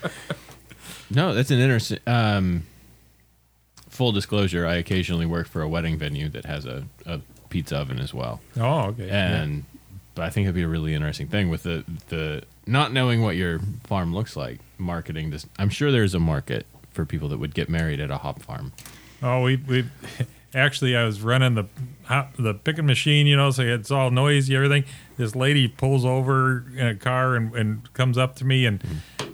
No, 1.10 1.34
that's 1.34 1.50
an 1.50 1.58
interesting. 1.60 1.98
Um, 2.06 2.66
full 3.88 4.10
disclosure: 4.12 4.66
I 4.66 4.74
occasionally 4.76 5.26
work 5.26 5.46
for 5.46 5.62
a 5.62 5.68
wedding 5.68 5.96
venue 5.98 6.28
that 6.30 6.44
has 6.46 6.66
a, 6.66 6.84
a 7.06 7.20
pizza 7.50 7.76
oven 7.76 8.00
as 8.00 8.12
well, 8.12 8.40
Oh, 8.56 8.86
okay. 8.86 9.08
and 9.10 9.64
but 10.14 10.24
I 10.24 10.30
think 10.30 10.44
it'd 10.44 10.54
be 10.54 10.62
a 10.62 10.68
really 10.68 10.94
interesting 10.94 11.28
thing 11.28 11.48
with 11.48 11.62
the 11.64 11.84
the 12.08 12.42
not 12.66 12.92
knowing 12.92 13.22
what 13.22 13.36
your 13.36 13.60
farm 13.84 14.14
looks 14.14 14.36
like. 14.36 14.60
Marketing 14.78 15.30
this, 15.30 15.46
I'm 15.58 15.68
sure 15.70 15.92
there's 15.92 16.14
a 16.14 16.20
market 16.20 16.66
for 16.90 17.04
people 17.04 17.28
that 17.28 17.38
would 17.38 17.54
get 17.54 17.68
married 17.68 18.00
at 18.00 18.10
a 18.10 18.18
hop 18.18 18.42
farm. 18.42 18.72
Oh, 19.22 19.42
we 19.42 19.56
we 19.56 19.84
actually 20.54 20.96
I 20.96 21.04
was 21.04 21.20
running 21.20 21.54
the 21.54 21.64
hop- 22.04 22.36
the 22.36 22.54
picking 22.54 22.86
machine, 22.86 23.26
you 23.26 23.36
know, 23.36 23.50
so 23.50 23.62
it's 23.62 23.90
all 23.90 24.10
noisy, 24.10 24.54
everything. 24.56 24.84
This 25.16 25.34
lady 25.36 25.68
pulls 25.68 26.04
over 26.04 26.64
in 26.76 26.86
a 26.86 26.94
car 26.94 27.34
and, 27.36 27.54
and 27.54 27.92
comes 27.94 28.18
up 28.18 28.36
to 28.36 28.44
me 28.44 28.66
and 28.66 28.82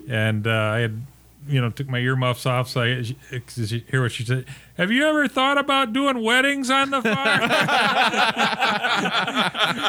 and 0.09 0.47
uh, 0.47 0.51
I 0.51 0.78
had 0.81 1.03
you 1.51 1.61
know 1.61 1.71
took 1.71 1.89
my 1.89 1.99
earmuffs 1.99 2.47
off 2.47 2.69
so 2.69 2.81
I 2.83 3.03
she, 3.03 3.17
she 3.49 3.85
hear 3.91 4.03
what 4.03 4.13
she 4.13 4.25
said. 4.25 4.47
Have 4.77 4.91
you 4.91 5.07
ever 5.07 5.29
thought 5.29 5.59
about 5.59 5.93
doing 5.93 6.23
weddings 6.23 6.71
on 6.71 6.91
the 6.91 7.03
farm? 7.03 7.17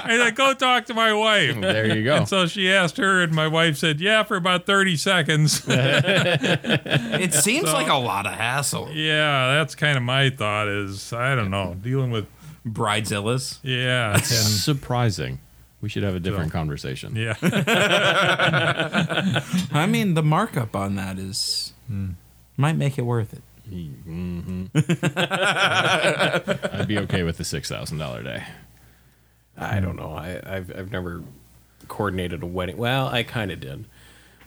I 0.04 0.18
said, 0.18 0.36
go 0.36 0.54
talk 0.54 0.86
to 0.88 0.94
my 0.94 1.14
wife. 1.14 1.56
Mm, 1.56 1.62
there 1.62 1.96
you 1.96 2.04
go. 2.04 2.16
And 2.16 2.28
so 2.28 2.46
she 2.48 2.70
asked 2.72 2.98
her, 2.98 3.22
and 3.22 3.34
my 3.34 3.48
wife 3.48 3.78
said, 3.78 4.02
"Yeah, 4.02 4.24
for 4.24 4.36
about 4.36 4.66
thirty 4.66 4.98
seconds." 4.98 5.62
It 7.22 7.34
seems 7.34 7.72
like 7.72 7.88
a 7.88 7.96
lot 7.96 8.26
of 8.26 8.34
hassle. 8.34 8.90
yeah, 8.92 9.54
that's 9.54 9.76
kind 9.76 9.96
of 9.98 10.04
my 10.04 10.30
thought. 10.30 10.68
Is 10.68 11.14
I 11.14 11.36
don't 11.36 11.52
know 11.52 11.76
dealing 11.80 12.10
with 12.12 12.26
Bridezillas. 12.66 13.60
yeah, 13.64 14.14
and, 14.16 14.24
Surprising. 14.24 15.40
We 15.82 15.90
should 15.90 16.04
have 16.04 16.16
a 16.16 16.20
different 16.20 16.52
conversation. 16.52 17.16
yeah. 17.16 17.36
I 19.74 19.86
mean, 19.88 20.14
the 20.14 20.22
markup 20.24 20.76
on 20.76 20.96
that 20.96 21.18
is 21.18 21.74
might 22.58 22.78
make 22.78 22.98
it 22.98 23.02
worth 23.04 23.34
it. 23.34 23.42
I'd 26.74 26.88
be 26.88 26.98
okay 27.00 27.24
with 27.24 27.38
the 27.38 27.44
six 27.46 27.68
thousand 27.70 27.98
dollar 27.98 28.24
day. 28.24 28.44
I 29.58 29.80
don't 29.80 29.96
know. 29.96 30.12
I, 30.12 30.40
I've 30.46 30.76
I've 30.76 30.92
never 30.92 31.24
coordinated 31.88 32.44
a 32.44 32.46
wedding. 32.46 32.78
Well, 32.78 33.08
I 33.08 33.24
kind 33.24 33.52
of 33.52 33.60
did. 33.60 33.86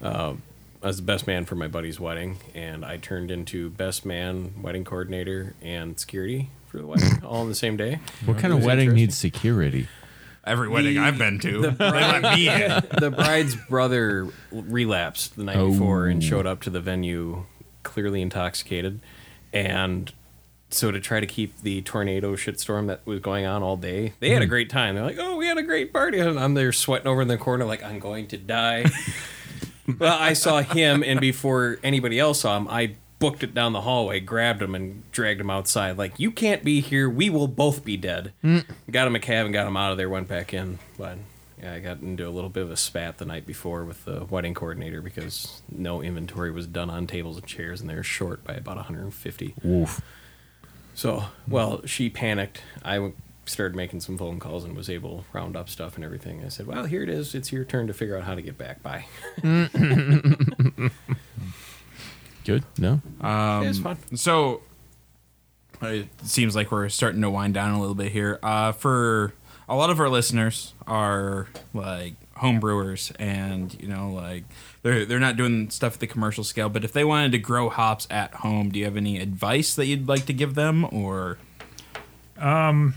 Uh, 0.02 0.34
I 0.82 0.86
was 0.88 0.96
the 0.96 1.02
best 1.02 1.26
man 1.26 1.44
for 1.46 1.54
my 1.54 1.66
buddy's 1.68 1.98
wedding, 1.98 2.36
and 2.54 2.84
I 2.84 2.98
turned 2.98 3.30
into 3.30 3.70
best 3.70 4.04
man, 4.04 4.52
wedding 4.60 4.84
coordinator, 4.84 5.54
and 5.62 5.98
security 5.98 6.50
for 6.66 6.78
the 6.78 6.86
wedding 6.86 7.22
all 7.24 7.40
on 7.42 7.48
the 7.48 7.54
same 7.54 7.76
day. 7.76 8.00
What 8.26 8.38
kind 8.38 8.52
of 8.52 8.62
wedding 8.64 8.92
needs 8.92 9.16
security? 9.16 9.88
Every 10.46 10.68
wedding 10.68 10.94
The- 10.94 11.00
I've 11.00 11.18
been 11.18 11.38
to, 11.40 11.62
the 11.62 11.70
they 11.78 11.90
let 11.90 12.22
me 12.36 12.48
in. 12.48 12.82
the 13.00 13.10
bride's 13.10 13.56
brother 13.56 14.28
relapsed 14.50 15.36
the 15.36 15.44
night 15.44 15.56
Oh. 15.56 15.70
before 15.70 16.06
and 16.06 16.22
oh. 16.22 16.26
showed 16.26 16.46
up 16.46 16.60
to 16.62 16.70
the 16.70 16.80
venue 16.80 17.44
clearly 17.82 18.20
intoxicated. 18.20 19.00
And 19.52 20.12
so 20.70 20.90
to 20.90 21.00
try 21.00 21.20
to 21.20 21.26
keep 21.26 21.60
the 21.62 21.82
tornado 21.82 22.34
shitstorm 22.34 22.88
that 22.88 23.06
was 23.06 23.20
going 23.20 23.46
on 23.46 23.62
all 23.62 23.76
day 23.76 24.12
they 24.18 24.30
had 24.30 24.42
a 24.42 24.44
hmm. 24.44 24.50
great 24.50 24.70
time. 24.70 24.94
They're 24.96 25.04
like 25.04 25.18
oh 25.18 25.36
we 25.36 25.46
had 25.46 25.56
a 25.58 25.62
great 25.62 25.92
party. 25.92 26.18
And 26.18 26.38
i'm 26.38 26.54
there 26.54 26.72
sweating 26.72 27.06
over 27.06 27.22
in 27.22 27.28
the 27.28 27.38
corner 27.38 27.64
like 27.64 27.82
i'm 27.82 27.98
going 27.98 28.26
to 28.28 28.36
die. 28.38 28.84
Well 29.98 30.16
i 30.18 30.32
saw 30.32 30.62
him 30.62 31.04
and 31.04 31.20
before 31.20 31.78
anybody 31.82 32.18
else 32.18 32.40
saw 32.40 32.56
him 32.56 32.66
i 32.68 32.94
booked 33.18 33.42
it 33.42 33.54
down 33.54 33.72
the 33.72 33.82
hallway 33.82 34.20
grabbed 34.20 34.60
him 34.60 34.74
and 34.74 35.10
dragged 35.12 35.40
him 35.40 35.50
outside 35.50 35.96
like 35.96 36.18
you 36.18 36.30
can't 36.30 36.64
be 36.64 36.80
here 36.80 37.08
we 37.08 37.30
will 37.30 37.46
both 37.48 37.84
be 37.84 37.96
dead 37.96 38.32
mm. 38.42 38.64
got 38.90 39.06
him 39.06 39.14
a 39.14 39.20
cab 39.20 39.46
and 39.46 39.54
got 39.54 39.66
him 39.66 39.76
out 39.76 39.92
of 39.92 39.96
there 39.96 40.08
went 40.08 40.28
back 40.28 40.52
in 40.52 40.78
but 40.98 41.16
yeah 41.60 41.72
i 41.74 41.80
got 41.80 42.00
into 42.00 42.26
a 42.26 42.30
little 42.30 42.50
bit 42.50 42.62
of 42.62 42.70
a 42.70 42.76
spat 42.76 43.18
the 43.18 43.24
night 43.24 43.46
before 43.46 43.84
with 43.84 44.04
the 44.04 44.24
wedding 44.24 44.52
coordinator 44.54 45.00
because 45.00 45.62
no 45.70 46.02
inventory 46.02 46.50
was 46.50 46.66
done 46.66 46.90
on 46.90 47.06
tables 47.06 47.36
and 47.36 47.46
chairs 47.46 47.80
and 47.80 47.88
they 47.88 47.94
were 47.94 48.02
short 48.02 48.44
by 48.44 48.54
about 48.54 48.76
150 48.76 49.54
Woof. 49.62 50.00
so, 50.94 51.24
well, 51.48 51.84
she 51.86 52.10
panicked. 52.10 52.62
I 52.84 53.12
started 53.46 53.76
making 53.76 54.00
some 54.00 54.18
phone 54.18 54.38
calls 54.38 54.64
and 54.64 54.76
was 54.76 54.88
able 54.88 55.18
to 55.18 55.24
round 55.32 55.56
up 55.56 55.68
stuff 55.68 55.96
and 55.96 56.04
everything. 56.04 56.44
I 56.44 56.48
said, 56.48 56.66
"Well, 56.66 56.84
here 56.84 57.02
it 57.02 57.08
is. 57.08 57.34
It's 57.34 57.52
your 57.52 57.64
turn 57.64 57.86
to 57.88 57.94
figure 57.94 58.16
out 58.16 58.24
how 58.24 58.34
to 58.34 58.42
get 58.42 58.56
back 58.58 58.82
by." 58.82 59.06
Mm. 59.40 60.90
Good. 62.44 62.64
No. 62.78 63.00
Um, 63.20 63.66
it's 63.66 63.78
fun. 63.78 63.96
So 64.16 64.60
it 65.82 66.08
seems 66.22 66.54
like 66.54 66.70
we're 66.70 66.88
starting 66.88 67.22
to 67.22 67.30
wind 67.30 67.54
down 67.54 67.72
a 67.72 67.80
little 67.80 67.94
bit 67.94 68.12
here. 68.12 68.38
Uh, 68.42 68.72
for 68.72 69.34
a 69.68 69.74
lot 69.74 69.90
of 69.90 69.98
our 70.00 70.08
listeners 70.08 70.74
are 70.86 71.48
like 71.72 72.14
home 72.36 72.60
brewers, 72.60 73.12
and 73.18 73.80
you 73.80 73.88
know, 73.88 74.10
like 74.10 74.44
they're 74.82 75.04
they're 75.06 75.18
not 75.18 75.36
doing 75.36 75.70
stuff 75.70 75.94
at 75.94 76.00
the 76.00 76.06
commercial 76.06 76.44
scale. 76.44 76.68
But 76.68 76.84
if 76.84 76.92
they 76.92 77.04
wanted 77.04 77.32
to 77.32 77.38
grow 77.38 77.68
hops 77.68 78.06
at 78.10 78.34
home, 78.34 78.70
do 78.70 78.78
you 78.78 78.84
have 78.84 78.96
any 78.96 79.18
advice 79.18 79.74
that 79.74 79.86
you'd 79.86 80.08
like 80.08 80.26
to 80.26 80.32
give 80.32 80.54
them, 80.54 80.84
or 80.92 81.38
um, 82.38 82.94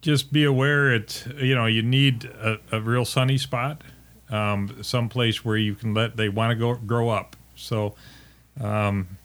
just 0.00 0.32
be 0.32 0.44
aware 0.44 0.92
it 0.92 1.26
you 1.38 1.54
know 1.54 1.66
you 1.66 1.82
need 1.82 2.24
a, 2.24 2.58
a 2.72 2.80
real 2.80 3.04
sunny 3.04 3.38
spot 3.38 3.82
um, 4.30 4.76
someplace 4.82 5.44
where 5.44 5.56
you 5.56 5.74
can 5.74 5.94
let 5.94 6.16
they 6.16 6.28
want 6.28 6.50
to 6.50 6.56
go 6.56 6.74
grow 6.74 7.08
up 7.08 7.36
so 7.54 7.94
um, 8.60 9.18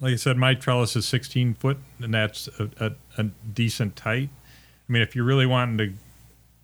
like 0.00 0.12
i 0.12 0.16
said 0.16 0.36
my 0.36 0.54
trellis 0.54 0.96
is 0.96 1.06
16 1.06 1.54
foot 1.54 1.78
and 2.00 2.14
that's 2.14 2.48
a, 2.58 2.70
a, 2.80 2.92
a 3.18 3.24
decent 3.52 3.98
height 4.00 4.30
i 4.88 4.92
mean 4.92 5.02
if 5.02 5.14
you're 5.14 5.24
really 5.24 5.46
wanting 5.46 5.78
to 5.78 5.92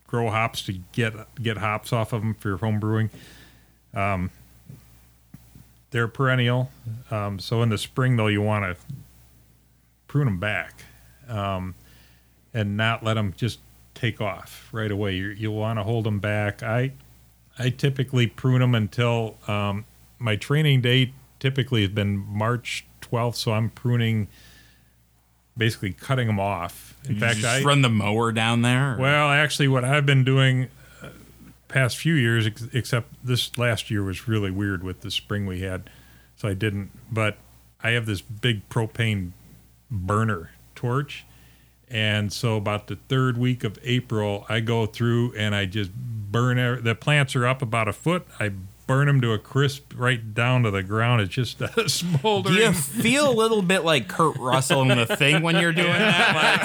grow 0.06 0.30
hops 0.30 0.62
to 0.62 0.72
get 0.92 1.14
get 1.42 1.58
hops 1.58 1.92
off 1.92 2.12
of 2.12 2.22
them 2.22 2.34
for 2.34 2.48
your 2.48 2.58
home 2.58 2.80
brewing 2.80 3.10
um, 3.94 4.30
they're 5.90 6.08
perennial 6.08 6.70
um, 7.10 7.38
so 7.38 7.62
in 7.62 7.68
the 7.68 7.78
spring 7.78 8.16
though 8.16 8.28
you 8.28 8.42
want 8.42 8.64
to 8.64 8.84
prune 10.08 10.26
them 10.26 10.38
back 10.40 10.84
and 12.54 12.76
not 12.76 13.04
let 13.04 13.14
them 13.14 13.34
just 13.36 13.60
take 13.94 14.20
off 14.20 14.68
right 14.72 14.90
away. 14.90 15.14
You 15.14 15.28
you'll 15.28 15.56
want 15.56 15.78
to 15.78 15.82
hold 15.82 16.04
them 16.04 16.20
back. 16.20 16.62
I 16.62 16.92
I 17.60 17.70
typically 17.70 18.26
prune 18.26 18.60
them 18.60 18.74
until 18.74 19.36
um, 19.46 19.84
my 20.18 20.36
training 20.36 20.80
date 20.80 21.12
typically 21.38 21.82
has 21.82 21.90
been 21.90 22.16
March 22.16 22.86
12th, 23.02 23.36
so 23.36 23.52
I'm 23.52 23.70
pruning, 23.70 24.28
basically 25.56 25.92
cutting 25.92 26.26
them 26.26 26.40
off. 26.40 26.94
In 27.06 27.14
you 27.14 27.20
fact, 27.20 27.38
just 27.38 27.62
I 27.62 27.62
run 27.62 27.82
the 27.82 27.88
mower 27.90 28.32
down 28.32 28.62
there? 28.62 28.94
or- 28.94 28.98
well 28.98 29.28
actually 29.30 29.68
what 29.68 29.84
I've 29.84 30.06
been 30.06 30.24
doing 30.24 30.68
uh, 31.02 31.08
past 31.68 31.98
few 31.98 32.14
years, 32.14 32.46
ex- 32.46 32.68
except 32.72 33.08
this 33.24 33.56
last 33.58 33.90
year 33.90 34.02
was 34.02 34.26
really 34.26 34.50
weird 34.50 34.82
with 34.82 35.02
the 35.02 35.10
spring 35.10 35.46
we 35.46 35.60
had, 35.60 35.90
so 36.36 36.48
I 36.48 36.54
didn't. 36.54 36.90
But 37.12 37.36
I 37.82 37.90
have 37.90 38.06
this 38.06 38.20
big 38.20 38.68
propane 38.68 39.32
burner 39.90 40.50
torch. 40.74 41.24
And 41.92 42.32
so 42.32 42.56
about 42.56 42.86
the 42.86 42.96
third 43.08 43.36
week 43.36 43.64
of 43.64 43.76
April, 43.82 44.46
I 44.48 44.60
go 44.60 44.86
through 44.86 45.34
and 45.36 45.56
I 45.56 45.66
just 45.66 45.90
burn 46.30 46.58
every, 46.58 46.82
the 46.82 46.94
plants 46.94 47.34
are 47.36 47.46
up 47.46 47.62
about 47.62 47.88
a 47.88 47.92
foot. 47.92 48.26
I 48.38 48.52
burn 48.86 49.06
them 49.06 49.20
to 49.20 49.32
a 49.32 49.38
crisp 49.38 49.92
right 49.96 50.34
down 50.34 50.64
to 50.64 50.70
the 50.70 50.82
ground. 50.82 51.20
It's 51.20 51.32
just 51.32 51.60
a 51.76 51.88
smoldering. 51.88 52.56
do 52.56 52.60
you 52.62 52.72
feel 52.72 53.30
a 53.30 53.32
little 53.34 53.62
bit 53.62 53.84
like 53.84 54.08
Kurt 54.08 54.36
Russell 54.36 54.82
in 54.90 54.98
the 54.98 55.06
thing 55.16 55.42
when 55.42 55.56
you're 55.56 55.72
doing 55.72 55.92
that? 55.92 56.34
Like, 56.34 56.60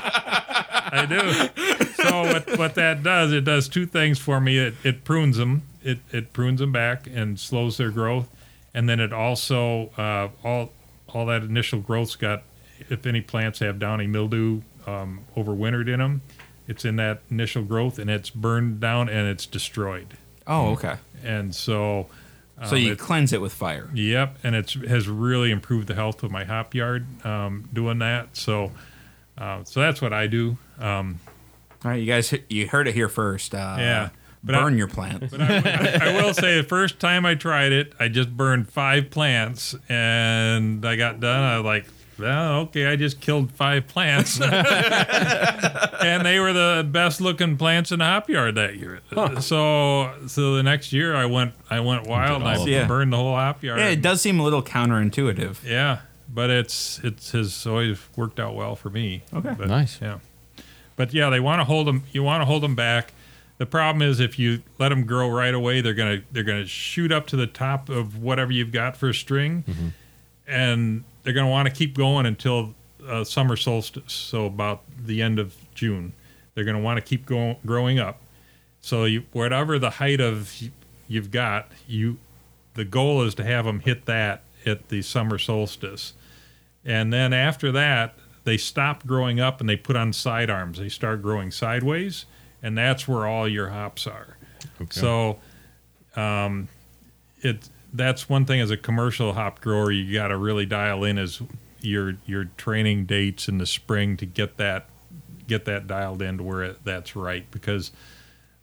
I 0.92 1.06
do. 1.06 2.02
So 2.02 2.22
what, 2.22 2.58
what 2.58 2.74
that 2.74 3.02
does, 3.02 3.32
it 3.32 3.44
does 3.44 3.68
two 3.68 3.86
things 3.86 4.18
for 4.18 4.40
me. 4.40 4.58
It, 4.58 4.74
it 4.82 5.04
prunes 5.04 5.36
them. 5.36 5.62
It, 5.84 6.00
it 6.10 6.32
prunes 6.32 6.60
them 6.60 6.72
back 6.72 7.06
and 7.06 7.38
slows 7.38 7.76
their 7.76 7.90
growth. 7.90 8.28
And 8.74 8.88
then 8.88 8.98
it 8.98 9.12
also, 9.12 9.90
uh, 9.96 10.28
all, 10.44 10.72
all 11.08 11.26
that 11.26 11.42
initial 11.42 11.80
growth's 11.80 12.16
got, 12.16 12.42
if 12.88 13.06
any 13.06 13.20
plants 13.20 13.60
have 13.60 13.78
downy 13.78 14.06
mildew 14.08 14.62
um, 14.86 15.20
overwintered 15.36 15.88
in 15.88 16.00
them, 16.00 16.22
it's 16.70 16.84
in 16.84 16.96
that 16.96 17.20
initial 17.30 17.62
growth 17.62 17.98
and 17.98 18.08
it's 18.08 18.30
burned 18.30 18.80
down 18.80 19.08
and 19.08 19.28
it's 19.28 19.44
destroyed. 19.46 20.16
oh, 20.46 20.70
okay. 20.72 20.96
And 21.22 21.54
so, 21.54 22.06
So 22.64 22.76
um, 22.76 22.82
you 22.82 22.92
it- 22.92 22.98
cleanse 22.98 23.32
it 23.34 23.40
with 23.42 23.52
fire. 23.52 23.90
Yep, 23.92 24.38
and 24.42 24.54
it's 24.54 24.72
has 24.74 25.06
really 25.08 25.50
improved 25.50 25.86
the 25.88 25.94
health 25.94 26.22
of 26.22 26.30
my 26.30 26.44
hop 26.44 26.74
yard 26.74 27.04
um, 27.26 27.68
doing 27.72 27.98
that. 27.98 28.36
So, 28.36 28.72
uh, 29.36 29.64
so 29.64 29.80
that's 29.80 30.00
what 30.00 30.12
I 30.12 30.26
do. 30.26 30.56
Um, 30.78 31.20
All 31.84 31.90
right, 31.90 31.96
you 32.00 32.06
guys, 32.06 32.32
you 32.48 32.68
heard 32.68 32.88
it 32.88 32.94
here 32.94 33.08
first. 33.08 33.54
Uh, 33.54 33.76
Yeah, 33.78 34.08
but 34.44 34.52
burn 34.54 34.74
I- 34.74 34.76
your 34.76 34.88
plant. 34.88 35.30
But 35.30 35.40
I, 35.42 36.10
I 36.10 36.22
will 36.22 36.32
say, 36.34 36.56
the 36.58 36.66
first 36.68 36.98
time 37.00 37.24
I 37.26 37.34
tried 37.34 37.72
it, 37.72 37.92
I 38.00 38.08
just 38.08 38.34
burned 38.36 38.68
five 38.70 39.10
plants, 39.10 39.74
and 39.88 40.84
I 40.86 40.96
got 40.96 41.20
done. 41.20 41.42
I 41.42 41.56
was 41.58 41.64
like, 41.66 41.86
well, 42.20 42.60
okay, 42.60 42.86
I 42.86 42.96
just 42.96 43.20
killed 43.20 43.52
five 43.52 43.86
plants, 43.86 44.40
and 44.40 46.24
they 46.24 46.38
were 46.38 46.52
the 46.52 46.86
best 46.88 47.20
looking 47.20 47.56
plants 47.56 47.92
in 47.92 47.98
the 47.98 48.04
hop 48.04 48.28
yard 48.28 48.54
that 48.56 48.76
year. 48.76 49.00
So, 49.40 50.12
so 50.26 50.54
the 50.56 50.62
next 50.62 50.92
year, 50.92 51.14
I 51.14 51.26
went, 51.26 51.54
I 51.68 51.80
went 51.80 52.06
wild, 52.06 52.42
and 52.42 52.48
I 52.48 52.56
of 52.56 52.66
them. 52.66 52.88
burned 52.88 53.12
the 53.12 53.16
whole 53.16 53.34
hop 53.34 53.62
yard. 53.62 53.80
yeah, 53.80 53.88
it 53.88 54.02
does 54.02 54.20
seem 54.20 54.38
a 54.40 54.42
little 54.42 54.62
counterintuitive. 54.62 55.64
Yeah, 55.64 56.00
but 56.28 56.50
it's 56.50 57.00
it's 57.02 57.32
has 57.32 57.66
always 57.66 57.98
worked 58.16 58.38
out 58.38 58.54
well 58.54 58.76
for 58.76 58.90
me. 58.90 59.22
Okay. 59.32 59.54
But, 59.56 59.68
Nice. 59.68 60.00
Yeah, 60.00 60.18
but 60.96 61.12
yeah, 61.12 61.30
they 61.30 61.40
want 61.40 61.60
to 61.60 61.64
hold 61.64 61.86
them. 61.86 62.04
You 62.12 62.22
want 62.22 62.42
to 62.42 62.44
hold 62.44 62.62
them 62.62 62.74
back. 62.74 63.12
The 63.60 63.66
problem 63.66 64.00
is 64.00 64.20
if 64.20 64.38
you 64.38 64.62
let 64.78 64.88
them 64.88 65.04
grow 65.04 65.28
right 65.28 65.52
away, 65.52 65.80
they're 65.82 65.94
gonna 65.94 66.22
they're 66.32 66.44
gonna 66.44 66.66
shoot 66.66 67.12
up 67.12 67.26
to 67.28 67.36
the 67.36 67.46
top 67.46 67.88
of 67.88 68.16
whatever 68.16 68.52
you've 68.52 68.72
got 68.72 68.96
for 68.96 69.10
a 69.10 69.14
string, 69.14 69.64
mm-hmm. 69.68 69.88
and 70.46 71.04
they're 71.22 71.32
gonna 71.32 71.50
want 71.50 71.68
to 71.68 71.74
keep 71.74 71.96
going 71.96 72.26
until 72.26 72.74
uh, 73.06 73.24
summer 73.24 73.56
solstice. 73.56 74.12
So 74.12 74.46
about 74.46 74.82
the 74.98 75.22
end 75.22 75.38
of 75.38 75.54
June, 75.74 76.12
they're 76.54 76.64
gonna 76.64 76.80
want 76.80 76.98
to 76.98 77.02
keep 77.02 77.26
going 77.26 77.56
growing 77.64 77.98
up. 77.98 78.20
So 78.80 79.04
you 79.04 79.24
whatever 79.32 79.78
the 79.78 79.90
height 79.90 80.20
of 80.20 80.54
you've 81.08 81.30
got, 81.30 81.70
you 81.86 82.18
the 82.74 82.84
goal 82.84 83.22
is 83.22 83.34
to 83.36 83.44
have 83.44 83.64
them 83.64 83.80
hit 83.80 84.06
that 84.06 84.42
at 84.66 84.88
the 84.88 85.02
summer 85.02 85.38
solstice. 85.38 86.14
And 86.84 87.12
then 87.12 87.32
after 87.32 87.70
that, 87.72 88.16
they 88.44 88.56
stop 88.56 89.06
growing 89.06 89.38
up 89.40 89.60
and 89.60 89.68
they 89.68 89.76
put 89.76 89.96
on 89.96 90.12
side 90.12 90.48
arms. 90.48 90.78
They 90.78 90.88
start 90.88 91.20
growing 91.20 91.50
sideways, 91.50 92.24
and 92.62 92.76
that's 92.76 93.06
where 93.06 93.26
all 93.26 93.46
your 93.46 93.68
hops 93.68 94.06
are. 94.06 94.36
So, 94.90 95.38
um, 96.16 96.68
it 97.42 97.68
that's 97.92 98.28
one 98.28 98.44
thing 98.44 98.60
as 98.60 98.70
a 98.70 98.76
commercial 98.76 99.32
hop 99.32 99.60
grower 99.60 99.90
you 99.90 100.12
got 100.14 100.28
to 100.28 100.36
really 100.36 100.66
dial 100.66 101.02
in 101.04 101.18
is 101.18 101.40
your 101.80 102.14
your 102.26 102.44
training 102.56 103.04
dates 103.06 103.48
in 103.48 103.58
the 103.58 103.66
spring 103.66 104.16
to 104.16 104.26
get 104.26 104.56
that 104.58 104.86
get 105.46 105.64
that 105.64 105.86
dialed 105.86 106.22
in 106.22 106.38
to 106.38 106.44
where 106.44 106.62
it, 106.62 106.84
that's 106.84 107.16
right 107.16 107.50
because 107.50 107.90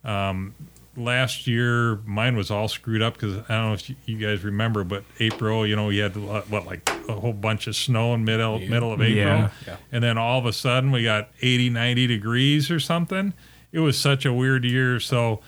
um, 0.05 0.53
last 0.95 1.45
year 1.47 1.97
mine 2.05 2.36
was 2.38 2.49
all 2.49 2.67
screwed 2.67 3.01
up 3.01 3.13
because 3.15 3.38
I 3.49 3.55
don't 3.57 3.67
know 3.67 3.73
if 3.73 3.89
you, 3.89 3.95
you 4.05 4.17
guys 4.17 4.43
remember, 4.45 4.84
but 4.86 5.03
April, 5.19 5.67
you 5.67 5.75
know, 5.75 5.88
we 5.88 5.97
had 5.97 6.15
what, 6.15 6.49
what 6.49 6.65
like 6.65 6.89
a 7.09 7.13
whole 7.13 7.34
bunch 7.34 7.67
of 7.67 7.75
snow 7.75 8.13
in 8.13 8.23
middle 8.23 8.59
middle 8.59 8.93
of 8.93 9.01
April, 9.01 9.15
Yeah. 9.17 9.49
Yeah. 9.67 9.75
and 9.91 10.01
then 10.03 10.17
all 10.17 10.39
of 10.39 10.45
a 10.45 10.53
sudden 10.53 10.91
we 10.91 11.03
got 11.03 11.30
80, 11.41 11.69
90 11.71 12.07
degrees 12.07 12.71
or 12.71 12.80
something. 12.80 13.34
It 13.73 13.80
was 13.80 13.97
such 13.97 14.25
a 14.25 14.32
weird 14.32 14.63
year. 14.63 14.99
So, 15.01 15.41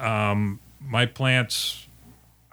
um, 0.00 0.58
my 0.80 1.04
plants, 1.06 1.85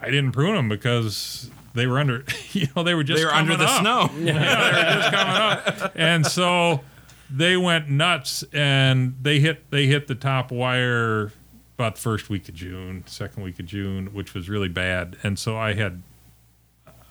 I 0.04 0.12
didn't 0.12 0.34
prune 0.34 0.56
them 0.56 0.70
because 0.70 1.50
they 1.74 1.88
were 1.88 2.00
under, 2.00 2.26
you 2.52 2.68
know, 2.76 2.84
they 2.84 2.94
were 2.94 3.04
just 3.04 3.22
They 3.22 3.26
were 3.26 3.34
under 3.34 3.56
the 3.56 3.66
up 3.66 3.82
snow. 3.82 4.10
yeah, 4.20 4.34
they 4.34 4.86
were 4.88 5.02
just 5.02 5.14
coming 5.14 5.36
up, 5.42 5.92
and 5.96 6.26
so 6.26 6.82
they 7.30 7.58
went 7.58 7.90
nuts, 7.90 8.44
and 8.54 9.16
they 9.22 9.40
hit 9.40 9.70
they 9.72 9.88
hit 9.88 10.08
the 10.08 10.16
top 10.16 10.52
wire 10.52 11.32
about 11.78 11.96
the 11.96 12.02
first 12.02 12.30
week 12.30 12.48
of 12.48 12.56
June, 12.56 13.04
second 13.08 13.44
week 13.44 13.60
of 13.60 13.66
June, 13.66 14.14
which 14.14 14.34
was 14.34 14.50
really 14.50 14.70
bad, 14.70 15.18
and 15.24 15.40
so 15.40 15.58
I 15.58 15.74
had 15.74 16.02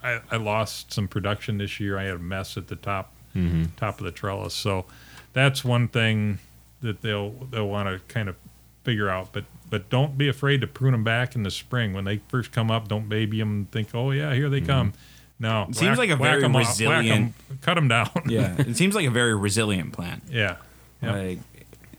I, 0.02 0.20
I 0.30 0.36
lost 0.36 0.92
some 0.92 1.08
production 1.08 1.58
this 1.58 1.80
year. 1.80 1.98
I 1.98 2.04
had 2.04 2.14
a 2.14 2.18
mess 2.18 2.56
at 2.56 2.68
the 2.68 2.76
top 2.76 3.12
mm-hmm. 3.34 3.64
top 3.76 3.98
of 3.98 4.04
the 4.04 4.12
trellis, 4.12 4.54
so 4.54 4.84
that's 5.32 5.64
one 5.64 5.88
thing 5.88 6.38
that 6.82 7.00
they'll 7.00 7.30
they'll 7.50 7.68
want 7.68 7.88
to 7.88 8.00
kind 8.12 8.28
of 8.28 8.36
figure 8.84 9.08
out, 9.08 9.32
but. 9.32 9.44
But 9.72 9.88
don't 9.88 10.18
be 10.18 10.28
afraid 10.28 10.60
to 10.60 10.66
prune 10.66 10.92
them 10.92 11.02
back 11.02 11.34
in 11.34 11.44
the 11.44 11.50
spring 11.50 11.94
when 11.94 12.04
they 12.04 12.18
first 12.28 12.52
come 12.52 12.70
up. 12.70 12.88
Don't 12.88 13.08
baby 13.08 13.38
them. 13.38 13.50
And 13.50 13.70
think, 13.70 13.94
oh 13.94 14.10
yeah, 14.10 14.34
here 14.34 14.50
they 14.50 14.60
come. 14.60 14.92
No, 15.38 15.64
It 15.70 15.76
seems 15.76 15.96
like 15.96 16.10
a 16.10 16.16
very 16.16 16.44
'em 16.44 16.54
off, 16.54 16.78
whack 16.78 16.80
'em, 16.82 16.88
resilient- 17.00 17.34
cut 17.62 17.74
them 17.76 17.88
down. 17.88 18.10
Yeah, 18.26 18.54
it 18.58 18.76
seems 18.76 18.94
like 18.94 19.06
a 19.06 19.10
very 19.10 19.34
resilient 19.34 19.94
plant. 19.94 20.24
yeah. 20.30 20.56
Yeah. 21.02 21.12
Like, 21.14 21.38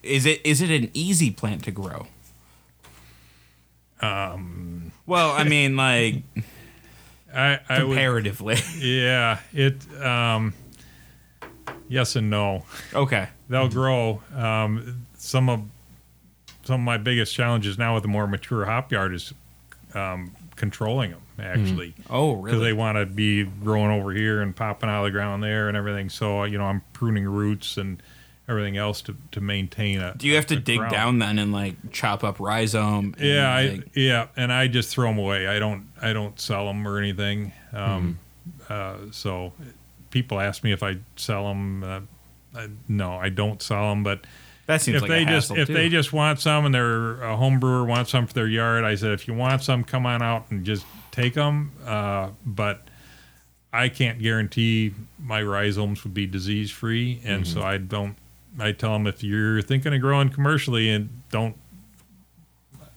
is 0.03 0.27
it 0.27 0.39
is 0.45 0.61
it 0.61 0.69
an 0.69 0.91
easy 0.93 1.31
plant 1.31 1.63
to 1.63 1.71
grow? 1.71 2.05
Um, 4.01 4.91
Well, 5.07 5.31
I 5.31 5.43
mean, 5.45 5.75
like 5.75 6.17
I, 7.35 7.59
I 7.67 7.79
would, 7.79 7.87
comparatively. 7.87 8.57
yeah, 8.77 9.39
it, 9.51 9.77
um, 9.99 10.53
yes 11.89 12.15
and 12.15 12.29
no. 12.29 12.65
okay. 12.93 13.29
They'll 13.49 13.67
grow. 13.69 14.21
Um, 14.35 15.05
some 15.17 15.49
of, 15.49 15.61
some 16.63 16.81
of 16.81 16.85
my 16.85 16.97
biggest 16.97 17.33
challenges 17.35 17.77
now 17.77 17.93
with 17.93 18.03
the 18.03 18.09
more 18.09 18.27
mature 18.27 18.65
hop 18.65 18.91
yard 18.91 19.13
is, 19.13 19.33
um, 19.93 20.31
controlling 20.55 21.11
them 21.11 21.19
actually 21.39 21.93
Oh, 22.09 22.33
really? 22.33 22.43
because 22.45 22.61
they 22.61 22.73
want 22.73 22.97
to 22.97 23.05
be 23.05 23.43
growing 23.43 23.89
over 23.91 24.11
here 24.11 24.41
and 24.41 24.55
popping 24.55 24.89
out 24.89 24.99
of 24.99 25.05
the 25.05 25.11
ground 25.11 25.43
there 25.43 25.67
and 25.67 25.75
everything. 25.75 26.09
So 26.09 26.43
you 26.43 26.57
know, 26.57 26.65
I'm 26.65 26.81
pruning 26.93 27.25
roots 27.25 27.77
and 27.77 28.01
everything 28.47 28.77
else 28.77 29.01
to, 29.03 29.15
to 29.31 29.41
maintain 29.41 29.99
a. 30.01 30.13
Do 30.15 30.27
you 30.27 30.35
have 30.35 30.45
to 30.47 30.55
dig 30.57 30.77
ground. 30.79 30.91
down 30.93 31.19
then 31.19 31.39
and 31.39 31.51
like 31.51 31.75
chop 31.91 32.23
up 32.23 32.39
rhizome? 32.39 33.15
and, 33.17 33.27
Yeah, 33.27 33.51
I, 33.53 33.65
like- 33.67 33.89
yeah, 33.95 34.27
and 34.35 34.51
I 34.53 34.67
just 34.67 34.89
throw 34.89 35.07
them 35.09 35.17
away. 35.17 35.47
I 35.47 35.59
don't 35.59 35.87
I 36.01 36.13
don't 36.13 36.39
sell 36.39 36.65
them 36.67 36.87
or 36.87 36.97
anything. 36.99 37.51
Um, 37.71 38.19
uh, 38.69 38.97
so 39.11 39.53
people 40.11 40.39
ask 40.39 40.63
me 40.63 40.71
if 40.71 40.83
I 40.83 40.97
sell 41.15 41.47
them. 41.47 41.83
Uh, 41.83 41.99
I, 42.55 42.67
no, 42.87 43.13
I 43.15 43.29
don't 43.29 43.61
sell 43.61 43.89
them. 43.89 44.03
But 44.03 44.25
that 44.65 44.81
seems 44.81 44.95
if 44.97 45.01
like 45.03 45.09
they 45.09 45.25
just 45.25 45.51
if 45.51 45.67
too. 45.67 45.73
they 45.73 45.89
just 45.89 46.13
want 46.13 46.39
some 46.39 46.65
and 46.65 46.73
they're 46.73 47.21
a 47.21 47.35
home 47.35 47.59
brewer 47.59 47.83
wants 47.85 48.11
some 48.11 48.27
for 48.27 48.33
their 48.33 48.47
yard, 48.47 48.83
I 48.83 48.95
said 48.95 49.11
if 49.11 49.27
you 49.27 49.33
want 49.33 49.61
some, 49.63 49.83
come 49.83 50.05
on 50.05 50.21
out 50.21 50.49
and 50.51 50.63
just 50.65 50.85
take 51.11 51.33
them. 51.33 51.71
Uh, 51.85 52.29
but 52.45 52.87
I 53.71 53.89
can't 53.89 54.19
guarantee 54.19 54.93
my 55.19 55.41
rhizomes 55.41 56.03
would 56.03 56.13
be 56.13 56.25
disease 56.27 56.71
free, 56.71 57.19
and 57.23 57.45
so 57.47 57.61
I 57.61 57.77
don't. 57.77 58.15
I 58.59 58.71
tell 58.71 58.93
them 58.93 59.07
if 59.07 59.23
you're 59.23 59.61
thinking 59.63 59.93
of 59.95 59.99
growing 60.01 60.29
commercially 60.29 60.89
and 60.89 61.09
don't 61.31 61.55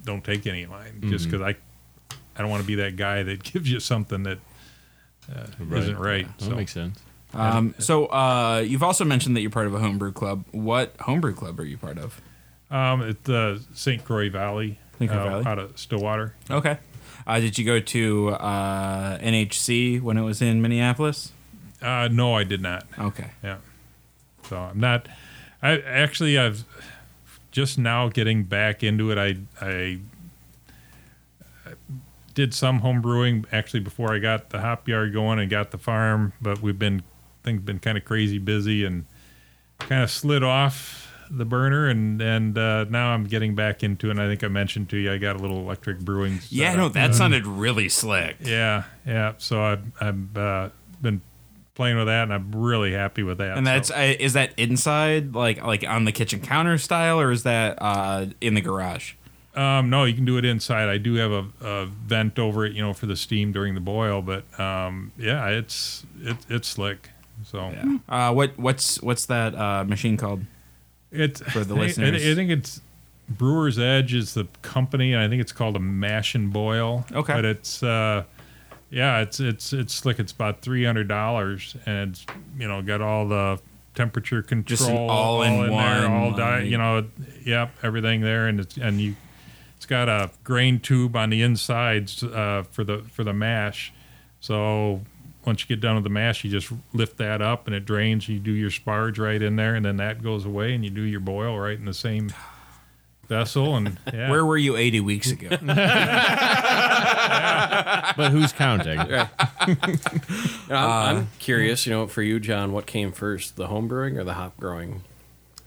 don't 0.04 0.22
take 0.22 0.46
any 0.46 0.62
of 0.64 0.70
mine, 0.70 1.00
just 1.08 1.24
because 1.24 1.40
I 1.40 1.56
I 2.36 2.42
don't 2.42 2.50
want 2.50 2.62
to 2.62 2.66
be 2.66 2.74
that 2.76 2.96
guy 2.96 3.22
that 3.22 3.42
gives 3.52 3.70
you 3.70 3.80
something 3.80 4.22
that 4.24 4.38
uh, 5.34 5.46
not 5.58 5.98
right. 5.98 6.28
That 6.38 6.44
So 6.44 6.50
makes 6.54 6.72
sense. 6.72 7.00
Um, 7.36 7.74
so 7.78 8.06
uh, 8.06 8.64
you've 8.66 8.82
also 8.82 9.04
mentioned 9.04 9.36
that 9.36 9.42
you're 9.42 9.50
part 9.50 9.66
of 9.66 9.74
a 9.74 9.78
homebrew 9.78 10.12
club. 10.12 10.44
What 10.52 10.94
homebrew 11.00 11.34
club 11.34 11.60
are 11.60 11.64
you 11.64 11.76
part 11.76 11.98
of? 11.98 12.20
um, 12.70 13.02
at 13.02 13.24
the 13.24 13.62
St. 13.74 14.04
Croix 14.04 14.30
Valley, 14.30 14.78
St. 14.98 15.10
Croix 15.10 15.20
uh, 15.20 15.24
Valley? 15.24 15.46
out 15.46 15.58
of 15.58 15.78
Stillwater. 15.78 16.34
Okay. 16.50 16.78
Uh, 17.26 17.40
did 17.40 17.58
you 17.58 17.64
go 17.64 17.80
to 17.80 18.30
uh, 18.30 19.18
NHC 19.18 20.00
when 20.00 20.16
it 20.16 20.22
was 20.22 20.40
in 20.40 20.62
Minneapolis? 20.62 21.32
Uh, 21.82 22.08
no, 22.10 22.34
I 22.34 22.44
did 22.44 22.62
not. 22.62 22.86
Okay. 22.98 23.30
Yeah. 23.42 23.58
So 24.48 24.56
I'm 24.56 24.80
not. 24.80 25.08
I 25.62 25.78
actually 25.80 26.38
I've 26.38 26.64
just 27.50 27.78
now 27.78 28.08
getting 28.08 28.44
back 28.44 28.82
into 28.82 29.10
it. 29.10 29.18
I 29.18 29.36
I 29.60 29.98
did 32.34 32.54
some 32.54 32.80
home 32.80 33.00
brewing 33.00 33.44
actually 33.50 33.80
before 33.80 34.14
I 34.14 34.18
got 34.18 34.50
the 34.50 34.60
hop 34.60 34.86
yard 34.86 35.12
going 35.12 35.38
and 35.38 35.50
got 35.50 35.70
the 35.70 35.78
farm, 35.78 36.32
but 36.40 36.60
we've 36.60 36.78
been 36.78 37.02
things 37.46 37.62
been 37.62 37.78
kind 37.78 37.96
of 37.96 38.04
crazy 38.04 38.38
busy 38.38 38.84
and 38.84 39.06
kind 39.78 40.02
of 40.02 40.10
slid 40.10 40.42
off 40.42 41.10
the 41.30 41.44
burner 41.44 41.88
and 41.88 42.20
and 42.20 42.58
uh, 42.58 42.84
now 42.84 43.08
I'm 43.08 43.24
getting 43.24 43.54
back 43.54 43.82
into 43.82 44.08
it. 44.08 44.12
And 44.12 44.20
I 44.20 44.28
think 44.28 44.44
I 44.44 44.48
mentioned 44.48 44.90
to 44.90 44.98
you 44.98 45.12
I 45.12 45.18
got 45.18 45.36
a 45.36 45.38
little 45.38 45.58
electric 45.58 46.00
brewing. 46.00 46.40
Yeah, 46.50 46.74
no, 46.74 46.88
that 46.90 47.14
sounded 47.14 47.46
really 47.46 47.88
slick. 47.88 48.36
Yeah, 48.40 48.84
yeah. 49.06 49.32
So 49.38 49.62
I've 49.62 49.84
I've 50.00 50.36
uh, 50.36 50.68
been 51.00 51.22
playing 51.74 51.96
with 51.96 52.06
that, 52.06 52.24
and 52.24 52.34
I'm 52.34 52.54
really 52.54 52.92
happy 52.92 53.22
with 53.22 53.38
that. 53.38 53.56
And 53.56 53.66
that's 53.66 53.88
so. 53.88 53.94
uh, 53.94 54.14
is 54.18 54.34
that 54.34 54.52
inside, 54.56 55.34
like 55.34 55.62
like 55.64 55.84
on 55.84 56.04
the 56.04 56.12
kitchen 56.12 56.40
counter 56.40 56.78
style, 56.78 57.20
or 57.20 57.30
is 57.30 57.44
that 57.44 57.78
uh, 57.80 58.26
in 58.40 58.54
the 58.54 58.60
garage? 58.60 59.14
um, 59.56 59.88
no, 59.88 60.04
you 60.04 60.14
can 60.14 60.26
do 60.26 60.36
it 60.36 60.44
inside. 60.44 60.88
I 60.88 60.98
do 60.98 61.14
have 61.14 61.32
a, 61.32 61.46
a 61.62 61.86
vent 61.86 62.38
over 62.38 62.66
it, 62.66 62.74
you 62.74 62.82
know, 62.82 62.92
for 62.92 63.06
the 63.06 63.16
steam 63.16 63.52
during 63.52 63.74
the 63.74 63.80
boil. 63.80 64.20
But 64.20 64.58
um, 64.60 65.12
yeah, 65.18 65.48
it's 65.48 66.04
it, 66.20 66.36
it's 66.48 66.68
slick. 66.68 67.10
So 67.44 67.70
Yeah. 67.70 67.98
Uh, 68.08 68.32
what 68.32 68.58
what's 68.58 69.00
what's 69.02 69.26
that 69.26 69.54
uh, 69.54 69.84
machine 69.84 70.16
called? 70.16 70.44
it's 71.12 71.40
For 71.40 71.64
the 71.64 71.74
I- 71.74 71.78
I- 71.78 71.80
listeners. 71.80 72.26
I, 72.26 72.34
think 72.34 72.50
it's 72.50 72.80
Brewer's 73.28 73.78
Edge 73.78 74.14
is 74.14 74.34
the 74.34 74.46
company, 74.62 75.12
and 75.12 75.22
I 75.22 75.28
think 75.28 75.40
it's 75.40 75.52
called 75.52 75.76
a 75.76 75.80
Mash 75.80 76.34
and 76.34 76.52
Boil. 76.52 77.04
Okay. 77.12 77.32
but 77.34 77.44
it's. 77.44 77.82
Uh, 77.82 78.24
yeah, 78.90 79.18
it's 79.20 79.40
it's 79.40 79.72
it's 79.72 79.92
slick. 79.92 80.18
It's 80.20 80.30
about 80.32 80.60
three 80.62 80.84
hundred 80.84 81.08
dollars, 81.08 81.76
and 81.86 82.10
it's 82.10 82.24
you 82.58 82.68
know 82.68 82.82
got 82.82 83.00
all 83.00 83.26
the 83.26 83.58
temperature 83.96 84.42
control, 84.42 84.76
Just 84.76 84.88
an 84.90 84.96
all-in-one, 84.96 85.70
there, 85.70 86.08
all 86.08 86.30
di- 86.32 86.58
like- 86.60 86.66
you 86.70 86.78
know, 86.78 87.04
yep, 87.44 87.70
everything 87.82 88.20
there, 88.20 88.46
and 88.46 88.60
it's 88.60 88.76
and 88.76 89.00
you, 89.00 89.16
it's 89.76 89.86
got 89.86 90.08
a 90.08 90.30
grain 90.44 90.78
tube 90.78 91.16
on 91.16 91.30
the 91.30 91.42
insides 91.42 92.22
uh, 92.22 92.62
for 92.70 92.84
the 92.84 92.98
for 93.12 93.24
the 93.24 93.32
mash. 93.32 93.92
So 94.38 95.00
once 95.46 95.60
you 95.62 95.66
get 95.68 95.80
done 95.80 95.94
with 95.94 96.04
the 96.04 96.10
mash, 96.10 96.42
you 96.44 96.50
just 96.50 96.72
lift 96.92 97.16
that 97.18 97.40
up 97.40 97.66
and 97.66 97.74
it 97.76 97.84
drains. 97.84 98.28
You 98.28 98.38
do 98.38 98.50
your 98.52 98.70
sparge 98.70 99.18
right 99.18 99.40
in 99.40 99.56
there, 99.56 99.74
and 99.74 99.84
then 99.84 99.96
that 99.98 100.22
goes 100.22 100.44
away, 100.44 100.74
and 100.74 100.84
you 100.84 100.90
do 100.90 101.02
your 101.02 101.20
boil 101.20 101.56
right 101.58 101.78
in 101.78 101.84
the 101.84 101.94
same 101.94 102.32
vessel. 103.28 103.76
And 103.76 103.96
yeah, 104.12 104.28
Where 104.30 104.44
were 104.44 104.58
you 104.58 104.76
80 104.76 105.00
weeks 105.00 105.30
ago? 105.30 105.48
But 108.16 108.30
who's 108.30 108.52
counting? 108.52 108.98
I'm, 109.00 109.28
I'm 110.70 111.28
curious, 111.38 111.86
you 111.86 111.92
know, 111.92 112.06
for 112.06 112.22
you, 112.22 112.40
John, 112.40 112.72
what 112.72 112.86
came 112.86 113.12
first, 113.12 113.56
the 113.56 113.66
home 113.66 113.88
brewing 113.88 114.16
or 114.18 114.24
the 114.24 114.34
hop 114.34 114.56
growing? 114.58 115.02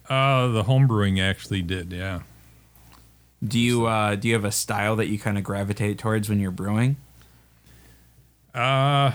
uh, 0.09 0.47
the 0.47 0.63
home 0.63 0.87
brewing 0.87 1.19
actually 1.19 1.61
did, 1.61 1.91
yeah. 1.93 2.21
do 3.45 3.59
you 3.59 3.85
uh, 3.85 4.15
do 4.15 4.27
you 4.27 4.33
have 4.33 4.45
a 4.45 4.51
style 4.51 4.95
that 4.95 5.07
you 5.07 5.19
kind 5.19 5.37
of 5.37 5.43
gravitate 5.43 5.99
towards 5.99 6.27
when 6.29 6.39
you're 6.39 6.49
brewing? 6.49 6.97
Uh, 8.55 9.11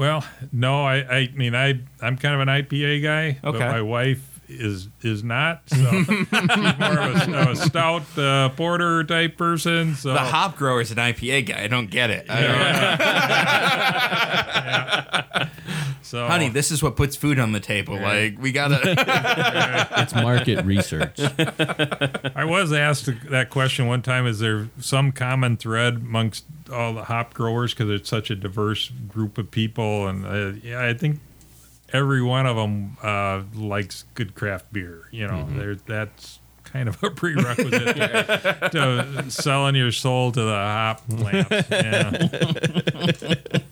well, 0.00 0.24
no, 0.50 0.86
I, 0.86 0.96
I 0.96 1.30
mean, 1.34 1.54
I, 1.54 1.78
I'm 2.00 2.16
kind 2.16 2.34
of 2.34 2.40
an 2.40 2.48
IPA 2.48 3.02
guy, 3.02 3.38
but 3.42 3.58
my 3.58 3.82
wife 3.82 4.40
is 4.48 4.88
is 5.02 5.22
not. 5.22 5.60
So 5.68 5.76
she's 6.04 6.32
more 6.32 6.98
of 6.98 7.28
a, 7.28 7.50
a 7.50 7.56
stout 7.56 8.18
uh, 8.18 8.48
porter 8.48 9.04
type 9.04 9.36
person. 9.36 9.94
So 9.96 10.14
The 10.14 10.20
hop 10.20 10.56
grower's 10.56 10.90
an 10.90 10.96
IPA 10.96 11.46
guy. 11.48 11.64
I 11.64 11.66
don't 11.68 11.90
get 11.90 12.08
it. 12.08 12.24
I 12.30 12.40
don't, 15.36 15.50
so 16.02 16.26
honey, 16.26 16.48
this 16.48 16.70
is 16.70 16.82
what 16.82 16.96
puts 16.96 17.16
food 17.16 17.38
on 17.38 17.52
the 17.52 17.60
table. 17.60 17.94
Like 17.94 18.36
we 18.40 18.52
gotta. 18.52 18.80
It's 20.00 20.14
market 20.14 20.64
research. 20.64 21.20
I 21.20 22.44
was 22.44 22.72
asked 22.72 23.08
that 23.30 23.50
question 23.50 23.86
one 23.86 24.02
time. 24.02 24.26
Is 24.26 24.38
there 24.38 24.68
some 24.80 25.12
common 25.12 25.56
thread 25.56 25.96
amongst 25.96 26.44
all 26.72 26.94
the 26.94 27.04
hop 27.04 27.34
growers 27.34 27.74
because 27.74 27.90
it's 27.90 28.08
such 28.08 28.30
a 28.30 28.34
diverse 28.34 28.90
group 29.08 29.36
of 29.36 29.50
people? 29.50 30.06
And 30.08 30.24
uh, 30.26 30.58
yeah, 30.62 30.84
I 30.84 30.94
think 30.94 31.20
every 31.92 32.22
one 32.22 32.46
of 32.46 32.56
them 32.56 32.96
uh, 33.02 33.42
likes 33.54 34.04
good 34.14 34.34
craft 34.34 34.72
beer. 34.72 35.08
You 35.10 35.26
know, 35.26 35.46
there 35.50 35.74
that's 35.74 36.38
kind 36.64 36.88
of 36.88 37.02
a 37.02 37.10
prerequisite 37.10 37.96
to, 37.96 38.70
to 38.72 39.30
selling 39.30 39.74
your 39.74 39.92
soul 39.92 40.32
to 40.32 40.40
the 40.40 40.54
hop 40.54 41.02
lamps. 41.08 41.70
Yeah. 41.70 43.34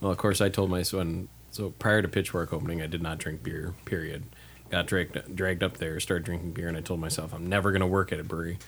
Well, 0.00 0.10
of 0.12 0.18
course, 0.18 0.40
I 0.40 0.48
told 0.48 0.70
my 0.70 0.82
son. 0.82 1.28
So 1.50 1.70
prior 1.70 2.02
to 2.02 2.08
Pitchfork 2.08 2.52
opening, 2.52 2.82
I 2.82 2.86
did 2.86 3.02
not 3.02 3.18
drink 3.18 3.42
beer. 3.42 3.74
Period. 3.84 4.24
Got 4.70 4.86
dragged 4.86 5.34
dragged 5.34 5.62
up 5.62 5.78
there, 5.78 5.98
started 5.98 6.24
drinking 6.24 6.52
beer, 6.52 6.68
and 6.68 6.76
I 6.76 6.80
told 6.80 7.00
myself 7.00 7.32
I'm 7.32 7.46
never 7.46 7.70
going 7.70 7.80
to 7.80 7.86
work 7.86 8.12
at 8.12 8.20
a 8.20 8.24
brewery. 8.24 8.58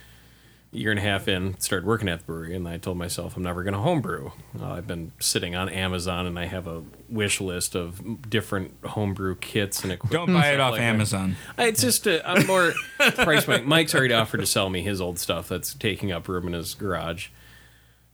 A 0.73 0.77
year 0.77 0.91
and 0.91 1.01
a 1.01 1.03
half 1.03 1.27
in, 1.27 1.59
started 1.59 1.85
working 1.85 2.09
at 2.09 2.21
the 2.21 2.25
brewery, 2.25 2.55
and 2.55 2.67
I 2.67 2.79
told 2.79 2.97
myself 2.97 3.37
I'm 3.37 3.43
never 3.43 3.65
going 3.65 3.75
to 3.75 3.81
homebrew. 3.81 4.31
Uh, 4.59 4.71
I've 4.71 4.87
been 4.87 5.11
sitting 5.19 5.57
on 5.57 5.69
Amazon, 5.69 6.27
and 6.27 6.39
I 6.39 6.47
have 6.47 6.67
a 6.69 6.85
wish 7.09 7.41
list 7.41 7.75
of 7.75 8.31
different 8.31 8.75
homebrew 8.85 9.35
kits 9.35 9.83
and 9.83 9.93
equipment. 9.93 10.29
don't 10.29 10.35
buy 10.35 10.53
it 10.53 10.61
off 10.61 10.73
like. 10.73 10.81
Amazon. 10.81 11.37
It's 11.59 11.83
just 11.83 12.07
I'm 12.07 12.47
more 12.47 12.73
price 13.17 13.45
point. 13.45 13.67
Mike's 13.67 13.95
already 13.95 14.15
offered 14.15 14.41
to 14.41 14.47
sell 14.47 14.71
me 14.71 14.81
his 14.83 15.01
old 15.01 15.19
stuff 15.19 15.49
that's 15.49 15.75
taking 15.75 16.13
up 16.13 16.29
room 16.29 16.47
in 16.47 16.55
his 16.55 16.75
garage. 16.75 17.29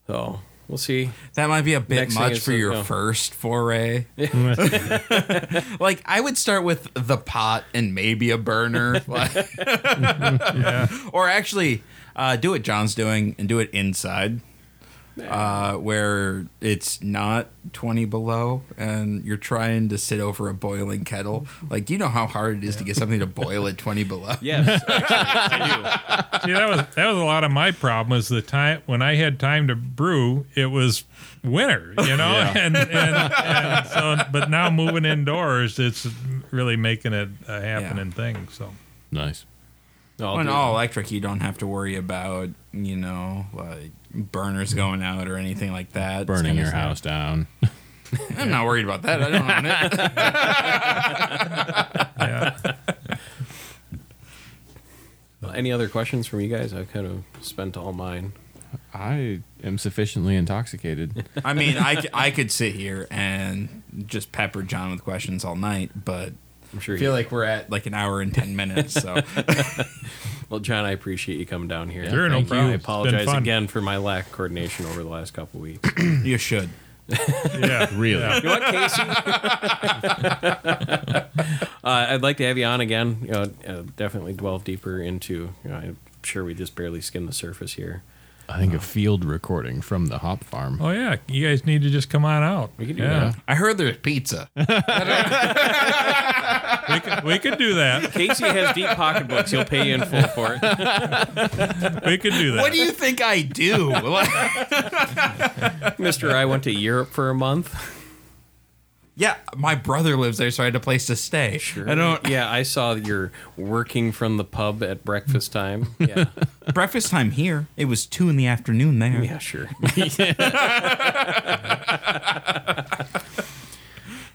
So 0.06 0.40
we'll 0.68 0.78
see. 0.78 1.10
That 1.34 1.48
might 1.48 1.62
be 1.62 1.74
a 1.74 1.80
bit 1.80 1.96
Next 1.96 2.14
much 2.14 2.40
for 2.40 2.52
your 2.52 2.72
no. 2.72 2.82
first 2.82 3.34
foray. 3.34 4.06
like 5.80 6.02
I 6.04 6.20
would 6.20 6.38
start 6.38 6.64
with 6.64 6.88
the 6.94 7.16
pot 7.16 7.64
and 7.74 7.94
maybe 7.94 8.30
a 8.30 8.38
burner, 8.38 8.94
or 11.12 11.28
actually 11.28 11.82
uh, 12.14 12.36
do 12.36 12.50
what 12.50 12.62
John's 12.62 12.94
doing 12.94 13.34
and 13.38 13.48
do 13.48 13.58
it 13.58 13.70
inside, 13.70 14.40
uh, 15.22 15.74
where 15.74 16.46
it's 16.60 17.02
not 17.02 17.48
twenty 17.72 18.04
below 18.04 18.62
and 18.76 19.24
you're 19.24 19.36
trying 19.36 19.88
to 19.88 19.96
sit 19.98 20.20
over 20.20 20.48
a 20.48 20.54
boiling 20.54 21.04
kettle. 21.04 21.46
Like, 21.70 21.86
do 21.86 21.94
you 21.94 21.98
know 21.98 22.08
how 22.08 22.26
hard 22.26 22.58
it 22.58 22.64
is 22.64 22.76
to 22.76 22.84
get 22.84 22.96
something 22.96 23.20
to 23.20 23.26
boil 23.26 23.66
at 23.66 23.78
twenty 23.78 24.04
below? 24.04 24.34
Yes, 24.42 24.82
actually, 24.88 26.40
See, 26.44 26.52
that 26.52 26.68
was 26.68 26.94
that 26.94 27.06
was 27.06 27.16
a 27.16 27.24
lot 27.24 27.44
of 27.44 27.50
my 27.50 27.70
problem. 27.70 28.10
Was 28.16 28.28
the 28.28 28.42
time 28.42 28.82
when 28.86 29.02
I 29.02 29.14
had 29.16 29.38
time 29.40 29.68
to 29.68 29.74
brew, 29.74 30.46
it 30.54 30.66
was 30.66 31.04
winter, 31.42 31.94
you 32.04 32.16
know, 32.16 32.24
and, 32.56 32.76
and 32.76 33.32
and 33.32 33.86
so. 33.86 34.16
But 34.30 34.50
now 34.50 34.70
moving 34.70 35.04
indoors, 35.04 35.78
it's 35.78 36.06
really 36.50 36.76
making 36.76 37.12
it 37.12 37.28
a 37.48 37.60
happening 37.60 38.10
thing. 38.12 38.48
So 38.52 38.72
Nice. 39.10 39.44
I 40.18 40.22
do. 40.22 40.24
I'll 40.26 40.36
When 40.36 40.46
do- 40.46 40.52
all 40.52 40.72
electric, 40.72 41.10
you 41.10 41.20
don't 41.20 41.40
have 41.40 41.58
to 41.58 41.66
worry 41.66 41.96
about 41.96 42.50
you 42.72 42.96
know 42.96 43.46
like 43.52 43.90
burners 44.16 44.74
going 44.74 45.02
out 45.02 45.28
or 45.28 45.36
anything 45.36 45.72
like 45.72 45.92
that. 45.92 46.26
Burning 46.26 46.56
your 46.56 46.66
sad. 46.66 46.74
house 46.74 47.00
down. 47.00 47.46
I'm 48.38 48.50
not 48.50 48.64
worried 48.66 48.84
about 48.84 49.02
that. 49.02 49.22
I 49.22 49.30
don't 49.30 49.50
own 49.50 49.66
it. 49.66 49.92
yeah, 55.42 55.52
Any 55.54 55.72
other 55.72 55.88
questions 55.88 56.26
from 56.26 56.40
you 56.40 56.48
guys? 56.48 56.72
I've 56.72 56.92
kind 56.92 57.06
of 57.06 57.24
spent 57.44 57.76
all 57.76 57.92
mine. 57.92 58.32
I 58.92 59.40
am 59.62 59.78
sufficiently 59.78 60.36
intoxicated. 60.36 61.28
I 61.44 61.54
mean, 61.54 61.76
I, 61.78 62.02
I 62.12 62.30
could 62.30 62.50
sit 62.50 62.74
here 62.74 63.06
and 63.10 63.82
just 64.06 64.32
pepper 64.32 64.62
John 64.62 64.90
with 64.90 65.02
questions 65.02 65.44
all 65.44 65.56
night, 65.56 66.04
but 66.04 66.32
I'm 66.76 66.80
sure 66.80 66.94
I 66.94 66.98
feel 66.98 67.10
you, 67.10 67.16
like 67.16 67.32
we're 67.32 67.44
at 67.44 67.70
like 67.70 67.86
an 67.86 67.94
hour 67.94 68.20
and 68.20 68.34
10 68.34 68.54
minutes. 68.54 68.92
So 68.94 69.16
Well, 70.50 70.60
John, 70.60 70.84
I 70.84 70.92
appreciate 70.92 71.38
you 71.38 71.46
coming 71.46 71.68
down 71.68 71.88
here. 71.88 72.08
Sure, 72.08 72.28
no 72.28 72.36
Thank 72.36 72.44
you. 72.44 72.48
problem. 72.50 72.70
I 72.70 72.74
apologize 72.74 73.32
again 73.32 73.66
for 73.66 73.80
my 73.80 73.96
lack 73.96 74.26
of 74.26 74.32
coordination 74.32 74.86
over 74.86 75.02
the 75.02 75.08
last 75.08 75.32
couple 75.34 75.60
weeks. 75.60 75.90
you 76.22 76.38
should. 76.38 76.68
Yeah, 77.08 77.88
Really? 77.96 78.20
Yeah. 78.20 78.36
You 78.36 78.42
know 78.42 78.50
what, 78.50 78.62
Casey? 78.62 79.02
uh, 80.62 81.24
I'd 81.84 82.22
like 82.22 82.36
to 82.38 82.44
have 82.44 82.58
you 82.58 82.64
on 82.64 82.80
again. 82.80 83.18
You 83.22 83.30
know, 83.32 83.50
uh, 83.66 83.82
definitely 83.96 84.34
delve 84.34 84.64
deeper 84.64 85.00
into. 85.00 85.50
You 85.64 85.70
know, 85.70 85.76
I'm 85.76 85.96
sure 86.22 86.44
we 86.44 86.54
just 86.54 86.74
barely 86.76 87.00
skimmed 87.00 87.28
the 87.28 87.32
surface 87.32 87.74
here. 87.74 88.02
I 88.48 88.58
think 88.58 88.74
a 88.74 88.78
field 88.78 89.24
recording 89.24 89.80
from 89.80 90.06
the 90.06 90.18
hop 90.18 90.44
farm. 90.44 90.78
Oh 90.80 90.90
yeah, 90.90 91.16
you 91.28 91.46
guys 91.46 91.66
need 91.66 91.82
to 91.82 91.90
just 91.90 92.10
come 92.10 92.24
on 92.24 92.42
out. 92.42 92.70
We 92.78 92.86
could 92.86 92.96
do 92.96 93.02
yeah. 93.02 93.32
I 93.48 93.54
heard 93.54 93.78
there's 93.78 93.96
pizza. 93.98 94.48
We 96.88 97.00
could, 97.00 97.24
we 97.24 97.38
could 97.40 97.58
do 97.58 97.74
that. 97.74 98.12
Casey 98.12 98.44
has 98.44 98.72
deep 98.74 98.86
pocketbooks. 98.90 99.50
He'll 99.50 99.64
pay 99.64 99.88
you 99.88 99.94
in 99.94 100.02
full 100.02 100.22
for 100.28 100.56
it. 100.60 102.04
We 102.06 102.16
could 102.16 102.32
do 102.34 102.52
that. 102.52 102.62
What 102.62 102.72
do 102.72 102.78
you 102.78 102.92
think 102.92 103.20
I 103.20 103.42
do? 103.42 103.88
Mister, 105.98 106.30
I 106.30 106.44
went 106.44 106.62
to 106.64 106.70
Europe 106.72 107.10
for 107.10 107.28
a 107.28 107.34
month. 107.34 107.74
Yeah, 109.16 109.36
my 109.56 109.74
brother 109.74 110.16
lives 110.16 110.38
there, 110.38 110.50
so 110.50 110.62
I 110.62 110.66
had 110.66 110.76
a 110.76 110.80
place 110.80 111.06
to 111.06 111.16
stay. 111.16 111.58
Sure. 111.58 111.88
I 111.88 111.94
don't. 111.94 112.26
Yeah, 112.28 112.50
I 112.50 112.62
saw 112.64 112.94
that 112.94 113.06
you're 113.06 113.32
working 113.56 114.12
from 114.12 114.36
the 114.36 114.44
pub 114.44 114.82
at 114.82 115.04
breakfast 115.04 115.52
time. 115.52 115.88
Yeah, 115.98 116.26
Breakfast 116.74 117.10
time 117.10 117.30
here. 117.30 117.66
It 117.76 117.86
was 117.86 118.04
two 118.06 118.28
in 118.28 118.36
the 118.36 118.46
afternoon 118.46 118.98
there. 118.98 119.22
yeah, 119.24 119.38
sure. 119.38 119.68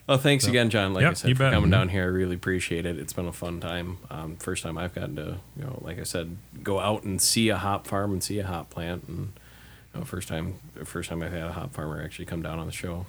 well, 0.08 0.18
thanks 0.18 0.48
again, 0.48 0.70
John. 0.70 0.94
Like 0.94 1.04
I 1.06 1.10
Yep, 1.10 1.18
said, 1.18 1.30
you 1.30 1.36
for 1.36 1.44
bet. 1.44 1.54
coming 1.54 1.70
down 1.70 1.90
here. 1.90 2.04
I 2.04 2.08
really 2.08 2.36
appreciate 2.36 2.86
it. 2.86 2.98
It's 2.98 3.14
been 3.14 3.28
a 3.28 3.32
fun 3.34 3.60
time. 3.60 3.98
Um, 4.10 4.36
first 4.38 4.64
time 4.64 4.78
I've 4.78 4.96
gotten 4.96 5.16
to, 5.18 5.38
you 5.58 5.64
know, 5.64 5.80
like 5.82 6.00
I 6.00 6.04
said, 6.04 6.38
go 6.64 6.80
out 6.80 7.04
and 7.04 7.22
see 7.22 7.50
a 7.50 7.58
hop 7.58 7.88
farm 7.88 8.12
and 8.14 8.24
see 8.24 8.40
a 8.40 8.48
hop 8.48 8.70
plant, 8.70 9.06
and 9.08 9.34
you 9.94 10.00
know, 10.00 10.06
first 10.06 10.28
time, 10.28 10.56
first 10.84 11.10
time 11.10 11.22
I've 11.22 11.32
had 11.34 11.44
a 11.44 11.52
hop 11.54 11.74
farmer 11.74 12.02
actually 12.04 12.26
come 12.26 12.42
down 12.42 12.60
on 12.60 12.66
the 12.66 12.72
show. 12.74 13.06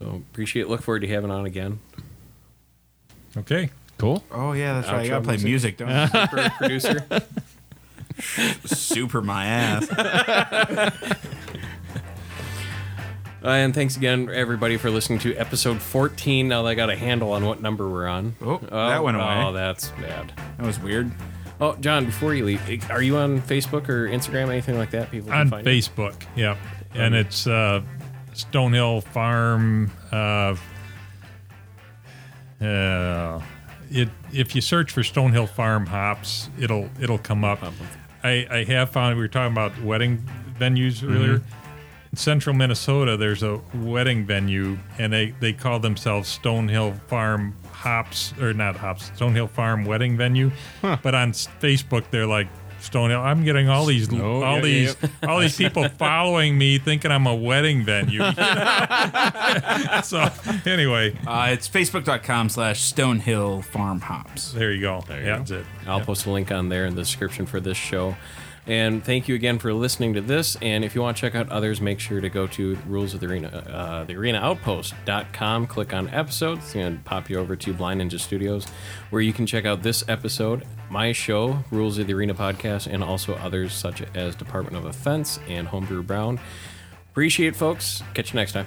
So 0.00 0.22
appreciate. 0.32 0.68
Look 0.68 0.82
forward 0.82 1.00
to 1.00 1.08
having 1.08 1.30
on 1.30 1.46
again. 1.46 1.78
Okay. 3.36 3.70
Cool. 3.98 4.24
Oh 4.30 4.52
yeah, 4.52 4.80
that's 4.80 4.88
right. 4.92 5.00
I 5.00 5.04
Outro 5.06 5.08
gotta 5.08 5.24
play 5.24 5.36
music. 5.38 5.46
music, 5.48 5.76
don't 5.78 5.88
I? 5.90 6.06
Super 6.26 6.50
producer. 6.58 7.06
Super 8.66 9.22
my 9.22 9.46
ass. 9.46 9.88
Uh, 13.42 13.48
and 13.50 13.74
thanks 13.74 13.94
again, 13.94 14.30
everybody, 14.32 14.78
for 14.78 14.88
listening 14.88 15.18
to 15.18 15.34
episode 15.36 15.78
14. 15.78 16.48
Now 16.48 16.62
that 16.62 16.68
I 16.70 16.74
got 16.74 16.88
a 16.88 16.96
handle 16.96 17.32
on 17.32 17.44
what 17.44 17.60
number 17.60 17.86
we're 17.86 18.06
on. 18.06 18.34
Oh, 18.40 18.56
that 18.70 19.04
went 19.04 19.18
away. 19.18 19.42
Oh, 19.44 19.52
that's 19.52 19.90
bad. 19.90 20.32
That 20.56 20.64
was 20.64 20.80
weird. 20.80 21.12
Oh, 21.60 21.76
John, 21.76 22.06
before 22.06 22.34
you 22.34 22.46
leave, 22.46 22.90
are 22.90 23.02
you 23.02 23.18
on 23.18 23.42
Facebook 23.42 23.90
or 23.90 24.08
Instagram, 24.08 24.48
anything 24.48 24.78
like 24.78 24.92
that? 24.92 25.10
People 25.10 25.28
can 25.28 25.40
On 25.40 25.50
find 25.50 25.66
you? 25.66 25.72
Facebook, 25.74 26.14
yep. 26.34 26.56
And 26.94 27.14
it's 27.14 27.46
uh, 27.46 27.82
Stonehill 28.34 29.02
Farm. 29.04 29.90
Uh, 30.12 30.56
uh, 32.64 33.40
it 33.90 34.08
if 34.32 34.54
you 34.54 34.60
search 34.60 34.90
for 34.90 35.02
Stonehill 35.02 35.48
Farm 35.48 35.86
hops, 35.86 36.50
it'll 36.58 36.88
it'll 37.00 37.18
come 37.18 37.44
up. 37.44 37.62
I, 38.22 38.46
I 38.50 38.64
have 38.64 38.90
found 38.90 39.16
we 39.16 39.22
were 39.22 39.28
talking 39.28 39.52
about 39.52 39.80
wedding 39.82 40.26
venues 40.58 41.02
earlier. 41.02 41.42
In 42.10 42.16
central 42.16 42.54
Minnesota, 42.54 43.16
there's 43.16 43.42
a 43.42 43.60
wedding 43.74 44.24
venue, 44.24 44.78
and 44.98 45.12
they, 45.12 45.34
they 45.40 45.52
call 45.52 45.80
themselves 45.80 46.38
Stonehill 46.38 47.00
Farm 47.08 47.54
Hops, 47.72 48.32
or 48.40 48.54
not 48.54 48.76
Hops, 48.76 49.10
Stonehill 49.10 49.50
Farm 49.50 49.84
Wedding 49.84 50.16
Venue. 50.16 50.50
But 50.80 51.14
on 51.14 51.32
Facebook, 51.32 52.04
they're 52.10 52.26
like 52.26 52.46
Stonehill. 52.90 53.20
I'm 53.22 53.44
getting 53.44 53.68
all 53.68 53.84
these 53.86 54.12
Oh, 54.12 54.42
all 54.42 54.56
yeah, 54.56 54.60
these 54.62 54.96
yeah, 55.02 55.08
all 55.28 55.40
these 55.40 55.56
people 55.56 55.88
following 55.98 56.56
me, 56.58 56.78
thinking 56.78 57.10
I'm 57.10 57.26
a 57.26 57.34
wedding 57.34 57.82
venue. 57.84 58.20
so 60.02 60.28
anyway, 60.70 61.16
Uh, 61.26 61.48
it's 61.52 61.68
facebook.com 61.68 62.48
slash 62.48 62.92
Stonehill 62.92 63.64
Farm 63.64 64.00
Hops. 64.00 64.52
there 64.52 64.72
you 64.72 64.80
go. 64.80 65.04
you 65.08 65.14
yeah, 65.16 65.22
go. 65.24 65.38
that's 65.38 65.50
it. 65.50 65.66
I'll 65.86 66.00
post 66.00 66.26
a 66.26 66.30
link 66.30 66.50
on 66.52 66.68
there 66.68 66.86
in 66.86 66.94
the 66.94 67.02
description 67.02 67.46
for 67.46 67.60
this 67.60 67.76
show. 67.76 68.16
And 68.66 69.04
thank 69.04 69.28
you 69.28 69.34
again 69.34 69.58
for 69.58 69.74
listening 69.74 70.14
to 70.14 70.22
this. 70.22 70.56
And 70.62 70.84
if 70.84 70.94
you 70.94 71.02
want 71.02 71.16
to 71.16 71.20
check 71.20 71.34
out 71.34 71.50
others, 71.50 71.80
make 71.80 72.00
sure 72.00 72.20
to 72.20 72.30
go 72.30 72.46
to 72.48 72.78
Rules 72.86 73.12
of 73.12 73.20
the 73.20 73.26
Arena, 73.26 73.48
uh, 73.48 74.04
the 74.04 74.16
Arena 74.16 74.38
Outpost.com, 74.38 75.66
click 75.66 75.92
on 75.92 76.08
episodes, 76.08 76.74
and 76.74 77.04
pop 77.04 77.28
you 77.28 77.38
over 77.38 77.56
to 77.56 77.74
Blind 77.74 78.00
Ninja 78.00 78.18
Studios, 78.18 78.66
where 79.10 79.20
you 79.20 79.34
can 79.34 79.46
check 79.46 79.66
out 79.66 79.82
this 79.82 80.02
episode, 80.08 80.64
my 80.90 81.12
show, 81.12 81.62
Rules 81.70 81.98
of 81.98 82.06
the 82.06 82.14
Arena 82.14 82.34
podcast, 82.34 82.86
and 82.86 83.04
also 83.04 83.34
others 83.34 83.74
such 83.74 84.02
as 84.14 84.34
Department 84.34 84.76
of 84.76 84.86
Offense 84.86 85.38
and 85.46 85.68
Homebrew 85.68 86.02
Brown. 86.02 86.40
Appreciate 87.10 87.48
it, 87.48 87.56
folks. 87.56 88.02
Catch 88.14 88.32
you 88.32 88.40
next 88.40 88.52
time. 88.52 88.66